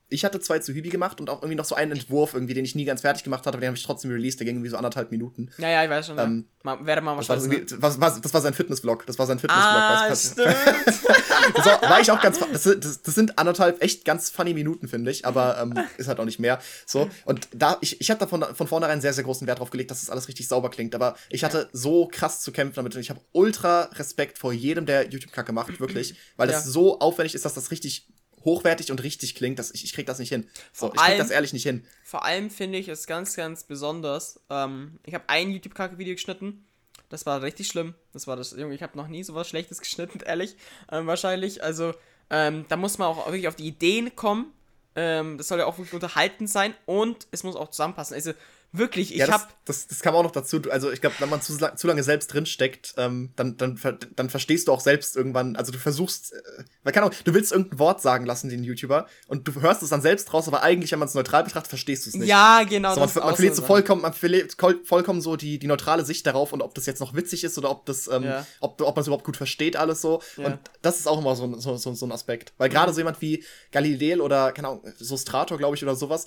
ich 0.09 0.23
hatte 0.25 0.39
zwei 0.39 0.59
zu 0.59 0.73
Hübi 0.73 0.89
gemacht 0.89 1.19
und 1.19 1.29
auch 1.29 1.41
irgendwie 1.41 1.55
noch 1.55 1.65
so 1.65 1.73
einen 1.75 1.91
Entwurf 1.93 2.33
irgendwie, 2.33 2.53
den 2.53 2.65
ich 2.65 2.75
nie 2.75 2.85
ganz 2.85 3.01
fertig 3.01 3.23
gemacht 3.23 3.39
hatte, 3.45 3.55
aber 3.55 3.61
den 3.61 3.67
habe 3.67 3.77
ich 3.77 3.83
trotzdem 3.83 4.11
released, 4.11 4.39
der 4.39 4.45
ging 4.45 4.55
irgendwie 4.55 4.69
so 4.69 4.77
anderthalb 4.77 5.09
Minuten. 5.11 5.49
Ja, 5.57 5.69
ja, 5.69 5.83
ich 5.83 5.89
weiß 5.89 6.07
schon. 6.07 6.19
Ähm, 6.19 6.45
mal, 6.61 6.85
werde 6.85 7.01
mal 7.01 7.15
Das 7.17 7.29
war, 7.29 7.35
das, 7.37 7.45
wahrscheinlich. 7.45 7.71
ne? 7.71 7.77
was, 7.81 7.99
was, 7.99 8.21
das 8.21 8.33
war 8.33 8.41
sein 8.41 8.53
Fitnessvlog. 8.53 9.05
Das 9.07 9.17
war 9.17 9.25
sein 9.25 9.39
Fitnessvlog. 9.39 9.65
Ah, 9.65 10.09
weißt 10.09 10.31
stimmt. 10.33 10.55
Das 11.55 11.65
war, 11.65 11.81
war 11.81 11.99
ich 11.99 12.09
auch 12.09 12.21
ganz. 12.21 12.39
Das, 12.39 12.63
sind- 12.63 12.85
das, 12.85 13.01
das 13.01 13.15
sind 13.15 13.37
anderthalb 13.37 13.81
echt 13.83 14.05
ganz 14.05 14.29
funny 14.29 14.53
Minuten, 14.53 14.87
finde 14.87 15.11
ich. 15.11 15.25
Aber 15.25 15.59
ähm, 15.61 15.73
ist 15.97 16.07
halt 16.07 16.19
auch 16.21 16.25
nicht 16.25 16.39
mehr. 16.39 16.59
So. 16.85 17.09
Und 17.25 17.49
da, 17.53 17.77
ich, 17.81 17.99
ich 17.99 18.09
habe 18.09 18.19
da 18.19 18.27
von, 18.27 18.43
von 18.55 18.67
vornherein 18.67 19.01
sehr, 19.01 19.11
sehr 19.11 19.25
großen 19.25 19.45
Wert 19.45 19.59
drauf 19.59 19.69
gelegt, 19.69 19.91
dass 19.91 19.99
das 19.99 20.09
alles 20.09 20.29
richtig 20.29 20.47
sauber 20.47 20.69
klingt. 20.69 20.95
Aber 20.95 21.17
ich 21.29 21.43
hatte 21.43 21.69
so 21.73 22.07
krass 22.09 22.39
zu 22.39 22.53
kämpfen 22.53 22.75
damit. 22.75 22.95
Und 22.95 23.01
ich 23.01 23.09
habe 23.09 23.19
ultra 23.33 23.83
Respekt 23.95 24.37
vor 24.37 24.53
jedem, 24.53 24.85
der 24.85 25.09
YouTube-Kacke 25.09 25.51
macht, 25.51 25.81
wirklich. 25.81 26.15
Weil 26.37 26.47
das 26.47 26.63
Ja. 26.65 26.71
so 26.71 26.99
aufwendig 27.01 27.35
ist, 27.35 27.43
dass 27.43 27.53
das 27.55 27.71
richtig 27.71 28.07
hochwertig 28.45 28.91
und 28.91 29.01
richtig 29.03 29.35
klingt. 29.35 29.59
Dass 29.59 29.71
ich, 29.71 29.83
ich 29.83 29.93
krieg 29.93 30.05
das 30.05 30.19
nicht 30.19 30.29
hin. 30.29 30.47
So, 30.71 30.87
Vor 30.87 30.95
ich 30.95 31.01
krieg 31.01 31.09
allem- 31.09 31.17
das 31.19 31.29
ehrlich 31.31 31.53
nicht 31.53 31.63
hin. 31.63 31.85
Vor 32.03 32.25
allem 32.25 32.49
finde 32.49 32.77
ich 32.77 32.87
es 32.87 33.07
ganz, 33.07 33.35
ganz 33.35 33.63
besonders. 33.63 34.39
Ähm, 34.49 34.99
ich 35.05 35.13
habe 35.13 35.25
ein 35.27 35.51
YouTube-Kacke-Video 35.51 36.13
geschnitten. 36.15 36.65
Das 37.09 37.25
war 37.25 37.41
richtig 37.41 37.67
schlimm. 37.67 37.93
Das 38.11 38.25
war 38.27 38.35
das, 38.35 38.51
Junge, 38.51 38.73
ich 38.73 38.81
habe 38.83 38.97
noch 38.97 39.07
nie 39.07 39.23
sowas 39.23 39.47
Schlechtes 39.47 39.79
geschnitten, 39.81 40.19
ehrlich. 40.25 40.55
Ähm, 40.91 41.07
wahrscheinlich. 41.07 41.63
Also, 41.63 41.93
ähm, 42.29 42.65
da 42.69 42.75
muss 42.77 42.97
man 42.97 43.07
auch 43.09 43.27
wirklich 43.27 43.47
auf 43.47 43.55
die 43.55 43.67
Ideen 43.67 44.15
kommen. 44.15 44.51
Ähm, 44.95 45.37
das 45.37 45.47
soll 45.47 45.59
ja 45.59 45.65
auch 45.65 45.77
wirklich 45.77 45.93
unterhaltend 45.93 46.49
sein 46.49 46.73
und 46.85 47.27
es 47.31 47.43
muss 47.43 47.55
auch 47.55 47.69
zusammenpassen. 47.69 48.13
Also, 48.15 48.33
wirklich, 48.73 49.11
ich 49.13 49.19
Ja, 49.19 49.27
das, 49.27 49.35
habe. 49.35 49.47
das, 49.65 49.87
das 49.87 50.01
kam 50.01 50.15
auch 50.15 50.23
noch 50.23 50.31
dazu. 50.31 50.59
Also, 50.69 50.91
ich 50.91 50.99
glaube, 50.99 51.15
wenn 51.19 51.29
man 51.29 51.41
zu, 51.41 51.55
zu 51.75 51.87
lange 51.87 52.03
selbst 52.03 52.33
drinsteckt, 52.33 52.95
ähm, 52.97 53.31
dann, 53.35 53.55
dann, 53.57 53.79
dann 54.15 54.29
verstehst 54.29 54.67
du 54.67 54.71
auch 54.73 54.81
selbst 54.81 55.15
irgendwann. 55.15 55.55
Also, 55.55 55.71
du 55.71 55.77
versuchst, 55.77 56.33
äh, 56.33 56.63
weil 56.83 56.91
keine 56.91 57.05
Ahnung, 57.05 57.17
du 57.23 57.33
willst 57.33 57.51
irgendein 57.51 57.79
Wort 57.79 58.01
sagen 58.01 58.25
lassen, 58.25 58.49
den 58.49 58.63
YouTuber, 58.63 59.07
und 59.27 59.47
du 59.47 59.61
hörst 59.61 59.83
es 59.83 59.89
dann 59.89 60.01
selbst 60.01 60.33
raus, 60.33 60.47
aber 60.47 60.63
eigentlich, 60.63 60.91
wenn 60.91 60.99
man 60.99 61.07
es 61.07 61.13
neutral 61.13 61.43
betrachtet, 61.43 61.69
verstehst 61.69 62.05
du 62.05 62.09
es 62.09 62.15
nicht. 62.15 62.27
Ja, 62.27 62.63
genau. 62.63 62.93
So, 62.95 62.99
man, 62.99 63.09
man 63.13 63.23
auch 63.23 63.35
verliert 63.35 63.55
so 63.55 63.61
vollkommen, 63.61 64.01
man 64.01 64.13
verliert 64.13 64.57
vollkommen 64.83 65.21
so 65.21 65.35
die, 65.35 65.59
die 65.59 65.67
neutrale 65.67 66.03
Sicht 66.03 66.25
darauf 66.25 66.51
und 66.51 66.61
ob 66.61 66.73
das 66.75 66.85
jetzt 66.85 66.99
noch 66.99 67.13
witzig 67.15 67.43
ist 67.43 67.57
oder 67.57 67.69
ob 67.69 67.85
das, 67.85 68.07
ähm, 68.07 68.23
Ja. 68.23 68.45
ob, 68.59 68.81
ob 68.81 68.95
man 68.95 69.01
es 69.01 69.07
überhaupt 69.07 69.23
gut 69.25 69.37
versteht, 69.37 69.75
alles 69.77 70.01
so. 70.01 70.21
Ja. 70.37 70.47
Und 70.47 70.59
das 70.81 70.99
ist 70.99 71.07
auch 71.07 71.19
immer 71.19 71.35
so, 71.35 71.43
ein- 71.45 71.59
so, 71.59 71.77
so, 71.77 71.93
so 71.93 72.05
ein 72.05 72.11
Aspekt. 72.11 72.53
Weil 72.57 72.69
gerade 72.69 72.91
so 72.91 72.99
jemand 72.99 73.21
wie 73.21 73.43
Galileo 73.71 74.23
oder, 74.23 74.51
keine 74.51 74.69
Ahnung, 74.69 74.83
so 74.97 75.15
Strator, 75.17 75.57
glaube 75.57 75.75
ich, 75.75 75.83
oder 75.83 75.95
sowas, 75.95 76.25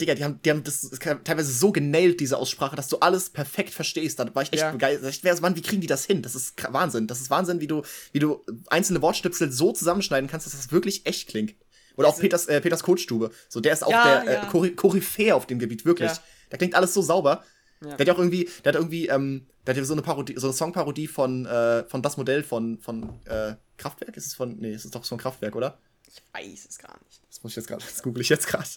Digga, 0.00 0.14
die 0.14 0.22
haben, 0.22 0.40
die 0.42 0.50
haben 0.50 0.62
das 0.62 0.88
teilweise 1.24 1.52
so 1.52 1.72
genailt, 1.72 2.20
diese 2.20 2.36
Aussprache, 2.36 2.76
dass 2.76 2.88
du 2.88 2.98
alles 2.98 3.30
perfekt 3.30 3.70
verstehst. 3.70 4.18
Da 4.20 4.32
war 4.34 4.42
ich 4.42 4.52
echt 4.52 4.62
Ja. 4.62 4.70
begeistert. 4.70 5.12
Ich 5.34 5.40
Mann, 5.40 5.56
wie 5.56 5.62
kriegen 5.62 5.80
die 5.80 5.86
das 5.88 6.04
hin? 6.04 6.22
Das 6.22 6.34
ist 6.36 6.54
Wahnsinn. 6.72 7.06
Das 7.08 7.20
ist 7.20 7.30
Wahnsinn, 7.30 7.60
wie 7.60 7.66
du, 7.66 7.82
wie 8.12 8.20
du 8.20 8.44
einzelne 8.68 9.02
Wortstüpsel 9.02 9.50
so 9.50 9.72
zusammenschneiden 9.72 10.28
kannst, 10.30 10.46
dass 10.46 10.54
das 10.54 10.70
wirklich 10.70 11.04
echt 11.06 11.28
klingt. 11.28 11.54
Oder 11.96 12.08
auch 12.08 12.18
Peters, 12.18 12.46
äh, 12.46 12.60
Peters 12.60 12.84
Kotstube. 12.84 13.32
So, 13.48 13.58
der 13.60 13.72
ist 13.72 13.84
auch 13.84 13.90
Ja, 13.90 14.20
der 14.22 14.32
ja. 14.34 14.42
äh, 14.44 14.46
Kory- 14.46 14.74
Koryphäe 14.76 15.34
auf 15.34 15.46
dem 15.46 15.58
Gebiet, 15.58 15.84
wirklich. 15.84 16.10
Ja. 16.12 16.18
Da 16.50 16.56
klingt 16.56 16.76
alles 16.76 16.94
so 16.94 17.02
sauber. 17.02 17.42
Ja. 17.82 17.88
Der 17.88 17.98
hat 17.98 18.06
ja 18.06 18.14
auch 18.14 18.18
irgendwie, 18.18 18.48
der 18.64 18.70
hat 18.72 18.76
irgendwie, 18.76 19.08
ähm, 19.08 19.46
der 19.66 19.74
hat 19.74 19.78
ja 19.78 19.84
so 19.84 19.94
eine 19.94 20.02
Parodie, 20.02 20.34
so 20.36 20.46
eine 20.46 20.54
Songparodie 20.54 21.08
von, 21.08 21.44
äh, 21.46 21.82
von 21.88 22.00
das 22.02 22.16
Modell 22.16 22.44
von, 22.44 22.78
von 22.78 23.18
äh, 23.24 23.54
Kraftwerk. 23.76 24.16
Ist 24.16 24.26
es 24.28 24.34
von, 24.34 24.56
nee, 24.58 24.72
ist 24.72 24.84
es 24.84 24.92
doch 24.92 25.04
von 25.04 25.18
Kraftwerk, 25.18 25.56
oder? 25.56 25.78
Ich 26.18 26.34
weiß 26.34 26.66
es 26.68 26.78
gar 26.78 26.98
nicht. 27.04 27.20
Das 27.28 27.42
muss 27.42 27.52
ich 27.52 27.56
jetzt 27.56 27.68
gerade, 27.68 27.84
das 27.84 28.02
google 28.02 28.22
ich 28.22 28.28
jetzt 28.28 28.46
gerade. 28.46 28.68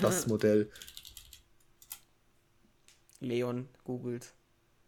Das 0.00 0.26
Modell. 0.26 0.70
Leon 3.20 3.68
googelt. 3.84 4.32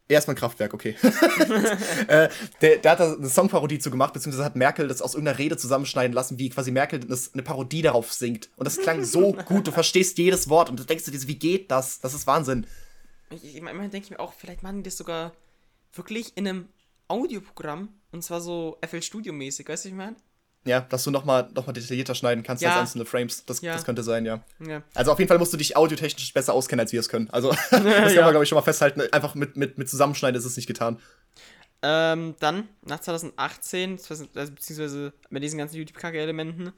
Erstmal 0.08 0.34
Kraftwerk, 0.34 0.74
okay. 0.74 0.96
äh, 2.08 2.28
der, 2.60 2.78
der 2.78 2.90
hat 2.90 2.98
da 2.98 3.14
eine 3.14 3.28
Songparodie 3.28 3.78
zu 3.78 3.92
gemacht, 3.92 4.12
beziehungsweise 4.12 4.44
hat 4.44 4.56
Merkel 4.56 4.88
das 4.88 5.02
aus 5.02 5.14
irgendeiner 5.14 5.38
Rede 5.38 5.56
zusammenschneiden 5.56 6.12
lassen, 6.12 6.36
wie 6.36 6.48
quasi 6.48 6.72
Merkel 6.72 6.98
das, 6.98 7.32
eine 7.32 7.44
Parodie 7.44 7.82
darauf 7.82 8.12
singt. 8.12 8.50
Und 8.56 8.64
das 8.64 8.78
klang 8.78 9.04
so 9.04 9.32
gut, 9.46 9.68
du 9.68 9.70
verstehst 9.70 10.18
jedes 10.18 10.48
Wort 10.48 10.68
und 10.68 10.80
du 10.80 10.84
denkst 10.84 11.04
dir, 11.04 11.12
wie 11.12 11.38
geht 11.38 11.70
das? 11.70 12.00
Das 12.00 12.12
ist 12.12 12.26
Wahnsinn. 12.26 12.66
ich, 13.30 13.44
ich, 13.44 13.62
manchmal 13.62 13.88
denke 13.88 14.06
ich 14.06 14.10
mir 14.10 14.18
auch, 14.18 14.32
vielleicht 14.32 14.64
machen 14.64 14.78
die 14.78 14.82
das 14.82 14.96
sogar 14.96 15.32
wirklich 15.92 16.36
in 16.36 16.48
einem 16.48 16.68
Audioprogramm. 17.06 17.90
Und 18.10 18.24
zwar 18.24 18.40
so 18.40 18.78
FL 18.84 19.02
Studio 19.02 19.32
mäßig, 19.32 19.68
weißt 19.68 19.84
du, 19.84 19.88
was 19.88 19.92
ich 19.92 19.96
meine? 19.96 20.16
Ja, 20.64 20.81
dass 20.81 21.05
du 21.05 21.11
nochmal 21.11 21.49
noch 21.55 21.66
mal 21.66 21.73
detaillierter 21.73 22.14
schneiden 22.14 22.42
kannst 22.44 22.62
Ja. 22.62 22.73
als 22.73 22.81
einzelne 22.81 23.07
Frames. 23.07 23.44
Das, 23.46 23.62
Ja. 23.62 23.73
das 23.73 23.85
könnte 23.85 24.03
sein, 24.03 24.27
ja. 24.27 24.44
Ja. 24.66 24.83
Also 24.94 25.11
auf 25.12 25.18
jeden 25.18 25.29
Fall 25.29 25.38
musst 25.38 25.53
du 25.53 25.57
dich 25.57 25.77
audiotechnisch 25.77 26.33
besser 26.35 26.53
auskennen, 26.53 26.81
als 26.81 26.92
wir 26.92 27.01
es 27.01 27.09
können. 27.09 27.31
Also 27.31 27.51
das 27.70 27.70
kann 27.70 27.85
man, 27.85 28.31
glaube 28.31 28.42
ich, 28.42 28.49
schon 28.49 28.57
mal 28.57 28.62
festhalten. 28.62 29.01
Einfach 29.12 29.35
mit, 29.35 29.57
mit, 29.57 29.79
mit 29.79 29.88
Zusammenschneiden 29.88 30.38
ist 30.38 30.44
es 30.44 30.57
nicht 30.57 30.66
getan. 30.66 30.99
Ähm, 31.83 32.35
dann, 32.40 32.68
nach 32.87 33.01
2018, 33.01 33.99
also 34.35 34.53
beziehungsweise 34.53 35.14
mit 35.31 35.42
diesen 35.42 35.59
ganzen 35.59 35.77
YouTube-Kacke-Elementen, 35.77 36.73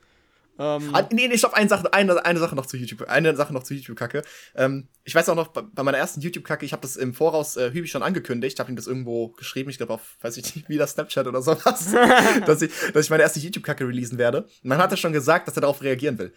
ähm, 0.59 0.95
Ah, 0.95 1.09
nee, 1.11 1.29
nee, 1.29 1.38
stopp, 1.38 1.55
eine 1.55 1.69
Sache, 1.69 1.93
eine, 1.93 2.25
eine 2.25 2.38
Sache 2.38 2.55
noch 2.55 2.67
zu 2.67 2.77
YouTube, 2.77 3.09
eine 3.09 3.35
Sache 3.37 3.53
noch 3.53 3.62
zu 3.62 3.75
YouTube-Kacke. 3.75 4.23
Ähm, 4.55 4.88
ich 5.05 5.15
weiß 5.15 5.29
auch 5.29 5.35
noch, 5.35 5.49
bei, 5.49 5.62
bei 5.62 5.83
meiner 5.83 5.99
ersten 5.99 6.21
YouTube-Kacke, 6.21 6.65
ich 6.67 6.73
habe 6.73 6.83
das 6.83 6.97
im 6.97 7.15
Voraus 7.15 7.57
äh, 7.57 7.73
Hübi 7.73 7.88
schon 7.88 8.03
angekündigt, 8.03 8.61
habe 8.61 8.71
ihm 8.71 8.77
das 8.77 8.87
irgendwo 8.87 9.29
geschrieben, 9.29 9.71
ich 9.71 9.79
glaube 9.79 9.95
auf, 9.95 10.17
weiß 10.21 10.37
ich 10.37 10.55
nicht, 10.55 10.69
wieder 10.69 10.87
Snapchat 10.87 11.27
oder 11.27 11.43
sowas, 11.43 11.93
dass, 12.47 12.62
ich, 12.62 12.73
dass 12.93 13.05
ich 13.05 13.11
meine 13.11 13.23
erste 13.23 13.41
YouTube-Kacke 13.41 13.87
releasen 13.87 14.19
werde. 14.19 14.43
Und 14.62 14.71
dann 14.71 14.79
hat 14.79 14.91
er 14.91 14.97
schon 14.97 15.12
gesagt, 15.12 15.49
dass 15.49 15.57
er 15.57 15.62
darauf 15.62 15.83
reagieren 15.83 16.19
will. 16.19 16.33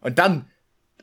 Und 0.00 0.18
dann, 0.18 0.50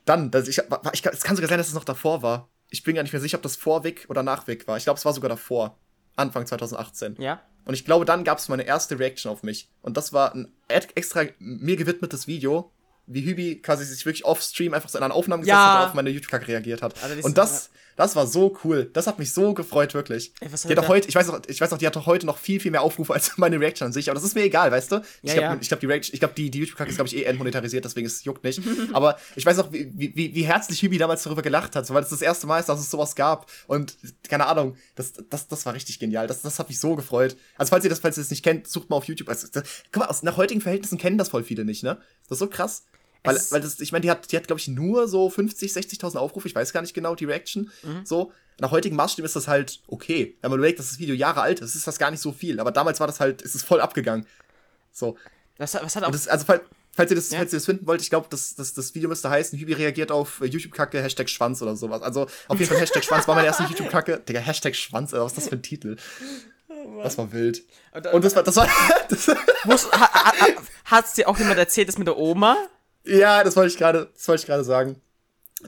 dann, 0.06 0.30
dass 0.30 0.48
ich, 0.48 0.60
ich, 0.94 1.06
es 1.06 1.24
kann 1.24 1.36
sogar 1.36 1.50
sein, 1.50 1.58
dass 1.58 1.70
es 1.70 1.74
noch 1.74 1.84
davor 1.84 2.22
war. 2.22 2.50
Ich 2.70 2.84
bin 2.84 2.96
gar 2.96 3.04
nicht 3.04 3.12
mehr 3.12 3.22
sicher, 3.22 3.38
ob 3.38 3.44
das 3.44 3.56
vor 3.56 3.84
Vic 3.84 4.06
oder 4.10 4.24
nach 4.24 4.48
Vic 4.48 4.68
war. 4.68 4.78
Ich 4.78 4.84
glaube, 4.84 4.98
es 4.98 5.06
war 5.06 5.14
sogar 5.14 5.30
davor. 5.30 5.81
Anfang 6.16 6.46
2018. 6.46 7.16
ja. 7.20 7.42
Und 7.64 7.76
ich 7.76 7.86
glaube, 7.86 8.06
dann 8.06 8.24
gab 8.24 8.40
es 8.40 8.50
meine 8.50 8.64
erste 8.64 8.98
Reaction 8.98 9.32
auf 9.32 9.44
mich. 9.44 9.70
Und 9.84 9.96
das 9.96 10.14
war 10.14 10.34
ein 10.34 10.52
extra 10.68 11.26
mir 11.38 11.76
gewidmetes 11.76 12.26
Video, 12.26 12.72
wie 13.14 13.24
Hübi 13.26 13.62
quasi 13.62 13.86
sich 13.86 14.06
wirklich 14.06 14.26
off-stream 14.26 14.74
einfach 14.74 14.90
so 14.90 14.98
in 14.98 15.04
einer 15.04 15.14
Aufnahme 15.14 15.42
gesetzt 15.42 15.54
Ja. 15.58 15.74
hat 15.74 15.82
und 15.84 15.88
auf 15.90 15.94
meine 15.96 16.10
YouTube-Kacke 16.10 16.48
reagiert 16.48 16.82
hat. 16.82 16.94
Also 17.04 17.16
das- 17.16 17.26
und 17.26 17.38
das, 17.38 17.70
das 17.98 18.16
war 18.16 18.26
so 18.26 18.58
cool. 18.64 18.90
Das 18.94 19.06
hat 19.06 19.20
mich 19.20 19.34
so 19.34 19.54
gefreut, 19.54 19.94
wirklich. 19.94 20.34
Ey, 20.40 20.48
die 20.50 20.70
hat 20.76 20.80
auch 20.80 20.88
heute, 20.88 21.10
ich 21.10 21.14
weiß 21.16 21.28
noch, 21.28 21.42
ich 21.48 21.60
weiß 21.60 21.70
noch, 21.72 21.78
die 21.78 21.86
hat 21.86 21.96
doch 21.96 22.06
heute 22.06 22.26
noch 22.26 22.38
viel, 22.38 22.60
viel 22.60 22.72
mehr 22.72 22.82
Aufrufe 22.82 23.14
als 23.14 23.34
meine 23.38 23.60
Reaction 23.60 23.88
an 23.88 23.94
sich. 23.94 24.10
Aber 24.10 24.16
das 24.16 24.24
ist 24.24 24.34
mir 24.34 24.44
egal, 24.44 24.72
weißt 24.72 24.92
du? 24.94 25.02
Ich 25.22 25.34
Ja, 25.34 25.40
glaube, 25.40 25.56
ja. 25.62 25.68
glaub, 25.68 25.80
die, 25.82 25.86
Reaction- 25.88 26.14
ich 26.16 26.20
die, 26.36 26.50
die 26.50 26.60
YouTube-Kacke 26.60 26.90
ist, 26.90 26.96
glaube 26.96 27.10
ich, 27.10 27.18
eh 27.18 27.24
entmonetarisiert, 27.24 27.84
deswegen 27.86 28.08
es 28.08 28.24
juckt 28.24 28.44
nicht. 28.44 28.62
aber 28.94 29.18
ich 29.36 29.46
weiß 29.46 29.58
noch, 29.58 29.72
wie, 29.74 29.92
wie, 29.94 30.34
wie 30.34 30.44
herzlich 30.44 30.82
Hübi 30.82 30.98
damals 30.98 31.24
darüber 31.24 31.42
gelacht 31.42 31.76
hat, 31.76 31.86
so, 31.86 31.94
weil 31.94 32.04
es 32.04 32.10
das 32.10 32.22
erste 32.22 32.48
Mal 32.48 32.60
ist, 32.60 32.70
dass 32.70 32.80
es 32.80 32.90
sowas 32.90 33.16
gab. 33.16 33.52
Und 33.68 33.98
keine 34.28 34.48
Ahnung, 34.48 34.78
das, 34.96 35.14
das, 35.30 35.48
das 35.50 35.66
war 35.66 35.74
richtig 35.74 36.00
genial. 36.00 36.28
Das, 36.28 36.42
das 36.42 36.58
hat 36.60 36.70
mich 36.70 36.80
so 36.80 36.96
gefreut. 36.96 37.36
Also, 37.58 37.70
falls 37.72 37.84
ihr 37.84 37.90
das, 37.90 38.00
falls 38.00 38.18
ihr 38.18 38.24
das 38.24 38.32
nicht 38.32 38.44
kennt, 38.44 38.68
sucht 38.68 38.90
mal 38.90 38.96
auf 38.96 39.06
YouTube. 39.06 39.28
Also, 39.30 39.48
das, 39.52 39.64
guck 39.92 40.04
mal, 40.04 40.08
aus, 40.10 40.24
nach 40.24 40.38
heutigen 40.38 40.62
Verhältnissen 40.62 40.98
kennen 40.98 41.18
das 41.18 41.30
voll 41.30 41.44
viele 41.44 41.66
nicht, 41.66 41.84
ne? 41.84 41.98
Das 42.30 42.38
ist 42.38 42.40
so 42.40 42.48
krass. 42.48 42.86
Weil, 43.24 43.36
Es- 43.36 43.52
weil 43.52 43.62
das, 43.62 43.80
ich 43.80 43.92
meine, 43.92 44.02
die 44.02 44.10
hat, 44.12 44.32
die 44.32 44.38
hat, 44.38 44.48
glaube 44.48 44.60
ich, 44.60 44.68
nur 44.68 45.08
so 45.08 45.30
50, 45.30 45.72
60.000 45.72 46.18
Aufrufe. 46.18 46.48
Ich 46.48 46.56
weiß 46.56 46.74
gar 46.74 46.82
nicht 46.82 46.94
genau, 46.94 47.16
die 47.16 47.26
Reaction. 47.26 47.70
Mhm. 47.84 48.06
So. 48.06 48.32
Nach 48.60 48.72
heutigen 48.72 48.96
Maßstäben 48.96 49.26
ist 49.26 49.36
das 49.36 49.48
halt 49.48 49.80
okay. 49.88 50.38
Wenn 50.42 50.52
man 50.52 50.60
überlegt, 50.60 50.80
dass 50.80 50.90
das 50.90 51.00
Video 51.00 51.16
Jahre 51.16 51.42
alt 51.42 51.60
ist, 51.62 51.76
ist 51.76 51.88
das 51.88 51.98
gar 52.00 52.12
nicht 52.12 52.20
so 52.22 52.32
viel. 52.32 52.60
Aber 52.60 52.72
damals 52.72 53.00
war 53.00 53.08
das 53.08 53.20
halt, 53.20 53.42
ist 53.42 53.56
es 53.56 53.64
voll 53.64 53.82
abgegangen. 53.82 54.26
So. 54.92 55.18
Was, 55.58 55.74
hat- 55.74 55.84
was 55.84 55.96
hat 55.96 56.04
auch. 56.04 56.08
Und 56.08 56.16
das, 56.16 56.28
also, 56.28 56.46
falls, 56.46 56.62
falls, 56.92 57.12
ihr 57.12 57.16
das, 57.16 57.30
Ja. 57.32 57.38
falls 57.40 57.54
ihr 57.54 57.58
das 57.58 57.66
finden 57.66 57.88
wollt, 57.88 58.02
ich 58.02 58.10
glaube, 58.10 58.28
das, 58.30 58.56
das, 58.56 58.74
das 58.74 58.94
Video 58.96 59.08
müsste 59.10 59.30
heißen, 59.30 59.58
Hübi 59.58 59.74
reagiert 59.74 60.12
auf 60.12 60.42
äh, 60.42 60.46
YouTube-Kacke, 60.46 61.02
Hashtag 61.02 61.30
Schwanz 61.30 61.62
oder 61.62 61.76
sowas. 61.76 62.02
Also, 62.02 62.28
auf 62.48 62.60
jeden 62.60 62.70
Fall 62.72 62.80
Hashtag 62.80 63.04
Schwanz 63.04 63.28
war 63.28 63.36
meine 63.36 63.48
erste 63.48 63.64
YouTube-Kacke. 63.64 64.20
Digga, 64.28 64.40
Hashtag 64.40 64.76
Schwanz, 64.76 65.14
Alter, 65.14 65.26
was 65.26 65.34
ist 65.34 65.38
das 65.44 65.50
für 65.50 65.56
ein 65.56 65.62
Titel? 65.64 65.96
Das 67.04 67.18
war 67.18 67.32
wild. 67.32 67.64
Und, 67.94 68.08
Und 68.08 68.26
das 68.26 68.36
war, 68.36 68.44
das 68.44 68.56
war, 68.56 68.68
das, 69.10 69.28
Muss, 69.66 69.92
ha, 69.92 70.34
hat's 70.86 71.14
dir 71.14 71.28
auch 71.28 71.38
jemand 71.38 71.60
erzählt, 71.60 71.88
das 71.88 71.98
mit 71.98 72.08
der 72.08 72.18
Oma? 72.18 72.58
Ja, 73.06 73.44
das 73.44 73.56
wollte 73.56 73.72
ich 73.72 73.78
gerade, 73.78 74.10
das 74.14 74.28
wollte 74.28 74.42
ich 74.42 74.48
gerade 74.48 74.64
sagen. 74.64 75.02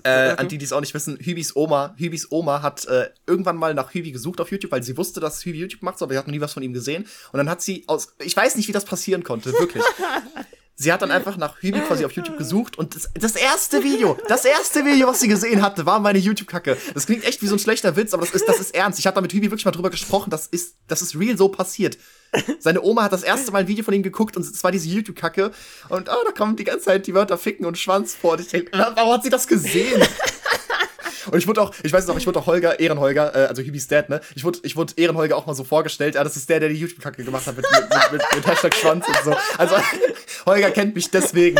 Äh, 0.03 0.35
an 0.37 0.47
die, 0.47 0.57
die 0.57 0.65
es 0.65 0.73
auch 0.73 0.81
nicht 0.81 0.93
wissen, 0.93 1.17
Hübis 1.21 1.55
Oma, 1.55 1.93
Hübis 1.97 2.31
Oma 2.31 2.61
hat 2.61 2.85
äh, 2.85 3.09
irgendwann 3.27 3.57
mal 3.57 3.73
nach 3.73 3.93
Hübi 3.93 4.11
gesucht 4.11 4.41
auf 4.41 4.49
YouTube, 4.49 4.71
weil 4.71 4.81
sie 4.81 4.97
wusste, 4.97 5.19
dass 5.19 5.45
Hübi 5.45 5.59
YouTube 5.59 5.83
macht, 5.83 6.01
aber 6.01 6.13
sie 6.13 6.17
hat 6.17 6.25
noch 6.25 6.33
nie 6.33 6.41
was 6.41 6.53
von 6.53 6.63
ihm 6.63 6.73
gesehen. 6.73 7.05
Und 7.31 7.37
dann 7.37 7.49
hat 7.49 7.61
sie 7.61 7.83
aus, 7.87 8.15
ich 8.19 8.35
weiß 8.35 8.55
nicht, 8.55 8.67
wie 8.67 8.71
das 8.71 8.85
passieren 8.85 9.23
konnte, 9.23 9.53
wirklich. 9.53 9.83
sie 10.75 10.91
hat 10.91 11.03
dann 11.03 11.11
einfach 11.11 11.37
nach 11.37 11.61
Hübi 11.61 11.79
quasi 11.81 12.05
auf 12.05 12.11
YouTube 12.13 12.37
gesucht 12.37 12.77
und 12.77 12.95
das, 12.95 13.09
das 13.13 13.35
erste 13.35 13.83
Video, 13.83 14.17
das 14.27 14.45
erste 14.45 14.83
Video, 14.83 15.07
was 15.07 15.19
sie 15.19 15.27
gesehen 15.27 15.61
hatte, 15.61 15.85
war 15.85 15.99
meine 15.99 16.19
YouTube-Kacke. 16.19 16.75
Das 16.93 17.05
klingt 17.05 17.23
echt 17.23 17.41
wie 17.43 17.47
so 17.47 17.55
ein 17.55 17.59
schlechter 17.59 17.95
Witz, 17.95 18.13
aber 18.13 18.25
das 18.25 18.33
ist, 18.33 18.47
das 18.47 18.59
ist 18.59 18.73
ernst. 18.73 18.97
Ich 18.97 19.05
habe 19.05 19.15
da 19.15 19.21
mit 19.21 19.31
Hübi 19.31 19.51
wirklich 19.51 19.65
mal 19.65 19.71
drüber 19.71 19.91
gesprochen, 19.91 20.31
das 20.31 20.47
ist, 20.47 20.77
das 20.87 21.01
ist 21.03 21.17
real 21.17 21.37
so 21.37 21.49
passiert. 21.49 21.97
Seine 22.59 22.81
Oma 22.81 23.03
hat 23.03 23.13
das 23.13 23.23
erste 23.23 23.51
Mal 23.51 23.59
ein 23.59 23.67
Video 23.67 23.83
von 23.83 23.93
ihm 23.93 24.03
geguckt 24.03 24.35
und 24.37 24.43
es 24.43 24.63
war 24.63 24.71
diese 24.71 24.87
YouTube-Kacke. 24.87 25.51
Und 25.89 26.09
oh, 26.09 26.23
da 26.25 26.31
kommen 26.31 26.55
die 26.55 26.63
ganze 26.63 26.85
Zeit 26.85 27.07
die 27.07 27.13
Wörter 27.13 27.37
Ficken 27.37 27.65
und 27.65 27.77
Schwanz 27.77 28.15
vor. 28.15 28.33
Und 28.33 28.41
ich 28.41 28.47
denke, 28.47 28.71
warum 28.73 29.13
hat 29.13 29.23
sie 29.23 29.29
das 29.29 29.47
gesehen? 29.47 30.01
Und 31.31 31.37
ich 31.37 31.47
wurde 31.47 31.61
auch, 31.61 31.73
ich 31.83 31.93
weiß 31.93 32.05
noch, 32.07 32.17
ich 32.17 32.27
wurde 32.27 32.39
auch 32.39 32.47
Holger, 32.47 32.79
Ehrenholger, 32.79 33.33
äh, 33.33 33.47
also 33.47 33.61
Hübis 33.61 33.87
Dad, 33.87 34.09
ne? 34.09 34.19
Ich 34.35 34.43
wurde, 34.43 34.59
ich 34.63 34.75
wurde 34.75 34.93
Ehrenholger 34.97 35.37
auch 35.37 35.45
mal 35.45 35.53
so 35.53 35.63
vorgestellt, 35.63 36.15
ja, 36.15 36.23
das 36.23 36.35
ist 36.35 36.49
der, 36.49 36.59
der 36.59 36.69
die 36.69 36.75
YouTube-Kacke 36.75 37.23
gemacht 37.23 37.47
hat 37.47 37.55
mit, 37.55 37.65
mit, 37.71 37.81
mit, 37.81 38.11
mit, 38.11 38.21
mit 38.35 38.47
Hashtag 38.47 38.75
Schwanz 38.75 39.07
und 39.07 39.17
so. 39.23 39.35
Also, 39.57 39.75
Holger 40.45 40.71
kennt 40.71 40.95
mich 40.95 41.09
deswegen. 41.09 41.59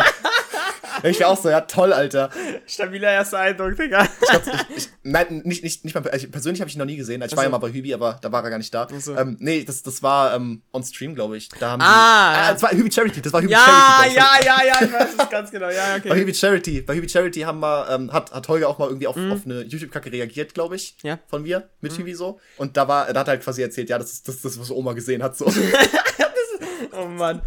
Ich 1.02 1.20
wäre 1.20 1.30
auch 1.30 1.42
so, 1.42 1.50
ja, 1.50 1.62
toll, 1.62 1.92
Alter. 1.94 2.30
Stabiler 2.68 3.12
erster 3.12 3.40
Eindruck, 3.40 3.76
Digga. 3.76 4.04
Ich 4.22 4.28
glaub, 4.30 4.42
ich, 4.70 4.78
ich, 4.78 4.90
nein, 5.04 5.42
nicht, 5.44 5.64
nicht, 5.64 5.84
nicht 5.84 5.94
mal, 5.96 6.08
also 6.10 6.28
persönlich 6.30 6.62
habe 6.62 6.70
ich 6.70 6.76
ihn 6.76 6.80
noch 6.80 6.86
nie 6.86 6.96
gesehen. 6.98 7.22
Also 7.22 7.34
Ich 7.34 7.38
war 7.38 7.44
Ach 7.44 7.48
ja 7.48 7.50
mal 7.52 7.58
bei 7.58 7.72
Hübi, 7.72 7.94
aber 7.94 8.20
da 8.22 8.32
war 8.32 8.44
er 8.44 8.50
gar 8.50 8.58
nicht 8.58 8.74
da. 8.74 8.88
Ach 8.94 9.00
so. 9.02 9.16
Ähm, 9.16 9.38
nee, 9.40 9.64
das, 9.64 9.84
das 9.84 10.04
war 10.04 10.36
ähm, 10.36 10.62
on 10.72 10.84
Stream, 10.84 11.16
glaube 11.16 11.38
ich. 11.38 11.50
Da 11.50 11.72
haben 11.72 11.82
Ah, 11.82 12.32
die, 12.34 12.38
ja. 12.48 12.54
das 12.54 12.64
war 12.64 12.72
Hübi 12.72 12.92
Charity, 12.92 13.22
das 13.22 13.34
war 13.34 13.42
Hübi 13.42 13.52
Ja, 13.54 13.60
Charity. 13.66 14.10
ich. 14.10 14.16
ja, 14.16 14.30
ja, 14.44 14.64
ja, 14.68 14.86
ich 14.88 14.94
weiß 14.94 15.10
es 15.18 15.30
ganz 15.30 15.52
genau. 15.52 15.70
Ja, 15.70 15.98
Bei 16.04 16.10
okay. 16.12 16.20
Hübi 16.22 16.34
Charity, 16.34 16.82
bei 16.82 16.96
Hübi 16.96 17.10
Charity 17.10 17.42
haben 17.42 17.60
wir, 17.60 17.88
ähm, 17.90 18.12
hat, 18.14 18.32
hat 18.32 18.48
Holger 18.48 18.70
auch 18.70 18.78
mal 18.78 18.88
irgendwie 18.88 19.08
auf, 19.08 19.16
auf 19.18 19.46
eine 19.46 19.62
YouTube-Kacke 19.64 20.12
reagiert, 20.12 20.54
glaube 20.54 20.76
ich. 20.76 20.96
Mhm. 21.04 21.08
Ja. 21.10 21.16
Mhm. 21.16 21.20
Von 21.28 21.44
mir, 21.44 21.70
mit 21.82 21.98
Hübi 21.98 22.14
so. 22.14 22.40
Und 22.58 22.78
da 22.78 22.88
war, 22.88 23.12
da 23.14 23.20
hat 23.22 23.28
er 23.28 23.32
halt 23.32 23.44
quasi 23.44 23.62
erzählt, 23.62 23.90
ja, 23.90 23.98
das 23.98 24.12
ist 24.12 24.28
das, 24.28 24.42
das 24.42 24.60
was 24.60 24.70
Oma 24.72 24.94
gesehen 24.94 25.24
hat. 25.24 25.36
So, 25.38 25.46
Oh 26.92 27.06
Mann. 27.06 27.42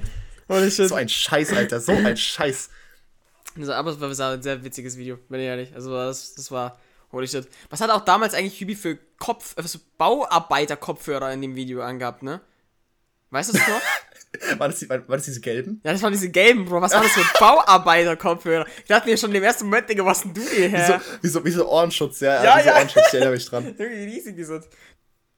Holy 0.49 0.71
shit. 0.71 0.89
so 0.89 0.95
ein 0.95 1.09
Scheiß, 1.09 1.53
Alter, 1.53 1.81
so 1.81 1.93
ein 1.93 2.17
Scheiß. 2.17 2.71
Also, 3.59 3.73
aber 3.73 3.91
es 3.91 4.19
war 4.19 4.33
ein 4.33 4.43
sehr 4.43 4.65
witziges 4.65 4.97
Video, 4.97 5.17
bin 5.29 5.41
ich 5.41 5.47
ehrlich. 5.47 5.75
Also 5.75 5.93
das, 5.93 6.35
das 6.35 6.51
war. 6.51 6.79
Holy 7.13 7.29
shit. 7.29 7.49
Was 7.71 7.81
hat 7.81 7.91
auch 7.91 8.05
damals 8.05 8.35
eigentlich 8.35 8.61
Hübi 8.61 8.75
für 8.75 8.99
Kopf, 9.19 9.55
äh, 9.57 9.63
so 9.63 9.79
Bauarbeiter-Kopfhörer 9.97 11.33
in 11.33 11.41
dem 11.41 11.55
Video 11.55 11.81
angehabt, 11.83 12.23
ne? 12.23 12.41
Weißt 13.31 13.51
du 13.51 13.59
das 13.59 13.69
noch? 13.69 13.81
War 14.59 14.69
das, 14.69 14.81
die, 14.81 14.89
war, 14.91 15.09
war 15.09 15.17
das 15.17 15.25
diese 15.25 15.41
gelben? 15.41 15.81
ja, 15.83 15.93
das 15.93 16.03
waren 16.03 16.13
diese 16.13 16.29
gelben, 16.29 16.67
Bro. 16.67 16.83
Was 16.83 16.93
war 16.93 17.03
das 17.03 17.13
für 17.13 17.25
Bauarbeiter-Kopfhörer? 17.39 18.67
Ich 18.83 18.89
dachte 18.89 19.09
mir 19.09 19.17
schon 19.17 19.35
im 19.35 19.43
ersten 19.43 19.65
Moment, 19.65 19.89
Digga, 19.89 20.05
was 20.05 20.23
denn 20.23 20.35
du 20.35 20.43
Wie 20.43 20.45
so, 20.45 20.53
hierher? 20.55 21.01
wie 21.23 21.29
so, 21.29 21.45
wie 21.45 21.51
so 21.51 21.67
Ohrenschutz, 21.67 22.21
ja. 22.21 22.45
Ja, 22.45 22.59
wie 22.59 22.63
so 22.63 22.69
ja. 22.69 22.77
Ohrenschutz, 22.77 23.05
ich 23.09 23.15
erinnere 23.15 23.33
mich 23.33 23.49
dran. 23.49 23.75
Wie 23.79 23.83
riesig 23.83 24.37
die 24.37 24.45
sind. 24.45 24.65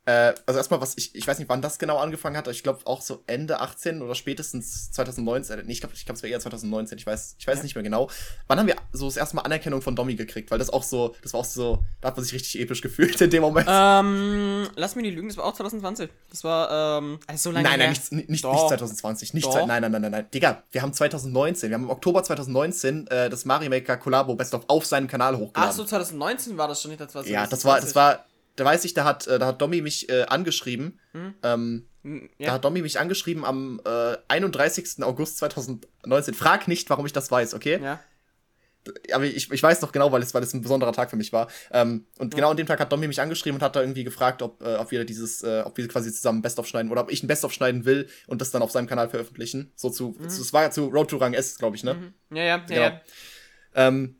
Äh, 0.08 0.34
also 0.46 0.56
erstmal, 0.56 0.80
was 0.80 0.96
ich, 0.96 1.14
ich 1.14 1.26
weiß 1.26 1.38
nicht, 1.38 1.50
wann 1.50 1.60
das 1.60 1.78
genau 1.78 1.98
angefangen 1.98 2.34
hat. 2.34 2.48
Ich 2.48 2.62
glaube 2.62 2.80
auch 2.86 3.02
so 3.02 3.22
Ende 3.26 3.60
18 3.60 4.00
oder 4.00 4.14
spätestens 4.14 4.90
2019. 4.92 5.66
Nee, 5.66 5.72
ich 5.72 5.80
glaube, 5.80 5.94
ich 5.94 6.06
glaub, 6.06 6.16
es 6.16 6.22
war 6.22 6.30
eher 6.30 6.40
2019. 6.40 6.96
Ich 6.96 7.06
weiß, 7.06 7.36
ich 7.38 7.46
weiß 7.46 7.58
Ja. 7.58 7.62
nicht 7.62 7.74
mehr 7.74 7.82
genau. 7.84 8.08
Wann 8.46 8.58
haben 8.58 8.66
wir 8.66 8.76
so 8.92 9.04
das 9.04 9.18
erste 9.18 9.36
Mal 9.36 9.42
Anerkennung 9.42 9.82
von 9.82 9.94
Domi 9.94 10.14
gekriegt? 10.14 10.50
Weil 10.50 10.58
das 10.58 10.70
auch 10.70 10.82
so, 10.82 11.14
das 11.22 11.34
war 11.34 11.40
auch 11.40 11.44
so, 11.44 11.84
da 12.00 12.08
hat 12.08 12.16
man 12.16 12.24
sich 12.24 12.32
richtig 12.32 12.58
episch 12.58 12.80
gefühlt 12.80 13.20
in 13.20 13.28
dem 13.28 13.42
Moment. 13.42 13.68
Ähm, 13.70 14.66
lass 14.76 14.96
mich 14.96 15.02
nicht 15.02 15.14
lügen, 15.14 15.28
das 15.28 15.36
war 15.36 15.44
auch 15.44 15.52
2020. 15.54 16.08
Das 16.30 16.42
war, 16.42 16.98
ähm, 17.02 17.20
also 17.26 17.50
so 17.50 17.54
lange 17.54 17.68
nein, 17.68 17.78
nein, 17.78 17.90
nicht, 17.90 18.10
nicht, 18.10 18.30
nicht 18.30 18.44
Doch. 18.44 18.68
2020. 18.68 19.34
Nicht 19.34 19.46
nein, 19.52 19.66
nein, 19.82 19.92
nein, 19.92 20.00
nein, 20.00 20.10
nein. 20.10 20.26
Digga, 20.32 20.62
wir 20.72 20.80
haben 20.80 20.94
2019. 20.94 21.68
Wir 21.68 21.74
haben 21.74 21.84
im 21.84 21.90
Oktober 21.90 22.22
2019 22.22 23.08
äh, 23.08 23.28
das 23.28 23.44
Mario 23.44 23.68
Maker 23.68 23.98
Collabo 23.98 24.34
Best 24.36 24.54
of 24.54 24.62
auf 24.68 24.86
seinem 24.86 25.06
Kanal 25.06 25.36
hochgeladen. 25.36 25.70
Ach 25.70 25.76
so, 25.76 25.84
2019 25.84 26.56
war 26.56 26.66
das 26.66 26.80
schon 26.80 26.92
nicht, 26.92 27.00
das 27.02 27.14
war 27.14 27.26
ja, 27.26 27.46
das 27.46 27.66
war, 27.66 27.78
das 27.78 27.94
war, 27.94 28.24
da 28.58 28.64
weiß 28.64 28.84
ich, 28.84 28.94
da 28.94 29.04
hat, 29.04 29.26
äh, 29.26 29.38
da 29.38 29.46
hat 29.46 29.60
Domi 29.62 29.80
mich 29.80 30.08
äh, 30.08 30.22
angeschrieben. 30.24 30.98
Hm? 31.12 31.34
Ähm, 31.42 31.88
Da 32.38 32.44
Ja. 32.44 32.52
hat 32.52 32.64
Domi 32.64 32.80
mich 32.82 32.98
angeschrieben 32.98 33.44
am 33.44 33.80
äh, 33.84 34.16
31. 34.28 35.02
August 35.02 35.38
2019. 35.38 36.34
Frag 36.34 36.68
nicht, 36.68 36.88
warum 36.90 37.04
ich 37.06 37.12
das 37.12 37.30
weiß, 37.30 37.54
okay? 37.54 37.78
ja. 37.82 38.00
Aber 39.12 39.24
ich, 39.24 39.50
ich 39.50 39.62
weiß 39.62 39.82
noch 39.82 39.92
genau, 39.92 40.12
weil 40.12 40.22
es, 40.22 40.32
weil 40.32 40.42
es 40.42 40.54
ein 40.54 40.62
besonderer 40.62 40.92
Tag 40.92 41.10
für 41.10 41.16
mich 41.16 41.30
war. 41.32 41.48
Ähm, 41.72 42.06
und 42.18 42.34
genau 42.34 42.50
an 42.52 42.56
dem 42.56 42.66
Tag 42.66 42.80
hat 42.80 42.90
Domi 42.90 43.06
mich 43.06 43.20
angeschrieben 43.20 43.58
und 43.58 43.62
hat 43.62 43.76
da 43.76 43.80
irgendwie 43.82 44.02
gefragt, 44.04 44.40
ob, 44.40 44.62
äh, 44.62 44.76
ob 44.76 44.90
wir 44.92 45.04
dieses, 45.04 45.42
äh, 45.42 45.60
ob 45.66 45.76
wir 45.76 45.86
quasi 45.88 46.10
zusammen 46.10 46.40
Best-of 46.40 46.66
schneiden 46.66 46.90
oder 46.90 47.02
ob 47.02 47.10
ich 47.12 47.22
ein 47.22 47.26
Best-of 47.26 47.52
schneiden 47.52 47.84
will 47.84 48.08
und 48.28 48.40
das 48.40 48.50
dann 48.50 48.62
auf 48.62 48.70
seinem 48.70 48.86
Kanal 48.86 49.10
veröffentlichen. 49.10 49.72
So 49.74 49.90
zu, 49.90 50.12
zu 50.28 50.40
es 50.40 50.52
war 50.54 50.62
ja 50.62 50.70
zu 50.70 50.86
Road 50.86 51.10
to 51.10 51.18
Rang 51.18 51.34
S, 51.34 51.58
glaube 51.58 51.76
ich, 51.76 51.84
ne? 51.84 51.94
Mhm. 51.94 52.14
Ja, 52.34 52.42
ja, 52.44 52.56
ja, 52.56 52.56
Genau. 52.66 52.80
ja. 52.80 53.00
Ähm, 53.74 54.16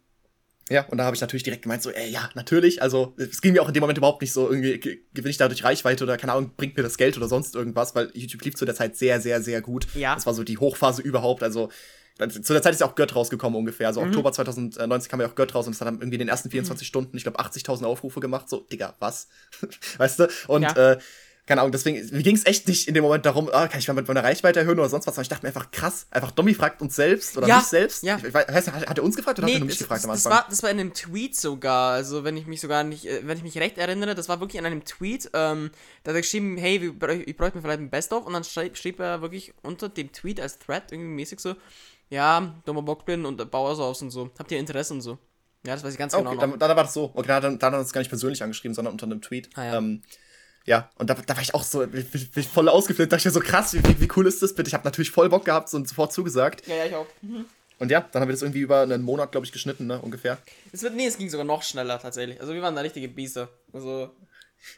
ja, 0.71 0.85
und 0.89 0.99
da 0.99 1.05
habe 1.05 1.15
ich 1.15 1.21
natürlich 1.21 1.43
direkt 1.45 1.63
gemeint, 1.63 1.83
so, 1.83 1.91
ey, 1.91 2.11
ja, 2.11 2.29
natürlich. 2.35 2.83
Also, 2.83 3.15
es 3.17 3.41
ging 3.41 3.53
mir 3.53 3.63
auch 3.63 3.69
in 3.69 3.75
dem 3.75 3.81
Moment 3.81 3.99
überhaupt 3.99 4.21
nicht 4.23 4.33
so, 4.33 4.49
irgendwie 4.51 4.79
ge- 4.79 5.01
gewinne 5.15 5.31
ich 5.31 5.37
dadurch 5.39 5.65
Reichweite 5.65 6.05
oder 6.05 6.17
keine 6.17 6.33
Ahnung, 6.33 6.53
bringt 6.57 6.77
mir 6.77 6.83
das 6.83 6.97
Geld 6.99 7.17
oder 7.17 7.29
sonst 7.29 7.55
irgendwas, 7.55 7.95
weil 7.95 8.11
YouTube 8.15 8.43
lief 8.45 8.55
zu 8.55 8.65
der 8.65 8.75
Zeit 8.75 8.97
sehr, 8.97 9.21
sehr, 9.21 9.41
sehr 9.43 9.61
gut. 9.63 9.87
Ja. 9.95 10.15
Das 10.15 10.27
war 10.27 10.35
so 10.35 10.45
die 10.45 10.59
Hochphase 10.59 11.03
überhaupt. 11.03 11.43
Also, 11.43 11.71
zu 12.19 12.53
der 12.53 12.63
Zeit 12.63 12.73
ist 12.75 12.81
ja 12.81 12.87
auch 12.87 12.97
Gött 12.97 13.15
rausgekommen 13.15 13.57
ungefähr. 13.59 13.87
Also, 13.87 14.01
Oktober 14.03 14.33
2019 14.33 15.09
kam 15.11 15.21
ja 15.21 15.29
auch 15.29 15.35
Gött 15.37 15.55
raus 15.55 15.67
und 15.67 15.73
es 15.73 15.81
hat 15.81 15.87
dann 15.87 15.97
irgendwie 16.01 16.17
in 16.17 16.21
den 16.21 16.29
ersten 16.29 16.51
24 16.51 16.87
Stunden, 16.87 17.17
ich 17.17 17.23
glaube, 17.23 17.39
80.000 17.39 17.85
Aufrufe 17.85 18.19
gemacht. 18.21 18.49
So, 18.49 18.61
Digga, 18.61 18.97
was? 18.99 19.29
weißt 19.99 20.19
du? 20.21 20.29
Und, 20.49 20.63
Ja. 20.63 20.93
äh, 20.93 20.99
keine 21.49 21.63
Ahnung, 21.63 21.73
deswegen, 21.73 21.97
mir 22.15 22.23
ging 22.23 22.37
es 22.37 22.45
echt 22.45 22.69
nicht 22.69 22.87
in 22.89 22.95
dem 22.95 23.03
Moment 23.03 23.25
darum, 23.25 23.49
ah, 23.51 23.67
kann 23.69 23.81
ich 23.81 23.89
mal 23.89 23.95
mit 23.95 24.07
meiner 24.07 24.23
Reichweite 24.23 24.61
erhöhen 24.61 24.79
oder 24.79 24.91
sonst 24.91 25.07
was, 25.07 25.15
sondern 25.15 25.23
ich 25.25 25.29
dachte 25.31 25.45
mir 25.45 25.49
einfach 25.49 25.71
krass, 25.71 26.07
einfach 26.11 26.31
Domi 26.31 26.53
fragt 26.53 26.83
uns 26.83 26.95
selbst 26.95 27.39
oder 27.39 27.49
Ja, 27.49 27.57
mich 27.57 27.65
selbst. 27.67 28.03
ja. 28.03 28.19
Ich, 28.19 28.25
ich 28.25 28.35
weiß, 28.35 28.67
hat, 28.71 28.87
hat 28.87 28.99
er 28.99 29.03
uns 29.03 29.17
gefragt 29.17 29.39
oder 29.39 29.47
hat 29.47 29.55
er 29.55 29.59
nur 29.61 29.67
mich 29.67 29.79
das, 29.79 29.89
gefragt 29.89 30.05
am 30.05 30.11
das, 30.11 30.27
Anfang? 30.27 30.39
war, 30.43 30.47
das 30.51 30.63
war 30.63 30.71
in 30.71 30.79
einem 30.79 30.93
Tweet 30.93 31.35
sogar, 31.35 31.93
also 31.95 32.23
wenn 32.23 32.37
ich 32.37 32.47
mich 32.47 32.61
sogar 32.61 32.85
nicht, 32.85 33.07
äh, 33.07 33.23
wenn 33.25 33.39
ich 33.39 33.43
mich 33.43 33.57
recht 33.59 33.79
erinnere, 33.79 34.15
das 34.15 34.29
war 34.29 34.41
wirklich 34.41 34.59
in 34.61 34.67
einem 34.67 34.85
Tweet, 34.85 35.31
ähm, 35.33 35.71
da 36.05 36.11
hat 36.11 36.17
er 36.17 36.21
geschrieben, 36.21 36.59
hey, 36.59 36.93
ich 37.25 37.37
bräuchte 37.37 37.57
mir 37.57 37.63
vielleicht 37.63 37.81
ein 37.81 37.89
Best-of 37.91 38.27
und 38.27 38.35
dann 38.35 38.45
schrieb, 38.45 38.77
schrieb 38.77 39.01
er 39.01 39.23
wirklich 39.23 39.55
unter 39.63 39.89
dem 39.89 40.13
Tweet 40.13 40.41
als 40.41 40.59
Thread 40.59 40.93
irgendwie 40.93 41.11
mäßig 41.11 41.41
so, 41.41 41.55
ja, 42.11 42.55
dummer 42.67 42.83
Bock 42.83 43.07
bin 43.07 43.25
und 43.25 43.51
Bauer 43.51 43.75
so 43.75 43.85
aus 43.85 44.03
und 44.03 44.11
so, 44.11 44.31
habt 44.39 44.53
ihr 44.53 44.59
Interesse 44.59 44.93
und 44.93 45.01
so. 45.01 45.19
Ja, 45.67 45.75
das 45.75 45.83
weiß 45.83 45.93
ich 45.95 45.99
ganz 45.99 46.13
Okay, 46.15 46.23
genau 46.23 46.35
noch. 46.35 46.41
dann, 46.43 46.59
dann 46.59 46.77
war 46.77 46.85
das 46.85 46.95
so. 46.95 47.11
Okay, 47.15 47.27
dann, 47.27 47.59
dann 47.59 47.73
hat 47.73 47.79
er 47.79 47.81
uns 47.81 47.93
gar 47.93 48.01
nicht 48.01 48.11
persönlich 48.11 48.43
angeschrieben, 48.43 48.75
sondern 48.75 48.93
unter 48.93 49.07
einem 49.07 49.21
Tweet. 49.23 49.51
Ah, 49.55 49.65
ja. 49.65 49.77
Ähm, 49.79 50.03
ja, 50.69 50.91
und 50.97 51.09
da, 51.11 51.15
da 51.15 51.35
war 51.35 51.43
ich 51.43 51.55
auch 51.55 51.63
so, 51.65 51.87
bin 51.87 52.07
ich 52.37 52.49
voll 52.49 52.69
ausgeflippt, 52.69 53.11
dachte 53.13 53.21
ich 53.21 53.25
mir 53.25 53.31
so 53.33 53.41
krass, 53.41 53.73
wie, 53.75 54.01
wie, 54.01 54.09
cool 54.17 54.27
ist 54.27 54.43
das 54.43 54.55
bitte? 54.55 54.69
Ich 54.69 54.75
habe 54.75 54.85
natürlich 54.85 55.11
voll 55.11 55.29
Bock 55.29 55.45
gehabt 55.45 55.73
und 55.75 55.89
sofort 55.89 56.13
zugesagt. 56.13 56.67
Ja, 56.67 56.77
ja, 56.77 56.85
ich 56.87 56.95
auch. 56.95 57.07
Und 57.79 57.91
ja, 57.91 58.01
dann 58.13 58.23
haben 58.23 58.29
wir 58.29 58.33
das 58.35 58.43
irgendwie 58.43 58.61
über 58.61 58.81
einen 58.83 59.03
Monat, 59.03 59.33
glaube 59.33 59.47
ich, 59.47 59.53
geschnitten, 59.53 59.87
ne, 59.87 60.01
ungefähr. 60.01 60.39
Es 60.73 60.83
wird, 60.83 60.95
nee, 60.95 61.07
es 61.07 61.17
ging 61.17 61.31
sogar 61.31 61.47
noch 61.47 61.63
schneller 61.63 61.99
tatsächlich. 62.01 62.41
Also 62.41 62.53
wir 62.53 62.61
waren 62.63 62.75
da 62.75 62.81
richtige 62.83 63.09
Biester. 63.09 63.49
Also, 63.73 64.11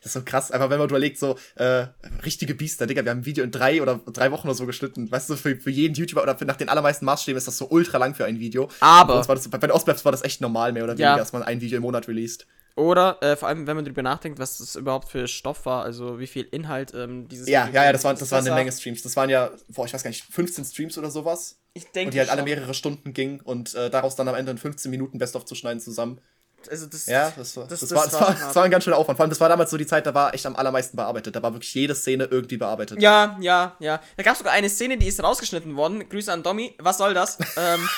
Das 0.03 0.07
ist 0.07 0.13
so 0.13 0.23
krass, 0.23 0.51
einfach 0.51 0.69
wenn 0.69 0.79
man 0.79 0.89
überlegt, 0.89 1.19
so, 1.19 1.37
äh, 1.57 1.87
richtige 2.25 2.55
Biester, 2.55 2.87
Digga, 2.87 3.03
wir 3.03 3.11
haben 3.11 3.21
ein 3.21 3.25
Video 3.25 3.43
in 3.43 3.51
drei 3.51 3.81
oder 3.81 3.99
drei 4.13 4.31
Wochen 4.31 4.47
oder 4.49 4.55
so 4.55 4.67
geschnitten. 4.67 5.11
Weißt 5.11 5.31
du, 5.31 5.37
für, 5.37 5.57
für 5.57 5.71
jeden 5.71 5.95
YouTuber 5.95 6.23
oder 6.23 6.37
für, 6.37 6.45
nach 6.45 6.57
den 6.57 6.69
allermeisten 6.69 7.07
Maßstäben 7.07 7.39
ist 7.39 7.47
das 7.47 7.57
so 7.57 7.69
ultra 7.71 7.97
lang 7.99 8.15
für 8.15 8.27
ein 8.27 8.39
Video. 8.39 8.69
Aber- 8.81 9.15
Bei, 9.15 9.19
uns 9.19 9.29
war 9.29 9.35
das, 9.35 9.49
bei 9.49 9.57
den 9.59 9.71
Ostblaps 9.71 10.05
war 10.05 10.13
das 10.13 10.23
echt 10.23 10.41
normal, 10.43 10.73
mehr 10.73 10.85
oder 10.85 10.93
Ja. 10.95 10.99
weniger, 11.09 11.17
dass 11.23 11.33
man 11.33 11.43
ein 11.43 11.61
Video 11.63 11.79
im 11.79 11.83
Monat 11.83 12.07
released. 12.07 12.47
Oder 12.81 13.23
äh, 13.23 13.37
vor 13.37 13.49
allem, 13.49 13.67
wenn 13.67 13.77
man 13.77 13.85
drüber 13.85 14.03
nachdenkt, 14.03 14.39
was 14.39 14.59
das 14.59 14.75
überhaupt 14.77 15.09
für 15.09 15.29
Stoff 15.29 15.67
war, 15.67 15.85
also 15.85 16.19
wie 16.19 16.27
viel 16.27 16.45
Inhalt 16.51 16.93
ähm, 16.95 17.29
dieses 17.29 17.49
Ja, 17.49 17.67
Video 17.69 17.75
ja, 17.75 17.85
ja, 17.87 17.93
das 17.93 18.05
waren, 18.05 18.15
ist 18.15 18.23
das 18.23 18.31
waren 18.33 18.47
eine. 18.47 18.55
Menge 18.55 18.73
Streams. 18.73 19.03
Das 19.03 19.17
waren 19.17 19.29
ja, 19.31 19.51
boah, 19.69 19.85
ich 19.87 19.93
weiß 19.93 20.03
gar 20.03 20.09
nicht, 20.11 20.25
15 20.25 20.65
Streams 20.65 20.99
oder 20.99 21.11
sowas. 21.11 21.59
Ich 21.75 21.85
denke 21.93 22.07
Und 22.09 22.15
die 22.15 22.19
halt 22.19 22.31
alle 22.31 22.41
schon. 22.41 22.49
mehrere 22.49 22.75
Stunden 22.75 23.13
gingen 23.13 23.41
und 23.41 23.75
äh, 23.75 23.91
daraus 23.91 24.17
dann 24.17 24.29
am 24.29 24.35
Ende 24.35 24.51
in 24.53 24.59
15 24.59 24.91
Minuten 24.91 25.19
Best-of 25.19 25.45
zu 25.45 25.55
schneiden 25.55 25.81
zusammen. 25.81 26.21
Also 26.69 26.87
das, 26.87 27.07
Ja, 27.07 27.33
das 27.37 27.57
war, 27.57 27.67
das- 27.67 27.81
das, 27.81 27.89
das 27.89 27.99
war, 27.99 28.05
das, 28.05 28.21
war 28.21 28.35
das 28.47 28.57
war 28.57 28.65
ein 28.65 28.71
ganz 28.71 28.85
schöner 28.85 28.97
Aufwand. 28.97 29.17
Vor 29.17 29.25
allem, 29.25 29.31
das 29.31 29.41
war 29.41 29.49
damals 29.49 29.71
so 29.71 29.77
die 29.77 29.87
Zeit, 29.87 30.07
da 30.07 30.15
war 30.15 30.35
echt 30.35 30.45
am 30.47 30.57
allermeisten 30.57 30.97
bearbeitet. 30.97 31.35
Da 31.37 31.43
war 31.43 31.53
wirklich 31.55 31.73
jede 31.75 31.95
Szene 31.95 32.25
irgendwie 32.31 32.57
bearbeitet. 32.57 33.01
Ja, 33.01 33.37
ja, 33.41 33.77
ja. 33.79 34.01
Da 34.17 34.23
gab 34.23 34.33
es 34.33 34.39
sogar 34.39 34.53
eine 34.53 34.69
Szene, 34.69 34.99
die 34.99 35.07
ist 35.09 35.23
rausgeschnitten 35.23 35.77
worden. 35.77 36.09
Grüße 36.09 36.33
an 36.33 36.43
Domi. 36.43 36.75
Was 36.79 36.99
soll 36.99 37.15
das? 37.15 37.39
ähm, 37.57 37.89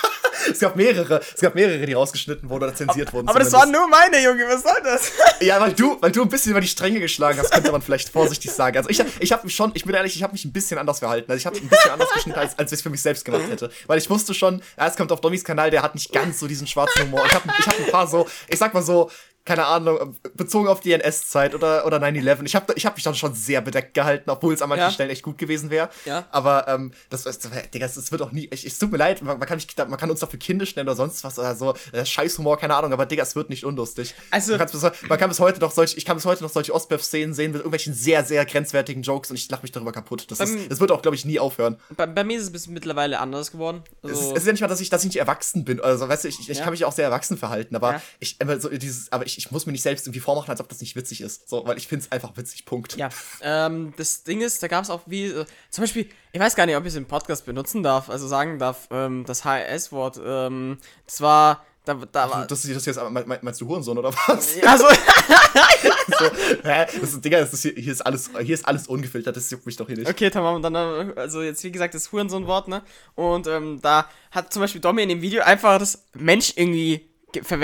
Es 0.50 0.58
gab 0.58 0.74
mehrere, 0.76 1.20
es 1.34 1.40
gab 1.40 1.54
mehrere, 1.54 1.86
die 1.86 1.92
rausgeschnitten 1.92 2.48
wurden 2.48 2.64
oder 2.64 2.74
zensiert 2.74 3.12
wurden. 3.12 3.28
aber 3.28 3.38
das 3.38 3.52
waren 3.52 3.72
zumindest. 3.72 3.88
nur 3.88 3.98
meine, 3.98 4.24
Junge. 4.24 4.44
Was 4.52 4.62
soll 4.62 4.82
das? 4.82 5.12
Ja, 5.42 5.60
weil 5.60 5.72
du, 5.72 5.96
weil 6.00 6.12
du 6.12 6.22
ein 6.22 6.28
bisschen 6.28 6.52
über 6.52 6.60
die 6.60 6.68
Stränge 6.68 7.00
geschlagen 7.00 7.36
hast, 7.40 7.50
könnte 7.50 7.72
man 7.72 7.82
vielleicht 7.82 8.08
vorsichtig 8.10 8.52
sagen. 8.52 8.76
Also 8.76 8.88
ich, 8.90 9.02
ich 9.18 9.32
habe 9.32 9.44
mich 9.44 9.56
schon, 9.56 9.72
ich 9.74 9.84
bin 9.84 9.92
ehrlich, 9.92 10.14
ich 10.14 10.22
habe 10.22 10.32
mich 10.32 10.44
ein 10.44 10.52
bisschen 10.52 10.78
anders 10.78 11.00
verhalten. 11.00 11.28
Also 11.32 11.38
ich 11.40 11.46
habe 11.46 11.56
ein 11.56 11.68
bisschen 11.68 11.90
anders 11.90 12.08
geschnitten, 12.14 12.38
als, 12.38 12.56
als 12.56 12.70
ich 12.70 12.76
es 12.76 12.82
für 12.82 12.90
mich 12.90 13.02
selbst 13.02 13.24
gemacht 13.24 13.42
hätte. 13.50 13.70
Weil 13.88 13.98
ich 13.98 14.08
wusste 14.08 14.34
schon, 14.34 14.62
ja, 14.78 14.86
es 14.86 14.94
kommt 14.96 15.10
auf 15.10 15.20
Dommys 15.20 15.42
Kanal, 15.42 15.70
der 15.72 15.82
hat 15.82 15.94
nicht 15.96 16.12
ganz 16.12 16.38
so 16.38 16.46
diesen 16.46 16.68
schwarzen 16.68 17.02
Humor. 17.02 17.24
Ich 17.26 17.34
habe 17.34 17.48
ich 17.58 17.66
hab 17.66 17.76
ein 17.78 17.90
paar 17.90 18.06
so, 18.06 18.28
ich 18.52 18.58
sag 18.58 18.74
mal 18.74 18.82
so, 18.82 19.10
keine 19.44 19.66
Ahnung, 19.66 20.16
bezogen 20.34 20.68
auf 20.68 20.80
die 20.80 20.92
NS-Zeit 20.92 21.54
oder, 21.54 21.84
oder 21.86 21.98
9-11. 21.98 22.44
Ich 22.44 22.54
habe 22.54 22.72
ich 22.76 22.86
hab 22.86 22.94
mich 22.94 23.04
dann 23.04 23.14
schon 23.14 23.34
sehr 23.34 23.60
bedeckt 23.60 23.94
gehalten, 23.94 24.30
obwohl 24.30 24.54
es 24.54 24.62
an 24.62 24.68
manchen 24.68 24.82
Ja. 24.84 24.90
Stellen 24.90 25.10
echt 25.10 25.22
gut 25.22 25.38
gewesen 25.38 25.70
wäre. 25.70 25.88
Ja. 26.04 26.26
Aber 26.30 26.68
ähm, 26.68 26.92
das, 27.10 27.24
das, 27.24 27.38
Digga, 27.40 27.86
das 27.86 28.12
wird 28.12 28.22
auch 28.22 28.30
nie. 28.32 28.48
Ich, 28.52 28.64
es 28.64 28.78
tut 28.78 28.92
mir 28.92 28.98
leid, 28.98 29.20
man, 29.22 29.38
man, 29.38 29.48
kann 29.48 29.56
mich, 29.56 29.66
man 29.76 29.96
kann 29.98 30.10
uns 30.10 30.20
dafür 30.20 30.38
kindisch 30.38 30.76
nennen 30.76 30.88
oder 30.88 30.96
sonst 30.96 31.24
was 31.24 31.38
oder 31.38 31.54
so. 31.56 31.74
Äh, 31.92 32.04
Scheißhumor, 32.06 32.56
keine 32.58 32.76
Ahnung, 32.76 32.92
aber 32.92 33.04
Digga, 33.06 33.22
es 33.22 33.34
wird 33.34 33.50
nicht 33.50 33.64
unlustig. 33.64 34.14
Also- 34.30 34.56
man, 34.56 34.66
bis, 34.68 34.82
man 35.08 35.18
kann 35.18 35.28
bis 35.28 35.40
heute 35.40 35.60
noch 35.60 35.72
solche, 35.72 35.96
ich 35.96 36.04
kann 36.04 36.16
bis 36.16 36.24
heute 36.24 36.42
noch 36.44 36.50
solche 36.50 36.72
Ostbef-Szenen 36.74 37.34
sehen 37.34 37.50
mit 37.52 37.60
irgendwelchen 37.60 37.94
sehr, 37.94 38.24
sehr 38.24 38.44
grenzwertigen 38.44 39.02
Jokes 39.02 39.30
und 39.30 39.36
ich 39.36 39.50
lache 39.50 39.62
mich 39.62 39.72
darüber 39.72 39.92
kaputt. 39.92 40.26
Das, 40.30 40.38
ist, 40.40 40.70
das 40.70 40.78
wird 40.80 40.92
auch, 40.92 41.02
glaube 41.02 41.16
ich, 41.16 41.24
nie 41.24 41.38
aufhören. 41.40 41.78
bei, 41.96 42.06
bei 42.06 42.22
mir 42.24 42.36
ist 42.38 42.44
es 42.44 42.52
bis 42.52 42.68
mittlerweile 42.68 43.18
anders 43.18 43.50
geworden. 43.50 43.82
Es, 44.02 44.10
ist, 44.12 44.18
Also, 44.18 44.32
es 44.32 44.38
ist 44.42 44.46
ja 44.46 44.52
nicht 44.52 44.60
mal, 44.62 44.68
dass 44.68 44.80
ich, 44.80 44.88
dass 44.90 45.02
ich 45.02 45.08
nicht 45.08 45.16
erwachsen 45.18 45.64
bin. 45.64 45.80
Also, 45.80 46.08
weißt 46.08 46.24
du, 46.24 46.28
ich, 46.28 46.38
ich 46.48 46.58
Ja. 46.58 46.62
kann 46.64 46.72
mich 46.72 46.84
auch 46.84 46.92
sehr 46.92 47.06
erwachsen 47.06 47.36
verhalten, 47.36 47.74
aber 47.76 48.00
ich, 48.20 48.36
aber 48.40 48.60
so 48.60 48.68
dieses, 48.68 49.10
aber 49.10 49.26
ich, 49.26 49.31
ich 49.38 49.50
muss 49.50 49.66
mir 49.66 49.72
nicht 49.72 49.82
selbst 49.82 50.06
irgendwie 50.06 50.20
vormachen, 50.20 50.50
als 50.50 50.60
ob 50.60 50.68
das 50.68 50.80
nicht 50.80 50.96
witzig 50.96 51.20
ist. 51.20 51.48
So, 51.48 51.66
weil 51.66 51.76
ich 51.78 51.88
finde 51.88 52.04
es 52.04 52.12
einfach 52.12 52.36
witzig. 52.36 52.64
Punkt. 52.64 52.96
ja, 52.96 53.08
ähm, 53.42 53.92
das 53.96 54.22
Ding 54.24 54.40
ist, 54.40 54.62
da 54.62 54.68
gab 54.68 54.84
es 54.84 54.90
auch 54.90 55.02
wie, 55.06 55.26
äh, 55.26 55.44
zum 55.70 55.82
Beispiel, 55.82 56.08
ich 56.32 56.40
weiß 56.40 56.54
gar 56.56 56.66
nicht, 56.66 56.76
ob 56.76 56.82
ich 56.84 56.88
es 56.90 56.96
im 56.96 57.06
Podcast 57.06 57.44
benutzen 57.46 57.82
darf, 57.82 58.08
also 58.10 58.26
sagen 58.28 58.58
darf, 58.58 58.88
ähm, 58.90 59.24
das 59.26 59.44
HRS-Wort, 59.44 60.20
ähm, 60.24 60.78
das 61.06 61.20
war, 61.20 61.64
da, 61.84 61.94
da 61.94 62.30
war, 62.30 62.46
Das, 62.46 62.62
das 62.62 62.86
jetzt, 62.86 63.00
mein- 63.10 63.26
mein- 63.26 63.38
meinst 63.42 63.60
du 63.60 63.66
Hurensohn 63.66 63.98
oder 63.98 64.12
was? 64.12 64.56
also, 64.64 64.84
so, 66.18 66.24
hä? 66.62 66.86
Das 67.00 67.12
ist, 67.12 67.24
Digga, 67.24 67.40
das 67.40 67.52
ist 67.52 67.62
hier, 67.62 67.72
hier, 67.74 67.92
ist 67.92 68.00
alles, 68.02 68.30
hier 68.40 68.54
ist 68.54 68.66
alles 68.66 68.86
ungefiltert, 68.86 69.36
das 69.36 69.50
juckt 69.50 69.66
mich 69.66 69.76
doch 69.76 69.86
hier 69.88 69.96
nicht. 69.96 70.08
Okay, 70.08 70.30
tamam, 70.30 70.62
dann, 70.62 70.74
äh, 70.74 71.12
also 71.16 71.42
jetzt 71.42 71.62
wie 71.64 71.72
gesagt, 71.72 71.94
das 71.94 72.12
Hurensohn-Wort, 72.12 72.68
ne? 72.68 72.82
Und 73.14 73.46
ähm, 73.46 73.80
da 73.82 74.08
hat 74.30 74.52
zum 74.52 74.62
Beispiel 74.62 74.80
Domi 74.80 75.02
in 75.02 75.08
dem 75.08 75.22
Video 75.22 75.42
einfach 75.42 75.78
das 75.78 76.04
Mensch 76.14 76.52
irgendwie, 76.56 77.08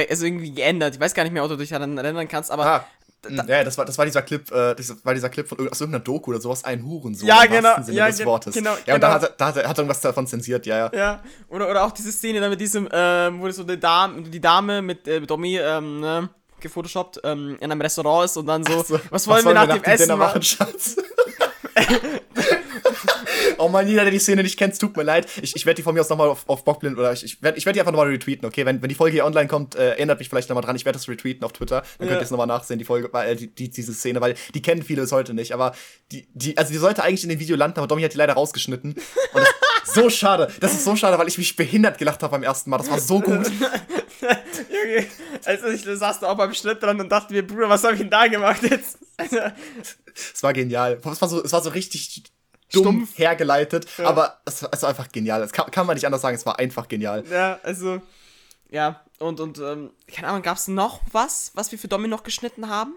also 0.08 0.24
irgendwie 0.26 0.52
geändert. 0.52 0.94
Ich 0.94 1.00
weiß 1.00 1.14
gar 1.14 1.22
nicht 1.24 1.32
mehr, 1.32 1.42
ob 1.44 1.50
du 1.50 1.56
dich 1.56 1.70
daran 1.70 1.96
erinnern 1.98 2.28
kannst, 2.28 2.50
aber 2.50 2.64
Ah, 2.66 2.84
mh, 3.28 3.44
ja, 3.48 3.64
das 3.64 3.76
war, 3.78 3.84
das 3.84 3.98
war 3.98 4.04
dieser 4.04 4.22
Clip, 4.22 4.50
äh, 4.52 4.74
das 4.74 5.04
war 5.04 5.14
dieser 5.14 5.28
Clip 5.28 5.48
von 5.48 5.58
aus 5.68 5.80
irgendeiner 5.80 6.04
Doku 6.04 6.30
oder 6.30 6.40
sowas, 6.40 6.64
ein 6.64 6.84
Hurensohn. 6.84 7.26
Ja, 7.28 7.42
im 7.42 7.52
genau, 7.52 7.82
Sinne 7.82 7.96
ja, 7.96 8.06
des 8.06 8.24
Wortes. 8.24 8.54
genau, 8.54 8.76
Ja, 8.86 8.94
und 8.94 9.00
da 9.02 9.08
genau. 9.08 9.10
hat, 9.14 9.22
er- 9.24 9.34
da 9.36 9.46
hat, 9.46 9.56
er- 9.56 9.68
hat 9.68 9.76
er 9.76 9.82
irgendwas 9.82 10.00
davon 10.00 10.26
zensiert, 10.26 10.66
ja, 10.66 10.76
ja. 10.78 10.90
ja. 10.94 11.22
Oder, 11.48 11.68
oder 11.70 11.84
auch 11.84 11.92
diese 11.92 12.12
Szene 12.12 12.40
da 12.40 12.48
mit 12.48 12.60
diesem, 12.60 12.88
ähm, 12.92 13.40
wo 13.40 13.50
so 13.50 13.64
die 13.64 13.78
Dame, 13.78 14.22
die 14.22 14.40
Dame 14.40 14.82
mit 14.82 15.06
äh, 15.08 15.20
Domi, 15.20 15.58
ähm, 15.58 16.00
ne? 16.00 16.28
gefotoshoppt 16.60 17.20
ähm, 17.22 17.56
in 17.60 17.70
einem 17.70 17.80
Restaurant 17.80 18.24
ist 18.24 18.36
und 18.36 18.46
dann 18.46 18.64
so, 18.64 18.82
So, 18.82 18.98
was 19.10 19.28
wollen 19.28 19.44
wir 19.44 19.54
nach 19.54 19.68
dem 19.68 19.80
Essen 19.84 20.04
Dinner 20.06 20.16
machen? 20.16 20.28
machen, 20.38 20.42
Schatz? 20.42 20.96
oh 23.58 23.68
Mann, 23.68 23.86
jeder, 23.88 24.02
der 24.02 24.10
die 24.10 24.18
Szene 24.18 24.42
nicht 24.42 24.58
kennt, 24.58 24.72
es 24.72 24.78
tut 24.78 24.96
mir 24.96 25.02
leid. 25.02 25.26
Ich, 25.42 25.54
ich 25.56 25.66
werde 25.66 25.76
die 25.76 25.82
von 25.82 25.94
mir 25.94 26.00
aus 26.00 26.08
nochmal 26.08 26.28
auf, 26.28 26.48
auf 26.48 26.64
Bockblind 26.64 26.98
oder 26.98 27.12
ich, 27.12 27.24
ich 27.24 27.42
werde 27.42 27.58
ich 27.58 27.66
werd 27.66 27.76
die 27.76 27.80
einfach 27.80 27.92
nochmal 27.92 28.08
retweeten, 28.08 28.46
okay? 28.46 28.64
Wenn, 28.66 28.80
wenn 28.82 28.88
die 28.88 28.94
Folge 28.94 29.12
hier 29.14 29.24
online 29.24 29.48
kommt, 29.48 29.74
äh, 29.74 29.90
erinnert 29.90 30.18
mich 30.18 30.28
vielleicht 30.28 30.48
nochmal 30.48 30.64
dran. 30.64 30.76
Ich 30.76 30.84
werde 30.84 30.98
das 30.98 31.08
retweeten 31.08 31.44
auf 31.44 31.52
Twitter. 31.52 31.82
Dann 31.98 32.06
Ja. 32.06 32.12
könnt 32.12 32.22
ihr 32.22 32.24
es 32.24 32.30
nochmal 32.30 32.46
nachsehen, 32.46 32.78
die 32.78 32.84
Folge, 32.84 33.10
äh, 33.18 33.36
die, 33.36 33.48
die, 33.48 33.70
diese 33.70 33.92
Szene, 33.94 34.20
weil 34.20 34.34
die 34.54 34.62
kennen 34.62 34.82
viele 34.82 35.02
bis 35.02 35.12
heute 35.12 35.34
nicht. 35.34 35.52
Aber 35.52 35.74
die, 36.12 36.26
die, 36.34 36.56
also 36.56 36.72
die 36.72 36.78
sollte 36.78 37.02
eigentlich 37.04 37.22
in 37.24 37.30
dem 37.30 37.40
Video 37.40 37.56
landen, 37.56 37.78
aber 37.78 37.86
Domi 37.86 38.02
hat 38.02 38.12
die 38.12 38.18
leider 38.18 38.34
rausgeschnitten. 38.34 38.92
Und 38.92 39.02
das, 39.34 39.94
so 39.94 40.10
schade. 40.10 40.48
Das 40.60 40.72
ist 40.72 40.84
so 40.84 40.96
schade, 40.96 41.18
weil 41.18 41.28
ich 41.28 41.38
mich 41.38 41.56
behindert 41.56 41.98
gelacht 41.98 42.22
habe 42.22 42.32
beim 42.32 42.42
ersten 42.42 42.70
Mal. 42.70 42.78
Das 42.78 42.90
war 42.90 42.98
so 43.00 43.20
gut. 43.20 43.46
Junge, 44.20 45.06
also 45.44 45.68
ich 45.68 45.82
saß 45.84 46.20
da 46.20 46.28
auch 46.28 46.36
beim 46.36 46.52
Schnitt 46.54 46.82
dran 46.82 47.00
und 47.00 47.08
dachte 47.10 47.32
mir, 47.32 47.46
Bruder, 47.46 47.68
was 47.68 47.84
habe 47.84 47.94
ich 47.94 48.00
denn 48.00 48.10
da 48.10 48.26
gemacht 48.26 48.62
jetzt? 48.68 48.98
Also, 49.16 49.38
Es 50.32 50.42
war 50.42 50.52
genial. 50.52 50.98
Es 51.04 51.20
war 51.22 51.28
so, 51.28 51.42
es 51.44 51.52
war 51.52 51.62
so 51.62 51.70
richtig 51.70 52.22
dumm 52.72 52.82
Stumpf. 52.82 53.18
hergeleitet, 53.18 53.86
aber 53.98 54.40
es, 54.44 54.62
es 54.62 54.82
war 54.82 54.88
einfach 54.90 55.10
genial. 55.10 55.40
Das 55.40 55.52
kann, 55.52 55.70
kann 55.70 55.86
man 55.86 55.94
nicht 55.94 56.04
anders 56.06 56.20
sagen, 56.22 56.36
es 56.36 56.44
war 56.46 56.58
einfach 56.58 56.88
genial. 56.88 57.24
Ja, 57.30 57.58
also, 57.62 58.00
ja, 58.70 59.00
und, 59.18 59.40
und, 59.40 59.58
ähm, 59.58 59.90
keine 60.12 60.28
Ahnung, 60.28 60.42
gab's 60.42 60.68
noch 60.68 61.00
was, 61.12 61.50
was 61.54 61.72
wir 61.72 61.78
für 61.78 61.88
Domi 61.88 62.08
noch 62.08 62.22
geschnitten 62.22 62.68
haben? 62.68 62.94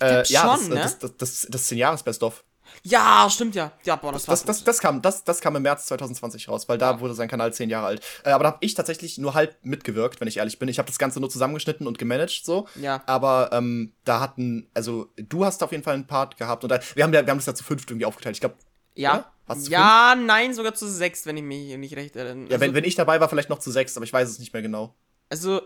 Äh, 0.00 0.24
ja, 0.26 0.40
schon, 0.40 0.50
das, 0.50 0.68
ne? 0.68 0.74
das, 0.76 0.98
das, 0.98 1.16
das, 1.16 1.46
das 1.50 1.66
10 1.66 1.78
Jahres 1.78 2.02
Best 2.02 2.22
of. 2.22 2.42
Ja, 2.84 3.28
stimmt 3.30 3.54
ja. 3.54 3.70
Ja, 3.84 3.96
boah, 3.96 4.12
das, 4.12 4.24
Das, 4.24 4.44
das, 4.44 4.64
das, 4.64 4.78
kam, 4.80 5.02
das, 5.02 5.24
das 5.24 5.40
kam 5.40 5.54
im 5.56 5.62
März 5.62 5.86
2020 5.86 6.48
raus, 6.48 6.68
weil 6.68 6.78
da 6.78 7.00
wurde 7.00 7.12
sein 7.14 7.28
Kanal 7.28 7.52
10 7.52 7.68
Jahre 7.70 7.86
alt. 7.86 8.02
Äh, 8.24 8.30
aber 8.30 8.44
da 8.44 8.50
habe 8.52 8.58
ich 8.60 8.74
tatsächlich 8.74 9.18
nur 9.18 9.34
halb 9.34 9.56
mitgewirkt, 9.62 10.20
wenn 10.20 10.26
ich 10.28 10.38
ehrlich 10.38 10.58
bin. 10.58 10.68
Ich 10.68 10.78
habe 10.78 10.86
das 10.88 10.98
Ganze 10.98 11.20
nur 11.20 11.28
zusammengeschnitten 11.28 11.86
und 11.86 11.98
gemanagt 11.98 12.42
so. 12.44 12.66
Ja. 12.76 13.02
Aber 13.06 13.50
ähm, 13.52 13.92
da 14.04 14.20
hatten, 14.20 14.68
also 14.74 15.12
du 15.16 15.44
hast 15.44 15.62
auf 15.62 15.70
jeden 15.72 15.84
Fall 15.84 15.94
einen 15.94 16.06
Part 16.06 16.36
gehabt 16.38 16.64
und 16.64 16.70
da, 16.70 16.80
wir, 16.94 17.04
haben, 17.04 17.12
ja- 17.12 17.24
wir 17.26 17.30
haben 17.30 17.38
das 17.38 17.46
ja 17.46 17.54
zu 17.54 17.62
fünft 17.62 17.90
irgendwie 17.90 18.06
aufgeteilt. 18.06 18.36
Ich 18.36 18.40
glaube, 18.40 18.56
Ja. 18.94 19.32
Hast 19.46 19.66
du 19.66 19.70
Ja, 19.72 20.14
nein, 20.14 20.54
sogar 20.54 20.74
zu 20.74 20.86
sechs, 20.88 21.26
wenn 21.26 21.36
ich 21.36 21.42
mich 21.42 21.76
nicht 21.76 21.96
recht 21.96 22.14
erinnere. 22.16 22.50
ja, 22.52 22.60
wenn, 22.60 22.74
wenn 22.74 22.84
ich 22.84 22.94
dabei 22.94 23.20
war, 23.20 23.28
vielleicht 23.28 23.50
noch 23.50 23.58
zu 23.58 23.70
sechs, 23.70 23.96
aber 23.96 24.04
ich 24.04 24.12
weiß 24.12 24.28
es 24.28 24.38
nicht 24.38 24.52
mehr 24.52 24.62
genau. 24.62 24.94
also, 25.30 25.60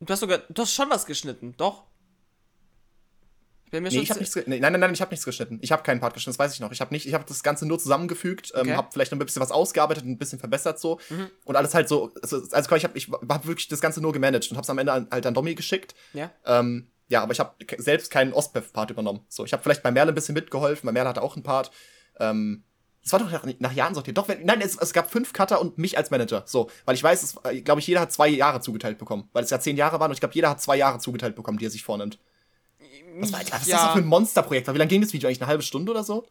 du 0.00 0.12
hast 0.12 0.20
sogar, 0.20 0.38
du 0.48 0.62
hast 0.62 0.72
schon 0.74 0.90
was 0.90 1.06
geschnitten, 1.06 1.54
doch. 1.56 1.84
Ich 3.66 3.70
bin 3.70 3.84
mir 3.84 3.90
Nee, 3.90 3.94
schon 3.96 4.02
ich 4.02 4.10
habe 4.10 4.18
zi- 4.24 4.38
nichts 4.38 4.48
nee, 4.48 4.58
nein, 4.58 4.72
nein, 4.72 4.80
nein, 4.80 4.92
ich 4.92 5.00
habe 5.00 5.10
nichts 5.12 5.24
geschnitten. 5.24 5.58
Ich 5.62 5.70
habe 5.70 5.84
keinen 5.84 6.00
Part 6.00 6.14
geschnitten, 6.14 6.36
das 6.36 6.44
weiß 6.44 6.54
ich 6.54 6.58
noch. 6.60 6.72
Ich 6.72 6.80
habe 6.80 6.92
nicht, 6.92 7.06
ich 7.06 7.14
habe 7.14 7.24
das 7.28 7.44
Ganze 7.44 7.66
nur 7.66 7.78
zusammengefügt, 7.78 8.50
ähm, 8.56 8.62
Okay. 8.62 8.74
habe 8.74 8.88
vielleicht 8.92 9.12
noch 9.12 9.16
ein 9.20 9.24
bisschen 9.24 9.40
was 9.42 9.52
ausgearbeitet 9.52 10.02
und 10.02 10.10
ein 10.10 10.18
bisschen 10.18 10.40
verbessert 10.40 10.80
so 10.80 10.98
Mhm. 11.08 11.30
und 11.44 11.54
alles 11.54 11.72
halt 11.72 11.88
so. 11.88 12.12
Also, 12.20 12.42
also 12.50 12.76
ich 12.76 12.82
habe 12.84 12.98
ich 12.98 13.08
hab 13.08 13.46
wirklich 13.46 13.68
das 13.68 13.80
Ganze 13.80 14.00
nur 14.00 14.12
gemanagt 14.12 14.50
und 14.50 14.56
habe 14.56 14.64
es 14.64 14.70
am 14.70 14.78
Ende 14.78 14.92
an, 14.92 15.06
halt 15.12 15.24
an 15.24 15.34
Domi 15.34 15.54
geschickt. 15.54 15.94
Ja. 16.14 16.32
Ähm, 16.46 16.88
ja, 17.08 17.22
aber 17.22 17.32
ich 17.32 17.38
habe 17.38 17.54
selbst 17.78 18.10
keinen 18.10 18.32
Ostbev-Part 18.32 18.90
übernommen. 18.90 19.20
So, 19.28 19.44
ich 19.44 19.52
habe 19.52 19.62
vielleicht 19.62 19.84
bei 19.84 19.92
Merle 19.92 20.10
ein 20.10 20.14
bisschen 20.16 20.34
mitgeholfen, 20.34 20.86
bei 20.88 20.92
Merle 20.92 21.08
hatte 21.10 21.22
auch 21.22 21.36
einen 21.36 21.44
Part. 21.44 21.70
Ähm, 22.18 22.64
das 23.02 23.12
war 23.12 23.20
doch 23.20 23.30
nach, 23.30 23.44
nach 23.58 23.72
Jahren 23.72 23.94
sortiert. 23.94 24.18
Doch, 24.18 24.28
wenn, 24.28 24.44
nein, 24.44 24.60
es, 24.60 24.76
es 24.76 24.92
gab 24.92 25.10
fünf 25.10 25.32
Cutter 25.32 25.60
und 25.60 25.78
mich 25.78 25.96
als 25.96 26.10
Manager. 26.10 26.42
So, 26.46 26.70
weil 26.84 26.94
ich 26.94 27.02
weiß, 27.02 27.22
es, 27.22 27.38
glaube 27.64 27.80
ich, 27.80 27.86
jeder 27.86 28.00
hat 28.00 28.12
zwei 28.12 28.28
Jahre 28.28 28.60
zugeteilt 28.60 28.98
bekommen, 28.98 29.28
weil 29.32 29.44
es 29.44 29.50
ja 29.50 29.58
zehn 29.60 29.76
Jahre 29.76 29.98
waren 30.00 30.10
und 30.10 30.14
ich 30.14 30.20
glaube, 30.20 30.34
jeder 30.34 30.50
hat 30.50 30.60
zwei 30.60 30.76
Jahre 30.76 30.98
zugeteilt 30.98 31.34
bekommen, 31.36 31.58
die 31.58 31.66
er 31.66 31.70
sich 31.70 31.82
vornimmt. 31.82 32.18
Was, 33.18 33.32
war, 33.32 33.40
was 33.40 33.46
ist 33.48 33.52
das 33.52 33.66
Ja. 33.68 33.92
für 33.92 33.98
ein 33.98 34.06
Monsterprojekt? 34.06 34.68
Wie 34.72 34.78
lange 34.78 34.88
ging 34.88 35.00
das 35.00 35.12
Video 35.12 35.28
eigentlich? 35.28 35.40
Eine 35.40 35.48
halbe 35.48 35.62
Stunde 35.62 35.90
oder 35.90 36.04
so? 36.04 36.24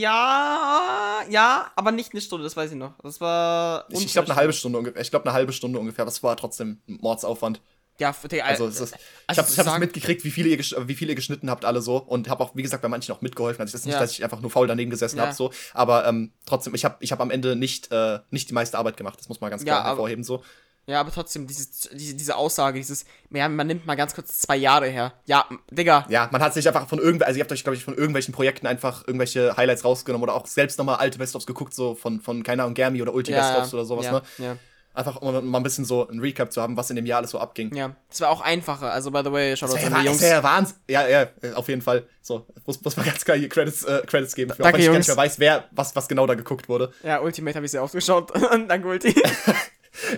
Ja, 0.00 1.22
ja, 1.28 1.70
aber 1.76 1.92
nicht 1.92 2.12
eine 2.12 2.20
Stunde, 2.20 2.44
das 2.44 2.56
weiß 2.56 2.70
ich 2.72 2.76
noch. 2.76 2.94
Das 3.02 3.20
war. 3.20 3.86
Ich, 3.90 4.04
ich 4.04 4.12
glaube 4.12 4.28
eine 4.28 4.36
halbe 4.36 4.52
Stunde 4.52 4.78
ungefähr. 4.78 5.00
Ich 5.02 5.10
glaube 5.10 5.26
eine 5.26 5.34
halbe 5.34 5.52
Stunde 5.52 5.78
ungefähr. 5.78 6.04
Das 6.04 6.22
war 6.22 6.36
trotzdem 6.36 6.80
ein 6.88 6.98
Mordsaufwand. 7.00 7.60
Ja, 7.98 8.12
Digga, 8.12 8.44
Also, 8.44 8.64
äh, 8.66 8.68
es 8.68 8.80
ist, 8.80 8.94
ich 8.94 9.00
also 9.28 9.42
habe 9.42 9.50
ich 9.52 9.58
hab's 9.58 9.66
sagen- 9.68 9.80
mitgekriegt, 9.80 10.24
wie 10.24 10.30
viele, 10.30 10.48
ihr, 10.48 10.58
wie 10.58 10.94
viele 10.94 11.12
ihr 11.12 11.14
geschnitten 11.16 11.48
habt, 11.48 11.64
alle 11.64 11.80
so. 11.80 11.96
Und 11.98 12.28
habe 12.28 12.42
auch, 12.42 12.56
wie 12.56 12.62
gesagt, 12.62 12.82
bei 12.82 12.88
manchen 12.88 13.14
auch 13.14 13.20
mitgeholfen. 13.20 13.60
Also, 13.60 13.70
es 13.76 13.80
ist 13.82 13.86
nicht, 13.86 13.94
Ja. 13.94 14.00
dass 14.00 14.10
ich 14.12 14.24
einfach 14.24 14.40
nur 14.40 14.50
faul 14.50 14.66
daneben 14.66 14.90
gesessen 14.90 15.18
Ja. 15.18 15.26
habe, 15.26 15.34
so. 15.34 15.52
Aber 15.74 16.06
ähm, 16.06 16.32
trotzdem, 16.46 16.74
ich 16.74 16.84
habe 16.84 16.96
ich 17.00 17.12
hab 17.12 17.20
am 17.20 17.30
Ende 17.30 17.54
nicht, 17.56 17.92
äh, 17.92 18.18
nicht 18.30 18.50
die 18.50 18.54
meiste 18.54 18.78
Arbeit 18.78 18.96
gemacht. 18.96 19.18
Das 19.20 19.28
muss 19.28 19.40
man 19.40 19.50
ganz 19.50 19.62
Ja, 19.62 19.66
klar 19.66 19.80
aber- 19.80 19.88
hervorheben, 19.90 20.24
so. 20.24 20.42
Ja, 20.86 21.00
aber 21.00 21.10
trotzdem, 21.12 21.46
dieses, 21.46 21.88
diese, 21.94 22.14
diese 22.14 22.36
Aussage, 22.36 22.78
dieses, 22.78 23.06
ja, 23.30 23.48
man 23.48 23.66
nimmt 23.66 23.86
mal 23.86 23.94
ganz 23.94 24.14
kurz 24.14 24.40
zwei 24.40 24.56
Jahre 24.56 24.86
her. 24.88 25.14
Ja, 25.24 25.46
Digga. 25.70 26.04
Ja, 26.10 26.28
man 26.30 26.42
hat 26.42 26.52
sich 26.52 26.68
einfach 26.68 26.86
von 26.88 26.98
irgendwelchen, 26.98 27.26
also 27.28 27.38
ihr 27.38 27.42
habt 27.44 27.52
euch, 27.52 27.62
glaube 27.62 27.76
ich, 27.76 27.84
von 27.84 27.94
irgendwelchen 27.94 28.34
Projekten 28.34 28.66
einfach 28.66 29.06
irgendwelche 29.06 29.56
Highlights 29.56 29.82
rausgenommen 29.82 30.24
oder 30.24 30.34
auch 30.34 30.46
selbst 30.46 30.76
nochmal 30.78 30.96
alte 30.96 31.16
Best-ofs 31.16 31.46
geguckt, 31.46 31.72
so 31.72 31.94
von, 31.94 32.20
von 32.20 32.42
keine 32.42 32.64
Ahnung, 32.64 32.74
Germi 32.74 33.00
oder 33.00 33.14
Ulti 33.14 33.32
ja, 33.32 33.38
Best-ofs 33.38 33.72
oder 33.72 33.86
sowas, 33.86 34.04
ja, 34.04 34.12
ne? 34.12 34.22
Ja, 34.36 34.56
Einfach, 34.94 35.16
um 35.16 35.50
mal 35.50 35.58
ein 35.58 35.62
bisschen 35.64 35.84
so 35.84 36.08
ein 36.08 36.20
Recap 36.20 36.52
zu 36.52 36.62
haben, 36.62 36.76
was 36.76 36.88
in 36.88 36.94
dem 36.96 37.04
Jahr 37.04 37.18
alles 37.18 37.32
so 37.32 37.38
abging. 37.40 37.74
ja. 37.74 37.96
Das 38.08 38.20
war 38.20 38.30
auch 38.30 38.40
einfacher. 38.40 38.92
Also, 38.92 39.10
by 39.10 39.22
the 39.24 39.32
way, 39.32 39.56
schaut 39.56 39.74
wäre 39.74 39.92
an 39.92 40.00
die 40.02 40.06
Jungs. 40.06 40.20
ja 40.22 40.40
Wahnsinn. 40.42 40.76
Ja, 40.88 41.08
ja, 41.08 41.26
auf 41.54 41.68
jeden 41.68 41.82
Fall. 41.82 42.06
So, 42.22 42.46
muss, 42.64 42.80
muss 42.80 42.96
man 42.96 43.04
ganz 43.10 43.24
klar 43.24 43.36
hier 43.36 43.48
Credits, 43.48 43.82
äh, 43.82 44.02
Credits 44.06 44.36
geben. 44.36 44.52
Für, 44.54 44.62
Danke, 44.62 44.68
auch 44.68 44.72
wenn 44.74 44.80
ich 44.80 44.86
gar 44.86 44.94
Jungs. 44.94 45.08
nicht 45.08 45.16
mehr 45.16 45.24
weiß, 45.24 45.38
wer, 45.40 45.64
was, 45.72 45.96
was 45.96 46.06
genau 46.06 46.26
da 46.28 46.34
geguckt 46.34 46.68
wurde. 46.68 46.92
Ja, 47.02 47.20
Ultimate 47.20 47.56
habe 47.56 47.66
ich 47.66 47.72
sehr 47.72 47.82
oft 47.82 47.92
geschaut. 47.92 48.32
Danke, 48.68 48.86
Ulti. 48.88 49.14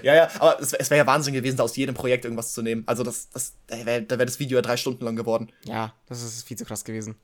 Ja, 0.02 0.14
ja, 0.14 0.30
aber 0.38 0.58
es, 0.58 0.72
es 0.72 0.88
wäre 0.88 0.98
ja 0.98 1.06
Wahnsinn 1.06 1.34
gewesen, 1.34 1.58
da 1.58 1.62
aus 1.62 1.76
jedem 1.76 1.94
Projekt 1.94 2.24
irgendwas 2.24 2.54
zu 2.54 2.62
nehmen. 2.62 2.82
Also 2.86 3.02
das, 3.02 3.28
das, 3.28 3.52
da 3.66 3.84
wäre 3.84 4.02
da 4.02 4.18
wär 4.18 4.24
das 4.24 4.38
Video 4.38 4.56
ja 4.56 4.62
drei 4.62 4.78
Stunden 4.78 5.04
lang 5.04 5.16
geworden. 5.16 5.52
ja, 5.64 5.92
das 6.08 6.22
ist 6.22 6.46
viel 6.48 6.56
zu 6.56 6.64
krass 6.64 6.82
gewesen. 6.82 7.14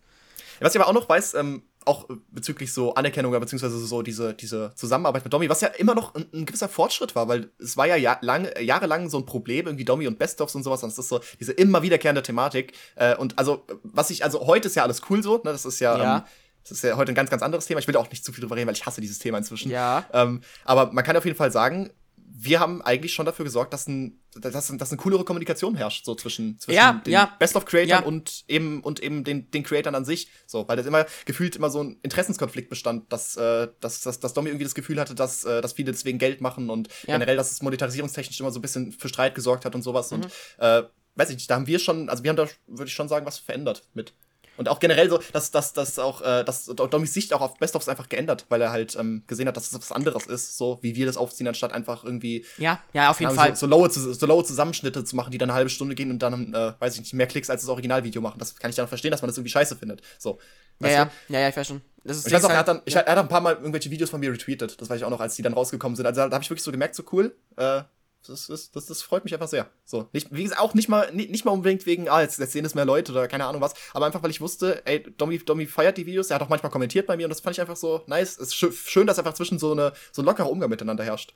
Was 0.60 0.74
ich 0.74 0.80
aber 0.80 0.88
auch 0.88 0.92
noch 0.92 1.08
weiß, 1.08 1.32
ähm, 1.34 1.62
auch 1.86 2.08
bezüglich 2.30 2.72
so 2.72 2.94
Anerkennung, 2.94 3.32
beziehungsweise 3.32 3.78
so 3.78 4.02
diese, 4.02 4.34
diese 4.34 4.72
Zusammenarbeit 4.74 5.24
mit 5.24 5.32
Domi, 5.32 5.48
was 5.48 5.60
ja 5.60 5.68
immer 5.68 5.94
noch 5.94 6.14
ein, 6.14 6.26
ein 6.32 6.46
gewisser 6.46 6.68
Fortschritt 6.68 7.14
war, 7.14 7.28
weil 7.28 7.50
es 7.58 7.76
war 7.76 7.86
ja, 7.86 7.96
ja 7.96 8.18
lang, 8.20 8.48
jahrelang 8.60 9.08
so 9.08 9.18
ein 9.18 9.26
Problem, 9.26 9.66
irgendwie 9.66 9.84
Domi 9.84 10.06
und 10.06 10.18
Best-ofs 10.18 10.54
und 10.54 10.62
sowas, 10.62 10.82
und 10.82 10.90
es 10.90 10.98
ist 10.98 11.08
so 11.08 11.20
diese 11.40 11.52
immer 11.52 11.82
wiederkehrende 11.82 12.22
Thematik. 12.22 12.72
Äh, 12.96 13.16
und 13.16 13.38
also, 13.38 13.66
was 13.82 14.10
ich, 14.10 14.24
also 14.24 14.46
heute 14.46 14.68
ist 14.68 14.76
ja 14.76 14.82
alles 14.82 15.02
cool 15.10 15.22
so, 15.22 15.36
ne? 15.36 15.52
Das 15.52 15.64
ist 15.64 15.80
ja, 15.80 15.98
Ja. 15.98 16.16
Ähm, 16.18 16.22
das 16.62 16.70
ist 16.70 16.84
ja 16.84 16.96
heute 16.96 17.10
ein 17.12 17.16
ganz, 17.16 17.28
ganz 17.28 17.42
anderes 17.42 17.66
Thema. 17.66 17.80
Ich 17.80 17.88
will 17.88 17.96
auch 17.96 18.08
nicht 18.10 18.24
zu 18.24 18.32
viel 18.32 18.42
drüber 18.42 18.56
reden, 18.56 18.68
weil 18.68 18.76
ich 18.76 18.86
hasse 18.86 19.00
dieses 19.00 19.18
Thema 19.18 19.38
inzwischen. 19.38 19.70
Ja. 19.70 20.04
Ähm, 20.12 20.42
aber 20.64 20.92
man 20.92 21.04
kann 21.04 21.16
auf 21.16 21.24
jeden 21.24 21.36
Fall 21.36 21.50
sagen, 21.50 21.90
wir 22.34 22.60
haben 22.60 22.80
eigentlich 22.80 23.12
schon 23.12 23.26
dafür 23.26 23.44
gesorgt, 23.44 23.74
dass, 23.74 23.86
ein, 23.86 24.20
dass, 24.34 24.52
dass 24.52 24.90
eine 24.90 24.96
coolere 24.96 25.24
Kommunikation 25.24 25.74
herrscht, 25.74 26.06
so 26.06 26.14
zwischen, 26.14 26.58
zwischen 26.58 26.76
Ja, 26.76 26.94
den 27.04 27.12
ja. 27.12 27.36
Best-of-Creatern 27.38 27.88
Ja. 27.88 28.00
und 28.00 28.44
eben, 28.48 28.80
und 28.80 29.00
eben 29.00 29.22
den, 29.22 29.50
den 29.50 29.62
Creatern 29.62 29.94
an 29.94 30.04
sich. 30.06 30.28
So, 30.46 30.66
weil 30.66 30.76
das 30.78 30.86
immer 30.86 31.04
gefühlt 31.26 31.56
immer 31.56 31.68
so 31.68 31.82
ein 31.82 31.98
Interessenskonflikt 32.02 32.70
bestand, 32.70 33.12
dass, 33.12 33.36
äh, 33.36 33.68
dass, 33.80 34.00
dass, 34.00 34.18
dass 34.18 34.32
Domi 34.32 34.48
irgendwie 34.48 34.64
das 34.64 34.74
Gefühl 34.74 34.98
hatte, 34.98 35.14
dass, 35.14 35.44
äh, 35.44 35.60
dass 35.60 35.74
viele 35.74 35.92
deswegen 35.92 36.18
Geld 36.18 36.40
machen 36.40 36.70
und 36.70 36.88
generell, 37.04 37.36
dass 37.36 37.52
es 37.52 37.60
monetarisierungstechnisch 37.60 38.40
immer 38.40 38.50
so 38.50 38.58
ein 38.60 38.62
bisschen 38.62 38.92
für 38.92 39.08
Streit 39.08 39.34
gesorgt 39.34 39.64
hat 39.66 39.74
und 39.74 39.82
sowas. 39.82 40.10
Mhm. 40.10 40.16
Und 40.16 40.26
äh, 40.58 40.84
weiß 41.16 41.28
ich 41.30 41.36
nicht, 41.36 41.50
da 41.50 41.56
haben 41.56 41.66
wir 41.66 41.78
schon, 41.78 42.08
also 42.08 42.24
wir 42.24 42.30
haben 42.30 42.36
da, 42.36 42.48
würde 42.66 42.88
ich 42.88 42.94
schon 42.94 43.08
sagen, 43.08 43.26
was 43.26 43.38
verändert 43.38 43.82
mit. 43.92 44.14
Und 44.58 44.68
auch 44.68 44.80
generell 44.80 45.08
so, 45.08 45.18
dass, 45.32 45.50
dass, 45.50 45.72
dass 45.72 45.98
auch, 45.98 46.20
äh, 46.20 46.44
dass 46.44 46.66
Domys 46.66 47.14
Sicht 47.14 47.32
auch 47.32 47.40
auf 47.40 47.58
Best-ofs 47.58 47.88
einfach 47.88 48.08
geändert, 48.08 48.44
weil 48.50 48.60
er 48.60 48.70
halt 48.70 48.94
ähm, 48.96 49.22
gesehen 49.26 49.48
hat, 49.48 49.56
dass 49.56 49.68
es 49.68 49.74
was 49.74 49.92
anderes 49.92 50.26
ist, 50.26 50.58
so 50.58 50.78
wie 50.82 50.94
wir 50.94 51.06
das 51.06 51.16
aufziehen, 51.16 51.48
anstatt 51.48 51.72
einfach 51.72 52.04
irgendwie 52.04 52.44
Ja, 52.58 52.80
ja, 52.92 53.10
auf 53.10 53.20
jeden 53.20 53.34
Fall. 53.34 53.56
so, 53.56 53.66
so, 53.66 53.66
lowe, 53.66 53.88
so 53.90 54.26
lowe 54.26 54.44
Zusammenschnitte 54.44 55.04
zu 55.04 55.16
machen, 55.16 55.30
die 55.30 55.38
dann 55.38 55.48
eine 55.50 55.56
halbe 55.56 55.70
Stunde 55.70 55.94
gehen 55.94 56.10
und 56.10 56.18
dann, 56.20 56.52
äh, 56.52 56.72
weiß 56.78 56.94
ich 56.94 57.00
nicht, 57.00 57.14
mehr 57.14 57.26
Klicks 57.26 57.48
als 57.48 57.62
das 57.62 57.70
Originalvideo 57.70 58.20
machen. 58.20 58.38
Das 58.38 58.54
kann 58.56 58.68
ich 58.70 58.76
dann 58.76 58.88
verstehen, 58.88 59.10
dass 59.10 59.22
man 59.22 59.28
das 59.28 59.38
irgendwie 59.38 59.52
scheiße 59.52 59.76
findet. 59.76 60.02
So. 60.18 60.38
Ja, 60.80 60.88
ja, 60.88 61.10
ja, 61.28 61.40
ja, 61.40 61.48
ich 61.48 61.56
weiß 61.56 61.66
schon. 61.68 61.80
Das 62.04 62.16
ist 62.18 62.26
Ich 62.26 62.32
weiß 62.32 62.44
auch, 62.44 62.50
er 62.50 62.58
hat, 62.58 62.66
halt- 62.66 62.78
dann, 62.78 62.82
ich, 62.84 62.94
er 62.96 63.06
hat 63.06 63.18
ein 63.18 63.28
paar 63.28 63.40
Mal 63.40 63.54
irgendwelche 63.54 63.90
Videos 63.90 64.10
von 64.10 64.20
mir 64.20 64.32
retweetet. 64.32 64.80
Das 64.80 64.90
weiß 64.90 64.98
ich 64.98 65.04
auch 65.04 65.10
noch, 65.10 65.20
als 65.20 65.36
die 65.36 65.42
dann 65.42 65.52
rausgekommen 65.54 65.96
sind. 65.96 66.04
Also 66.06 66.20
da, 66.20 66.28
da 66.28 66.34
habe 66.34 66.42
ich 66.42 66.50
wirklich 66.50 66.64
so 66.64 66.72
gemerkt, 66.72 66.94
so 66.94 67.04
cool. 67.12 67.34
Äh, 67.56 67.82
das, 68.28 68.46
das, 68.46 68.70
das, 68.70 68.86
das 68.86 69.02
freut 69.02 69.24
mich 69.24 69.34
einfach 69.34 69.48
sehr. 69.48 69.68
So, 69.84 70.08
nicht, 70.12 70.28
wie 70.30 70.42
gesagt, 70.42 70.60
auch 70.60 70.74
nicht 70.74 70.88
mal, 70.88 71.12
nicht, 71.12 71.30
nicht 71.30 71.44
mal 71.44 71.52
unbedingt 71.52 71.86
wegen, 71.86 72.08
ah, 72.08 72.20
jetzt, 72.20 72.38
jetzt 72.38 72.52
sehen 72.52 72.64
es 72.64 72.74
mehr 72.74 72.84
Leute 72.84 73.12
oder 73.12 73.28
keine 73.28 73.46
Ahnung 73.46 73.60
was, 73.60 73.74
aber 73.92 74.06
einfach, 74.06 74.22
weil 74.22 74.30
ich 74.30 74.40
wusste, 74.40 74.84
ey, 74.86 75.02
Domi, 75.16 75.38
Domi 75.38 75.66
feiert 75.66 75.98
die 75.98 76.06
Videos, 76.06 76.30
er 76.30 76.36
hat 76.36 76.42
auch 76.42 76.48
manchmal 76.48 76.72
kommentiert 76.72 77.06
bei 77.06 77.16
mir 77.16 77.26
und 77.26 77.30
das 77.30 77.40
fand 77.40 77.56
ich 77.56 77.60
einfach 77.60 77.76
so 77.76 78.02
nice. 78.06 78.38
Es 78.38 78.48
ist 78.48 78.54
schö 78.56 78.72
schön, 78.72 79.06
dass 79.06 79.18
einfach 79.18 79.34
zwischen 79.34 79.58
so 79.58 79.72
eine 79.72 79.92
so 80.12 80.22
ein 80.22 80.24
lockerer 80.24 80.50
Umgang 80.50 80.70
miteinander 80.70 81.04
herrscht. 81.04 81.34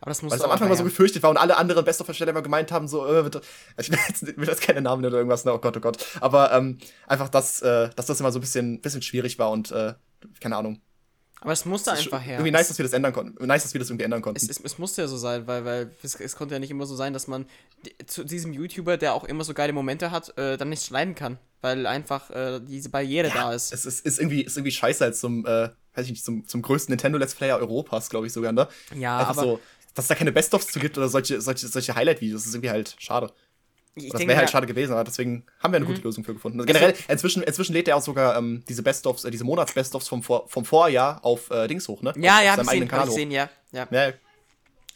aber 0.00 0.10
das 0.10 0.22
muss 0.22 0.32
Weil 0.32 0.38
es 0.38 0.44
am 0.44 0.50
Anfang 0.50 0.68
mal 0.68 0.76
so 0.76 0.84
gefürchtet 0.84 1.22
war 1.22 1.30
und 1.30 1.36
alle 1.36 1.56
anderen 1.56 1.84
Best-of-Versteller 1.84 2.30
immer 2.30 2.42
gemeint 2.42 2.72
haben, 2.72 2.88
so, 2.88 3.06
äh, 3.06 3.30
ich 3.78 3.90
will 3.90 3.98
jetzt, 4.08 4.36
will 4.36 4.48
jetzt 4.48 4.62
keine 4.62 4.80
Namen 4.80 5.02
nennen 5.02 5.12
oder 5.12 5.18
irgendwas, 5.18 5.44
ne, 5.44 5.52
oh 5.52 5.58
Gott, 5.58 5.76
oh 5.76 5.80
Gott. 5.80 6.04
Aber 6.20 6.52
ähm, 6.52 6.78
einfach, 7.06 7.28
dass, 7.28 7.62
äh, 7.62 7.90
dass 7.96 8.06
das 8.06 8.20
immer 8.20 8.32
so 8.32 8.38
ein 8.38 8.42
bisschen, 8.42 8.80
bisschen 8.80 9.02
schwierig 9.02 9.38
war 9.38 9.50
und, 9.50 9.70
äh, 9.70 9.94
keine 10.40 10.56
Ahnung. 10.56 10.80
Aber 11.44 11.52
es 11.52 11.66
musste 11.66 11.90
Es 11.90 11.98
einfach 11.98 12.22
her. 12.22 12.36
Irgendwie 12.36 12.50
nice, 12.50 12.68
dass 12.68 12.78
wir 12.78 12.84
das 12.84 12.94
ändern 12.94 13.12
konnten. 13.12 13.46
Nice, 13.46 13.64
dass 13.64 13.74
wir 13.74 13.78
das 13.78 13.90
irgendwie 13.90 14.04
ändern 14.04 14.22
konnten. 14.22 14.38
Es, 14.42 14.48
es, 14.48 14.64
es 14.64 14.78
musste 14.78 15.02
ja 15.02 15.08
so 15.08 15.18
sein, 15.18 15.46
weil, 15.46 15.64
weil 15.66 15.90
es, 16.02 16.14
es 16.14 16.36
konnte 16.36 16.54
ja 16.54 16.58
nicht 16.58 16.70
immer 16.70 16.86
so 16.86 16.96
sein, 16.96 17.12
dass 17.12 17.26
man 17.26 17.44
zu 18.06 18.24
diesem 18.24 18.54
YouTuber, 18.54 18.96
der 18.96 19.12
auch 19.12 19.24
immer 19.24 19.44
so 19.44 19.52
geile 19.52 19.74
Momente 19.74 20.10
hat, 20.10 20.36
äh, 20.38 20.56
dann 20.56 20.70
nicht 20.70 20.84
schneiden 20.84 21.14
kann. 21.14 21.38
Weil 21.60 21.86
einfach 21.86 22.30
äh, 22.30 22.60
diese 22.60 22.88
Barriere 22.88 23.28
da 23.28 23.52
ist. 23.52 23.72
Es 23.72 23.84
ist, 23.84 24.04
ist, 24.06 24.18
irgendwie, 24.18 24.42
ist 24.42 24.56
irgendwie 24.56 24.72
scheiße 24.72 25.04
als 25.04 25.20
zum, 25.20 25.44
äh, 25.44 25.68
weiß 25.94 26.06
ich 26.06 26.12
nicht, 26.12 26.24
zum, 26.24 26.48
zum 26.48 26.62
größten 26.62 26.92
Nintendo-Let's 26.92 27.34
Player 27.34 27.58
Europas, 27.58 28.08
glaube 28.08 28.26
ich 28.26 28.32
sogar, 28.32 28.52
ne? 28.52 28.66
Ja, 28.96 29.18
Einfach 29.18 29.36
aber 29.36 29.42
so, 29.42 29.60
dass 29.94 30.06
es 30.06 30.08
da 30.08 30.14
keine 30.14 30.32
Best-ofs 30.32 30.68
zu 30.68 30.80
gibt 30.80 30.96
oder 30.98 31.08
solche, 31.08 31.40
solche, 31.40 31.68
solche 31.68 31.94
Highlight-Videos, 31.94 32.40
das 32.40 32.48
ist 32.48 32.54
irgendwie 32.54 32.70
halt 32.70 32.96
schade. 32.98 33.32
Ich 33.96 34.10
Das 34.10 34.20
wäre 34.22 34.36
halt 34.36 34.48
ja, 34.48 34.52
schade 34.52 34.66
gewesen, 34.66 34.92
aber 34.92 35.04
deswegen 35.04 35.46
haben 35.60 35.72
wir 35.72 35.76
eine 35.76 35.86
gute 35.86 36.00
Lösung 36.02 36.24
für 36.24 36.34
gefunden. 36.34 36.60
Also 36.60 36.66
generell, 36.66 36.94
inzwischen, 37.08 37.42
inzwischen 37.42 37.72
lädt 37.72 37.86
er 37.88 37.96
auch 37.96 38.02
sogar 38.02 38.36
ähm, 38.36 38.64
diese 38.68 38.82
Best-ofs, 38.82 39.24
äh, 39.24 39.30
diese 39.30 39.44
Monats-Best-ofs 39.44 40.08
vom, 40.08 40.22
Vor 40.22 40.48
vom 40.48 40.64
Vorjahr 40.64 41.24
auf 41.24 41.50
äh, 41.50 41.68
Dings 41.68 41.86
hoch, 41.88 42.02
ne? 42.02 42.12
Ja, 42.16 42.38
auf, 42.38 42.44
ja, 42.44 42.52
auf 42.54 42.58
hab 42.58 42.64
ich 42.64 42.70
gesehen, 42.80 42.92
hab 42.92 42.98
ich 42.98 43.04
hoch. 43.04 43.14
gesehen, 43.14 43.30
ja. 43.30 43.50
ja. 43.72 43.86
Ja, 43.90 44.12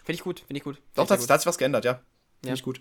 Finde 0.04 0.16
ich 0.16 0.20
gut, 0.22 0.40
finde 0.40 0.58
ich 0.58 0.64
gut. 0.64 0.76
doch, 0.94 1.06
Find 1.06 1.10
da 1.10 1.14
hat, 1.22 1.30
da 1.30 1.34
hat 1.34 1.40
sich 1.40 1.46
was 1.46 1.58
geändert, 1.58 1.84
ja. 1.84 1.94
Finde 2.40 2.48
Ja. 2.48 2.54
ich 2.54 2.62
gut. 2.62 2.80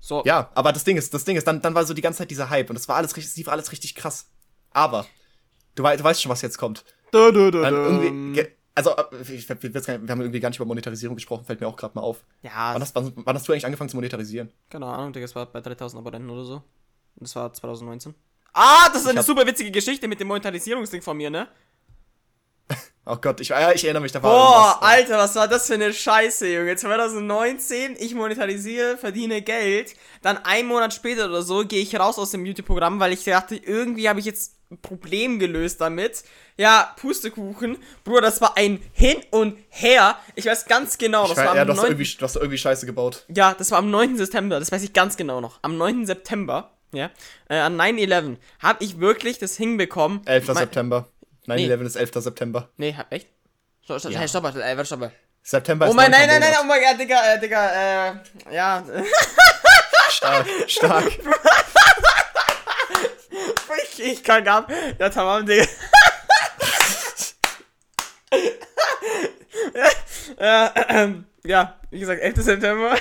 So, 0.00 0.22
Ja, 0.26 0.50
aber 0.54 0.72
das 0.72 0.84
Ding 0.84 0.96
ist, 0.98 1.14
das 1.14 1.24
Ding 1.24 1.36
ist, 1.36 1.46
dann, 1.46 1.62
dann 1.62 1.74
war 1.74 1.84
so 1.86 1.94
die 1.94 2.02
ganze 2.02 2.18
Zeit 2.18 2.30
dieser 2.30 2.50
Hype 2.50 2.68
und 2.68 2.74
das 2.78 2.88
war 2.88 2.96
alles 2.96 3.16
richtig, 3.16 3.32
das 3.32 3.36
lief 3.38 3.48
alles 3.48 3.72
richtig 3.72 3.94
krass. 3.94 4.26
Aber, 4.70 5.06
du, 5.76 5.82
wei 5.82 5.96
du 5.96 6.04
weißt 6.04 6.20
schon, 6.22 6.30
was 6.30 6.42
jetzt 6.42 6.58
kommt. 6.58 6.84
Du, 7.10 7.30
du, 7.32 7.50
du, 7.50 7.62
Dann 7.62 7.74
du. 7.74 7.80
irgendwie, 7.80 8.34
ge- 8.34 8.52
also, 8.74 8.90
äh, 8.96 9.04
ich, 9.22 9.30
ich, 9.30 9.48
nicht, 9.48 9.62
wir 9.62 9.92
haben 9.94 10.20
irgendwie 10.20 10.40
gar 10.40 10.48
nicht 10.48 10.58
über 10.58 10.66
Monetarisierung 10.66 11.16
gesprochen, 11.16 11.44
fällt 11.44 11.60
mir 11.60 11.66
auch 11.68 11.76
gerade 11.76 11.94
mal 11.94 12.02
auf. 12.02 12.24
Ja, 12.42 12.74
Wann 12.74 12.82
hast, 12.82 12.94
wann, 12.94 13.12
wann 13.16 13.36
hast 13.36 13.46
du 13.46 13.52
eigentlich 13.52 13.66
angefangen 13.66 13.90
zu 13.90 13.96
monetarisieren? 13.96 14.50
keine 14.70 14.86
Ahnung, 14.86 15.12
Digga, 15.12 15.24
es 15.24 15.34
war 15.34 15.46
bei 15.46 15.60
3000 15.60 16.00
Abonnenten 16.00 16.30
oder 16.30 16.44
so. 16.44 16.54
Und 16.54 16.62
das 17.20 17.36
war 17.36 17.52
2019. 17.52 18.14
Ah, 18.52 18.88
das 18.92 19.02
ist 19.02 19.08
eine 19.08 19.18
hab- 19.20 19.26
super 19.26 19.46
witzige 19.46 19.70
Geschichte 19.70 20.06
mit 20.08 20.18
dem 20.20 20.28
Monetarisierungsding 20.28 21.02
von 21.02 21.16
mir, 21.16 21.30
ne? 21.30 21.48
Oh 23.06 23.16
Gott, 23.16 23.38
ich, 23.40 23.48
ja, 23.50 23.70
ich 23.72 23.84
erinnere 23.84 24.02
mich, 24.02 24.12
da 24.12 24.22
war 24.22 24.30
Boah, 24.30 24.82
Alter, 24.82 25.18
was 25.18 25.34
war 25.34 25.46
das 25.46 25.66
für 25.66 25.74
eine 25.74 25.92
Scheiße, 25.92 26.48
Junge. 26.48 26.74
2019, 26.74 27.96
ich 27.98 28.14
monetarisiere, 28.14 28.96
verdiene 28.96 29.42
Geld. 29.42 29.94
Dann 30.22 30.38
ein 30.38 30.66
Monat 30.66 30.94
später 30.94 31.26
oder 31.26 31.42
so 31.42 31.66
gehe 31.66 31.82
ich 31.82 31.94
raus 32.00 32.18
aus 32.18 32.30
dem 32.30 32.46
YouTube-Programm, 32.46 33.00
weil 33.00 33.12
ich 33.12 33.22
dachte, 33.24 33.56
irgendwie 33.56 34.08
habe 34.08 34.20
ich 34.20 34.24
jetzt 34.26 34.54
Problem 34.80 35.38
gelöst 35.38 35.80
damit. 35.80 36.24
Ja, 36.56 36.94
Pustekuchen. 37.00 37.78
Bruder, 38.04 38.20
das 38.22 38.40
war 38.40 38.56
ein 38.56 38.80
Hin 38.92 39.16
und 39.30 39.58
Her. 39.70 40.16
Ich 40.34 40.46
weiß 40.46 40.66
ganz 40.66 40.98
genau, 40.98 41.26
das 41.26 41.36
weiß, 41.36 41.46
war 41.46 41.56
ja, 41.56 41.62
am 41.62 41.66
du 41.68 41.72
hast, 41.72 41.82
9. 41.82 41.90
irgendwie, 41.92 42.16
du 42.16 42.22
hast 42.24 42.36
irgendwie 42.36 42.58
Scheiße 42.58 42.86
gebaut. 42.86 43.24
Ja, 43.34 43.54
das 43.54 43.70
war 43.70 43.78
am 43.78 43.90
9. 43.90 44.16
September, 44.16 44.58
das 44.60 44.70
weiß 44.70 44.82
ich 44.82 44.92
ganz 44.92 45.16
genau 45.16 45.40
noch. 45.40 45.58
Am 45.62 45.76
9. 45.76 46.06
September, 46.06 46.70
ja, 46.92 47.10
äh, 47.48 47.56
an 47.56 47.76
9-11, 47.80 48.36
habe 48.60 48.84
ich 48.84 49.00
wirklich 49.00 49.38
das 49.38 49.56
hinbekommen. 49.56 50.20
11. 50.26 50.46
Mein- 50.48 50.56
September. 50.56 51.08
9-11 51.46 51.86
ist 51.86 51.96
11. 51.96 52.22
September. 52.22 52.68
Nee, 52.76 52.94
hab 52.94 53.12
echt? 53.12 53.28
Stopp, 53.82 54.00
stopp, 54.00 54.12
Ja. 54.12 54.20
hey, 54.20 54.28
stopp, 54.28 54.44
äh, 54.44 54.76
warte, 54.76 54.84
stopp. 54.86 55.10
September 55.42 55.90
Oh 55.90 55.92
mein, 55.92 56.10
nein, 56.10 56.26
nein, 56.26 56.40
nein, 56.40 56.54
oh 56.58 56.64
mein 56.64 56.80
Gott, 56.80 56.98
Digga, 56.98 57.34
äh, 57.34 57.38
Digga, 57.40 57.70
äh, 57.70 58.14
ja. 58.54 58.82
Stark, 60.08 60.46
stark. 60.68 61.12
ich, 63.82 64.02
ich 64.02 64.24
kann 64.24 64.46
ab. 64.48 64.70
Ja, 64.98 65.08
tamam, 65.08 65.46
Digga. 65.46 65.64
ja, 70.40 70.72
ähm, 70.88 71.26
ja, 71.44 71.76
wie 71.90 72.00
gesagt, 72.00 72.22
11. 72.22 72.42
September. 72.42 72.96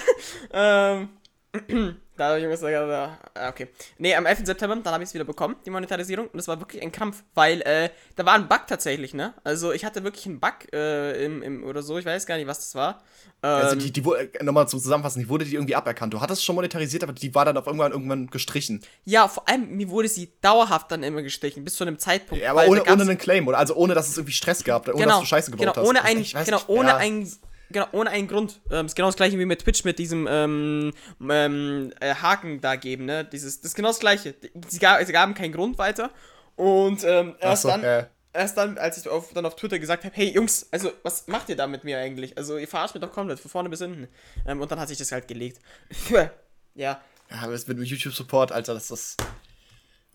ähm, 0.54 1.10
da 2.18 2.28
habe 2.30 2.38
ich 2.38 2.44
irgendwas 2.44 2.62
gesagt. 2.62 3.20
Ah, 3.36 3.50
okay. 3.50 3.68
Nee, 3.98 4.16
am 4.16 4.26
11. 4.26 4.46
September, 4.46 4.76
dann 4.76 4.94
habe 4.94 5.04
ich 5.04 5.10
es 5.10 5.14
wieder 5.14 5.24
bekommen, 5.24 5.56
die 5.66 5.70
Monetarisierung. 5.70 6.28
Und 6.28 6.40
es 6.40 6.48
war 6.48 6.60
wirklich 6.60 6.82
ein 6.82 6.92
Kampf, 6.92 7.24
weil 7.34 7.62
äh, 7.62 7.90
da 8.16 8.26
war 8.26 8.34
ein 8.36 8.48
Bug 8.48 8.62
tatsächlich, 8.68 9.14
ne? 9.14 9.34
Also 9.44 9.72
ich 9.72 9.84
hatte 9.86 10.04
wirklich 10.04 10.26
einen 10.26 10.40
Bug 10.40 10.54
äh, 10.74 11.26
im, 11.26 11.42
im, 11.42 11.64
oder 11.64 11.82
so, 11.82 11.98
ich 11.98 12.06
weiß 12.06 12.26
gar 12.26 12.38
nicht, 12.38 12.48
was 12.48 12.60
das 12.60 12.76
war. 12.76 13.02
Ähm, 13.42 13.50
Also 13.50 13.76
die, 13.76 13.92
die 13.92 14.06
wurde, 14.06 14.30
nochmal 14.42 14.68
zum 14.68 14.80
Zusammenfassen, 14.80 15.22
die 15.22 15.30
wurde 15.30 15.46
die 15.46 15.56
irgendwie 15.56 15.76
aberkannt. 15.76 16.14
Du 16.14 16.22
hattest 16.22 16.44
schon 16.46 16.56
monetarisiert, 16.56 17.04
aber 17.04 17.14
die 17.14 17.34
war 17.34 17.46
dann 17.46 17.58
auf 17.58 17.66
irgendwann 17.66 17.92
irgendwann 17.92 18.28
gestrichen. 18.28 18.82
ja, 19.06 19.28
vor 19.28 19.48
allem, 19.50 19.70
mir 19.76 19.90
wurde 19.90 20.08
sie 20.08 20.32
dauerhaft 20.42 20.92
dann 20.92 21.04
immer 21.04 21.22
gestrichen, 21.22 21.64
bis 21.64 21.76
zu 21.76 21.84
einem 21.84 21.98
Zeitpunkt. 22.00 22.44
Ja, 22.44 22.52
aber 22.52 22.68
ohne, 22.68 22.84
ohne 22.84 23.02
einen 23.02 23.18
Claim, 23.18 23.48
oder? 23.48 23.58
Also 23.58 23.76
ohne, 23.76 23.94
dass 23.96 24.08
es 24.10 24.18
irgendwie 24.18 24.34
Stress 24.34 24.64
gab, 24.64 24.88
ohne 24.94 25.06
dass 25.06 25.20
du 25.20 25.26
Scheiße 25.26 25.52
gebaut 25.52 25.74
genau, 25.74 25.76
hast. 25.76 25.88
Ohne 25.90 26.00
Das- 26.00 26.34
weiß 26.34 26.46
genau, 26.46 26.62
ohne 26.68 26.90
ja. 26.90 26.98
einen, 26.98 27.32
genau, 27.74 27.88
ohne 27.92 28.10
einen 28.10 28.28
Grund. 28.28 28.62
Ähm, 28.72 28.86
ist 28.86 28.96
genau 28.96 29.10
das 29.10 29.16
gleiche 29.16 29.38
wie 29.38 29.46
mit 29.46 29.64
Twitch 29.64 29.84
mit 29.84 30.00
diesem 30.00 30.28
ähm, 30.30 30.94
ähm, 31.30 31.92
äh, 32.00 32.16
Haken 32.16 32.62
da 32.62 32.76
geben, 32.76 33.06
ne? 33.06 33.26
Dieses, 33.26 33.60
das 33.60 33.72
ist 33.72 33.76
genau 33.76 33.90
das 33.90 34.00
gleiche. 34.00 34.36
Sie, 34.70 34.80
gab, 34.80 35.04
sie 35.04 35.12
gaben 35.12 35.34
keinen 35.34 35.52
Grund 35.52 35.78
weiter. 35.78 36.12
Und 36.56 37.04
ähm, 37.04 37.36
erst 37.40 37.64
so, 37.64 37.70
dann, 37.70 37.84
ja. 37.84 38.08
erst 38.32 38.58
dann, 38.58 38.78
als 38.78 38.98
ich 38.98 39.10
auf, 39.10 39.34
dann 39.34 39.46
auf 39.46 39.56
Twitter 39.56 39.80
gesagt 39.80 40.06
habe, 40.06 40.16
hey 40.16 40.32
Jungs, 40.32 40.68
also 40.72 40.92
was 41.02 41.28
macht 41.28 41.50
ihr 41.50 41.56
da 41.56 41.68
mit 41.68 41.84
mir 41.84 41.98
eigentlich? 41.98 42.38
Also 42.38 42.58
ihr 42.58 42.68
verarscht 42.68 42.94
mich 42.96 43.02
doch 43.02 43.12
komplett, 43.12 43.40
von 43.40 43.52
vorne 43.52 43.70
bis 43.70 43.80
hinten. 43.80 44.08
Ähm, 44.46 44.62
und 44.62 44.72
dann 44.72 44.80
hat 44.80 44.88
sich 44.88 44.98
das 44.98 45.12
halt 45.12 45.28
gelegt. 45.28 45.60
Ja. 46.76 47.00
Ja, 47.30 47.40
aber 47.42 47.52
mit 47.52 47.68
dem 47.68 47.84
YouTube-Support, 47.84 48.52
Alter, 48.52 48.74
das 48.74 48.90
ist. 48.90 49.18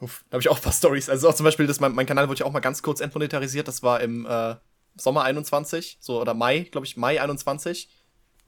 Uff, 0.01 0.25
da 0.29 0.35
habe 0.35 0.43
ich 0.43 0.49
auch 0.49 0.57
ein 0.57 0.63
paar 0.63 0.73
Stories. 0.73 1.09
Also 1.09 1.29
auch 1.29 1.35
zum 1.35 1.45
Beispiel, 1.45 1.69
das, 1.69 1.79
mein, 1.79 1.93
mein 1.93 2.05
Kanal 2.05 2.29
wurde 2.29 2.41
ja 2.41 2.47
auch 2.47 2.53
mal 2.53 2.59
ganz 2.59 2.83
kurz 2.83 3.01
entmonetarisiert. 3.01 3.69
Das 3.69 3.85
war 3.85 4.01
im 4.01 4.27
äh, 4.27 4.57
Sommer 4.99 5.23
21, 5.23 5.99
so 6.01 6.21
oder 6.21 6.35
Mai, 6.35 6.61
glaube 6.71 6.87
ich, 6.87 6.97
Mai 6.97 7.21
21. 7.21 7.89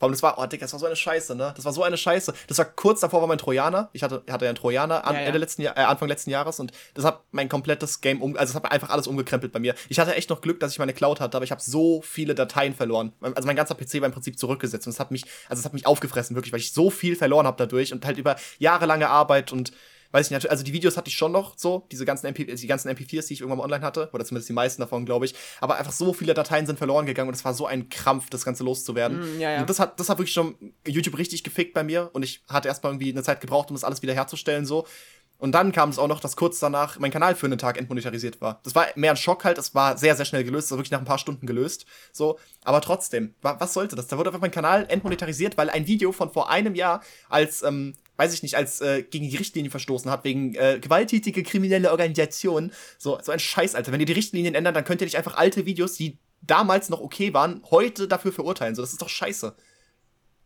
Vor 0.01 0.07
allem, 0.07 0.15
das 0.15 0.23
war, 0.23 0.39
oh 0.39 0.47
Digga, 0.47 0.65
das 0.65 0.73
war 0.73 0.81
so 0.81 0.87
eine 0.87 0.97
Scheiße, 0.97 1.35
ne? 1.35 1.53
Das 1.55 1.67
war 1.67 1.75
so 1.75 1.83
eine 1.83 1.99
Scheiße. 1.99 2.33
Das 2.49 2.57
war 2.57 2.65
kurz 2.65 3.01
davor 3.01 3.21
war 3.21 3.29
mein 3.29 3.37
Trojaner. 3.37 3.91
Ich 3.93 4.03
hatte, 4.03 4.23
hatte 4.31 4.47
ja 4.47 4.49
einen 4.49 4.57
Trojaner 4.57 5.07
an, 5.07 5.15
Ja, 5.15 5.21
ja. 5.21 5.27
Ende 5.27 5.39
letzten 5.39 5.61
Jahr, 5.61 5.77
äh, 5.77 5.83
Anfang 5.83 6.09
letzten 6.09 6.31
Jahres 6.31 6.59
und 6.59 6.73
das 6.95 7.05
hat 7.05 7.23
mein 7.33 7.51
komplettes 7.51 8.01
Game 8.01 8.23
um, 8.23 8.35
also 8.35 8.55
das 8.55 8.63
hat 8.63 8.73
einfach 8.73 8.89
alles 8.89 9.07
umgekrempelt 9.07 9.53
bei 9.53 9.59
mir. 9.59 9.75
Ich 9.91 9.99
hatte 9.99 10.15
echt 10.15 10.31
noch 10.31 10.41
Glück, 10.41 10.59
dass 10.59 10.73
ich 10.73 10.79
meine 10.79 10.95
Cloud 10.95 11.21
hatte, 11.21 11.37
aber 11.37 11.45
ich 11.45 11.51
habe 11.51 11.61
so 11.61 12.01
viele 12.01 12.35
Dateien 12.35 12.75
verloren. 12.75 13.13
Also 13.21 13.47
mein 13.47 13.57
ganzer 13.57 13.75
PC 13.75 14.01
war 14.01 14.07
im 14.07 14.13
Prinzip 14.13 14.39
zurückgesetzt 14.39 14.87
und 14.87 14.95
es 14.95 15.01
hat 15.01 15.11
mich, 15.11 15.25
also 15.51 15.61
es 15.61 15.67
hat 15.67 15.75
mich 15.75 15.87
aufgefressen, 15.87 16.35
wirklich, 16.35 16.55
weil 16.55 16.61
ich 16.61 16.73
so 16.73 16.89
viel 16.89 17.15
verloren 17.15 17.47
habe 17.47 17.59
dadurch 17.59 17.93
und 17.93 18.07
halt 18.07 18.17
über 18.17 18.37
jahrelange 18.59 19.11
Arbeit 19.11 19.53
und 19.53 19.71
weiß 20.13 20.27
ich 20.27 20.33
nicht, 20.33 20.51
also 20.51 20.65
die 20.65 20.73
Videos 20.73 20.97
hatte 20.97 21.09
ich 21.09 21.17
schon 21.17 21.33
noch 21.33 21.57
so, 21.57 21.87
diese 21.91 22.05
ganzen, 22.05 22.27
MP, 22.27 22.45
die 22.45 22.67
ganzen 22.67 22.89
MP4s, 22.91 23.29
die 23.29 23.35
ich 23.35 23.41
irgendwann 23.41 23.59
mal 23.59 23.65
online 23.65 23.85
hatte, 23.85 24.11
oder 24.13 24.25
zumindest 24.25 24.49
die 24.49 24.53
meisten 24.53 24.83
davon, 24.83 25.05
glaube 25.05 25.25
ich. 25.25 25.35
Aber 25.61 25.77
einfach 25.77 25.93
so 25.93 26.13
viele 26.13 26.35
Dateien 26.35 26.67
sind 26.67 26.79
verloren 26.79 27.07
gegangen 27.07 27.29
und 27.29 27.35
es 27.35 27.45
war 27.45 27.55
so 27.55 27.67
ein 27.67 27.89
Krampf, 27.89 28.31
das 28.31 28.45
Ganze 28.45 28.65
loszuwerden. 28.65 29.37
Mm, 29.37 29.41
ja, 29.41 29.53
ja. 29.53 29.61
Und 29.61 29.71
das 29.71 29.79
hat, 29.79 30.01
das 30.01 30.09
hat 30.09 30.19
wirklich 30.19 30.33
schon 30.33 30.57
YouTube 30.87 31.19
richtig 31.19 31.45
gefickt 31.45 31.75
bei 31.75 31.85
mir 31.85 32.11
und 32.13 32.23
ich 32.23 32.43
hatte 32.49 32.69
erstmal 32.69 32.93
irgendwie 32.93 33.13
eine 33.13 33.23
Zeit 33.23 33.41
gebraucht, 33.41 33.71
um 33.71 33.77
das 33.77 33.85
alles 33.85 34.03
wieder 34.03 34.15
herzustellen, 34.15 34.67
so. 34.67 34.87
Und 35.41 35.53
dann 35.53 35.73
kam 35.73 35.89
es 35.89 35.99
auch 35.99 36.07
noch, 36.07 36.21
dass 36.21 36.37
kurz 36.37 36.59
danach 36.59 36.99
mein 36.99 37.11
Kanal 37.11 37.35
für 37.35 37.47
einen 37.47 37.59
Tag 37.59 37.79
entmonetarisiert 37.79 38.43
war. 38.43 38.61
Das 38.63 38.75
war 38.75 38.87
mehr 38.95 39.13
ein 39.13 39.17
Schock 39.17 39.45
halt, 39.45 39.57
es 39.57 39.75
war 39.75 39.97
sehr, 39.97 40.15
sehr 40.15 40.27
schnell 40.27 40.45
gelöst, 40.45 40.67
es 40.67 40.71
war 40.71 40.79
wirklich 40.79 40.91
nach 40.91 40.99
ein 40.99 41.07
paar 41.07 41.19
Stunden 41.19 41.47
gelöst. 41.47 41.87
So, 42.13 42.39
aber 42.63 42.83
trotzdem, 42.83 43.35
wa 43.41 43.57
was 43.59 43.73
sollte 43.73 43.97
das? 43.97 44.07
Da 44.07 44.19
wurde 44.19 44.29
einfach 44.29 44.43
mein 44.43 44.51
Kanal 44.51 44.85
entmonetarisiert, 44.89 45.57
weil 45.57 45.71
ein 45.71 45.87
Video 45.87 46.13
von 46.13 46.31
vor 46.31 46.51
einem 46.51 46.75
Jahr 46.75 47.03
als, 47.31 47.63
ähm, 47.63 47.95
weiß 48.21 48.35
ich 48.35 48.43
nicht, 48.43 48.55
als 48.55 48.83
äh, 48.83 49.03
gegen 49.03 49.31
die 49.31 49.37
Richtlinien 49.37 49.71
verstoßen 49.71 50.11
hat, 50.11 50.25
wegen 50.25 50.55
äh, 50.55 50.79
gewalttätige 50.79 51.43
kriminelle 51.43 51.91
Organisationen. 51.91 52.71
So, 52.99 53.19
so 53.23 53.33
ein 53.33 53.39
Scheiß, 53.39 53.75
Alter. 53.75 53.93
Wenn 53.93 54.01
ihr 54.01 54.07
die 54.07 54.13
Richtlinien 54.13 54.55
ändert, 54.55 54.77
dann 54.77 54.85
könnt 54.85 55.01
ihr 55.01 55.07
nicht 55.07 55.17
einfach 55.17 55.39
alte 55.39 55.65
Videos, 55.65 55.95
die 55.95 56.19
damals 56.43 56.91
noch 56.91 57.01
okay 57.01 57.33
waren, 57.33 57.63
heute 57.71 58.09
dafür 58.09 58.33
verurteilen. 58.33 58.75
So, 58.75 58.83
das 58.83 58.93
ist 58.93 59.01
doch 59.01 59.09
scheiße. 59.09 59.55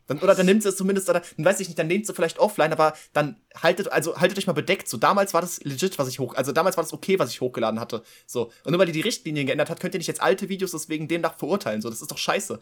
Dann, 0.07 0.19
oder 0.21 0.37
dann 0.37 0.47
nimmt 0.47 0.63
sie 0.63 0.69
es 0.69 0.77
zumindest, 0.77 1.09
oder 1.11 1.23
dann 1.37 1.45
weiß 1.45 1.59
ich 1.61 1.69
nicht, 1.69 1.79
dann 1.79 1.89
nehmt 1.89 2.07
sie 2.07 2.15
vielleicht 2.15 2.39
offline, 2.39 2.73
aber 2.73 2.95
dann 3.13 3.41
haltet, 3.61 3.91
also 3.91 4.21
haltet 4.21 4.39
euch 4.39 4.47
mal 4.47 4.53
bedeckt. 4.53 4.89
So, 4.89 4.97
damals 4.97 5.35
war 5.35 5.41
das 5.41 5.65
legit, 5.65 5.99
was 5.99 6.09
ich 6.09 6.21
hoch, 6.21 6.35
also 6.37 6.53
damals 6.53 6.77
war 6.77 6.85
das 6.85 6.93
okay, 6.93 7.19
was 7.19 7.31
ich 7.31 7.41
hochgeladen 7.41 7.81
hatte. 7.81 8.05
So. 8.25 8.53
Und 8.63 8.71
nur 8.71 8.79
weil 8.79 8.89
ihr 8.89 8.95
die 8.95 9.01
Richtlinien 9.01 9.47
geändert 9.47 9.71
hat, 9.71 9.81
könnt 9.81 9.95
ihr 9.95 9.99
nicht 9.99 10.07
jetzt 10.07 10.23
alte 10.23 10.49
Videos 10.49 10.71
deswegen 10.71 11.09
demnach 11.09 11.37
verurteilen. 11.37 11.83
So, 11.83 11.91
das 11.91 12.03
ist 12.03 12.11
doch 12.11 12.19
scheiße. 12.19 12.61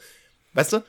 Weißt 0.54 0.72
du? 0.72 0.82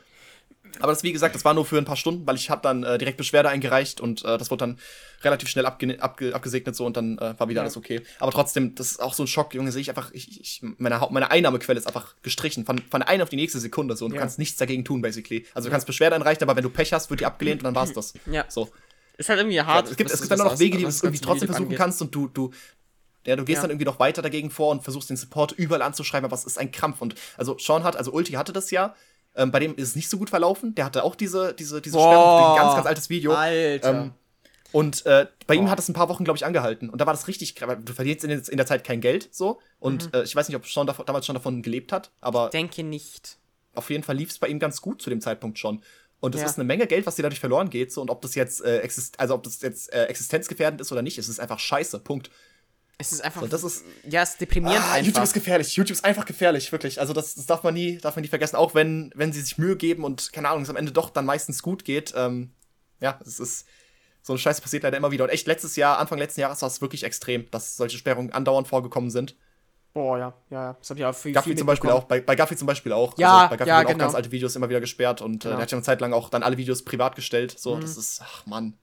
Aber 0.80 0.91
das, 0.91 1.03
wie 1.03 1.11
gesagt, 1.14 1.36
das 1.36 1.45
war 1.45 1.53
nur 1.53 1.66
für 1.66 1.78
ein 1.78 1.86
paar 1.86 1.97
Stunden, 1.97 2.26
weil 2.26 2.36
ich 2.36 2.49
habe 2.49 2.61
dann 2.61 2.84
äh, 2.84 2.97
direkt 2.97 3.18
Beschwerde 3.18 3.49
eingereicht 3.49 4.01
und 4.01 4.24
äh, 4.26 4.38
das 4.38 4.49
wurde 4.49 4.59
dann 4.66 4.80
relativ 5.22 5.47
schnell 5.49 5.66
abge 5.66 6.01
abge 6.01 6.34
abgesegnet 6.34 6.76
so 6.76 6.86
und 6.86 6.97
dann 6.97 7.18
äh, 7.20 7.38
war 7.39 7.47
wieder 7.49 7.57
Ja. 7.59 7.61
alles 7.64 7.78
okay. 7.78 8.01
Aber 8.20 8.32
trotzdem, 8.32 8.74
das 8.74 8.91
ist 8.91 9.01
auch 9.01 9.14
so 9.14 9.24
ein 9.24 9.28
Schock, 9.28 9.53
Junge, 9.53 9.72
sehe 9.72 9.82
ich 9.82 9.89
einfach, 9.89 10.11
ich, 10.14 10.39
ich, 10.41 10.61
meine, 10.78 10.99
meine 11.11 11.30
Einnahmequelle 11.32 11.78
ist 11.78 11.86
einfach 11.86 12.16
gestrichen, 12.24 12.66
von, 12.66 12.80
von 12.89 13.01
einer 13.03 13.24
auf 13.24 13.30
die 13.30 13.36
nächste 13.36 13.59
Sekunde 13.59 13.95
so 13.95 14.05
und 14.05 14.11
Ja. 14.11 14.16
du 14.16 14.22
kannst 14.22 14.39
nichts 14.39 14.57
dagegen 14.57 14.84
tun, 14.84 15.01
basically. 15.01 15.45
Also 15.53 15.68
du 15.68 15.72
kannst 15.72 15.86
Beschwerde 15.86 16.16
einreichen, 16.16 16.41
aber 16.43 16.55
wenn 16.55 16.64
du 16.64 16.70
Pech 16.70 16.91
hast, 16.93 17.09
wird 17.09 17.20
die 17.20 17.26
abgelehnt 17.26 17.61
und 17.61 17.66
dann 17.66 17.76
war's 17.76 17.93
das. 17.93 18.14
Ja. 18.26 18.45
So. 18.49 18.72
Ist 19.18 19.30
halt 19.30 19.39
irgendwie 19.39 19.57
Ja, 19.57 19.66
hart. 19.68 19.89
es 19.91 19.95
gibt, 19.95 20.09
es 20.11 20.20
gibt 20.22 20.32
dann 20.32 20.39
noch 20.39 20.57
Wege, 20.59 20.78
die 20.78 20.84
du 20.86 20.89
irgendwie 20.89 21.20
trotzdem 21.20 21.47
versuchen 21.49 21.66
angeht. 21.66 21.78
kannst 21.78 22.01
und 22.01 22.16
du, 22.16 22.28
du, 22.30 22.51
ja, 23.28 23.36
du 23.36 23.45
gehst 23.45 23.57
Ja. 23.57 23.61
dann 23.64 23.72
irgendwie 23.72 23.86
noch 23.86 23.99
weiter 23.99 24.22
dagegen 24.24 24.49
vor 24.49 24.72
und 24.72 24.84
versuchst 24.84 25.09
den 25.09 25.18
Support 25.18 25.51
überall 25.51 25.84
anzuschreiben, 25.84 26.26
aber 26.26 26.36
es 26.36 26.45
ist 26.45 26.57
ein 26.57 26.72
Krampf. 26.72 26.99
Und 27.01 27.14
also 27.38 27.57
Sean 27.59 27.84
hat, 27.84 27.95
also 27.95 28.11
Ulti 28.11 28.34
hatte 28.34 28.53
das 28.53 28.72
ja, 28.72 28.95
ähm, 29.36 29.51
bei 29.51 29.59
dem 29.59 29.75
ist 29.75 29.89
es 29.89 29.95
nicht 29.95 30.09
so 30.09 30.17
gut 30.17 30.29
verlaufen. 30.29 30.75
Der 30.75 30.86
hatte 30.86 31.03
auch 31.03 31.15
diese, 31.15 31.53
diese, 31.53 31.81
diese. 31.81 31.99
Sperrung, 31.99 32.29
ein 32.29 32.55
ganz, 32.55 32.75
ganz 32.75 32.86
altes 32.88 33.09
Video. 33.09 33.34
Alter. 33.34 33.89
Ähm, 33.89 34.11
und 34.71 35.05
äh, 35.05 35.27
bei 35.45 35.53
ihm 35.55 35.65
Boah. 35.65 35.71
hat 35.71 35.79
es 35.79 35.88
ein 35.88 35.93
paar 35.93 36.09
Wochen, 36.09 36.23
glaube 36.23 36.38
ich, 36.38 36.45
angehalten. 36.45 36.89
Und 36.89 36.99
da 36.99 37.05
war 37.05 37.13
das 37.13 37.27
richtig 37.27 37.53
Du 37.53 37.93
verlierst 37.93 38.23
in, 38.23 38.29
der- 38.31 38.49
in 38.49 38.57
der 38.57 38.65
Zeit 38.65 38.84
kein 38.84 39.01
Geld, 39.01 39.29
so. 39.31 39.59
Und 39.79 40.05
Mhm. 40.07 40.19
äh, 40.19 40.23
ich 40.23 40.36
weiß 40.36 40.47
nicht, 40.47 40.55
ob 40.57 40.65
Sean 40.67 40.88
davon, 40.88 41.05
damals 41.05 41.25
schon 41.27 41.36
davon 41.36 41.61
gelebt 41.61 41.91
hat, 41.91 42.11
aber 42.21 42.49
Denke 42.49 42.84
nicht. 42.84 43.38
auf 43.75 43.89
jeden 43.91 44.03
Fall 44.03 44.15
lief 44.17 44.29
es 44.31 44.39
bei 44.39 44.47
ihm 44.47 44.57
ganz 44.59 44.81
gut 44.81 45.01
zu 45.01 45.09
dem 45.11 45.21
Zeitpunkt 45.21 45.59
schon. 45.59 45.84
Und 46.19 46.34
es 46.36 46.41
Ja. 46.41 46.47
ist 46.47 46.57
eine 46.57 46.63
Menge 46.63 46.88
Geld, 46.88 47.05
was 47.05 47.15
dir 47.15 47.21
dadurch 47.21 47.39
verloren 47.39 47.69
geht. 47.69 47.91
So, 47.91 48.01
und 48.01 48.09
ob 48.09 48.21
das 48.21 48.34
jetzt, 48.34 48.63
äh, 48.63 48.79
exist 48.79 49.19
also 49.19 49.36
ob 49.36 49.43
das 49.43 49.61
jetzt 49.61 49.91
äh, 49.93 50.05
existenzgefährdend 50.05 50.81
ist 50.81 50.91
oder 50.91 51.01
nicht, 51.01 51.17
es 51.17 51.27
ist 51.29 51.39
einfach 51.39 51.59
scheiße. 51.59 51.99
Punkt. 51.99 52.31
Es 52.97 53.11
ist 53.11 53.21
einfach. 53.21 53.41
So, 53.41 53.47
das 53.47 53.63
ist- 53.63 53.83
ja, 54.07 54.21
es 54.21 54.31
ist 54.31 54.41
deprimierend 54.41 54.79
Ah, 54.85 54.93
einfach. 54.93 55.05
YouTube 55.07 55.23
ist 55.23 55.33
gefährlich. 55.33 55.75
YouTube 55.75 55.95
ist 55.95 56.05
einfach 56.05 56.25
gefährlich, 56.25 56.71
wirklich. 56.71 56.99
Also 56.99 57.11
das, 57.13 57.35
das 57.35 57.45
darf 57.45 57.63
man 57.63 57.73
nie, 57.73 57.97
darf 57.97 58.15
man 58.15 58.21
nie 58.21 58.27
vergessen. 58.29 58.55
Auch 58.55 58.75
wenn, 58.75 59.11
wenn 59.15 59.33
sie 59.33 59.41
sich 59.41 59.57
Mühe 59.57 59.75
geben 59.75 60.03
und 60.03 60.31
keine 60.31 60.49
Ahnung, 60.49 60.63
es 60.63 60.69
am 60.69 60.75
Ende 60.75 60.91
doch 60.91 61.09
dann 61.09 61.25
meistens 61.25 61.63
gut 61.63 61.83
geht. 61.85 62.13
Ähm, 62.15 62.51
ja, 63.01 63.19
es 63.25 63.39
ist 63.39 63.65
so 64.21 64.31
eine 64.33 64.39
Scheiße 64.39 64.61
passiert 64.61 64.83
leider 64.83 64.95
immer 64.95 65.11
wieder. 65.11 65.25
Und 65.25 65.31
echt 65.31 65.47
letztes 65.47 65.75
Jahr, 65.75 65.97
Anfang 65.97 66.17
letzten 66.19 66.39
Jahres 66.41 66.61
war 66.61 66.67
es 66.67 66.79
wirklich 66.81 67.03
extrem, 67.03 67.49
dass 67.51 67.75
solche 67.75 67.97
Sperrungen 67.97 68.31
andauernd 68.31 68.67
vorgekommen 68.67 69.09
sind. 69.09 69.35
Boah, 69.93 70.17
ja, 70.17 70.33
ja. 70.49 70.73
Das 70.79 70.89
hab 70.89 70.97
ich 70.97 71.05
auch 71.05 71.13
viel, 71.13 71.33
Gaffi 71.33 71.49
viel 71.49 71.57
zum 71.57 71.67
Beispiel 71.67 71.89
auch, 71.91 72.05
bei, 72.05 72.21
bei 72.21 72.35
Gaffi 72.35 72.55
zum 72.55 72.65
Beispiel 72.67 72.93
auch. 72.93 73.15
Ja, 73.17 73.37
also 73.41 73.49
bei 73.49 73.57
Gaffi 73.57 73.69
ja, 73.69 73.75
wurden 73.79 73.85
auch 73.85 73.91
genau. 73.91 74.03
ganz 74.05 74.15
alte 74.15 74.31
Videos 74.31 74.55
immer 74.55 74.69
wieder 74.69 74.79
gesperrt 74.81 75.21
und 75.21 75.43
äh, 75.45 75.49
Genau. 75.49 75.53
Mhm. 75.53 75.57
der 75.57 75.63
hat 75.63 75.71
ja 75.71 75.77
eine 75.77 75.83
Zeit 75.83 76.01
lang 76.01 76.13
auch 76.13 76.29
dann 76.29 76.41
alle 76.41 76.57
Videos 76.57 76.83
privat 76.83 77.15
gestellt. 77.15 77.55
So, 77.59 77.77
das 77.79 77.97
ist, 77.97 78.21
ach 78.23 78.45
Mann. 78.45 78.73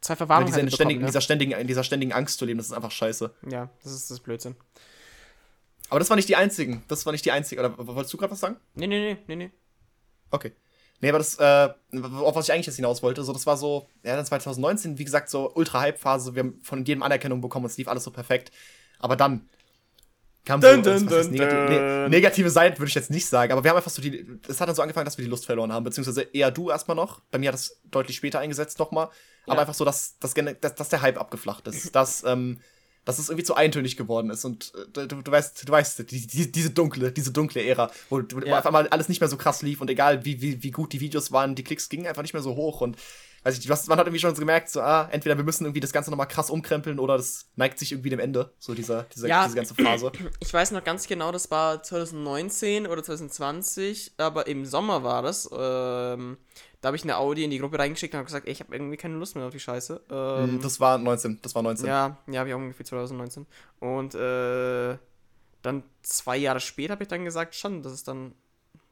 Zwei 0.00 0.16
Verwarnungen 0.16 0.46
diese 0.46 0.60
in, 0.60 0.66
halt 0.66 0.74
ständigen, 0.74 1.00
bekommen, 1.00 1.08
dieser 1.08 1.20
ständigen, 1.20 1.52
in 1.52 1.66
dieser 1.66 1.84
ständigen 1.84 2.12
Angst 2.12 2.38
zu 2.38 2.44
leben, 2.46 2.58
das 2.58 2.66
ist 2.66 2.72
einfach 2.72 2.90
scheiße. 2.90 3.34
ne? 3.42 3.52
Ja, 3.52 3.70
das 3.82 3.92
ist 3.92 4.10
das 4.10 4.20
Blödsinn. 4.20 4.56
Aber 5.90 5.98
das 5.98 6.08
war 6.08 6.16
nicht 6.16 6.28
die 6.28 6.36
einzigen. 6.36 6.84
Das 6.88 7.04
war 7.04 7.12
nicht 7.12 7.24
die 7.24 7.32
einzige. 7.32 7.60
Oder 7.60 7.76
wolltest 7.78 8.12
du 8.12 8.16
gerade 8.16 8.32
was 8.32 8.40
sagen? 8.40 8.56
Nee, 8.74 8.86
nee, 8.86 9.14
nee, 9.14 9.18
nee, 9.26 9.36
nee. 9.36 9.50
Okay. 10.30 10.52
Nee, 11.00 11.08
aber 11.08 11.18
das, 11.18 11.36
äh, 11.38 11.68
auf 12.20 12.34
was 12.36 12.46
ich 12.46 12.52
eigentlich 12.52 12.66
jetzt 12.66 12.76
hinaus 12.76 13.02
wollte, 13.02 13.24
so, 13.24 13.32
das 13.32 13.46
war 13.46 13.56
so, 13.56 13.88
ja, 14.02 14.16
dann 14.16 14.24
2019, 14.24 14.98
wie 14.98 15.04
gesagt, 15.04 15.30
so 15.30 15.50
Ultra-Hype-Phase, 15.54 16.34
wir 16.34 16.40
haben 16.40 16.60
von 16.62 16.84
jedem 16.84 17.02
Anerkennung 17.02 17.40
bekommen, 17.40 17.66
es 17.66 17.76
lief 17.78 17.88
alles 17.88 18.04
so 18.04 18.10
perfekt. 18.10 18.52
Aber 18.98 19.16
dann 19.16 19.48
kam 20.44 20.60
Dun, 20.60 20.82
so, 20.84 20.90
dun, 20.90 21.06
dun, 21.06 21.30
negative, 21.30 21.64
nee, 21.64 22.08
negative 22.08 22.50
Seiten 22.50 22.78
würde 22.78 22.88
ich 22.88 22.94
jetzt 22.94 23.10
nicht 23.10 23.26
sagen, 23.26 23.52
aber 23.52 23.62
wir 23.62 23.70
haben 23.70 23.76
einfach 23.76 23.90
so 23.90 24.00
die, 24.02 24.26
es 24.48 24.60
hat 24.60 24.68
dann 24.68 24.74
so 24.76 24.82
angefangen, 24.82 25.04
dass 25.04 25.18
wir 25.18 25.24
die 25.24 25.30
Lust 25.30 25.46
verloren 25.46 25.72
haben, 25.72 25.84
beziehungsweise 25.84 26.22
eher 26.22 26.50
du 26.50 26.70
erstmal 26.70 26.96
noch. 26.96 27.20
Bei 27.30 27.38
mir 27.38 27.48
hat 27.48 27.54
es 27.56 27.80
deutlich 27.90 28.16
später 28.16 28.40
eingesetzt 28.40 28.78
nochmal. 28.78 29.08
Aber 29.46 29.54
Ja. 29.56 29.60
einfach 29.60 29.74
so, 29.74 29.84
dass, 29.84 30.18
dass, 30.18 30.34
dass, 30.34 30.74
dass 30.74 30.88
der 30.88 31.02
Hype 31.02 31.18
abgeflacht 31.18 31.66
ist, 31.68 31.94
dass, 31.94 32.24
ähm, 32.24 32.60
dass 33.04 33.18
es 33.18 33.28
irgendwie 33.28 33.44
zu 33.44 33.54
eintönig 33.54 33.96
geworden 33.96 34.30
ist 34.30 34.44
und 34.44 34.72
äh, 34.96 35.06
du, 35.06 35.22
du 35.22 35.30
weißt, 35.32 35.66
du 35.66 35.72
weißt, 35.72 36.10
die, 36.10 36.26
die, 36.26 36.52
diese 36.52 36.70
dunkle, 36.70 37.12
diese 37.12 37.32
dunkle 37.32 37.62
Ära, 37.64 37.90
wo, 38.10 38.22
wo 38.32 38.40
Ja. 38.40 38.58
auf 38.58 38.66
einmal 38.66 38.88
alles 38.88 39.08
nicht 39.08 39.20
mehr 39.20 39.28
so 39.28 39.36
krass 39.36 39.62
lief 39.62 39.80
und 39.80 39.88
egal 39.90 40.24
wie, 40.24 40.40
wie, 40.42 40.62
wie 40.62 40.70
gut 40.70 40.92
die 40.92 41.00
Videos 41.00 41.32
waren, 41.32 41.54
die 41.54 41.64
Klicks 41.64 41.88
gingen 41.88 42.06
einfach 42.06 42.22
nicht 42.22 42.34
mehr 42.34 42.42
so 42.42 42.56
hoch 42.56 42.80
und 42.80 42.96
weiß 43.42 43.58
ich, 43.58 43.68
man 43.68 43.98
hat 43.98 44.06
irgendwie 44.06 44.18
schon 44.20 44.34
gemerkt, 44.34 44.68
so, 44.68 44.80
ah, 44.80 45.08
entweder 45.10 45.36
wir 45.36 45.44
müssen 45.44 45.64
irgendwie 45.64 45.80
das 45.80 45.92
Ganze 45.92 46.10
nochmal 46.10 46.28
krass 46.28 46.50
umkrempeln 46.50 46.98
oder 46.98 47.16
das 47.16 47.46
neigt 47.56 47.78
sich 47.78 47.92
irgendwie 47.92 48.10
dem 48.10 48.18
Ende, 48.20 48.52
so 48.58 48.74
dieser, 48.74 49.04
dieser 49.04 49.28
Ja. 49.28 49.44
diese 49.44 49.56
ganze 49.56 49.74
Phase. 49.74 50.12
Ich 50.40 50.52
weiß 50.52 50.72
noch 50.72 50.84
ganz 50.84 51.06
genau, 51.06 51.32
das 51.32 51.50
war 51.50 51.82
2019 51.82 52.86
oder 52.86 53.02
2020, 53.02 54.12
aber 54.18 54.46
im 54.46 54.64
Sommer 54.66 55.02
war 55.02 55.22
das. 55.22 55.48
Ähm, 55.52 56.36
da 56.80 56.86
habe 56.86 56.96
ich 56.96 57.02
eine 57.02 57.16
Audi 57.18 57.44
in 57.44 57.50
die 57.50 57.58
Gruppe 57.58 57.78
reingeschickt 57.78 58.14
und 58.14 58.18
habe 58.18 58.26
gesagt, 58.26 58.46
ey, 58.46 58.52
ich 58.52 58.60
habe 58.60 58.74
irgendwie 58.74 58.96
keine 58.96 59.14
Lust 59.16 59.36
mehr 59.36 59.44
auf 59.46 59.52
die 59.52 59.60
Scheiße. 59.60 60.00
Ähm, 60.10 60.56
Mm, 60.56 60.60
das 60.62 60.80
war 60.80 60.98
19, 60.98 61.40
das 61.42 61.54
war 61.54 61.62
19. 61.62 61.86
ja, 61.86 62.16
ja, 62.26 62.38
habe 62.40 62.48
ich 62.48 62.54
auch 62.54 62.58
ungefähr 62.58 62.86
2019. 62.86 63.46
Und 63.80 64.14
äh, 64.14 64.96
dann 65.62 65.82
zwei 66.02 66.36
Jahre 66.38 66.60
später 66.60 66.92
habe 66.92 67.02
ich 67.02 67.08
dann 67.08 67.24
gesagt, 67.24 67.54
schon, 67.54 67.82
dass 67.82 67.92
es 67.92 68.02
dann, 68.02 68.34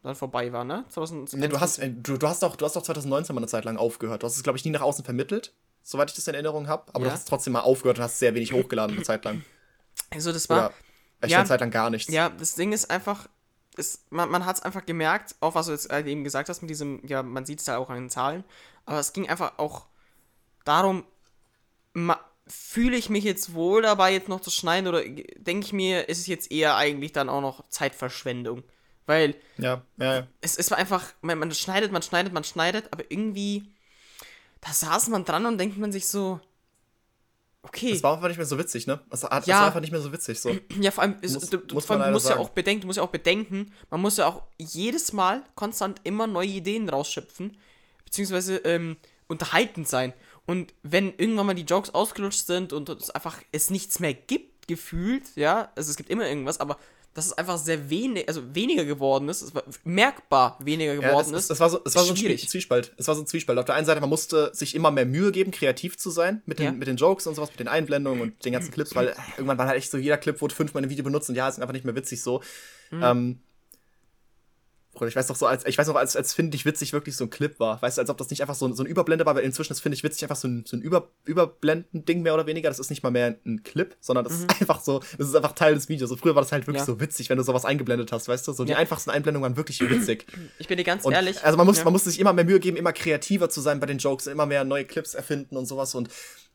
dann 0.03 0.15
vorbei 0.15 0.53
war, 0.53 0.65
ne? 0.65 0.85
2020. 0.91 1.41
Nee, 1.41 1.49
du 1.49 1.61
hast, 1.61 1.79
äh, 1.79 1.91
du, 1.91 2.17
du 2.17 2.29
hast 2.29 2.45
auch, 2.45 2.57
du 2.57 2.65
hast 2.65 2.77
auch 2.77 2.83
2019 2.83 3.35
mal 3.35 3.41
eine 3.41 3.49
Zeit 3.49 3.65
lang 3.65 3.77
aufgehört. 3.77 4.23
Du 4.23 4.27
hast 4.27 4.37
es, 4.37 4.43
glaube 4.43 4.59
ich, 4.59 4.65
nie 4.65 4.71
nach 4.71 4.81
außen 4.81 5.05
vermittelt, 5.05 5.53
soweit 5.83 6.11
ich 6.11 6.17
das 6.17 6.27
in 6.29 6.35
Erinnerung 6.35 6.69
habe. 6.69 6.85
Aber 6.95 7.05
Ja. 7.05 7.11
du 7.11 7.15
hast 7.15 7.29
trotzdem 7.29 7.53
mal 7.55 7.61
aufgehört 7.61 7.99
und 7.99 8.05
hast 8.05 8.19
sehr 8.19 8.35
wenig 8.35 8.53
hochgeladen 8.53 8.97
eine 8.97 9.05
Zeit 9.05 9.25
lang. 9.25 9.43
Also 10.11 10.33
das 10.33 10.49
war. 10.49 10.59
Oder 10.69 10.75
echt 11.21 11.33
Ja. 11.33 11.39
eine 11.41 11.49
Zeit 11.49 11.61
lang 11.61 11.71
gar 11.71 11.91
nichts. 11.91 12.11
Ja, 12.13 12.29
das 12.31 12.55
Ding 12.55 12.73
ist 12.73 12.91
einfach, 12.91 13.29
ist, 13.77 14.11
man, 14.11 14.31
man 14.31 14.47
hat 14.47 14.57
es 14.57 14.63
einfach 14.63 14.87
gemerkt, 14.87 15.35
auch 15.41 15.55
was 15.55 15.67
du 15.67 15.73
jetzt 15.73 15.91
äh, 15.91 16.01
eben 16.07 16.25
gesagt 16.25 16.49
hast 16.49 16.63
mit 16.63 16.71
diesem, 16.71 17.05
ja, 17.07 17.23
man 17.23 17.45
sieht 17.45 17.61
es 17.61 17.69
halt 17.69 17.79
auch 17.79 17.91
an 17.91 17.97
den 17.97 18.09
Zahlen, 18.11 18.45
aber 18.87 19.01
es 19.01 19.13
ging 19.13 19.29
einfach 19.29 19.59
auch 19.59 19.87
darum, 20.65 21.05
fühle 22.47 22.97
ich 22.97 23.11
mich 23.11 23.25
jetzt 23.25 23.55
wohl 23.55 23.83
dabei, 23.83 24.13
jetzt 24.13 24.29
noch 24.29 24.41
zu 24.41 24.51
schneiden 24.51 24.87
oder 24.89 25.03
denke 25.03 25.67
ich 25.67 25.73
mir, 25.73 26.09
ist 26.09 26.19
es 26.19 26.27
jetzt 26.27 26.51
eher 26.51 26.77
eigentlich 26.77 27.13
dann 27.13 27.29
auch 27.29 27.41
noch 27.41 27.69
Zeitverschwendung? 27.69 28.63
Weil 29.09 29.35
Ja, 29.57 29.83
ja, 29.97 30.17
ja. 30.19 30.27
es, 30.43 30.59
es 30.59 30.71
war 30.71 30.77
einfach, 30.77 31.03
man, 31.23 31.39
man 31.39 31.51
schneidet, 31.53 31.91
man 31.93 32.03
schneidet, 32.03 32.31
man 32.35 32.45
schneidet, 32.45 32.93
aber 32.93 33.11
irgendwie, 33.11 33.65
da 34.61 34.71
saß 34.71 35.09
man 35.09 35.25
dran 35.25 35.47
und 35.47 35.57
denkt 35.57 35.79
man 35.79 35.91
sich 35.91 36.07
so, 36.07 36.41
okay. 37.63 37.93
Das 37.93 38.03
war 38.03 38.15
einfach 38.17 38.29
nicht 38.29 38.37
mehr 38.37 38.45
so 38.45 38.59
witzig, 38.59 38.87
ne? 38.87 39.01
Das, 39.09 39.25
hat, 39.25 39.33
das 39.33 39.47
Ja. 39.47 39.61
war 39.61 39.67
einfach 39.69 39.81
nicht 39.81 39.93
mehr 39.93 40.03
so 40.03 40.13
witzig. 40.13 40.39
So. 40.39 40.51
Ja, 40.81 40.91
vor 40.91 41.05
allem, 41.05 41.17
Muss- 41.23 41.49
du, 41.49 41.59
muss 41.73 41.87
vor 41.87 41.99
allem 41.99 42.13
musst 42.13 42.29
ja 42.29 42.37
auch 42.37 42.51
bedenken, 42.51 42.83
du 42.83 42.87
musst 42.87 42.99
ja 42.99 43.03
auch 43.03 43.09
bedenken, 43.09 43.73
man 43.89 44.03
muss 44.03 44.19
ja 44.19 44.27
auch 44.27 44.43
jedes 44.59 45.15
Mal 45.15 45.43
konstant 45.55 46.03
immer 46.05 46.27
neue 46.27 46.49
Ideen 46.49 46.87
rausschöpfen, 46.91 47.57
beziehungsweise 48.05 48.57
ähm, 48.59 48.99
unterhaltend 49.27 49.89
sein. 49.89 50.13
Und 50.45 50.75
wenn 50.83 51.15
irgendwann 51.17 51.47
mal 51.47 51.55
die 51.55 51.63
Jokes 51.63 51.95
ausgelutscht 51.95 52.47
sind 52.47 52.75
und 52.75 52.91
es 52.91 53.09
einfach 53.09 53.39
es 53.53 53.71
nichts 53.71 54.01
mehr 54.01 54.13
gibt, 54.13 54.69
gefühlt, 54.69 55.25
ja, 55.35 55.73
also 55.77 55.91
es 55.91 55.97
gibt 55.97 56.11
immer 56.11 56.29
irgendwas, 56.29 56.61
aber 56.61 56.79
dass 57.15 57.27
es 57.27 57.33
einfach 57.33 57.59
sehr 57.59 57.91
wenig, 57.91 58.29
also 58.29 58.55
weniger 58.55 58.85
geworden 58.85 59.29
ist, 59.29 59.53
merkbar 59.85 60.57
weniger 60.63 60.95
geworden 60.95 61.31
ja, 61.33 61.37
es, 61.37 61.45
ist. 61.45 61.51
Es 61.51 61.61
war 61.61 61.69
so, 61.71 61.81
es 61.85 61.95
war 61.97 62.05
so 62.05 62.13
ein 62.13 62.17
schwierig. 62.17 62.49
Zwiespalt. 62.49 62.93
Es 62.97 63.09
war 63.09 63.15
so 63.15 63.23
ein 63.23 63.27
Zwiespalt. 63.27 63.59
Auf 63.59 63.65
der 63.65 63.75
einen 63.75 63.87
Seite, 63.87 64.01
man 64.01 64.11
musste 64.11 64.51
sich 64.55 64.75
immer 64.75 64.91
mehr 64.91 65.07
Mühe 65.07 65.33
geben, 65.33 65.51
kreativ 65.51 65.97
zu 65.97 66.11
sein 66.11 66.43
mit 66.47 66.59
den, 66.59 66.67
Ja. 66.67 66.73
mit 66.73 66.87
den 66.87 66.97
Jokes 66.97 67.27
und 67.27 67.35
sowas, 67.35 67.51
mit 67.51 67.61
den 67.61 67.69
Einblendungen 67.69 68.21
und 68.23 68.45
den 68.45 68.53
ganzen 68.53 68.71
Clips, 68.71 68.95
weil 68.95 69.15
irgendwann 69.37 69.59
war 69.59 69.67
halt 69.67 69.79
echt 69.79 69.91
so, 69.91 69.99
jeder 69.99 70.19
Clip 70.19 70.41
wurde 70.41 70.55
fünfmal 70.55 70.81
in 70.81 70.85
einem 70.85 70.91
Video 70.91 71.05
benutzt 71.05 71.29
und 71.29 71.35
ja, 71.35 71.49
ist 71.49 71.61
einfach 71.61 71.73
nicht 71.73 71.85
mehr 71.85 71.97
witzig 71.97 72.23
so. 72.23 72.43
Mhm. 72.91 73.03
Ähm, 73.03 73.41
Bruder, 74.99 75.09
ich 75.09 75.17
weiß 75.17 75.27
doch 75.29 75.37
so, 75.37 75.47
als, 75.47 75.65
ich 75.67 75.79
weiß 75.79 75.87
noch, 75.89 75.95
als, 75.97 76.15
als 76.17 76.35
finde 76.35 76.55
ich 76.57 76.65
witzig 76.67 76.93
wirklich 76.93 77.17
so 77.17 77.25
ein 77.25 77.31
Clip 77.31 77.59
war. 77.59 77.81
Weißt 77.81 77.97
du, 77.97 78.03
als 78.03 78.11
ob 78.11 78.19
das 78.19 78.29
nicht 78.31 78.43
einfach 78.43 78.55
so, 78.55 78.67
ein- 78.67 78.75
so 78.75 78.83
ein 78.83 78.87
Überblende 78.87 79.25
war, 79.25 79.35
weil 79.35 79.45
inzwischen 79.45 79.73
ist 79.73 79.81
finde 79.81 79.95
ich 79.97 80.05
witzig 80.05 80.25
einfach 80.25 80.37
so 80.37 80.47
ein, 80.49 80.65
so 80.67 80.77
ein 80.77 80.83
Über, 80.83 81.09
Überblenden-Ding 81.25 82.23
mehr 82.23 82.35
oder 82.35 82.47
weniger. 82.47 82.69
Das 82.69 82.79
ist 82.79 82.91
nicht 82.91 83.03
mal 83.03 83.11
mehr 83.11 83.37
ein 83.47 83.63
Clip, 83.63 83.97
sondern 84.01 84.25
das 84.25 84.35
ist 84.35 84.51
einfach 84.61 84.81
so, 84.81 85.01
das 85.19 85.29
ist 85.29 85.35
einfach 85.37 85.53
Teil 85.53 85.75
des 85.75 85.89
Videos. 85.89 86.09
So 86.11 86.17
früher 86.17 86.35
war 86.35 86.43
das 86.43 86.53
halt 86.53 86.67
wirklich 86.67 86.83
Mhm. 86.83 86.89
Ja. 86.89 86.95
so 86.95 87.01
witzig, 87.01 87.31
wenn 87.31 87.39
du 87.39 87.45
sowas 87.45 87.65
eingeblendet 87.65 88.13
hast, 88.13 88.29
weißt 88.29 88.47
du? 88.49 88.53
So 88.53 88.65
die 88.65 88.73
Ja. 88.73 88.79
einfachsten 88.79 89.11
Einblendungen 89.11 89.49
waren 89.51 89.57
wirklich 89.57 89.81
witzig. 89.81 90.27
Ich 90.59 90.69
bin 90.69 90.77
dir 90.77 90.85
ganz 90.85 91.05
Und, 91.05 91.13
ehrlich. 91.13 91.43
Also 91.45 91.57
man 91.57 91.67
muss, 91.67 91.79
ja. 91.79 91.85
man 91.85 91.93
muss 91.93 92.05
sich 92.05 92.19
immer 92.21 92.33
mehr 92.33 92.45
Mühe 92.45 92.61
geben, 92.61 92.77
immer 92.77 92.93
kreativer 92.93 93.49
zu 93.51 93.61
sein 93.61 93.81
bei 93.81 93.87
den 93.87 93.99
Jokes, 93.99 94.27
immer 94.27 94.47
mehr 94.47 94.65
neue 94.65 94.85
Clips 94.85 95.15
erfinden 95.15 95.57
und 95.57 95.67
sowas. 95.67 95.95
Und 95.95 96.09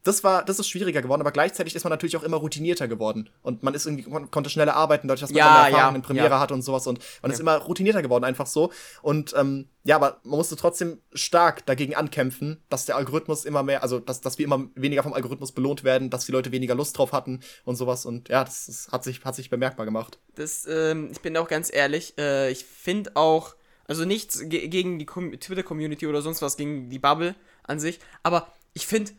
das 0.04 0.24
war, 0.24 0.44
das 0.44 0.60
ist 0.60 0.68
schwieriger 0.68 1.02
geworden, 1.02 1.22
aber 1.22 1.32
gleichzeitig 1.32 1.76
ist 1.76 1.84
man 1.86 1.92
natürlich 1.92 2.18
auch 2.18 2.24
immer 2.24 2.38
routinierter 2.38 2.90
geworden. 2.90 3.30
Und 3.42 3.64
man 3.64 3.74
ist 3.74 3.86
irgendwie, 3.86 4.04
kon 4.04 4.30
konnte 4.32 4.50
schneller 4.50 4.76
arbeiten, 4.76 5.08
dadurch, 5.08 5.22
dass 5.22 5.30
man 5.30 5.38
Ja, 5.38 5.66
Erfahrung 5.68 5.94
ja, 5.94 5.96
in 5.96 6.02
Premiere 6.02 6.30
ja. 6.30 6.40
hat 6.42 6.52
und 6.52 6.62
sowas. 6.62 6.88
Und 6.88 7.00
man 7.22 7.32
Ja. 7.32 7.34
ist 7.36 7.40
immer 7.40 7.56
routinierter 7.58 8.02
geworden, 8.02 8.26
einfach 8.26 8.46
so. 8.48 8.72
Und 9.02 9.34
ähm, 9.38 9.70
ja, 9.86 9.96
aber 9.96 10.20
man 10.24 10.38
musste 10.38 10.58
trotzdem 10.58 11.00
stark 11.14 11.66
dagegen 11.66 11.96
ankämpfen, 11.96 12.62
dass 12.70 12.86
der 12.86 12.98
Algorithmus 12.98 13.46
immer 13.46 13.64
mehr, 13.64 13.82
also 13.82 14.00
dass, 14.00 14.20
dass 14.20 14.38
wir 14.38 14.46
immer 14.46 14.68
weniger 14.76 15.04
vom 15.04 15.14
Algorithmus 15.14 15.54
belohnt 15.54 15.86
werden, 15.86 16.10
dass 16.10 16.26
die 16.26 16.34
Leute 16.34 16.52
weniger 16.52 16.76
Lust 16.76 16.98
drauf 16.98 17.14
hatten 17.14 17.40
und 17.64 17.78
sowas. 17.78 18.06
Und 18.06 18.28
ja, 18.28 18.44
das, 18.44 18.66
das 18.66 18.90
hat, 18.92 19.06
sich, 19.06 19.24
hat 19.24 19.36
sich 19.36 19.50
bemerkbar 19.50 19.86
gemacht. 19.86 20.20
Das, 20.36 20.68
ähm, 20.70 21.10
ich 21.14 21.22
bin 21.22 21.38
auch 21.38 21.48
ganz 21.48 21.74
ehrlich, 21.74 22.14
äh, 22.18 22.52
ich 22.52 22.66
finde 22.66 23.12
auch, 23.16 23.56
also 23.88 24.04
nichts 24.04 24.42
ge 24.50 24.68
gegen 24.68 25.00
die 25.00 25.06
Com 25.06 25.32
Twitter-Community 25.40 26.08
oder 26.08 26.22
sonst 26.22 26.42
was, 26.42 26.58
gegen 26.58 26.90
die 26.90 27.00
Bubble 27.00 27.36
an 27.64 27.80
sich, 27.80 28.00
aber 28.22 28.48
ich 28.74 28.88
finde, 28.88 29.12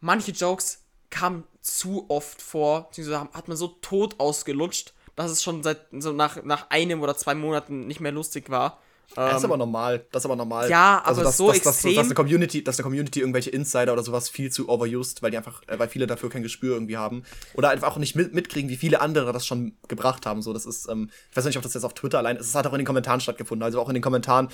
manche 0.00 0.32
Jokes 0.32 0.84
kamen 1.10 1.44
zu 1.62 2.06
oft 2.08 2.40
vor, 2.42 2.88
beziehungsweise 2.88 3.28
hat 3.32 3.48
man 3.48 3.56
so 3.56 3.68
tot 3.80 4.16
ausgelutscht, 4.18 4.92
dass 5.16 5.30
es 5.30 5.42
schon 5.42 5.62
seit 5.62 5.86
so 5.92 6.12
nach, 6.12 6.42
nach 6.44 6.70
einem 6.70 7.02
oder 7.02 7.16
zwei 7.16 7.34
Monaten 7.34 7.86
nicht 7.86 8.00
mehr 8.00 8.12
lustig 8.12 8.50
war. 8.50 8.80
Das 9.14 9.36
ist 9.38 9.44
Ähm, 9.44 9.50
aber 9.50 9.56
normal. 9.56 10.04
Das 10.12 10.20
ist 10.20 10.26
aber 10.26 10.36
normal. 10.36 10.60
Also, 10.64 10.70
Ja, 10.70 11.02
aber 11.02 11.22
dass, 11.22 11.36
so 11.38 11.48
dass, 11.48 11.56
extrem- 11.56 11.94
Dass 11.96 12.04
eine 12.06 12.14
Community, 12.14 12.62
dass 12.62 12.78
eine 12.78 12.84
Community 12.84 13.20
irgendwelche 13.20 13.48
Insider 13.50 13.94
oder 13.94 14.02
sowas 14.02 14.28
viel 14.28 14.52
zu 14.52 14.68
overused, 14.68 15.22
weil 15.22 15.30
die 15.30 15.38
einfach, 15.38 15.62
äh, 15.66 15.78
weil 15.78 15.88
viele 15.88 16.06
dafür 16.06 16.28
kein 16.28 16.42
Gespür 16.42 16.74
irgendwie 16.74 16.98
haben. 16.98 17.22
Oder 17.54 17.70
einfach 17.70 17.90
auch 17.90 17.96
nicht 17.96 18.16
mit, 18.16 18.34
mitkriegen, 18.34 18.68
wie 18.68 18.76
viele 18.76 19.00
andere 19.00 19.32
das 19.32 19.46
schon 19.46 19.76
gebracht 19.88 20.26
haben. 20.26 20.42
So, 20.42 20.52
das 20.52 20.66
ist, 20.66 20.88
ähm, 20.90 21.10
ich 21.30 21.36
weiß 21.36 21.46
nicht, 21.46 21.56
ob 21.56 21.62
das 21.62 21.72
jetzt 21.72 21.84
auf 21.84 21.94
Twitter 21.94 22.18
allein 22.18 22.36
ist. 22.36 22.48
Es 22.48 22.54
hat 22.54 22.66
auch 22.66 22.72
in 22.74 22.78
den 22.80 22.86
Kommentaren 22.86 23.20
stattgefunden. 23.20 23.62
Also 23.64 23.80
auch 23.80 23.88
in 23.88 23.94
den 23.94 24.02
Kommentaren, 24.02 24.48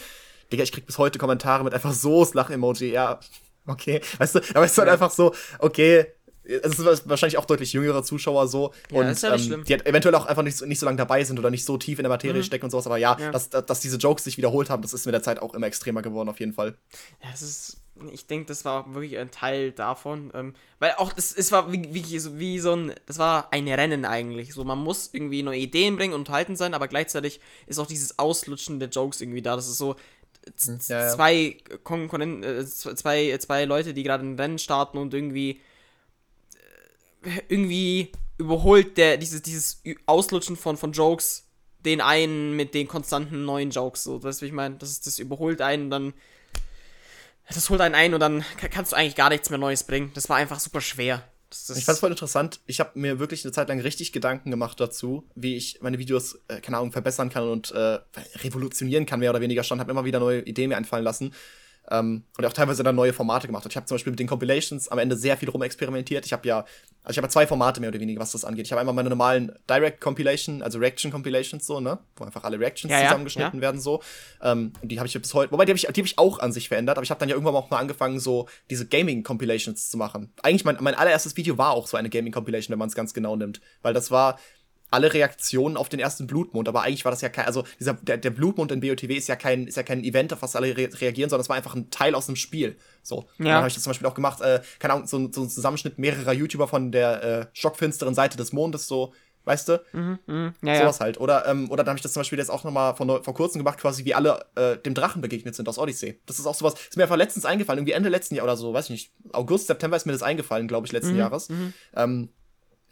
Digga, 0.53 0.63
ich 0.63 0.71
krieg 0.71 0.87
bis 0.87 0.99
heute 0.99 1.19
Kommentare 1.19 1.65
mit 1.65 1.75
einfach 1.75 1.93
so 1.93 2.25
Lach-Emoji. 2.33 2.93
Ja, 2.93 3.19
okay. 3.67 4.01
Weißt 4.19 4.35
du, 4.37 4.41
aber 4.55 4.65
es 4.65 4.73
ist 4.73 4.79
halt 4.79 4.89
Ja. 4.89 4.93
einfach 4.95 5.11
so, 5.11 5.35
okay. 5.59 6.07
Es 6.47 6.79
ist 6.79 7.09
wahrscheinlich 7.09 7.39
auch 7.39 7.47
deutlich 7.47 7.73
jüngere 7.73 8.03
Zuschauer 8.03 8.49
so. 8.49 8.75
Ja, 8.91 8.99
und 9.01 9.07
das 9.07 9.17
ist 9.17 9.23
ja 9.23 9.33
ähm, 9.33 9.39
schlimm. 9.39 9.65
die 9.65 9.73
halt 9.73 9.87
eventuell 9.87 10.15
auch 10.15 10.27
einfach 10.27 10.43
nicht, 10.43 10.59
so- 10.59 10.67
nicht 10.67 10.79
so 10.79 10.85
lange 10.85 10.99
dabei 10.99 11.25
sind 11.25 11.39
oder 11.39 11.51
nicht 11.51 11.65
so 11.65 11.79
tief 11.79 11.99
in 11.99 12.03
der 12.03 12.11
Materie 12.11 12.43
stecken 12.43 12.67
und 12.67 12.71
sowas. 12.71 12.85
Aber 12.87 12.99
ja, 12.99 13.15
Mhm. 13.15 13.21
Ja. 13.23 13.31
Dass, 13.31 13.49
dass, 13.49 13.81
diese 13.81 13.97
Jokes 13.97 14.25
sich 14.25 14.37
wiederholt 14.37 14.69
haben, 14.69 14.83
das 14.83 14.93
ist 14.93 15.07
mit 15.07 15.15
der 15.15 15.23
Zeit 15.23 15.39
auch 15.41 15.55
immer 15.55 15.67
extremer 15.67 16.03
geworden, 16.03 16.29
auf 16.29 16.41
jeden 16.41 16.53
Fall. 16.53 16.77
Ja, 17.23 17.31
es 17.33 17.41
ist. 17.41 17.79
Ich 18.12 18.27
denke, 18.27 18.47
das 18.47 18.65
war 18.65 18.93
wirklich 18.93 19.17
ein 19.19 19.31
Teil 19.31 19.71
davon. 19.71 20.33
Ähm, 20.35 20.55
weil 20.81 20.95
auch 20.99 21.12
das, 21.12 21.31
es 21.33 21.53
war 21.53 21.71
wie, 21.73 21.95
wie, 21.95 22.19
so- 22.19 22.39
wie 22.39 22.59
so 22.59 22.75
ein. 22.75 22.93
Das 23.07 23.19
war 23.19 23.51
ein 23.53 23.67
Rennen 23.67 24.05
eigentlich. 24.05 24.53
So, 24.53 24.65
man 24.65 24.81
muss 24.81 25.11
irgendwie 25.15 25.43
neue 25.45 25.61
Ideen 25.61 25.97
bringen 25.97 26.12
und 26.12 26.21
unterhalten 26.21 26.57
sein, 26.57 26.75
aber 26.75 26.89
gleichzeitig 26.89 27.41
ist 27.69 27.79
auch 27.79 27.87
dieses 27.87 28.19
Auslutschen 28.19 28.81
der 28.81 28.91
Jokes 28.91 29.23
irgendwie 29.23 29.41
da. 29.43 29.57
Das 29.57 29.67
ist 29.69 29.79
so. 29.79 29.97
Z- 30.57 30.89
Ja. 30.89 31.09
Zwei 31.11 31.57
Konkurrenten, 31.83 32.43
äh, 32.43 32.65
zwei, 32.67 33.37
zwei 33.39 33.65
Leute, 33.65 33.95
die 33.95 34.03
gerade 34.03 34.25
ein 34.25 34.39
Rennen 34.39 34.59
starten 34.59 34.99
und 34.99 35.15
irgendwie. 35.15 35.61
äh, 37.25 37.41
Irgendwie 37.49 38.13
überholt 38.39 38.97
der 38.99 39.17
dieses, 39.17 39.43
dieses 39.43 39.83
Auslutschen 40.07 40.57
von, 40.57 40.77
von 40.77 40.93
Jokes 40.93 41.43
den 41.85 42.01
einen 42.01 42.57
mit 42.57 42.73
den 42.75 42.89
konstanten 42.89 43.45
neuen 43.45 43.71
Jokes. 43.71 44.05
So, 44.05 44.19
das, 44.19 44.41
wie 44.43 44.47
ich 44.47 44.53
meine, 44.53 44.77
das, 44.77 44.91
ist- 44.91 45.07
das 45.07 45.19
überholt 45.19 45.61
einen 45.61 45.85
und 45.85 45.91
dann 45.91 46.15
das 47.53 47.69
holt 47.69 47.83
einen 47.83 47.95
ein 47.95 48.15
und 48.15 48.21
dann 48.21 48.43
ka- 48.59 48.69
kannst 48.69 48.93
du 48.93 48.97
eigentlich 48.97 49.17
gar 49.17 49.29
nichts 49.29 49.51
mehr 49.51 49.59
Neues 49.59 49.85
bringen. 49.85 50.11
Das 50.15 50.29
war 50.31 50.37
einfach 50.37 50.59
super 50.61 50.81
schwer. 50.81 51.23
Ich 51.77 51.85
fand's 51.85 52.01
voll 52.01 52.11
interessant. 52.11 52.61
Ich 52.67 52.81
habe 52.81 52.99
mir 52.99 53.19
wirklich 53.19 53.45
eine 53.45 53.53
Zeit 53.53 53.69
lang 53.69 53.81
richtig 53.81 54.13
Gedanken 54.13 54.51
gemacht 54.51 54.79
dazu, 54.81 55.29
wie 55.35 55.57
ich 55.57 55.79
meine 55.81 55.99
Videos, 55.99 56.41
äh, 56.49 56.61
keine 56.61 56.79
Ahnung, 56.79 56.93
verbessern 56.93 57.31
kann 57.31 57.49
und 57.49 57.71
äh, 57.73 57.99
revolutionieren 58.43 59.07
kann, 59.07 59.21
mehr 59.21 59.31
oder 59.31 59.41
weniger 59.41 59.63
schon. 59.63 59.81
Habe 59.81 59.91
immer 59.91 60.05
wieder 60.05 60.21
neue 60.21 60.41
Ideen 60.41 60.71
mir 60.71 60.77
einfallen 60.77 61.05
lassen. 61.05 61.33
Ähm, 61.91 62.24
und 62.39 62.47
auch 62.47 62.53
teilweise 62.53 62.82
dann 62.82 62.97
neue 62.97 63.12
Formate 63.12 63.47
gemacht. 63.47 63.64
Und 63.64 63.70
ich 63.70 63.76
habe 63.76 63.87
zum 63.87 63.97
Beispiel 63.97 64.11
mit 64.11 64.20
den 64.20 64.26
Compilations 64.26 64.89
am 64.89 64.99
Ende 64.99 65.16
sehr 65.16 65.37
viel 65.37 65.51
rumexperimentiert. 65.51 66.24
Ich 66.24 66.32
habe 66.32 66.49
ja, 66.49 66.64
also 67.03 67.11
ich 67.11 67.16
habe 67.18 67.26
ja 67.26 67.30
zwei 67.30 67.47
Formate 67.47 67.80
mehr 67.80 67.91
oder 67.91 68.01
weniger, 68.01 68.20
was 68.20 68.32
das 68.32 68.45
angeht. 68.45 68.66
Ich 68.66 68.72
habe 68.72 68.80
einmal 68.80 68.95
meine 68.95 69.11
normalen 69.11 69.53
Direct 69.68 70.01
Compilation, 70.01 70.62
also 70.62 70.78
Reaction 70.78 71.11
Compilations 71.11 71.66
so, 71.66 71.80
ne, 71.80 71.99
wo 72.16 72.24
einfach 72.24 72.45
alle 72.45 72.59
Reactions 72.59 72.91
Ja, 72.91 73.01
ja, 73.01 73.05
zusammengeschnitten 73.07 73.61
werden 73.61 73.80
so. 73.80 74.03
Ähm, 74.43 74.72
und 74.80 74.89
die 74.91 74.99
habe 74.99 75.07
ich 75.07 75.20
bis 75.20 75.35
heute, 75.35 75.53
wobei 75.53 75.66
die 75.66 75.72
habe 75.72 75.76
ich, 75.76 75.87
die 75.87 76.01
hab 76.01 76.07
ich 76.07 76.18
auch 76.18 76.39
an 76.39 76.53
sich 76.53 76.68
verändert, 76.68 76.97
aber 76.97 77.05
ich 77.05 77.11
habe 77.11 77.20
dann 77.20 77.28
ja 77.28 77.35
irgendwann 77.35 77.55
auch 77.55 77.68
mal 77.68 77.78
angefangen, 77.78 78.18
so 78.18 78.49
diese 78.70 78.87
Gaming 78.87 79.22
Compilations 79.22 79.91
zu 79.91 79.99
machen. 79.99 80.32
Eigentlich 80.43 80.64
mein, 80.64 80.78
mein 80.80 80.95
allererstes 80.95 81.37
Video 81.37 81.59
war 81.59 81.72
auch 81.72 81.87
so 81.87 81.99
eine 81.99 82.09
Gaming 82.09 82.32
Compilation, 82.32 82.72
wenn 82.72 82.78
man 82.78 82.89
es 82.89 82.95
ganz 82.95 83.12
genau 83.12 83.37
nimmt, 83.37 83.61
weil 83.82 83.93
das 83.93 84.11
war 84.11 84.39
alle 84.95 85.13
Reaktionen 85.13 85.77
auf 85.77 85.89
den 85.89 86.01
ersten 86.01 86.27
Blutmond, 86.27 86.69
aber 86.69 86.83
eigentlich 86.83 87.05
war 87.05 87.11
das 87.11 87.21
ja 87.21 87.29
kein, 87.29 87.47
also 87.47 87.65
dieser, 87.79 87.95
der, 87.95 88.17
der 88.17 88.31
Blutmond 88.31 88.73
in 88.73 88.81
BOTW 88.81 89.15
ist 89.15 89.29
ja 89.29 89.37
kein, 89.37 89.67
ist 89.67 89.77
ja 89.77 89.83
kein 89.83 90.05
Event, 90.05 90.33
auf 90.33 90.43
was 90.43 90.57
alle 90.57 90.77
re 90.77 90.89
reagieren, 91.01 91.29
sondern 91.29 91.43
es 91.43 91.49
war 91.49 91.57
einfach 91.57 91.75
ein 91.75 91.91
Teil 91.91 92.15
aus 92.15 92.27
dem 92.27 92.37
Spiel. 92.37 92.77
So. 93.03 93.27
Ja. 93.39 93.45
dann 93.45 93.55
habe 93.57 93.69
ich 93.69 93.75
das 93.75 93.83
zum 93.83 93.91
Beispiel 93.91 94.07
auch 94.07 94.15
gemacht, 94.15 94.41
äh, 94.41 94.61
keine 94.79 94.95
Ahnung, 94.95 95.07
so, 95.07 95.31
so 95.33 95.43
ein 95.43 95.51
Zusammenschnitt 95.51 95.99
mehrerer 95.99 96.33
YouTuber 96.33 96.69
von 96.69 96.93
der 96.93 97.23
äh, 97.23 97.47
schockfinsteren 97.53 98.15
Seite 98.15 98.37
des 98.37 98.53
Mondes, 98.53 98.87
so, 98.87 99.13
weißt 99.45 99.69
du? 99.69 99.85
ja, 100.63 100.81
Sowas 100.81 101.01
halt. 101.01 101.21
Oder, 101.21 101.47
ähm, 101.47 101.71
oder 101.71 101.83
dann 101.83 101.91
habe 101.91 101.99
ich 101.99 102.03
das 102.03 102.13
zum 102.13 102.21
Beispiel 102.21 102.39
jetzt 102.39 102.51
auch 102.51 102.65
nochmal 102.65 102.95
vor, 102.95 103.23
vor 103.23 103.35
kurzem 103.35 103.59
gemacht, 103.59 103.79
quasi 103.79 104.05
wie 104.05 104.15
alle 104.15 104.45
äh, 104.55 104.79
dem 104.79 104.95
Drachen 104.95 105.21
begegnet 105.21 105.55
sind 105.55 105.69
aus 105.69 105.79
Odyssey. 105.79 106.21
Das 106.27 106.39
ist 106.39 106.47
auch 106.47 106.55
sowas, 106.55 106.75
ist 106.75 106.97
mir 106.97 107.03
einfach 107.03 107.17
letztens 107.17 107.45
eingefallen, 107.45 107.79
irgendwie 107.81 107.93
Ende 107.93 108.09
letzten 108.09 108.37
Jahr 108.37 108.45
oder 108.45 108.57
so, 108.57 108.73
weiß 108.73 108.87
ich 108.87 108.91
nicht, 108.91 109.13
August, 109.33 109.67
September 109.67 109.97
ist 109.97 110.07
mir 110.07 110.13
das 110.13 110.23
eingefallen, 110.23 110.69
glaube 110.69 110.87
ich, 110.87 110.93
letzten 110.93 111.17
Jahres. 111.19 111.49
Ähm, 111.97 112.29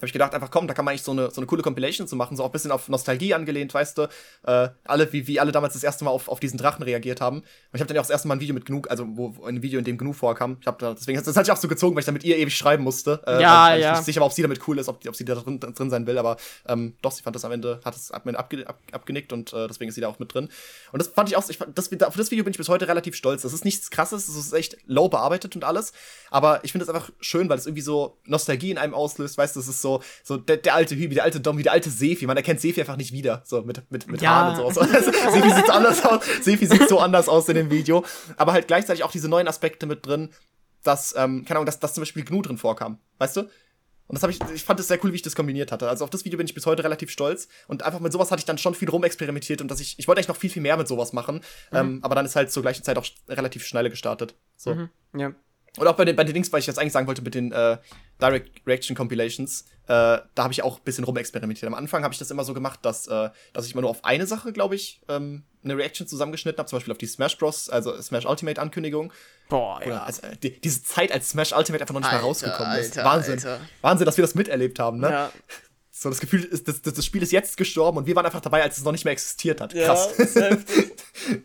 habe 0.02 0.08
ich 0.08 0.12
gedacht, 0.12 0.34
einfach 0.34 0.50
komm, 0.50 0.66
da 0.66 0.74
kann 0.74 0.84
man 0.84 0.92
eigentlich 0.92 1.04
so 1.04 1.12
eine, 1.12 1.30
so 1.30 1.40
eine 1.40 1.46
coole 1.46 1.62
Compilation 1.62 2.08
zu 2.08 2.16
machen, 2.16 2.36
so 2.36 2.42
auch 2.42 2.48
ein 2.48 2.52
bisschen 2.52 2.72
auf 2.72 2.88
Nostalgie 2.88 3.34
angelehnt, 3.34 3.72
weißt 3.72 3.98
du, 3.98 4.02
äh, 4.46 4.68
alle, 4.84 5.12
wie, 5.12 5.26
wie 5.28 5.38
alle 5.38 5.52
damals 5.52 5.74
das 5.74 5.84
erste 5.84 6.04
Mal 6.04 6.10
auf, 6.10 6.28
auf 6.28 6.40
diesen 6.40 6.58
Drachen 6.58 6.82
reagiert 6.82 7.20
haben. 7.20 7.38
Und 7.38 7.46
ich 7.72 7.80
habe 7.80 7.86
dann 7.86 7.94
ja 7.94 8.00
auch 8.00 8.04
das 8.06 8.10
erste 8.10 8.26
Mal 8.28 8.34
ein 8.34 8.40
Video 8.40 8.54
mit 8.54 8.66
Gnu, 8.66 8.82
also 8.88 9.06
wo, 9.08 9.36
wo 9.36 9.44
ein 9.44 9.62
Video, 9.62 9.78
in 9.78 9.84
dem 9.84 9.96
Gnu 9.98 10.12
vorkam. 10.12 10.56
Ich 10.60 10.66
habe 10.66 10.76
da, 10.80 10.94
deswegen, 10.94 11.22
das 11.22 11.36
hatte 11.36 11.46
ich 11.48 11.52
auch 11.52 11.56
so 11.56 11.68
gezogen, 11.68 11.94
weil 11.94 12.00
ich 12.00 12.06
da 12.06 12.12
mit 12.12 12.24
ihr 12.24 12.36
ewig 12.36 12.56
schreiben 12.56 12.82
musste. 12.82 13.22
Äh, 13.26 13.40
Ja, 13.40 13.64
weil, 13.66 13.72
weil 13.74 13.80
ja. 13.80 13.90
Ich 13.92 13.98
nicht 13.98 14.06
sicher 14.06 14.20
war, 14.20 14.26
ob 14.26 14.32
sie 14.32 14.42
damit 14.42 14.66
cool 14.66 14.78
ist, 14.78 14.88
ob, 14.88 15.00
die- 15.00 15.08
ob 15.08 15.14
sie 15.16 15.24
da 15.24 15.36
drin, 15.36 15.60
drin 15.60 15.90
sein 15.90 16.06
will, 16.06 16.18
aber 16.18 16.36
ähm, 16.66 16.94
doch, 17.00 17.12
sie 17.12 17.22
fand 17.22 17.36
das 17.36 17.44
am 17.44 17.52
Ende, 17.52 17.80
hat 17.84 17.94
es 17.94 18.10
Admin 18.10 18.34
abge, 18.34 18.66
ab, 18.66 18.80
abgenickt 18.90 19.32
und 19.32 19.52
äh, 19.52 19.68
deswegen 19.68 19.88
ist 19.88 19.94
sie 19.94 20.00
da 20.00 20.08
auch 20.08 20.18
mit 20.18 20.34
drin. 20.34 20.48
Und 20.90 20.98
das 21.00 21.08
fand 21.08 21.28
ich 21.28 21.36
auch, 21.36 21.48
ich, 21.48 21.58
das, 21.74 21.90
auf 22.02 22.16
das 22.16 22.30
Video 22.32 22.44
bin 22.44 22.50
ich 22.50 22.58
bis 22.58 22.68
heute 22.68 22.88
relativ 22.88 23.14
stolz. 23.14 23.42
Das 23.42 23.52
ist 23.52 23.64
nichts 23.64 23.90
krasses, 23.90 24.26
das 24.26 24.34
ist 24.34 24.52
echt 24.52 24.78
low 24.86 25.08
bearbeitet 25.08 25.54
und 25.54 25.62
alles, 25.62 25.92
aber 26.30 26.64
ich 26.64 26.72
finde 26.72 26.82
es 26.84 26.88
einfach 26.90 27.10
schön, 27.20 27.48
weil 27.48 27.58
es 27.58 27.66
irgendwie 27.66 27.82
so 27.82 28.18
Nostalgie 28.24 28.70
in 28.72 28.78
einem 28.78 28.94
auslöst, 28.94 29.38
weißt 29.38 29.54
du, 29.56 29.60
es 29.60 29.68
ist 29.68 29.82
so, 29.82 29.91
so 30.22 30.36
der, 30.36 30.56
der 30.56 30.74
alte 30.74 30.94
Hübi, 30.96 31.14
der 31.14 31.24
alte 31.24 31.40
Domi, 31.40 31.62
der 31.62 31.72
alte 31.72 31.90
Sefi, 31.90 32.26
man 32.26 32.36
erkennt 32.36 32.60
Sefi 32.60 32.80
einfach 32.80 32.96
nicht 32.96 33.12
wieder, 33.12 33.42
so 33.44 33.62
mit, 33.62 33.90
mit, 33.90 34.10
mit 34.10 34.22
Ja. 34.22 34.30
Haaren 34.30 34.64
und 34.64 34.74
so. 34.74 34.80
Also, 34.80 35.12
Sefi 35.32 35.50
sieht 35.50 35.66
so 35.66 35.72
anders 35.72 36.04
aus, 36.04 36.24
Sefi 36.42 36.66
sieht 36.66 36.88
so 36.88 36.98
anders 36.98 37.28
aus 37.28 37.48
in 37.48 37.56
dem 37.56 37.70
Video, 37.70 38.04
aber 38.36 38.52
halt 38.52 38.68
gleichzeitig 38.68 39.04
auch 39.04 39.12
diese 39.12 39.28
neuen 39.28 39.48
Aspekte 39.48 39.86
mit 39.86 40.06
drin, 40.06 40.30
dass, 40.82 41.14
ähm, 41.16 41.44
keine 41.44 41.58
Ahnung, 41.58 41.66
dass, 41.66 41.80
dass 41.80 41.94
zum 41.94 42.02
Beispiel 42.02 42.24
Gnu 42.24 42.42
drin 42.42 42.58
vorkam, 42.58 42.98
weißt 43.18 43.36
du? 43.36 43.48
Und 44.12 44.16
das 44.16 44.22
habe 44.24 44.32
ich, 44.32 44.40
ich 44.54 44.64
fand 44.64 44.78
es 44.78 44.88
sehr 44.88 45.02
cool, 45.02 45.12
wie 45.12 45.16
ich 45.16 45.22
das 45.22 45.34
kombiniert 45.34 45.72
hatte. 45.72 45.88
Also 45.88 46.04
auf 46.04 46.10
das 46.10 46.26
Video 46.26 46.36
bin 46.36 46.46
ich 46.46 46.52
bis 46.52 46.66
heute 46.66 46.84
relativ 46.84 47.10
stolz. 47.10 47.48
Und 47.66 47.82
einfach 47.82 47.98
mit 48.00 48.12
sowas 48.12 48.30
hatte 48.30 48.40
ich 48.40 48.44
dann 48.44 48.58
schon 48.58 48.74
viel 48.74 48.90
rumexperimentiert 48.90 49.62
und 49.62 49.70
dass 49.70 49.80
ich, 49.80 49.98
ich 49.98 50.06
wollte 50.06 50.18
eigentlich 50.18 50.28
noch 50.28 50.36
viel, 50.36 50.50
viel 50.50 50.60
mehr 50.60 50.76
mit 50.76 50.86
sowas 50.86 51.14
machen. 51.14 51.40
Ähm, 51.72 52.00
aber 52.02 52.14
dann 52.14 52.26
ist 52.26 52.36
halt 52.36 52.52
zur 52.52 52.62
gleichen 52.62 52.82
Zeit 52.82 52.98
auch 52.98 53.06
relativ 53.28 53.64
schnell 53.64 53.88
gestartet. 53.88 54.34
So. 54.56 54.76
ja. 55.16 55.32
Und 55.78 55.86
auch 55.86 55.96
bei 55.96 56.04
den, 56.04 56.16
bei 56.16 56.24
den 56.24 56.34
Dings, 56.34 56.52
weil 56.52 56.60
ich 56.60 56.66
jetzt 56.66 56.78
eigentlich 56.78 56.92
sagen 56.92 57.06
wollte, 57.06 57.22
mit 57.22 57.34
den 57.34 57.50
äh, 57.50 57.78
Direct 58.20 58.60
Reaction 58.66 58.94
Compilations, 58.94 59.62
äh, 59.84 59.86
da 59.86 60.24
habe 60.36 60.52
ich 60.52 60.62
auch 60.62 60.78
ein 60.78 60.84
bisschen 60.84 61.04
rumexperimentiert. 61.04 61.66
Am 61.66 61.74
Anfang 61.74 62.04
habe 62.04 62.12
ich 62.12 62.18
das 62.18 62.30
immer 62.30 62.44
so 62.44 62.52
gemacht, 62.52 62.80
dass, 62.82 63.06
äh, 63.06 63.30
dass 63.54 63.66
ich 63.66 63.72
immer 63.72 63.80
nur 63.80 63.90
auf 63.90 64.04
eine 64.04 64.26
Sache, 64.26 64.52
glaube 64.52 64.74
ich, 64.74 65.00
ähm, 65.08 65.44
eine 65.64 65.76
Reaction 65.76 66.06
zusammengeschnitten 66.06 66.58
habe, 66.58 66.68
zum 66.68 66.78
Beispiel 66.78 66.92
auf 66.92 66.98
die 66.98 67.06
Smash 67.06 67.38
Bros., 67.38 67.70
also 67.70 68.00
Smash 68.02 68.26
Ultimate 68.26 68.60
Ankündigung. 68.60 69.12
Boah, 69.48 69.78
Oder 69.78 69.86
ja. 69.86 70.02
also, 70.02 70.22
äh, 70.26 70.36
die, 70.36 70.60
diese 70.60 70.82
Zeit, 70.82 71.10
als 71.10 71.30
Smash 71.30 71.52
Ultimate 71.52 71.82
einfach 71.82 71.94
noch 71.94 72.00
nicht 72.00 72.10
Alter, 72.10 72.22
mal 72.22 72.28
rausgekommen 72.28 72.78
ist. 72.78 72.98
Alter, 72.98 73.08
Wahnsinn. 73.08 73.34
Alter. 73.34 73.60
Wahnsinn, 73.80 74.04
dass 74.04 74.16
wir 74.18 74.22
das 74.22 74.34
miterlebt 74.34 74.78
haben, 74.78 74.98
ne? 75.00 75.10
Ja. 75.10 75.32
So, 75.90 76.08
das 76.08 76.20
Gefühl 76.20 76.42
ist, 76.42 76.68
das, 76.68 76.82
das, 76.82 76.94
das 76.94 77.04
Spiel 77.04 77.22
ist 77.22 77.32
jetzt 77.32 77.56
gestorben 77.56 77.98
und 77.98 78.06
wir 78.06 78.16
waren 78.16 78.26
einfach 78.26 78.40
dabei, 78.40 78.62
als 78.62 78.78
es 78.78 78.84
noch 78.84 78.92
nicht 78.92 79.04
mehr 79.04 79.12
existiert 79.12 79.60
hat. 79.60 79.72
Ja, 79.72 79.86
Krass. 79.86 80.12
ist 80.12 80.36
heftig. 80.36 80.92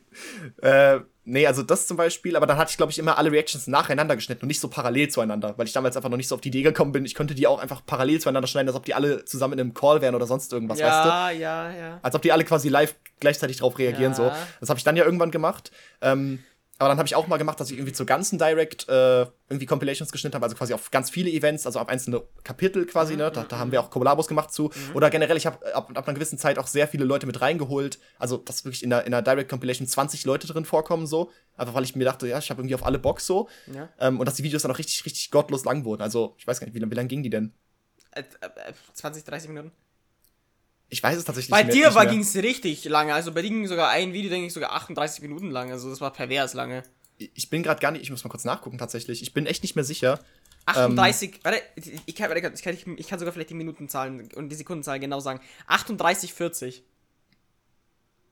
äh, 0.62 1.00
Nee, 1.30 1.46
also 1.46 1.62
das 1.62 1.88
zum 1.88 1.98
Beispiel, 1.98 2.38
aber 2.38 2.46
dann 2.48 2.58
hatte 2.58 2.72
ich, 2.72 2.78
glaube 2.78 2.90
ich, 2.92 2.98
immer 3.00 3.18
alle 3.18 3.30
Reactions 3.32 3.68
nacheinander 3.68 4.16
geschnitten 4.16 4.44
und 4.44 4.48
nicht 4.48 4.62
so 4.62 4.70
parallel 4.70 5.10
zueinander, 5.10 5.54
weil 5.58 5.68
ich 5.68 5.74
damals 5.74 5.98
einfach 5.98 6.10
noch 6.10 6.16
nicht 6.16 6.30
so 6.30 6.36
auf 6.36 6.42
die 6.42 6.48
Idee 6.48 6.62
gekommen 6.62 6.94
bin. 6.94 7.04
Ich 7.04 7.16
könnte 7.16 7.36
die 7.36 7.48
auch 7.48 7.60
einfach 7.60 7.82
parallel 7.86 8.22
zueinander 8.22 8.48
schneiden, 8.48 8.70
als 8.70 8.78
ob 8.78 8.86
die 8.86 8.94
alle 8.94 9.26
zusammen 9.26 9.54
in 9.54 9.60
einem 9.60 9.74
Call 9.74 10.02
wären 10.02 10.16
oder 10.16 10.26
sonst 10.26 10.54
irgendwas, 10.54 10.80
ja, 10.80 10.88
weißt 10.88 11.04
du? 11.06 11.10
Ja, 11.10 11.32
ja, 11.32 11.72
ja. 11.76 12.00
Als 12.02 12.16
ob 12.16 12.22
die 12.22 12.32
alle 12.32 12.46
quasi 12.46 12.70
live 12.70 12.96
gleichzeitig 13.20 13.58
drauf 13.58 13.78
reagieren, 13.78 14.14
Ja. 14.14 14.16
so. 14.18 14.32
Das 14.62 14.70
habe 14.70 14.78
ich 14.78 14.86
dann 14.86 14.96
ja 14.96 15.04
irgendwann 15.04 15.32
gemacht. 15.32 15.72
Ähm, 16.02 16.40
aber 16.80 16.90
dann 16.90 16.98
habe 16.98 17.08
ich 17.08 17.16
auch 17.16 17.28
mal 17.28 17.38
gemacht, 17.38 17.60
dass 17.60 17.72
ich 17.72 17.78
irgendwie 17.78 17.94
zur 17.94 18.06
ganzen 18.06 18.38
Direct 18.38 18.88
äh, 18.88 19.26
irgendwie 19.50 19.66
Compilations 19.66 20.12
geschnitten 20.12 20.36
habe, 20.36 20.46
also 20.46 20.56
quasi 20.56 20.74
auf 20.74 20.92
ganz 20.92 21.10
viele 21.10 21.30
Events, 21.30 21.66
also 21.66 21.80
auf 21.80 21.90
einzelne 21.90 22.22
Kapitel 22.44 22.86
quasi, 22.86 23.14
Mhm, 23.14 23.20
ne? 23.20 23.32
Da, 23.32 23.44
da 23.44 23.58
haben 23.58 23.72
wir 23.72 23.82
auch 23.82 23.90
Kollabos 23.90 24.28
gemacht 24.28 24.52
zu. 24.52 24.72
Oder 24.94 25.10
generell, 25.10 25.38
ich 25.38 25.46
habe 25.46 25.74
ab, 25.74 25.92
ab 25.96 26.08
einer 26.08 26.14
gewissen 26.16 26.38
Zeit 26.38 26.60
auch 26.60 26.68
sehr 26.68 26.88
viele 26.88 27.06
Leute 27.06 27.26
mit 27.26 27.42
reingeholt. 27.42 28.00
Also, 28.20 28.38
dass 28.38 28.64
wirklich 28.66 28.84
in 28.84 28.92
der, 28.92 29.06
in 29.06 29.12
der 29.12 29.22
Direct 29.22 29.50
Compilation 29.50 29.88
20 29.88 30.26
Leute 30.26 30.48
drin 30.48 30.66
vorkommen, 30.66 31.08
so. 31.08 31.32
Einfach 31.56 31.74
weil 31.74 31.84
ich 31.84 31.96
mir 31.96 32.06
dachte, 32.06 32.28
ja, 32.28 32.38
ich 32.38 32.50
habe 32.50 32.62
irgendwie 32.62 32.76
auf 32.76 32.86
alle 32.86 33.00
Bock 33.00 33.22
so. 33.22 33.50
Ja. 33.74 33.90
Ähm, 34.00 34.20
und 34.20 34.26
dass 34.26 34.36
die 34.36 34.44
Videos 34.44 34.62
dann 34.62 34.72
auch 34.72 34.78
richtig, 34.78 35.04
richtig 35.06 35.32
gottlos 35.32 35.66
lang 35.66 35.84
wurden. 35.86 36.02
Also, 36.02 36.36
ich 36.38 36.46
weiß 36.46 36.60
gar 36.60 36.68
nicht, 36.68 36.76
wie, 36.76 36.92
wie 36.92 36.96
lang 36.96 37.08
gingen 37.08 37.24
die 37.24 37.30
denn? 37.32 37.54
Äh, 38.12 38.22
äh, 38.42 38.74
20, 38.94 39.24
30 39.24 39.50
Minuten. 39.50 39.72
Ich 40.90 41.04
weiß 41.04 41.18
es 41.18 41.26
tatsächlich 41.26 41.52
Bei 41.52 41.64
nicht 41.64 41.76
dir 41.76 41.92
mehr. 41.92 42.06
ging 42.06 42.22
es 42.22 42.36
richtig 42.36 42.86
lange. 42.86 43.14
Also 43.14 43.34
bei 43.34 43.42
dir 43.42 43.50
ging 43.50 43.68
sogar 43.68 43.90
ein 43.90 44.14
Video, 44.14 44.30
denke 44.30 44.48
ich, 44.48 44.54
sogar 44.54 44.72
38 44.74 45.22
Minuten 45.22 45.52
lang. 45.52 45.72
Also 45.72 45.90
das 45.90 46.00
war 46.00 46.12
pervers 46.14 46.54
lange. 46.54 46.84
Ich 47.18 47.50
bin 47.50 47.64
gerade 47.64 47.82
gar 47.82 47.92
nicht, 47.92 48.04
ich 48.04 48.10
muss 48.12 48.24
mal 48.24 48.30
kurz 48.30 48.46
nachgucken 48.46 48.78
tatsächlich. 48.78 49.22
Ich 49.22 49.34
bin 49.34 49.46
echt 49.48 49.64
nicht 49.64 49.76
mehr 49.76 49.84
sicher. 49.84 50.20
38, 50.66 51.40
warte, 51.44 51.62
ich 52.06 52.16
kann, 52.16 52.30
warte, 52.30 52.52
ich, 52.54 52.62
kann, 52.62 52.78
ich 52.98 53.08
kann 53.08 53.20
sogar 53.20 53.34
vielleicht 53.34 53.50
die 53.50 53.54
Minutenzahlen 53.56 54.32
und 54.34 54.50
die 54.50 54.56
Sekundenzahl 54.56 55.00
genau 55.00 55.20
sagen. 55.20 55.40
38, 55.68 56.34
40. 56.34 56.84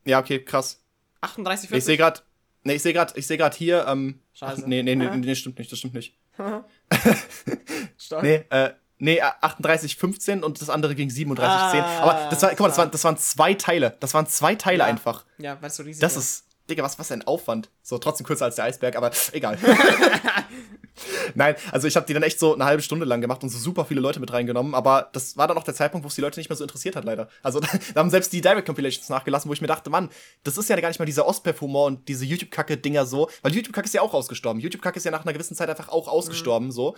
Ja, 0.05 0.19
okay, 0.19 0.43
krass. 0.43 0.81
38, 1.21 1.63
Ich 1.65 1.69
40. 1.69 1.85
sehe 1.85 1.97
gerade, 1.97 2.21
nee, 2.63 2.73
ich 2.75 2.81
sehe 2.81 2.93
gerade, 2.93 3.13
ich 3.17 3.25
sehe 3.25 3.37
gerade 3.37 3.55
hier, 3.57 3.85
ähm, 3.87 4.19
Scheiße. 4.33 4.63
ach, 4.63 4.67
nee, 4.67 4.83
nee, 4.83 4.95
nee, 4.95 5.09
nee, 5.15 5.35
stimmt 5.35 5.57
nicht, 5.59 5.71
das 5.71 5.79
stimmt 5.79 5.93
nicht. 5.95 6.15
Nee, 8.21 8.43
äh, 8.49 8.71
nee, 8.97 9.21
38, 9.21 9.95
15 9.97 10.43
und 10.43 10.61
das 10.61 10.69
andere 10.69 10.95
ging 10.95 11.09
37, 11.09 11.71
10. 11.71 11.81
Ah, 11.81 11.99
Aber 12.01 12.29
das 12.29 12.41
war, 12.41 12.49
guck 12.49 12.59
mal, 12.61 12.67
das 12.69 12.77
waren, 12.77 12.91
das 12.91 13.03
waren 13.03 13.17
zwei 13.17 13.53
Teile. 13.53 13.95
Das 13.99 14.13
waren 14.13 14.27
zwei 14.27 14.55
Teile 14.55 14.79
Ja. 14.79 14.85
einfach. 14.85 15.25
Ja, 15.37 15.57
es 15.61 15.75
so 15.75 15.83
riesig 15.83 16.01
Das 16.01 16.15
ist, 16.15 16.45
Digga, 16.69 16.83
was, 16.83 16.97
was 16.97 17.11
ein 17.11 17.25
Aufwand. 17.27 17.69
So, 17.83 17.97
trotzdem 17.97 18.25
kürzer 18.25 18.45
als 18.45 18.55
der 18.55 18.65
Eisberg, 18.65 18.95
aber 18.95 19.11
egal. 19.33 19.57
Nein, 21.35 21.55
also 21.71 21.87
ich 21.87 21.95
habe 21.95 22.05
die 22.05 22.13
dann 22.13 22.23
echt 22.23 22.39
so 22.39 22.53
eine 22.53 22.65
halbe 22.65 22.81
Stunde 22.81 23.05
lang 23.05 23.21
gemacht 23.21 23.43
und 23.43 23.49
so 23.49 23.57
super 23.57 23.85
viele 23.85 23.99
Leute 23.99 24.19
mit 24.19 24.31
reingenommen, 24.31 24.73
aber 24.73 25.09
das 25.11 25.35
war 25.35 25.47
dann 25.47 25.57
auch 25.57 25.63
der 25.63 25.75
Zeitpunkt, 25.75 26.03
wo 26.03 26.07
es 26.07 26.15
die 26.15 26.21
Leute 26.21 26.39
nicht 26.39 26.49
mehr 26.49 26.55
so 26.55 26.63
interessiert 26.63 26.95
hat, 26.95 27.03
leider. 27.03 27.27
Also 27.43 27.59
da, 27.93 27.99
haben 27.99 28.09
selbst 28.09 28.31
die 28.33 28.41
Direct 28.41 28.65
Compilations 28.65 29.09
nachgelassen, 29.09 29.49
wo 29.49 29.53
ich 29.53 29.61
mir 29.61 29.67
dachte, 29.67 29.89
Mann, 29.89 30.09
das 30.43 30.57
ist 30.57 30.69
ja 30.69 30.79
gar 30.79 30.87
nicht 30.87 30.99
mal 30.99 31.05
dieser 31.05 31.27
Ostperf-Humor 31.27 31.85
und 31.87 32.07
diese 32.07 32.25
YouTube-Kacke-Dinger 32.25 33.05
so, 33.05 33.29
weil 33.41 33.53
YouTube-Kacke 33.53 33.85
ist 33.85 33.93
ja 33.93 34.01
auch 34.01 34.13
ausgestorben. 34.13 34.59
YouTube-Kacke 34.61 34.97
ist 34.97 35.03
ja 35.03 35.11
nach 35.11 35.23
einer 35.23 35.33
gewissen 35.33 35.55
Zeit 35.55 35.69
einfach 35.69 35.89
auch 35.89 36.07
ausgestorben, 36.07 36.71
so, 36.71 36.95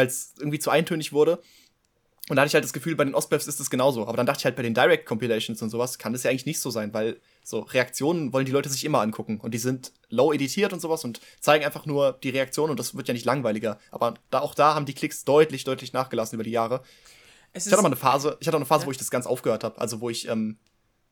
weil 0.00 0.06
es 0.06 0.32
irgendwie 0.38 0.58
zu 0.58 0.70
eintönig 0.70 1.12
wurde. 1.12 1.40
Und 2.28 2.36
da 2.36 2.42
hatte 2.42 2.48
ich 2.48 2.54
halt 2.54 2.64
das 2.64 2.72
Gefühl, 2.72 2.94
bei 2.96 3.04
den 3.04 3.14
Ostbefs 3.14 3.46
ist 3.48 3.58
es 3.60 3.70
genauso. 3.70 4.06
Aber 4.06 4.16
dann 4.16 4.24
dachte 4.24 4.38
ich 4.40 4.44
halt, 4.44 4.54
bei 4.56 4.62
den 4.62 4.72
Direct 4.72 5.04
Compilations 5.04 5.60
und 5.62 5.68
sowas 5.70 5.98
kann 5.98 6.12
das 6.12 6.22
ja 6.22 6.30
eigentlich 6.30 6.46
nicht 6.46 6.60
so 6.60 6.70
sein, 6.70 6.94
weil 6.94 7.20
so 7.42 7.60
Reaktionen 7.60 8.32
wollen 8.32 8.46
die 8.46 8.52
Leute 8.52 8.68
sich 8.68 8.84
immer 8.84 9.00
angucken. 9.00 9.40
Und 9.40 9.52
die 9.52 9.58
sind 9.58 9.92
low 10.08 10.32
editiert 10.32 10.72
und 10.72 10.80
sowas 10.80 11.04
und 11.04 11.20
zeigen 11.40 11.64
einfach 11.64 11.86
nur 11.86 12.18
die 12.22 12.30
Reaktion 12.30 12.70
und 12.70 12.78
das 12.78 12.96
wird 12.96 13.08
ja 13.08 13.14
nicht 13.14 13.24
langweiliger. 13.26 13.78
Aber 13.90 14.14
da, 14.30 14.40
auch 14.40 14.54
da 14.54 14.74
haben 14.74 14.86
die 14.86 14.94
Klicks 14.94 15.24
deutlich, 15.24 15.64
deutlich 15.64 15.92
nachgelassen 15.92 16.36
über 16.36 16.44
die 16.44 16.52
Jahre. 16.52 16.82
Es 17.52 17.66
Ich 17.66 17.72
hatte 17.72 17.82
mal 17.82 17.88
eine 17.88 17.96
Phase, 17.96 18.36
ich 18.40 18.46
hatte 18.46 18.56
auch 18.56 18.60
eine 18.60 18.66
Phase, 18.66 18.82
Ja. 18.82 18.86
wo 18.86 18.90
ich 18.92 18.98
das 18.98 19.10
ganz 19.10 19.26
aufgehört 19.26 19.64
habe. 19.64 19.80
Also 19.80 20.00
wo 20.00 20.08
ich, 20.08 20.28
ähm, 20.28 20.56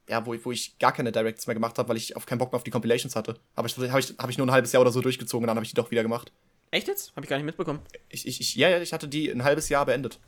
ja, 0.08 0.24
wo, 0.24 0.34
ich- 0.34 0.44
wo 0.44 0.52
ich 0.52 0.78
gar 0.78 0.92
keine 0.92 1.10
Directs 1.10 1.48
mehr 1.48 1.54
gemacht 1.54 1.78
habe, 1.78 1.88
weil 1.88 1.96
ich 1.96 2.14
auf 2.14 2.26
keinen 2.26 2.38
Bock 2.38 2.52
mehr 2.52 2.56
auf 2.58 2.64
die 2.64 2.70
Compilations 2.70 3.16
hatte. 3.16 3.40
Aber 3.56 3.66
ich 3.66 3.76
habe 3.76 3.98
ich, 3.98 4.14
hab 4.18 4.30
ich 4.30 4.38
nur 4.38 4.46
ein 4.46 4.52
halbes 4.52 4.70
Jahr 4.72 4.82
oder 4.82 4.92
so 4.92 5.00
durchgezogen 5.00 5.42
und 5.44 5.48
dann 5.48 5.56
habe 5.56 5.64
ich 5.64 5.70
die 5.70 5.76
doch 5.76 5.90
wieder 5.90 6.02
gemacht. 6.04 6.30
Echt 6.70 6.88
jetzt? 6.88 7.14
Habe 7.16 7.24
ich 7.24 7.30
gar 7.30 7.36
nicht 7.36 7.46
mitbekommen. 7.46 7.80
Ich, 8.08 8.26
ich, 8.26 8.40
ich, 8.40 8.54
ja, 8.56 8.68
ja, 8.68 8.80
ich 8.80 8.92
hatte 8.92 9.08
die 9.08 9.30
ein 9.30 9.44
halbes 9.44 9.68
Jahr 9.68 9.86
beendet. 9.86 10.18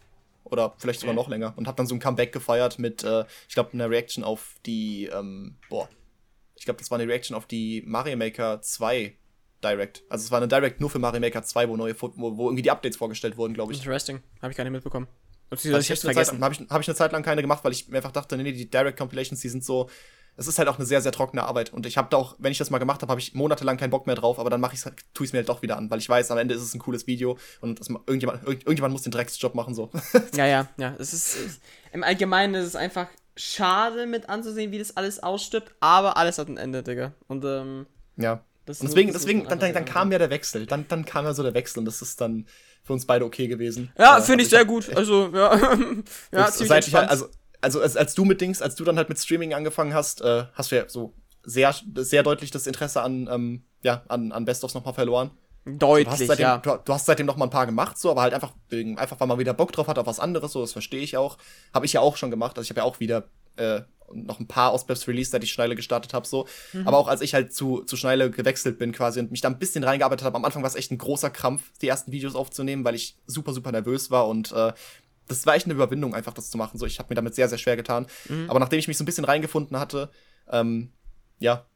Oder 0.45 0.75
vielleicht 0.79 1.01
sogar 1.01 1.15
Okay. 1.15 1.23
noch 1.23 1.29
länger. 1.29 1.53
Und 1.57 1.67
habe 1.67 1.77
dann 1.77 1.87
so 1.87 1.95
ein 1.95 2.01
Comeback 2.01 2.33
gefeiert 2.33 2.79
mit, 2.79 3.05
äh, 3.05 3.25
ich 3.49 3.55
glaube, 3.55 3.73
einer 3.73 3.91
Reaction 3.91 4.25
auf 4.25 4.57
die, 4.67 5.07
ähm, 5.07 5.57
boah. 5.69 5.89
Ich 6.57 6.65
glaube, 6.65 6.79
das 6.79 6.91
war 6.91 6.99
eine 6.99 7.09
Reaction 7.11 7.37
auf 7.37 7.47
die 7.47 7.83
Mario 7.87 8.17
Maker 8.17 8.61
2 8.61 9.17
Direct. 9.63 10.03
Also 10.09 10.25
es 10.25 10.31
war 10.31 10.39
eine 10.39 10.49
Direct 10.49 10.81
nur 10.81 10.91
für 10.91 10.99
Mario 10.99 11.21
Maker 11.21 11.43
2, 11.43 11.69
wo 11.69 11.77
neue 11.77 11.95
wo, 12.01 12.11
wo 12.17 12.47
irgendwie 12.49 12.63
die 12.63 12.71
Updates 12.71 12.97
vorgestellt 12.97 13.37
wurden, 13.37 13.55
glaube 13.55 13.73
ich. 13.73 13.79
Interesting. 13.79 14.21
Habe 14.41 14.51
ich 14.53 14.57
gar 14.57 14.65
nicht 14.65 14.73
mitbekommen. 14.73 15.07
Also 15.51 15.69
ich 15.69 15.91
ich 15.91 16.05
habe 16.05 16.15
hab 16.41 16.53
ich, 16.53 16.61
hab 16.61 16.81
ich 16.81 16.89
eine 16.89 16.95
Zeit 16.95 17.13
lang 17.13 17.23
keine 17.23 17.43
gemacht, 17.43 17.65
weil 17.65 17.73
ich 17.73 17.89
mir 17.89 17.97
einfach 17.97 18.13
dachte, 18.13 18.37
nee, 18.37 18.45
nee, 18.45 18.53
die 18.53 18.71
Direct 18.71 18.99
Compilations, 18.99 19.41
die 19.41 19.49
sind 19.49 19.65
so. 19.65 19.91
Es 20.41 20.49
ist 20.49 20.59
halt 20.59 20.69
auch 20.69 20.79
eine 20.79 20.87
sehr, 20.87 21.03
sehr 21.03 21.13
trockene 21.13 21.45
Arbeit. 21.45 21.71
Und 21.71 21.85
ich 21.85 21.99
habe 21.99 22.09
da 22.11 22.17
auch, 22.17 22.35
wenn 22.39 22.51
ich 22.51 22.57
das 22.57 22.71
mal 22.71 22.79
gemacht 22.79 23.03
habe, 23.03 23.11
habe 23.11 23.21
ich 23.21 23.35
monatelang 23.35 23.77
keinen 23.77 23.91
Bock 23.91 24.07
mehr 24.07 24.17
drauf, 24.17 24.39
aber 24.39 24.49
dann 24.49 24.61
mache 24.61 24.75
ich 24.75 24.81
tue 24.83 24.95
ich 25.25 25.29
es 25.29 25.33
mir 25.35 25.41
halt 25.41 25.51
doch 25.51 25.61
wieder 25.61 25.77
an, 25.77 25.91
weil 25.91 25.99
ich 25.99 26.09
weiß, 26.09 26.31
am 26.31 26.39
Ende 26.39 26.55
ist 26.55 26.63
es 26.63 26.75
ein 26.75 26.79
cooles 26.79 27.07
Video 27.07 27.37
und 27.61 27.79
das, 27.79 27.91
ma- 27.91 28.01
irgendjemand, 28.07 28.43
irgend- 28.45 28.63
irgendjemand 28.63 28.93
muss 28.93 29.03
den 29.03 29.13
Drecksjob 29.13 29.55
machen, 29.55 29.75
so. 29.75 29.91
Ja, 30.35 30.47
ja, 30.47 30.67
ja. 30.79 30.95
Es 30.99 31.13
ist, 31.13 31.37
es, 31.37 31.61
Im 31.93 32.03
Allgemeinen 32.03 32.55
ist 32.55 32.69
es 32.69 32.77
einfach 32.77 33.09
schade 33.37 34.07
mit 34.07 34.29
anzusehen, 34.31 34.73
wie 34.73 34.79
das 34.79 34.97
alles 34.97 35.23
ausstirbt, 35.23 35.73
aber 35.81 36.17
alles 36.17 36.39
hat 36.39 36.49
ein 36.49 36.57
Ende, 36.57 36.83
Digga. 36.83 37.13
Und, 37.29 37.45
ähm, 37.45 37.87
ja. 38.17 38.43
das 38.65 38.81
Und 38.81 38.89
deswegen, 38.89 39.13
deswegen, 39.13 39.47
dann, 39.47 39.59
dann, 39.59 39.75
dann 39.75 39.85
kam 39.85 40.11
ja 40.11 40.19
der 40.19 40.31
Wechsel. 40.31 40.65
Dann, 40.65 40.87
dann 40.89 41.05
kam 41.05 41.27
ja 41.27 41.35
so 41.35 41.43
der 41.43 41.53
Wechsel 41.55 41.81
und 41.81 41.85
das 41.85 42.01
ist 42.03 42.21
dann 42.21 42.47
für 42.83 42.95
uns 42.95 43.05
beide 43.07 43.27
okay 43.27 43.47
gewesen. 43.47 43.93
Ja, 43.99 44.21
finde 44.23 44.45
ich 44.45 44.51
sehr 44.51 44.65
gut. 44.65 44.95
Also, 44.97 45.31
ja. 45.35 45.55
ja, 46.33 46.47
ziemlich 46.47 46.69
seit 46.69 46.87
ich 46.89 46.95
halt, 46.95 47.11
also, 47.11 47.29
also 47.61 47.81
als, 47.81 47.97
als 47.97 48.15
du 48.15 48.25
mit 48.25 48.41
Dings, 48.41 48.63
als 48.63 48.75
du 48.75 48.85
dann 48.85 48.97
halt 48.97 49.09
mit 49.09 49.19
Streaming 49.19 49.55
angefangen 49.55 49.95
hast, 49.95 50.21
äh, 50.23 50.45
hast 50.55 50.73
du 50.73 50.77
ja 50.77 50.89
so 50.89 51.15
sehr, 51.43 51.75
sehr 51.95 52.23
deutlich 52.23 52.51
das 52.51 52.67
Interesse 52.67 53.03
an, 53.03 53.29
ähm, 53.31 53.65
ja, 53.83 54.03
an, 54.09 54.33
an 54.33 54.45
Best-ofs 54.45 54.75
nochmal 54.75 54.95
verloren. 54.95 55.31
Du 55.65 55.73
hast 55.73 55.81
Deutlich, 55.81 56.27
seitdem, 56.27 56.43
ja. 56.43 56.59
du, 56.59 56.79
du 56.85 56.93
hast 56.93 57.07
seitdem 57.07 57.27
noch 57.27 57.37
mal 57.37 57.45
ein 57.45 57.51
paar 57.51 57.67
gemacht, 57.67 57.99
so, 57.99 58.11
aber 58.11 58.23
halt 58.23 58.33
einfach 58.33 58.55
wegen, 58.71 58.99
einfach 58.99 59.21
weil 59.21 59.29
man 59.29 59.39
wieder 59.39 59.53
Bock 59.53 59.73
drauf 59.73 59.89
hat 59.89 59.99
auf 59.99 60.07
was 60.07 60.19
anderes, 60.19 60.53
so, 60.53 60.61
das 60.63 60.73
verstehe 60.73 61.03
ich 61.03 61.17
auch. 61.17 61.37
Habe 61.75 61.85
ich 61.85 61.93
ja 61.93 62.01
auch 62.01 62.17
schon 62.17 62.31
gemacht. 62.31 62.57
Also 62.57 62.65
ich 62.65 62.71
habe 62.71 62.81
ja 62.81 62.85
auch 62.85 62.99
wieder 62.99 63.25
äh, 63.57 63.83
noch 64.13 64.41
ein 64.41 64.49
paar 64.49 64.71
Ausbefs 64.71 65.07
released, 65.07 65.33
seit 65.33 65.45
ich 65.45 65.53
Schneile 65.53 65.77
gestartet 65.77 66.15
habe, 66.15 66.27
so. 66.27 66.47
Mhm. 66.73 66.89
Aber 66.89 66.99
auch 66.99 67.09
als 67.09 67.21
ich 67.21 67.35
halt 67.35 67.55
zu, 67.55 67.83
zu 67.83 67.97
Schneile 67.97 68.31
gewechselt 68.31 68.79
bin 68.79 68.93
quasi 68.93 69.21
und 69.21 69.31
mich 69.31 69.41
da 69.41 69.49
ein 69.49 69.59
bisschen 69.59 69.85
reingearbeitet 69.85 70.25
habe, 70.25 70.37
am 70.37 70.45
Anfang 70.45 70.63
war 70.63 70.69
es 70.69 70.75
echt 70.75 70.91
ein 70.91 70.99
großer 70.99 71.31
Krampf, 71.31 71.71
die 71.81 71.89
ersten 71.89 72.11
Videos 72.11 72.35
aufzunehmen, 72.35 72.85
weil 72.85 72.95
ich 72.95 73.17
super, 73.27 73.53
super 73.53 73.71
nervös 73.71 74.11
war 74.11 74.29
und 74.29 74.53
äh, 74.53 74.73
das 75.31 75.47
war 75.47 75.55
echt 75.55 75.67
eine 75.67 75.75
Überwindung, 75.75 76.15
einfach 76.15 76.35
das 76.35 76.51
zu 76.51 76.59
machen. 76.59 76.79
So, 76.79 76.87
ich 76.87 76.99
habe 76.99 77.09
mir 77.11 77.15
damit 77.17 77.35
sehr, 77.35 77.49
sehr 77.49 77.59
schwer 77.59 77.77
getan. 77.77 78.07
Mhm. 78.29 78.51
Aber 78.51 78.59
nachdem 78.61 78.79
ich 78.79 78.89
mich 78.89 78.97
so 78.99 79.05
ein 79.05 79.07
bisschen 79.07 79.25
reingefunden 79.25 79.79
hatte, 79.79 80.11
ähm, 80.51 80.93
ja, 81.39 81.67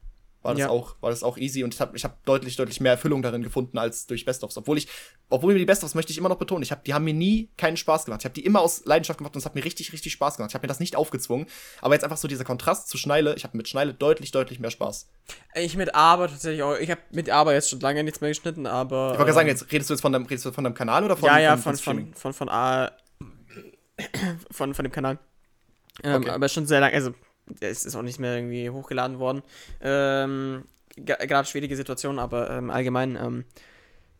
war 0.45 0.53
das 0.53 0.59
Ja. 0.59 0.69
auch, 0.69 0.95
war 1.01 1.09
das 1.09 1.23
auch 1.23 1.37
easy 1.37 1.63
und 1.63 1.73
ich 1.73 1.81
habe 1.81 1.97
ich 1.97 2.03
hab 2.03 2.23
deutlich, 2.23 2.55
deutlich 2.55 2.79
mehr 2.79 2.91
Erfüllung 2.91 3.23
darin 3.23 3.41
gefunden 3.41 3.79
als 3.79 4.05
durch 4.05 4.25
Best-ofs. 4.25 4.55
Obwohl 4.57 4.77
ich, 4.77 4.87
obwohl 5.27 5.53
mir 5.53 5.59
die 5.59 5.65
Best-ofs 5.65 5.95
möchte 5.95 6.11
ich 6.11 6.19
immer 6.19 6.29
noch 6.29 6.37
betonen, 6.37 6.61
ich 6.61 6.71
hab, 6.71 6.83
die 6.83 6.93
haben 6.93 7.03
mir 7.03 7.15
nie 7.15 7.49
keinen 7.57 7.77
Spaß 7.77 8.05
gemacht. 8.05 8.21
Ich 8.21 8.25
habe 8.25 8.35
die 8.35 8.45
immer 8.45 8.61
aus 8.61 8.85
Leidenschaft 8.85 9.17
gemacht 9.17 9.33
und 9.33 9.39
es 9.39 9.45
hat 9.45 9.55
mir 9.55 9.65
richtig, 9.65 9.91
richtig 9.91 10.13
Spaß 10.13 10.37
gemacht. 10.37 10.51
Ich 10.51 10.53
habe 10.53 10.63
mir 10.63 10.67
das 10.67 10.79
nicht 10.79 10.95
aufgezwungen. 10.95 11.47
Aber 11.81 11.95
jetzt 11.95 12.03
einfach 12.03 12.17
so 12.17 12.27
dieser 12.27 12.43
Kontrast 12.43 12.89
zu 12.89 12.99
Schneile, 12.99 13.33
ich 13.35 13.43
habe 13.43 13.57
mit 13.57 13.67
Schneile 13.67 13.95
deutlich, 13.95 14.31
deutlich 14.31 14.59
mehr 14.59 14.69
Spaß. 14.69 15.09
Ich 15.55 15.75
mit 15.77 15.95
Aber 15.95 16.27
tatsächlich 16.27 16.61
auch. 16.61 16.77
Ich 16.77 16.91
habe 16.91 17.01
mit 17.09 17.31
Aber 17.31 17.53
jetzt 17.55 17.71
schon 17.71 17.79
lange 17.79 18.03
nichts 18.03 18.21
mehr 18.21 18.29
geschnitten, 18.29 18.67
aber. 18.67 19.13
Ich 19.13 19.17
wollte 19.17 19.17
gerade 19.17 19.33
sagen, 19.33 19.47
jetzt 19.47 19.71
redest 19.71 19.89
du 19.89 19.95
jetzt 19.95 20.01
von 20.01 20.13
deinem, 20.13 20.27
redest 20.27 20.45
du 20.45 20.51
von 20.51 20.63
deinem 20.63 20.75
Kanal 20.75 21.03
oder 21.03 21.17
von 21.17 21.25
ja, 21.27 21.39
ja, 21.39 21.57
von, 21.57 21.75
von, 21.75 21.95
von, 21.95 22.13
von, 22.13 22.33
von, 22.33 22.49
A, 22.49 22.91
von, 24.51 24.73
von 24.73 24.83
dem 24.83 24.91
Kanal. 24.91 25.19
Ähm, 26.03 26.21
Okay. 26.21 26.29
Aber 26.31 26.49
schon 26.49 26.65
sehr 26.65 26.79
lang, 26.81 26.93
also 26.93 27.13
es 27.61 27.85
ist 27.85 27.95
auch 27.95 28.01
nicht 28.01 28.19
mehr 28.19 28.35
irgendwie 28.35 28.69
hochgeladen 28.69 29.19
worden. 29.19 29.41
Ähm, 29.81 30.65
ge- 30.95 31.25
Gerade 31.27 31.47
schwierige 31.47 31.75
Situation, 31.75 32.19
aber 32.19 32.49
ähm, 32.49 32.69
allgemein, 32.69 33.15
ähm, 33.15 33.45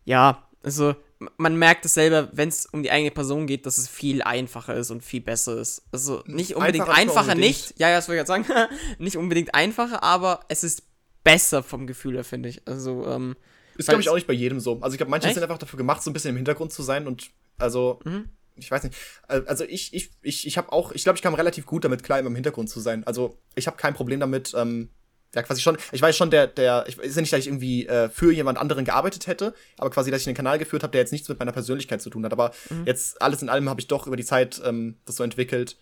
ja, 0.05 0.47
also 0.63 0.95
man 1.37 1.57
merkt 1.57 1.85
es 1.85 1.93
selber, 1.93 2.29
wenn 2.33 2.49
es 2.49 2.65
um 2.65 2.83
die 2.83 2.91
eigene 2.91 3.11
Person 3.11 3.47
geht, 3.47 3.65
dass 3.65 3.77
es 3.77 3.87
viel 3.87 4.21
einfacher 4.21 4.75
ist 4.75 4.91
und 4.91 5.03
viel 5.03 5.21
besser 5.21 5.57
ist. 5.57 5.83
Also 5.91 6.23
nicht 6.27 6.55
unbedingt 6.55 6.83
Einfacher 6.83 6.91
nicht 6.99 7.09
einfacher, 7.09 7.31
unbedingt. 7.33 7.47
nicht, 7.47 7.79
ja, 7.79 7.89
ja, 7.89 7.95
das 7.97 8.07
wollte 8.07 8.21
ich 8.21 8.27
gerade 8.27 8.45
sagen, 8.47 8.69
nicht 8.99 9.17
unbedingt 9.17 9.53
einfacher, 9.55 10.03
aber 10.03 10.41
es 10.49 10.63
ist 10.63 10.83
besser 11.23 11.63
vom 11.63 11.87
Gefühl 11.87 12.15
her, 12.15 12.23
finde 12.23 12.49
ich. 12.49 12.67
Also, 12.67 13.05
ähm, 13.07 13.35
Ist, 13.77 13.89
glaube 13.89 14.01
ich, 14.01 14.09
auch 14.09 14.15
nicht 14.15 14.27
bei 14.27 14.33
jedem 14.33 14.59
so. 14.59 14.79
Also 14.81 14.93
ich 14.93 14.97
glaube, 14.97 15.09
manche 15.09 15.27
Echt? 15.27 15.35
sind 15.35 15.43
einfach 15.43 15.57
dafür 15.57 15.77
gemacht, 15.77 16.03
so 16.03 16.09
ein 16.09 16.13
bisschen 16.13 16.29
im 16.31 16.35
Hintergrund 16.35 16.71
zu 16.71 16.83
sein 16.83 17.07
und 17.07 17.31
also, 17.57 17.99
Mhm. 18.03 18.29
Ich 18.55 18.69
weiß 18.71 18.83
nicht. 18.83 18.95
Also 19.27 19.63
ich, 19.65 19.93
ich, 19.93 20.11
ich, 20.21 20.47
ich 20.47 20.57
habe 20.57 20.71
auch, 20.71 20.91
ich 20.91 21.03
glaube, 21.03 21.17
ich 21.17 21.21
kam 21.23 21.33
relativ 21.33 21.65
gut 21.65 21.83
damit 21.85 22.03
klar, 22.03 22.19
immer 22.19 22.29
im 22.29 22.35
Hintergrund 22.35 22.69
zu 22.69 22.79
sein. 22.79 23.05
Also 23.05 23.37
ich 23.55 23.67
habe 23.67 23.77
kein 23.77 23.93
Problem 23.93 24.19
damit, 24.19 24.53
ähm, 24.55 24.89
ja, 25.33 25.43
quasi 25.43 25.61
schon, 25.61 25.77
ich 25.91 26.01
weiß 26.01 26.15
schon, 26.15 26.31
der, 26.31 26.47
der, 26.47 26.85
ich 26.87 26.97
weiß 26.97 27.17
nicht, 27.17 27.33
dass 27.33 27.39
ich 27.41 27.47
irgendwie 27.47 27.85
äh, 27.87 28.07
für 28.09 28.31
jemand 28.31 28.57
anderen 28.57 28.85
gearbeitet 28.85 29.27
hätte, 29.27 29.53
aber 29.77 29.89
quasi, 29.89 30.09
dass 30.09 30.21
ich 30.21 30.27
einen 30.27 30.35
Kanal 30.37 30.57
geführt 30.59 30.83
habe, 30.83 30.91
der 30.91 31.01
jetzt 31.01 31.11
nichts 31.11 31.27
mit 31.27 31.39
meiner 31.39 31.51
Persönlichkeit 31.51 32.01
zu 32.01 32.09
tun 32.09 32.23
hat. 32.23 32.31
Aber 32.31 32.51
Mhm. 32.69 32.85
jetzt 32.85 33.21
alles 33.21 33.41
in 33.41 33.49
allem 33.49 33.67
habe 33.69 33.81
ich 33.81 33.87
doch 33.87 34.07
über 34.07 34.15
die 34.15 34.23
Zeit 34.23 34.61
ähm, 34.63 34.97
das 35.05 35.17
so 35.17 35.23
entwickelt, 35.23 35.77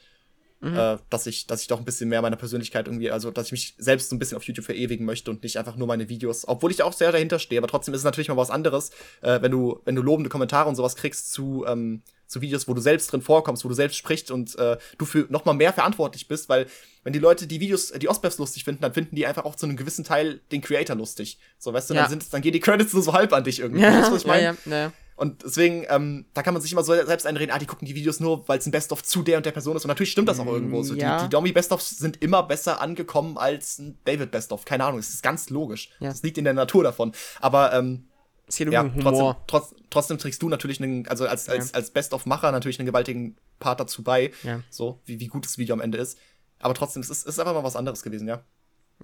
mhm. 0.63 0.77
äh, 0.77 0.97
dass 1.09 1.27
ich, 1.27 1.47
dass 1.47 1.61
ich 1.61 1.67
doch 1.67 1.79
ein 1.79 1.85
bisschen 1.85 2.09
mehr 2.09 2.21
meiner 2.21 2.35
Persönlichkeit 2.35 2.87
irgendwie, 2.87 3.11
also 3.11 3.31
dass 3.31 3.47
ich 3.47 3.51
mich 3.51 3.75
selbst 3.77 4.09
so 4.09 4.15
ein 4.15 4.19
bisschen 4.19 4.37
auf 4.37 4.43
YouTube 4.43 4.65
verewigen 4.65 5.05
möchte 5.05 5.29
und 5.29 5.43
nicht 5.43 5.57
einfach 5.57 5.75
nur 5.75 5.87
meine 5.87 6.09
Videos, 6.09 6.47
obwohl 6.47 6.71
ich 6.71 6.81
auch 6.83 6.93
sehr 6.93 7.11
dahinter 7.11 7.39
stehe, 7.39 7.59
aber 7.59 7.67
trotzdem 7.67 7.93
ist 7.93 7.99
es 7.99 8.05
natürlich 8.05 8.29
mal 8.29 8.37
was 8.37 8.49
anderes, 8.49 8.91
äh, 9.21 9.41
wenn 9.41 9.51
du, 9.51 9.81
wenn 9.85 9.95
du 9.95 10.01
lobende 10.01 10.29
Kommentare 10.29 10.69
und 10.69 10.75
sowas 10.75 10.95
kriegst 10.95 11.31
zu, 11.31 11.65
ähm, 11.67 12.01
zu 12.27 12.41
Videos, 12.41 12.67
wo 12.67 12.73
du 12.73 12.81
selbst 12.81 13.11
drin 13.11 13.21
vorkommst, 13.21 13.63
wo 13.63 13.69
du 13.69 13.75
selbst 13.75 13.95
sprichst 13.97 14.31
und 14.31 14.57
äh, 14.57 14.77
du 14.97 15.05
für 15.05 15.27
noch 15.29 15.45
mal 15.45 15.53
mehr 15.53 15.73
verantwortlich 15.73 16.27
bist, 16.27 16.49
weil 16.49 16.67
wenn 17.03 17.13
die 17.13 17.19
Leute 17.19 17.47
die 17.47 17.59
Videos, 17.59 17.91
die 17.91 18.09
Ospeps 18.09 18.37
lustig 18.37 18.63
finden, 18.63 18.81
dann 18.81 18.93
finden 18.93 19.15
die 19.15 19.25
einfach 19.27 19.45
auch 19.45 19.55
zu 19.55 19.65
einem 19.65 19.77
gewissen 19.77 20.03
Teil 20.03 20.41
den 20.51 20.61
Creator 20.61 20.95
lustig. 20.95 21.37
So, 21.59 21.73
weißt 21.73 21.89
du, 21.89 21.93
ja. 21.93 22.01
dann, 22.01 22.09
sind, 22.09 22.33
dann 22.33 22.41
gehen 22.41 22.53
die 22.53 22.59
Credits 22.59 22.93
nur 22.93 23.03
so 23.03 23.13
halb 23.13 23.31
an 23.33 23.43
dich 23.43 23.59
irgendwie. 23.59 23.83
Ja, 23.83 23.99
weißt 23.99 24.09
du, 24.09 24.13
was 24.13 24.21
ich 24.21 24.27
meine? 24.27 24.43
Ja, 24.43 24.55
ja, 24.65 24.77
ja. 24.77 24.93
Und 25.15 25.43
deswegen, 25.43 25.85
ähm, 25.89 26.25
da 26.33 26.41
kann 26.41 26.53
man 26.53 26.61
sich 26.61 26.71
immer 26.71 26.83
so 26.83 26.93
selbst 26.93 27.25
einreden, 27.25 27.53
ah, 27.53 27.59
die 27.59 27.65
gucken 27.65 27.87
die 27.87 27.95
Videos 27.95 28.19
nur, 28.19 28.47
weil 28.47 28.59
es 28.59 28.65
ein 28.65 28.71
Best-of 28.71 29.03
zu 29.03 29.21
der 29.21 29.37
und 29.37 29.45
der 29.45 29.51
Person 29.51 29.75
ist. 29.75 29.85
Und 29.85 29.89
natürlich 29.89 30.11
stimmt 30.11 30.27
das 30.27 30.39
auch 30.39 30.47
irgendwo 30.47 30.81
so. 30.83 30.95
Ja. 30.95 31.17
Die, 31.17 31.23
die 31.25 31.29
Domi-Best-ofs 31.29 31.97
sind 31.97 32.21
immer 32.21 32.43
besser 32.43 32.81
angekommen 32.81 33.37
als 33.37 33.79
ein 33.79 33.97
David-Best-of. 34.05 34.65
Keine 34.65 34.85
Ahnung, 34.85 34.99
das 34.99 35.09
ist 35.09 35.21
ganz 35.23 35.49
logisch. 35.49 35.89
Ja. 35.99 36.09
Das 36.09 36.23
liegt 36.23 36.37
in 36.37 36.43
der 36.43 36.53
Natur 36.53 36.83
davon. 36.83 37.11
Aber, 37.39 37.73
ähm, 37.73 38.07
es 38.47 38.57
geht 38.57 38.67
um 38.67 38.73
ja, 38.73 38.83
Humor. 38.83 39.43
Trotzdem, 39.47 39.77
trotz, 39.77 39.83
trotzdem 39.89 40.17
trägst 40.17 40.41
du 40.41 40.49
natürlich 40.49 40.81
einen, 40.81 41.07
also 41.07 41.25
als, 41.25 41.47
als, 41.47 41.71
ja. 41.71 41.75
als 41.75 41.91
Best-of-Macher 41.91 42.51
natürlich 42.51 42.79
einen 42.79 42.85
gewaltigen 42.85 43.37
Part 43.59 43.79
dazu 43.79 44.03
bei. 44.03 44.31
Ja. 44.43 44.61
So, 44.69 44.99
wie, 45.05 45.19
wie 45.19 45.27
gut 45.27 45.45
das 45.45 45.57
Video 45.57 45.73
am 45.73 45.81
Ende 45.81 45.97
ist. 45.97 46.17
Aber 46.59 46.73
trotzdem, 46.73 47.01
es 47.01 47.09
ist, 47.09 47.21
es 47.21 47.35
ist 47.35 47.39
einfach 47.39 47.53
mal 47.53 47.63
was 47.63 47.75
anderes 47.75 48.03
gewesen, 48.03 48.27
ja. 48.27 48.43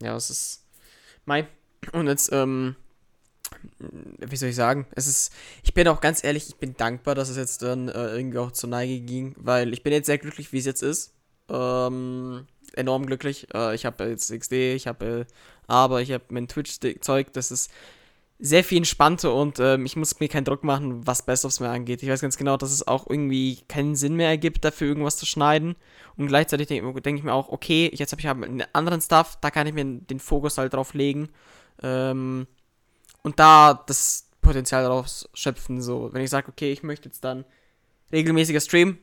Ja, 0.02 0.16
es 0.16 0.30
ist. 0.30 0.66
Mai. 1.26 1.48
Und 1.94 2.08
jetzt, 2.08 2.32
ähm, 2.32 2.76
wie 3.80 4.36
soll 4.36 4.50
ich 4.50 4.56
sagen, 4.56 4.86
es 4.92 5.08
ist, 5.08 5.34
ich 5.64 5.74
bin 5.74 5.88
auch 5.88 6.02
ganz 6.02 6.24
ehrlich, 6.24 6.50
ich 6.50 6.56
bin 6.56 6.76
dankbar, 6.76 7.16
dass 7.16 7.30
es 7.30 7.38
jetzt 7.38 7.62
dann 7.62 7.90
äh, 7.90 8.16
irgendwie 8.16 8.38
auch 8.38 8.52
zur 8.52 8.70
Neige 8.70 9.00
ging, 9.00 9.36
weil 9.38 9.74
ich 9.74 9.84
bin 9.84 9.94
jetzt 9.94 10.08
sehr 10.08 10.18
glücklich, 10.18 10.52
wie 10.54 10.60
es 10.60 10.66
jetzt 10.66 10.84
ist. 10.84 11.14
Ähm, 11.50 12.46
enorm 12.76 13.06
glücklich. 13.06 13.48
Äh, 13.54 13.76
ich 13.76 13.86
habe 13.86 14.06
jetzt 14.06 14.32
XD, 14.32 14.54
ich 14.54 14.88
habe 14.88 15.26
äh, 15.28 15.34
aber 15.68 16.02
ich 16.02 16.12
habe 16.12 16.24
mein 16.30 16.48
Twitch-Zeug, 16.48 17.34
das 17.34 17.52
ist 17.52 17.72
sehr 18.42 18.64
viel 18.64 18.78
entspannter 18.78 19.34
und 19.34 19.60
ähm, 19.60 19.86
ich 19.86 19.98
muss 19.98 20.20
mir 20.20 20.30
keinen 20.30 20.46
Druck 20.46 20.64
machen, 20.64 21.06
was 21.06 21.26
Best-ofs 21.26 21.60
mehr 21.60 21.72
angeht. 21.72 22.02
Ich 22.02 22.10
weiß 22.10 22.22
ganz 22.22 22.38
genau, 22.38 22.56
dass 22.56 22.72
es 22.72 22.88
auch 22.88 23.06
irgendwie 23.08 23.60
keinen 23.68 23.96
Sinn 23.96 24.16
mehr 24.16 24.30
ergibt, 24.30 24.64
dafür 24.64 24.88
irgendwas 24.88 25.18
zu 25.18 25.26
schneiden. 25.26 25.76
Und 26.16 26.28
gleichzeitig 26.28 26.68
denke 26.68 27.02
denk 27.02 27.18
ich 27.18 27.24
mir 27.24 27.34
auch, 27.34 27.50
okay, 27.50 27.92
jetzt 27.94 28.14
habe 28.14 28.22
ich 28.22 28.28
halt 28.28 28.42
einen 28.42 28.64
anderen 28.72 29.02
Stuff, 29.02 29.38
da 29.42 29.52
kann 29.52 29.68
ich 29.68 29.74
mir 29.74 29.84
den 29.84 30.20
Fokus 30.20 30.58
halt 30.58 30.74
drauf 30.74 30.94
legen. 30.94 31.30
Ähm, 31.84 32.48
und 33.30 33.40
da 33.40 33.76
das 33.86 34.28
Potenzial 34.42 34.84
daraus 34.84 35.30
schöpfen. 35.36 35.82
So, 35.82 36.12
wenn 36.12 36.24
ich 36.24 36.32
sage, 36.32 36.50
okay, 36.50 36.72
ich 36.72 36.82
möchte 36.82 37.10
jetzt 37.10 37.24
dann 37.24 37.46
regelmäßiger 38.12 38.60
Stream, 38.60 38.98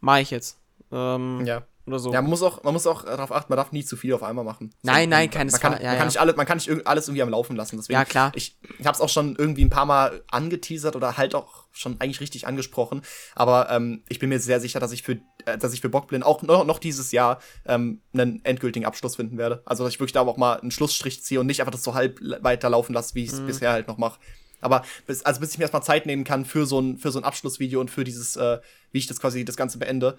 mache 0.00 0.20
ich 0.20 0.30
jetzt. 0.30 0.60
Ähm, 0.92 1.44
ja. 1.44 1.66
Oder 1.92 1.98
so. 1.98 2.10
Ja, 2.10 2.22
man 2.22 2.30
muss 2.30 2.42
auch, 2.42 2.62
man 2.62 2.72
muss 2.72 2.86
auch 2.86 3.04
darauf 3.04 3.30
achten, 3.32 3.52
man 3.52 3.58
darf 3.58 3.70
nie 3.70 3.84
zu 3.84 3.98
viel 3.98 4.14
auf 4.14 4.22
einmal 4.22 4.46
machen. 4.46 4.74
Nein, 4.82 5.10
nein, 5.10 5.28
keine 5.28 5.50
man, 5.50 5.60
kann, 5.60 5.72
ja, 5.74 5.90
man, 5.90 5.98
kann 5.98 6.06
nicht 6.06 6.18
alle, 6.18 6.32
man 6.32 6.46
kann 6.46 6.56
nicht 6.56 6.86
alles 6.86 7.06
irgendwie 7.06 7.22
am 7.22 7.28
Laufen 7.28 7.54
lassen. 7.54 7.76
Deswegen, 7.76 7.98
ja, 7.98 8.06
klar. 8.06 8.32
Ich, 8.34 8.56
ich 8.78 8.86
habe 8.86 8.94
es 8.94 9.02
auch 9.02 9.10
schon 9.10 9.36
irgendwie 9.36 9.62
ein 9.62 9.68
paar 9.68 9.84
Mal 9.84 10.22
angeteasert 10.30 10.96
oder 10.96 11.18
halt 11.18 11.34
auch 11.34 11.66
schon 11.70 12.00
eigentlich 12.00 12.20
richtig 12.20 12.46
angesprochen. 12.46 13.02
Aber 13.34 13.68
ähm, 13.68 14.04
ich 14.08 14.18
bin 14.18 14.30
mir 14.30 14.40
sehr 14.40 14.58
sicher, 14.58 14.80
dass 14.80 14.92
ich 14.92 15.02
für, 15.02 15.20
äh, 15.44 15.58
dass 15.58 15.74
ich 15.74 15.82
für 15.82 15.90
Bockblin 15.90 16.22
auch 16.22 16.40
noch, 16.40 16.64
noch 16.64 16.78
dieses 16.78 17.12
Jahr 17.12 17.40
ähm, 17.66 18.00
einen 18.14 18.42
endgültigen 18.42 18.86
Abschluss 18.86 19.16
finden 19.16 19.36
werde. 19.36 19.60
Also 19.66 19.84
dass 19.84 19.92
ich 19.92 20.00
wirklich 20.00 20.14
da 20.14 20.22
auch 20.22 20.38
mal 20.38 20.60
einen 20.60 20.70
Schlussstrich 20.70 21.22
ziehe 21.22 21.40
und 21.40 21.46
nicht 21.46 21.60
einfach 21.60 21.72
das 21.72 21.84
so 21.84 21.92
halb 21.92 22.20
weiterlaufen 22.40 22.94
lasse, 22.94 23.14
wie 23.14 23.24
ich 23.24 23.32
es 23.32 23.40
mhm. 23.40 23.48
bisher 23.48 23.72
halt 23.72 23.86
noch 23.86 23.98
mache. 23.98 24.18
Aber 24.62 24.82
bis, 25.06 25.22
also 25.24 25.40
bis 25.40 25.50
ich 25.50 25.58
mir 25.58 25.64
erstmal 25.64 25.82
Zeit 25.82 26.06
nehmen 26.06 26.24
kann 26.24 26.46
für 26.46 26.64
so 26.64 26.80
ein, 26.80 26.96
für 26.96 27.10
so 27.10 27.18
ein 27.18 27.24
Abschlussvideo 27.24 27.80
und 27.80 27.90
für 27.90 28.04
dieses, 28.04 28.36
äh, 28.36 28.60
wie 28.92 28.98
ich 28.98 29.06
das 29.06 29.20
quasi 29.20 29.44
das 29.44 29.56
Ganze 29.56 29.78
beende, 29.78 30.16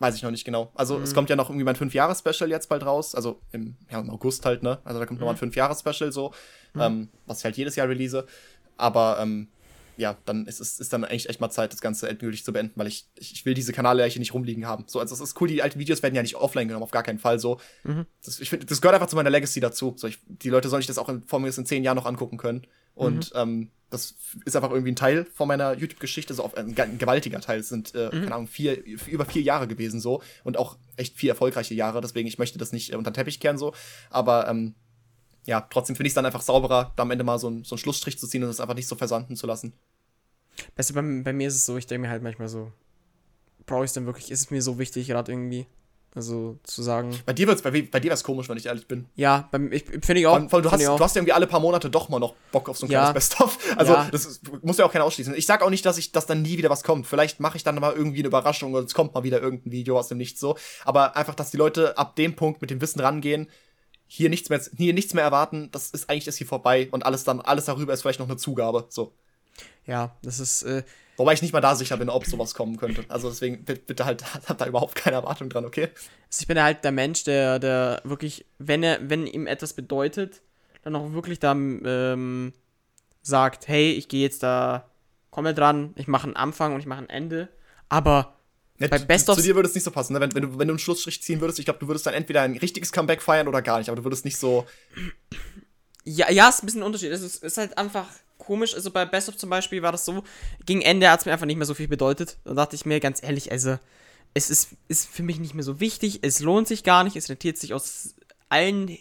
weiß 0.00 0.16
ich 0.16 0.22
noch 0.22 0.30
nicht 0.30 0.44
genau. 0.44 0.72
Also 0.74 0.98
mhm. 0.98 1.04
es 1.04 1.14
kommt 1.14 1.30
ja 1.30 1.36
noch 1.36 1.50
irgendwie 1.50 1.64
mein 1.64 1.76
5-Jahres-Special 1.76 2.50
jetzt 2.50 2.68
bald 2.68 2.84
raus. 2.84 3.14
Also 3.14 3.40
im, 3.52 3.76
ja, 3.90 4.00
im 4.00 4.10
August 4.10 4.44
halt, 4.44 4.62
ne? 4.62 4.78
Also 4.82 4.98
da 4.98 5.06
kommt 5.06 5.20
mhm. 5.20 5.26
nochmal 5.26 5.40
ein 5.40 5.52
5-Jahres-Special 5.52 6.10
so, 6.10 6.32
mhm. 6.74 6.80
ähm, 6.80 7.08
was 7.26 7.38
ich 7.38 7.44
halt 7.44 7.56
jedes 7.56 7.76
Jahr 7.76 7.88
release. 7.88 8.26
Aber 8.76 9.18
ähm, 9.20 9.48
ja, 9.98 10.16
dann 10.24 10.46
ist 10.46 10.60
es 10.60 10.80
ist 10.80 10.94
dann 10.94 11.04
eigentlich 11.04 11.28
echt 11.28 11.40
mal 11.42 11.50
Zeit, 11.50 11.74
das 11.74 11.82
Ganze 11.82 12.08
endgültig 12.08 12.42
zu 12.42 12.52
beenden, 12.54 12.72
weil 12.76 12.86
ich, 12.86 13.06
ich 13.16 13.44
will 13.44 13.52
diese 13.52 13.74
Kanalleiche 13.74 14.18
nicht 14.18 14.32
rumliegen 14.32 14.66
haben. 14.66 14.84
So, 14.86 14.98
also 14.98 15.14
es 15.14 15.20
ist 15.20 15.38
cool, 15.40 15.48
die 15.48 15.62
alten 15.62 15.78
Videos 15.78 16.02
werden 16.02 16.14
ja 16.14 16.22
nicht 16.22 16.36
offline 16.36 16.66
genommen, 16.66 16.84
auf 16.84 16.90
gar 16.90 17.02
keinen 17.02 17.18
Fall 17.18 17.38
so. 17.38 17.60
Mhm. 17.84 18.06
Das, 18.24 18.40
ich 18.40 18.48
finde, 18.48 18.64
das 18.64 18.80
gehört 18.80 18.94
einfach 18.94 19.08
zu 19.08 19.16
meiner 19.16 19.28
Legacy 19.28 19.60
dazu. 19.60 19.92
So, 19.98 20.06
ich, 20.06 20.18
die 20.26 20.48
Leute 20.48 20.70
sollen 20.70 20.80
sich 20.80 20.86
das 20.86 20.96
auch 20.96 21.10
in, 21.10 21.22
vor 21.24 21.38
mir 21.38 21.54
in 21.54 21.66
zehn 21.66 21.84
Jahren 21.84 21.96
noch 21.96 22.06
angucken 22.06 22.38
können. 22.38 22.66
Und 23.00 23.32
mhm. 23.34 23.40
ähm, 23.40 23.70
das 23.88 24.14
ist 24.44 24.54
einfach 24.54 24.70
irgendwie 24.70 24.92
ein 24.92 24.96
Teil 24.96 25.26
von 25.34 25.48
meiner 25.48 25.72
YouTube-Geschichte, 25.72 26.34
so 26.34 26.44
ein, 26.54 26.78
ein, 26.78 26.98
gewaltiger 26.98 27.40
Teil. 27.40 27.60
Es 27.60 27.68
sind, 27.68 27.94
äh, 27.94 28.06
mhm. 28.06 28.22
keine 28.22 28.34
Ahnung, 28.34 28.46
vier, 28.46 28.84
über 28.84 29.24
vier 29.24 29.42
Jahre 29.42 29.66
gewesen 29.66 30.00
so 30.00 30.22
und 30.44 30.56
auch 30.58 30.76
echt 30.96 31.16
vier 31.16 31.30
erfolgreiche 31.30 31.74
Jahre. 31.74 32.00
Deswegen, 32.00 32.28
ich 32.28 32.38
möchte 32.38 32.58
das 32.58 32.72
nicht 32.72 32.92
äh, 32.92 32.96
unter 32.96 33.10
den 33.10 33.14
Teppich 33.14 33.40
kehren 33.40 33.58
so. 33.58 33.74
Aber 34.10 34.48
ähm, 34.48 34.74
ja, 35.46 35.62
trotzdem 35.62 35.96
finde 35.96 36.08
ich 36.08 36.10
es 36.10 36.14
dann 36.14 36.26
einfach 36.26 36.42
sauberer, 36.42 36.92
da 36.94 37.02
am 37.02 37.10
Ende 37.10 37.24
mal 37.24 37.38
so, 37.38 37.48
ein, 37.48 37.64
so 37.64 37.74
einen 37.74 37.80
Schlussstrich 37.80 38.18
zu 38.18 38.28
ziehen 38.28 38.44
und 38.44 38.50
es 38.50 38.60
einfach 38.60 38.74
nicht 38.74 38.86
so 38.86 38.96
versanden 38.96 39.34
zu 39.34 39.46
lassen. 39.46 39.72
Weißt 40.76 40.90
du, 40.90 40.94
bei, 40.94 41.02
bei 41.22 41.32
mir 41.32 41.48
ist 41.48 41.56
es 41.56 41.66
so, 41.66 41.76
ich 41.76 41.86
denke 41.86 42.02
mir 42.02 42.10
halt 42.10 42.22
manchmal 42.22 42.48
so, 42.48 42.72
brauche 43.66 43.84
ich 43.84 43.88
es 43.88 43.94
denn 43.94 44.06
wirklich? 44.06 44.30
Ist 44.30 44.40
es 44.40 44.50
mir 44.50 44.62
so 44.62 44.78
wichtig, 44.78 45.08
gerade 45.08 45.32
irgendwie? 45.32 45.66
Also 46.12 46.58
zu 46.64 46.82
sagen. 46.82 47.16
Bei 47.24 47.32
dir 47.32 47.46
wird's, 47.46 47.62
bei, 47.62 47.70
bei 47.70 48.00
dir 48.00 48.10
wär's 48.10 48.24
komisch, 48.24 48.48
wenn 48.48 48.56
ich 48.56 48.66
ehrlich 48.66 48.88
bin. 48.88 49.06
Ja, 49.14 49.48
beim, 49.52 49.70
ich 49.70 49.84
finde 49.84 50.18
ich 50.18 50.26
auch. 50.26 50.36
Vor 50.48 50.54
allem, 50.54 50.62
du, 50.64 50.72
hast, 50.72 50.84
du 50.84 50.98
hast 50.98 51.14
ja 51.14 51.20
irgendwie 51.20 51.32
alle 51.32 51.46
paar 51.46 51.60
Monate 51.60 51.88
doch 51.88 52.08
mal 52.08 52.18
noch 52.18 52.34
Bock 52.50 52.68
auf 52.68 52.78
so 52.78 52.86
ein 52.86 52.90
ja. 52.90 53.10
kleines 53.10 53.14
Best-of. 53.14 53.58
Also 53.76 53.92
ja. 53.92 54.08
das 54.10 54.26
ist, 54.26 54.64
muss 54.64 54.78
ja 54.78 54.84
auch 54.84 54.92
keiner 54.92 55.04
ausschließen. 55.04 55.34
Ich 55.36 55.46
sag 55.46 55.62
auch 55.62 55.70
nicht, 55.70 55.86
dass 55.86 55.98
ich, 55.98 56.10
dass 56.10 56.26
dann 56.26 56.42
nie 56.42 56.58
wieder 56.58 56.68
was 56.68 56.82
kommt. 56.82 57.06
Vielleicht 57.06 57.38
mache 57.38 57.56
ich 57.56 57.62
dann 57.62 57.76
mal 57.76 57.92
irgendwie 57.92 58.18
eine 58.18 58.28
Überraschung 58.28 58.74
und 58.74 58.84
es 58.84 58.94
kommt 58.94 59.14
mal 59.14 59.22
wieder 59.22 59.40
irgendein 59.40 59.70
Video 59.70 59.96
aus 59.98 60.08
dem 60.08 60.18
Nichts 60.18 60.40
so. 60.40 60.56
Aber 60.84 61.16
einfach, 61.16 61.36
dass 61.36 61.52
die 61.52 61.56
Leute 61.56 61.96
ab 61.96 62.16
dem 62.16 62.34
Punkt 62.34 62.60
mit 62.60 62.70
dem 62.70 62.80
Wissen 62.80 62.98
rangehen, 62.98 63.48
hier 64.08 64.28
nichts 64.28 64.50
mehr, 64.50 64.60
hier 64.76 64.92
nichts 64.92 65.14
mehr 65.14 65.22
erwarten, 65.22 65.68
das 65.70 65.90
ist 65.90 66.10
eigentlich 66.10 66.24
das 66.24 66.36
hier 66.36 66.46
vorbei 66.48 66.88
und 66.90 67.06
alles 67.06 67.22
dann, 67.22 67.40
alles 67.40 67.66
darüber 67.66 67.92
ist 67.92 68.02
vielleicht 68.02 68.18
noch 68.18 68.28
eine 68.28 68.36
Zugabe. 68.36 68.86
So. 68.88 69.14
Ja, 69.86 70.16
das 70.22 70.40
ist. 70.40 70.62
Äh, 70.62 70.82
Wobei 71.20 71.34
ich 71.34 71.42
nicht 71.42 71.52
mal 71.52 71.60
da 71.60 71.74
sicher 71.74 71.98
bin, 71.98 72.08
ob 72.08 72.24
sowas 72.24 72.54
kommen 72.54 72.78
könnte. 72.78 73.04
Also 73.08 73.28
deswegen 73.28 73.62
bitte 73.64 74.06
halt, 74.06 74.24
habt 74.48 74.58
da 74.58 74.66
überhaupt 74.66 74.94
keine 74.94 75.16
Erwartung 75.16 75.50
dran, 75.50 75.66
okay? 75.66 75.90
Also 76.28 76.40
ich 76.40 76.46
bin 76.46 76.62
halt 76.62 76.82
der 76.82 76.92
Mensch, 76.92 77.24
der, 77.24 77.58
der 77.58 78.00
wirklich, 78.04 78.46
wenn 78.58 78.82
er, 78.82 79.10
wenn 79.10 79.26
ihm 79.26 79.46
etwas 79.46 79.74
bedeutet, 79.74 80.40
dann 80.82 80.96
auch 80.96 81.12
wirklich 81.12 81.38
da 81.38 81.52
ähm, 81.52 82.54
sagt, 83.20 83.68
hey, 83.68 83.92
ich 83.92 84.08
gehe 84.08 84.22
jetzt 84.22 84.42
da, 84.42 84.88
komme 85.30 85.52
dran, 85.52 85.92
ich 85.96 86.08
mache 86.08 86.24
einen 86.24 86.36
Anfang 86.36 86.72
und 86.72 86.80
ich 86.80 86.86
mache 86.86 87.00
ein 87.00 87.10
Ende. 87.10 87.50
Aber 87.90 88.36
ja, 88.78 88.88
bei 88.88 88.98
Best 88.98 89.26
zu, 89.26 89.34
zu 89.34 89.42
dir 89.42 89.56
würde 89.56 89.68
es 89.68 89.74
nicht 89.74 89.84
so 89.84 89.90
passen, 89.90 90.14
ne? 90.14 90.20
wenn, 90.20 90.34
wenn, 90.34 90.42
du, 90.42 90.58
wenn 90.58 90.68
du 90.68 90.72
einen 90.72 90.78
Schlussstrich 90.78 91.22
ziehen 91.22 91.42
würdest, 91.42 91.58
ich 91.58 91.66
glaube, 91.66 91.80
du 91.80 91.86
würdest 91.86 92.06
dann 92.06 92.14
entweder 92.14 92.40
ein 92.40 92.56
richtiges 92.56 92.92
Comeback 92.92 93.20
feiern 93.20 93.46
oder 93.46 93.60
gar 93.60 93.78
nicht, 93.78 93.90
aber 93.90 93.96
du 93.96 94.04
würdest 94.04 94.24
nicht 94.24 94.38
so. 94.38 94.66
Ja, 96.04 96.30
ja, 96.30 96.48
ist 96.48 96.62
ein 96.62 96.66
bisschen 96.66 96.80
ein 96.80 96.86
Unterschied. 96.86 97.12
Es 97.12 97.20
ist, 97.20 97.44
ist 97.44 97.58
halt 97.58 97.76
einfach 97.76 98.06
komisch. 98.40 98.74
Also 98.74 98.90
bei 98.90 99.04
Best 99.04 99.28
of 99.28 99.36
zum 99.36 99.50
Beispiel 99.50 99.82
war 99.82 99.92
das 99.92 100.04
so, 100.04 100.24
gegen 100.66 100.82
Ende 100.82 101.08
hat 101.10 101.20
es 101.20 101.26
mir 101.26 101.32
einfach 101.32 101.46
nicht 101.46 101.56
mehr 101.56 101.66
so 101.66 101.74
viel 101.74 101.88
bedeutet. 101.88 102.38
Da 102.44 102.54
dachte 102.54 102.74
ich 102.74 102.84
mir 102.84 102.98
ganz 102.98 103.22
ehrlich, 103.22 103.52
also 103.52 103.78
es 104.34 104.50
ist, 104.50 104.70
ist 104.88 105.08
für 105.08 105.22
mich 105.22 105.38
nicht 105.38 105.54
mehr 105.54 105.64
so 105.64 105.80
wichtig, 105.80 106.20
es 106.22 106.40
lohnt 106.40 106.68
sich 106.68 106.84
gar 106.84 107.04
nicht, 107.04 107.16
es 107.16 107.28
rentiert 107.28 107.58
sich 107.58 107.74
aus 107.74 108.14
allen 108.48 108.96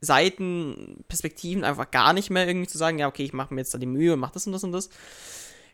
Seiten, 0.00 1.04
Perspektiven 1.08 1.64
einfach 1.64 1.90
gar 1.90 2.12
nicht 2.12 2.30
mehr 2.30 2.46
irgendwie 2.46 2.68
zu 2.68 2.78
sagen, 2.78 2.98
ja, 2.98 3.08
okay, 3.08 3.24
ich 3.24 3.32
mache 3.32 3.54
mir 3.54 3.60
jetzt 3.60 3.74
da 3.74 3.78
die 3.78 3.86
Mühe 3.86 4.12
und 4.12 4.20
mach 4.20 4.30
das 4.30 4.46
und 4.46 4.52
das 4.52 4.64
und 4.64 4.72
das. 4.72 4.90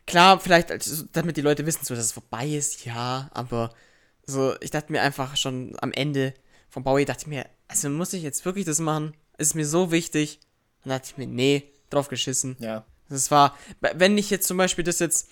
Klar, 0.07 0.41
vielleicht, 0.41 0.71
also, 0.71 1.05
damit 1.13 1.37
die 1.37 1.43
Leute 1.43 1.67
wissen, 1.67 1.85
so, 1.85 1.95
dass 1.95 2.05
es 2.05 2.13
vorbei 2.13 2.49
ist, 2.49 2.85
ja, 2.85 3.31
aber 3.33 3.75
so, 4.25 4.55
ich 4.61 4.71
dachte 4.71 4.93
mir 4.93 5.03
einfach 5.03 5.37
schon 5.37 5.77
am 5.81 5.93
Ende 5.93 6.35
vom 6.69 6.85
Bowie, 6.85 7.05
dachte 7.05 7.23
ich 7.23 7.27
mir, 7.27 7.47
also 7.69 7.89
muss 7.89 8.13
ich 8.13 8.23
jetzt 8.23 8.45
wirklich 8.45 8.65
das 8.65 8.79
machen? 8.79 9.15
Ist 9.39 9.55
mir 9.55 9.67
so 9.67 9.91
wichtig? 9.91 10.41
Dann 10.83 10.91
dachte 10.91 11.09
ich 11.11 11.17
mir, 11.17 11.27
nee, 11.27 11.73
drauf 11.91 12.09
geschissen. 12.09 12.57
Ja. 12.61 12.85
Das 13.13 13.31
war, 13.31 13.57
wenn 13.81 14.17
ich 14.19 14.31
jetzt 14.31 14.47
zum 14.47 14.57
Beispiel 14.57 14.85
das 14.85 14.99
jetzt, 14.99 15.29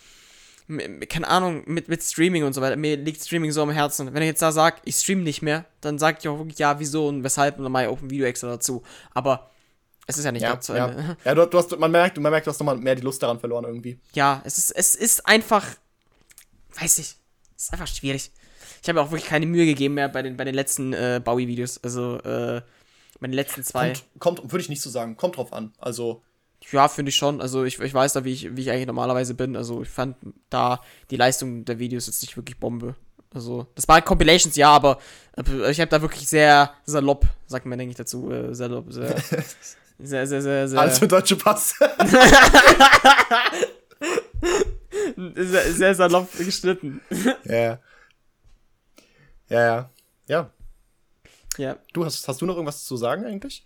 keine 1.09 1.29
Ahnung, 1.29 1.63
mit, 1.67 1.89
mit 1.89 2.03
Streaming 2.03 2.45
und 2.45 2.53
so 2.53 2.61
weiter, 2.61 2.77
mir 2.77 2.97
liegt 2.97 3.25
Streaming 3.25 3.51
so 3.53 3.63
am 3.63 3.71
Herzen. 3.71 4.13
Wenn 4.15 4.23
ich 4.23 4.29
jetzt 4.29 4.43
da 4.43 4.53
sage, 4.53 4.77
ich 4.85 4.97
stream 4.97 5.23
nicht 5.23 5.43
mehr, 5.43 5.65
dann 5.81 5.99
sage 5.99 6.19
ich 6.21 6.29
auch 6.29 6.39
wirklich, 6.39 6.59
ja, 6.59 6.79
wieso 6.79 7.09
und 7.09 7.25
weshalb 7.25 7.59
und 7.59 7.65
dann 7.65 7.73
mache 7.73 7.85
ich 7.85 7.89
auch 7.89 8.01
ein 8.01 8.11
Video 8.11 8.27
extra 8.27 8.49
dazu. 8.49 8.83
Aber 9.13 9.51
es 10.07 10.19
ist 10.19 10.25
ja 10.25 10.33
nicht 10.33 10.43
ja, 10.43 10.61
zu 10.61 10.73
Ende. 10.73 11.03
Ja, 11.03 11.17
ja 11.25 11.35
du, 11.35 11.47
du, 11.47 11.59
hast, 11.59 11.77
man 11.77 11.91
merkt, 11.91 12.19
man 12.19 12.31
merkt, 12.31 12.47
du 12.47 12.51
hast 12.51 12.59
nochmal 12.59 12.77
mehr 12.77 12.95
die 12.95 13.03
Lust 13.03 13.23
daran 13.23 13.41
verloren 13.41 13.65
irgendwie. 13.65 13.99
Ja, 14.13 14.43
es 14.45 14.59
ist, 14.59 14.71
es 14.71 14.95
ist 14.95 15.27
einfach, 15.27 15.67
weiß 16.79 16.99
ich, 16.99 17.17
es 17.57 17.65
ist 17.65 17.73
einfach 17.73 17.87
schwierig. 17.87 18.31
Ich 18.83 18.89
habe 18.89 19.01
auch 19.01 19.11
wirklich 19.11 19.29
keine 19.29 19.47
Mühe 19.47 19.67
gegeben 19.67 19.95
mehr 19.95 20.09
bei 20.09 20.23
den, 20.23 20.37
bei 20.37 20.45
den 20.45 20.55
letzten 20.55 20.93
äh, 20.93 21.21
Bowie-Videos. 21.23 21.83
Also, 21.83 22.19
äh, 22.19 22.63
meine 23.21 23.37
letzten 23.37 23.63
zwei. 23.63 23.93
Kommt, 24.19 24.39
kommt 24.39 24.53
würde 24.53 24.63
ich 24.63 24.69
nicht 24.69 24.81
so 24.81 24.89
sagen, 24.89 25.17
kommt 25.17 25.37
drauf 25.37 25.53
an. 25.53 25.73
Also, 25.79 26.23
ja, 26.71 26.89
finde 26.89 27.11
ich 27.11 27.17
schon. 27.17 27.41
Also 27.41 27.65
ich, 27.65 27.81
ich 27.81 27.95
weiß 27.95 28.13
da, 28.13 28.25
wie 28.25 28.33
ich, 28.33 28.57
wie 28.57 28.61
ich 28.63 28.71
eigentlich 28.71 28.87
normalerweise 28.87 29.35
bin. 29.35 29.57
Also 29.57 29.83
ich 29.83 29.89
fand 29.89 30.17
da 30.51 30.81
die 31.11 31.17
Leistung 31.17 31.65
der 31.65 31.79
Videos 31.79 32.07
jetzt 32.07 32.23
nicht 32.23 32.37
wirklich 32.37 32.59
Bombe. 32.59 32.95
Also, 33.33 33.69
das 33.77 33.87
war 33.87 34.03
Compilations, 34.03 34.57
ja, 34.57 34.71
aber 34.71 34.99
ich 35.71 35.81
habe 35.81 35.89
da 35.89 36.03
wirklich 36.03 36.29
sehr 36.29 36.75
salopp, 36.85 37.27
sagt 37.47 37.65
man, 37.65 37.79
denke 37.79 37.93
ich 37.93 37.97
dazu, 37.97 38.29
äh, 38.29 38.53
salopp, 38.53 38.93
sehr, 38.93 39.17
sehr, 40.01 40.27
sehr, 40.27 40.43
sehr, 40.43 40.69
sehr. 40.69 40.81
Also 40.81 41.07
deutsche 41.07 41.37
Pass. 41.37 41.77
sehr, 45.17 45.73
sehr 45.73 45.95
salopp 45.95 46.37
geschnitten. 46.37 47.01
Ja. 47.45 47.79
Ja, 49.49 49.65
ja. 49.65 49.91
Ja. 50.27 50.51
Ja. 51.57 51.77
Du 51.93 52.05
hast, 52.05 52.27
hast 52.27 52.41
du 52.41 52.47
noch 52.47 52.57
irgendwas 52.57 52.85
zu 52.85 52.97
sagen 52.97 53.25
eigentlich? 53.27 53.65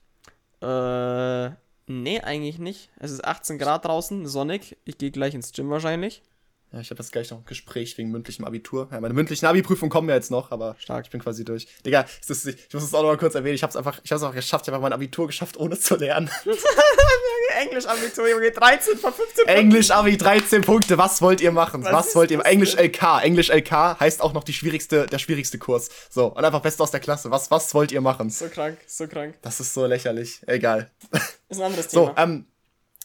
Äh, 0.61 1.53
nee, 1.87 2.21
eigentlich 2.21 2.59
nicht. 2.59 2.91
Es 2.99 3.11
ist 3.11 3.25
18 3.25 3.59
Grad 3.59 3.85
draußen, 3.85 4.27
sonnig. 4.27 4.77
Ich 4.85 4.99
gehe 4.99 5.11
gleich 5.11 5.35
ins 5.35 5.53
Gym 5.53 5.71
wahrscheinlich. 5.71 6.23
Ja, 6.75 6.81
ich 6.81 6.91
habe 6.91 7.01
jetzt 7.01 7.13
gleich 7.13 7.31
noch 7.31 7.39
ein 7.39 7.45
Gespräch 7.45 7.97
wegen 7.99 8.11
mündlichem 8.11 8.45
Abitur. 8.45 8.89
Ja, 8.91 9.01
meine 9.01 9.15
mündlichen 9.15 9.47
Abi-Prüfungen 9.47 9.91
kommen 9.91 10.09
ja 10.09 10.17
jetzt 10.17 10.33
noch, 10.33 10.51
aber 10.51 10.75
Stark. 10.81 11.05
ich 11.05 11.11
bin 11.13 11.21
quasi 11.23 11.45
durch. 11.45 11.69
Digga, 11.87 12.05
ist, 12.27 12.47
ich 12.47 12.75
muss 12.75 12.83
es 12.83 12.93
auch 12.95 13.03
noch 13.03 13.11
mal 13.11 13.17
kurz 13.17 13.37
erwähnen. 13.37 13.55
Ich 13.55 13.63
habe 13.63 13.71
es 13.71 13.77
einfach, 13.77 14.01
ich 14.03 14.11
habe 14.11 14.17
es 14.17 14.23
einfach 14.25 14.35
geschafft. 14.35 14.67
Ich 14.67 14.75
habe 14.75 14.83
mein 14.83 14.93
Abitur 14.93 15.29
geschafft, 15.29 15.57
ohne 15.57 15.79
zu 15.79 15.95
lernen. 15.95 16.29
Englisch-Abitur, 17.61 18.29
Junge, 18.29 18.51
13 18.51 18.99
von 18.99 19.13
15 19.13 19.47
Englisch 19.47 19.91
Abi 19.91 20.17
13 20.17 20.63
Punkte. 20.63 20.99
Was 20.99 21.23
wollt 21.23 21.41
ihr 21.41 21.53
machen? 21.53 21.85
Was, 21.85 21.93
Was 21.93 22.15
wollt 22.17 22.31
ihr? 22.31 22.39
das 22.39 22.47
Englisch 22.47 22.75
denn? 22.75 22.87
LK. 22.87 23.23
Englisch 23.23 23.49
LK 23.51 24.01
heißt 24.01 24.21
auch 24.23 24.33
noch 24.33 24.43
die 24.45 24.53
schwierigste, 24.53 25.07
der 25.07 25.19
schwierigste 25.19 25.59
Kurs. 25.59 25.89
So 26.11 26.27
und 26.27 26.45
einfach 26.45 26.61
Beste 26.61 26.83
aus 26.83 26.91
der 26.91 27.01
Klasse. 27.01 27.31
Was, 27.31 27.51
was 27.51 27.73
wollt 27.75 27.93
ihr 27.93 28.01
machen? 28.01 28.31
So 28.31 28.49
krank, 28.49 28.79
so 28.87 29.07
krank. 29.07 29.37
Das 29.43 29.61
ist 29.61 29.73
so 29.75 29.87
lächerlich. 29.87 30.41
Egal. 30.47 30.91
Ist 31.49 31.59
ein 31.61 31.67
anderes 31.67 31.91
So, 31.91 32.09
Thema. 32.09 32.15
ähm, 32.23 32.47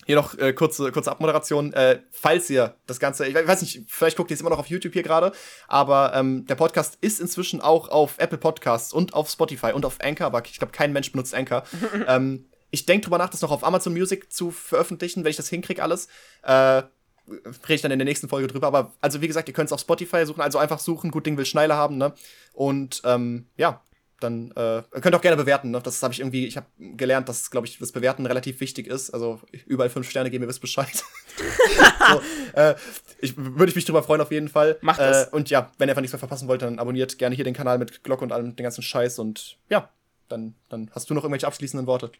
hier 0.10 0.16
noch 0.16 0.36
äh, 0.39 0.53
kurze, 0.53 0.91
kurze 0.91 1.12
Abmoderation. 1.12 1.72
Äh, 1.72 1.99
falls 2.10 2.49
ihr 2.49 2.74
das 2.88 2.99
Ganze, 2.99 3.28
ich 3.28 3.36
weiß 3.36 3.62
nicht, 3.62 3.84
vielleicht 3.88 4.18
guckt 4.18 4.32
ihr 4.32 4.34
es 4.34 4.41
immer 4.41 4.49
noch 4.49 4.57
auf 4.57 4.66
YouTube 4.66 4.93
hier 4.93 5.03
gerade, 5.03 5.32
aber 5.68 6.14
ähm, 6.16 6.47
der 6.47 6.55
Podcast 6.55 6.97
ist 6.99 7.20
inzwischen 7.20 7.62
auch 7.62 7.89
auf 7.89 8.18
Apple 8.18 8.39
Podcasts 8.39 8.91
und 8.91 9.14
auf 9.14 9.30
Spotify 9.30 9.72
und 9.72 9.86
auf 9.86 10.01
Anchor, 10.01 10.26
aber 10.26 10.43
ich 10.43 10.57
glaube, 10.57 10.72
kein 10.72 10.93
Mensch 10.93 11.12
benutzt 11.12 11.36
Anchor. 11.36 11.62
ähm, 12.07 12.47
ich 12.72 12.88
denke 12.88 13.05
drüber 13.05 13.20
nach, 13.20 13.30
das 13.30 13.43
noch 13.43 13.51
auf 13.51 13.64
Amazon 13.64 13.93
Music 13.93 14.34
zu 14.34 14.49
veröffentlichen, 14.49 15.24
wenn 15.24 15.30
ich 15.30 15.38
das 15.38 15.47
hinkriege 15.47 15.84
alles. 15.84 16.07
Äh, 16.41 16.82
rede 17.28 17.76
ich 17.76 17.82
dann 17.82 17.91
in 17.91 17.99
der 17.99 18.05
nächsten 18.07 18.30
Folge 18.30 18.47
drüber. 18.47 18.66
Aber 18.66 18.93
also 19.01 19.22
wie 19.22 19.28
gesagt, 19.28 19.47
ihr 19.47 19.53
könnt 19.53 19.68
es 19.68 19.74
auf 19.74 19.82
Spotify 19.82 20.26
suchen, 20.26 20.41
also 20.41 20.57
einfach 20.57 20.80
suchen, 20.80 21.12
gut 21.12 21.28
Ding 21.28 21.38
will 21.38 21.45
Schneider 21.45 21.76
haben, 21.76 21.97
ne? 21.97 22.14
Und 22.53 23.03
ähm, 23.05 23.45
ja, 23.57 23.84
dann 24.20 24.51
äh, 24.51 24.78
ihr 24.78 25.01
könnt 25.01 25.15
auch 25.15 25.22
gerne 25.22 25.38
bewerten. 25.38 25.72
Ne? 25.72 25.82
Das 25.82 26.01
habe 26.03 26.13
ich 26.13 26.20
irgendwie, 26.20 26.45
ich 26.45 26.57
habe 26.57 26.67
gelernt, 26.78 27.30
dass, 27.30 27.51
glaube 27.51 27.67
ich, 27.67 27.78
das 27.78 27.91
Bewerten 27.91 28.26
relativ 28.26 28.59
wichtig 28.59 28.88
ist. 28.88 29.11
Also 29.11 29.39
überall 29.65 29.89
fünf 29.89 30.09
Sterne 30.09 30.30
geben, 30.30 30.43
ihr 30.43 30.47
wisst 30.47 30.61
Bescheid. 30.61 30.91
so, 32.11 32.22
äh, 32.53 32.76
ich 33.20 33.36
würde 33.38 33.70
ich 33.70 33.76
mich 33.76 33.86
drüber 33.86 34.03
freuen 34.03 34.22
auf 34.22 34.32
jeden 34.32 34.49
Fall. 34.49 34.78
Macht 34.82 34.99
das. 34.99 35.28
Äh, 35.28 35.30
und 35.32 35.49
ja, 35.49 35.72
wenn 35.78 35.89
ihr 35.89 35.91
einfach 35.91 36.01
nichts 36.01 36.13
mehr 36.13 36.20
verpassen 36.20 36.47
wollt, 36.47 36.61
dann 36.61 36.80
abonniert 36.80 37.17
gerne 37.17 37.36
hier 37.36 37.45
den 37.45 37.53
Kanal 37.53 37.78
mit 37.78 38.03
Glocke 38.03 38.24
und 38.24 38.32
allem 38.32 38.55
den 38.55 38.63
ganzen 38.63 38.82
Scheiß 38.82 39.20
und 39.20 39.57
ja, 39.70 39.89
dann, 40.28 40.55
dann 40.70 40.89
hast 40.93 41.09
du 41.09 41.13
noch 41.13 41.24
irgendwelche 41.24 41.47
abschließenden 41.47 41.88
Worte. 41.88 42.11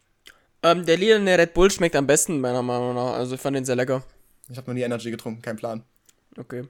Ähm, 0.62 0.84
der 0.84 0.96
lilane 0.96 1.38
Red 1.38 1.54
Bull 1.54 1.70
schmeckt 1.70 1.96
am 1.96 2.06
besten, 2.06 2.40
meiner 2.40 2.62
Meinung 2.62 2.94
nach. 2.94 3.14
Also 3.14 3.34
ich 3.34 3.40
fand 3.40 3.56
den 3.56 3.64
sehr 3.64 3.76
lecker. 3.76 4.02
Ich 4.48 4.56
habe 4.56 4.68
noch 4.68 4.74
nie 4.74 4.82
Energy 4.82 5.10
getrunken, 5.10 5.42
kein 5.42 5.56
Plan. 5.56 5.84
Okay. 6.36 6.64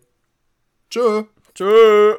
Tschö. 0.91 1.25
Tschö. 1.55 2.17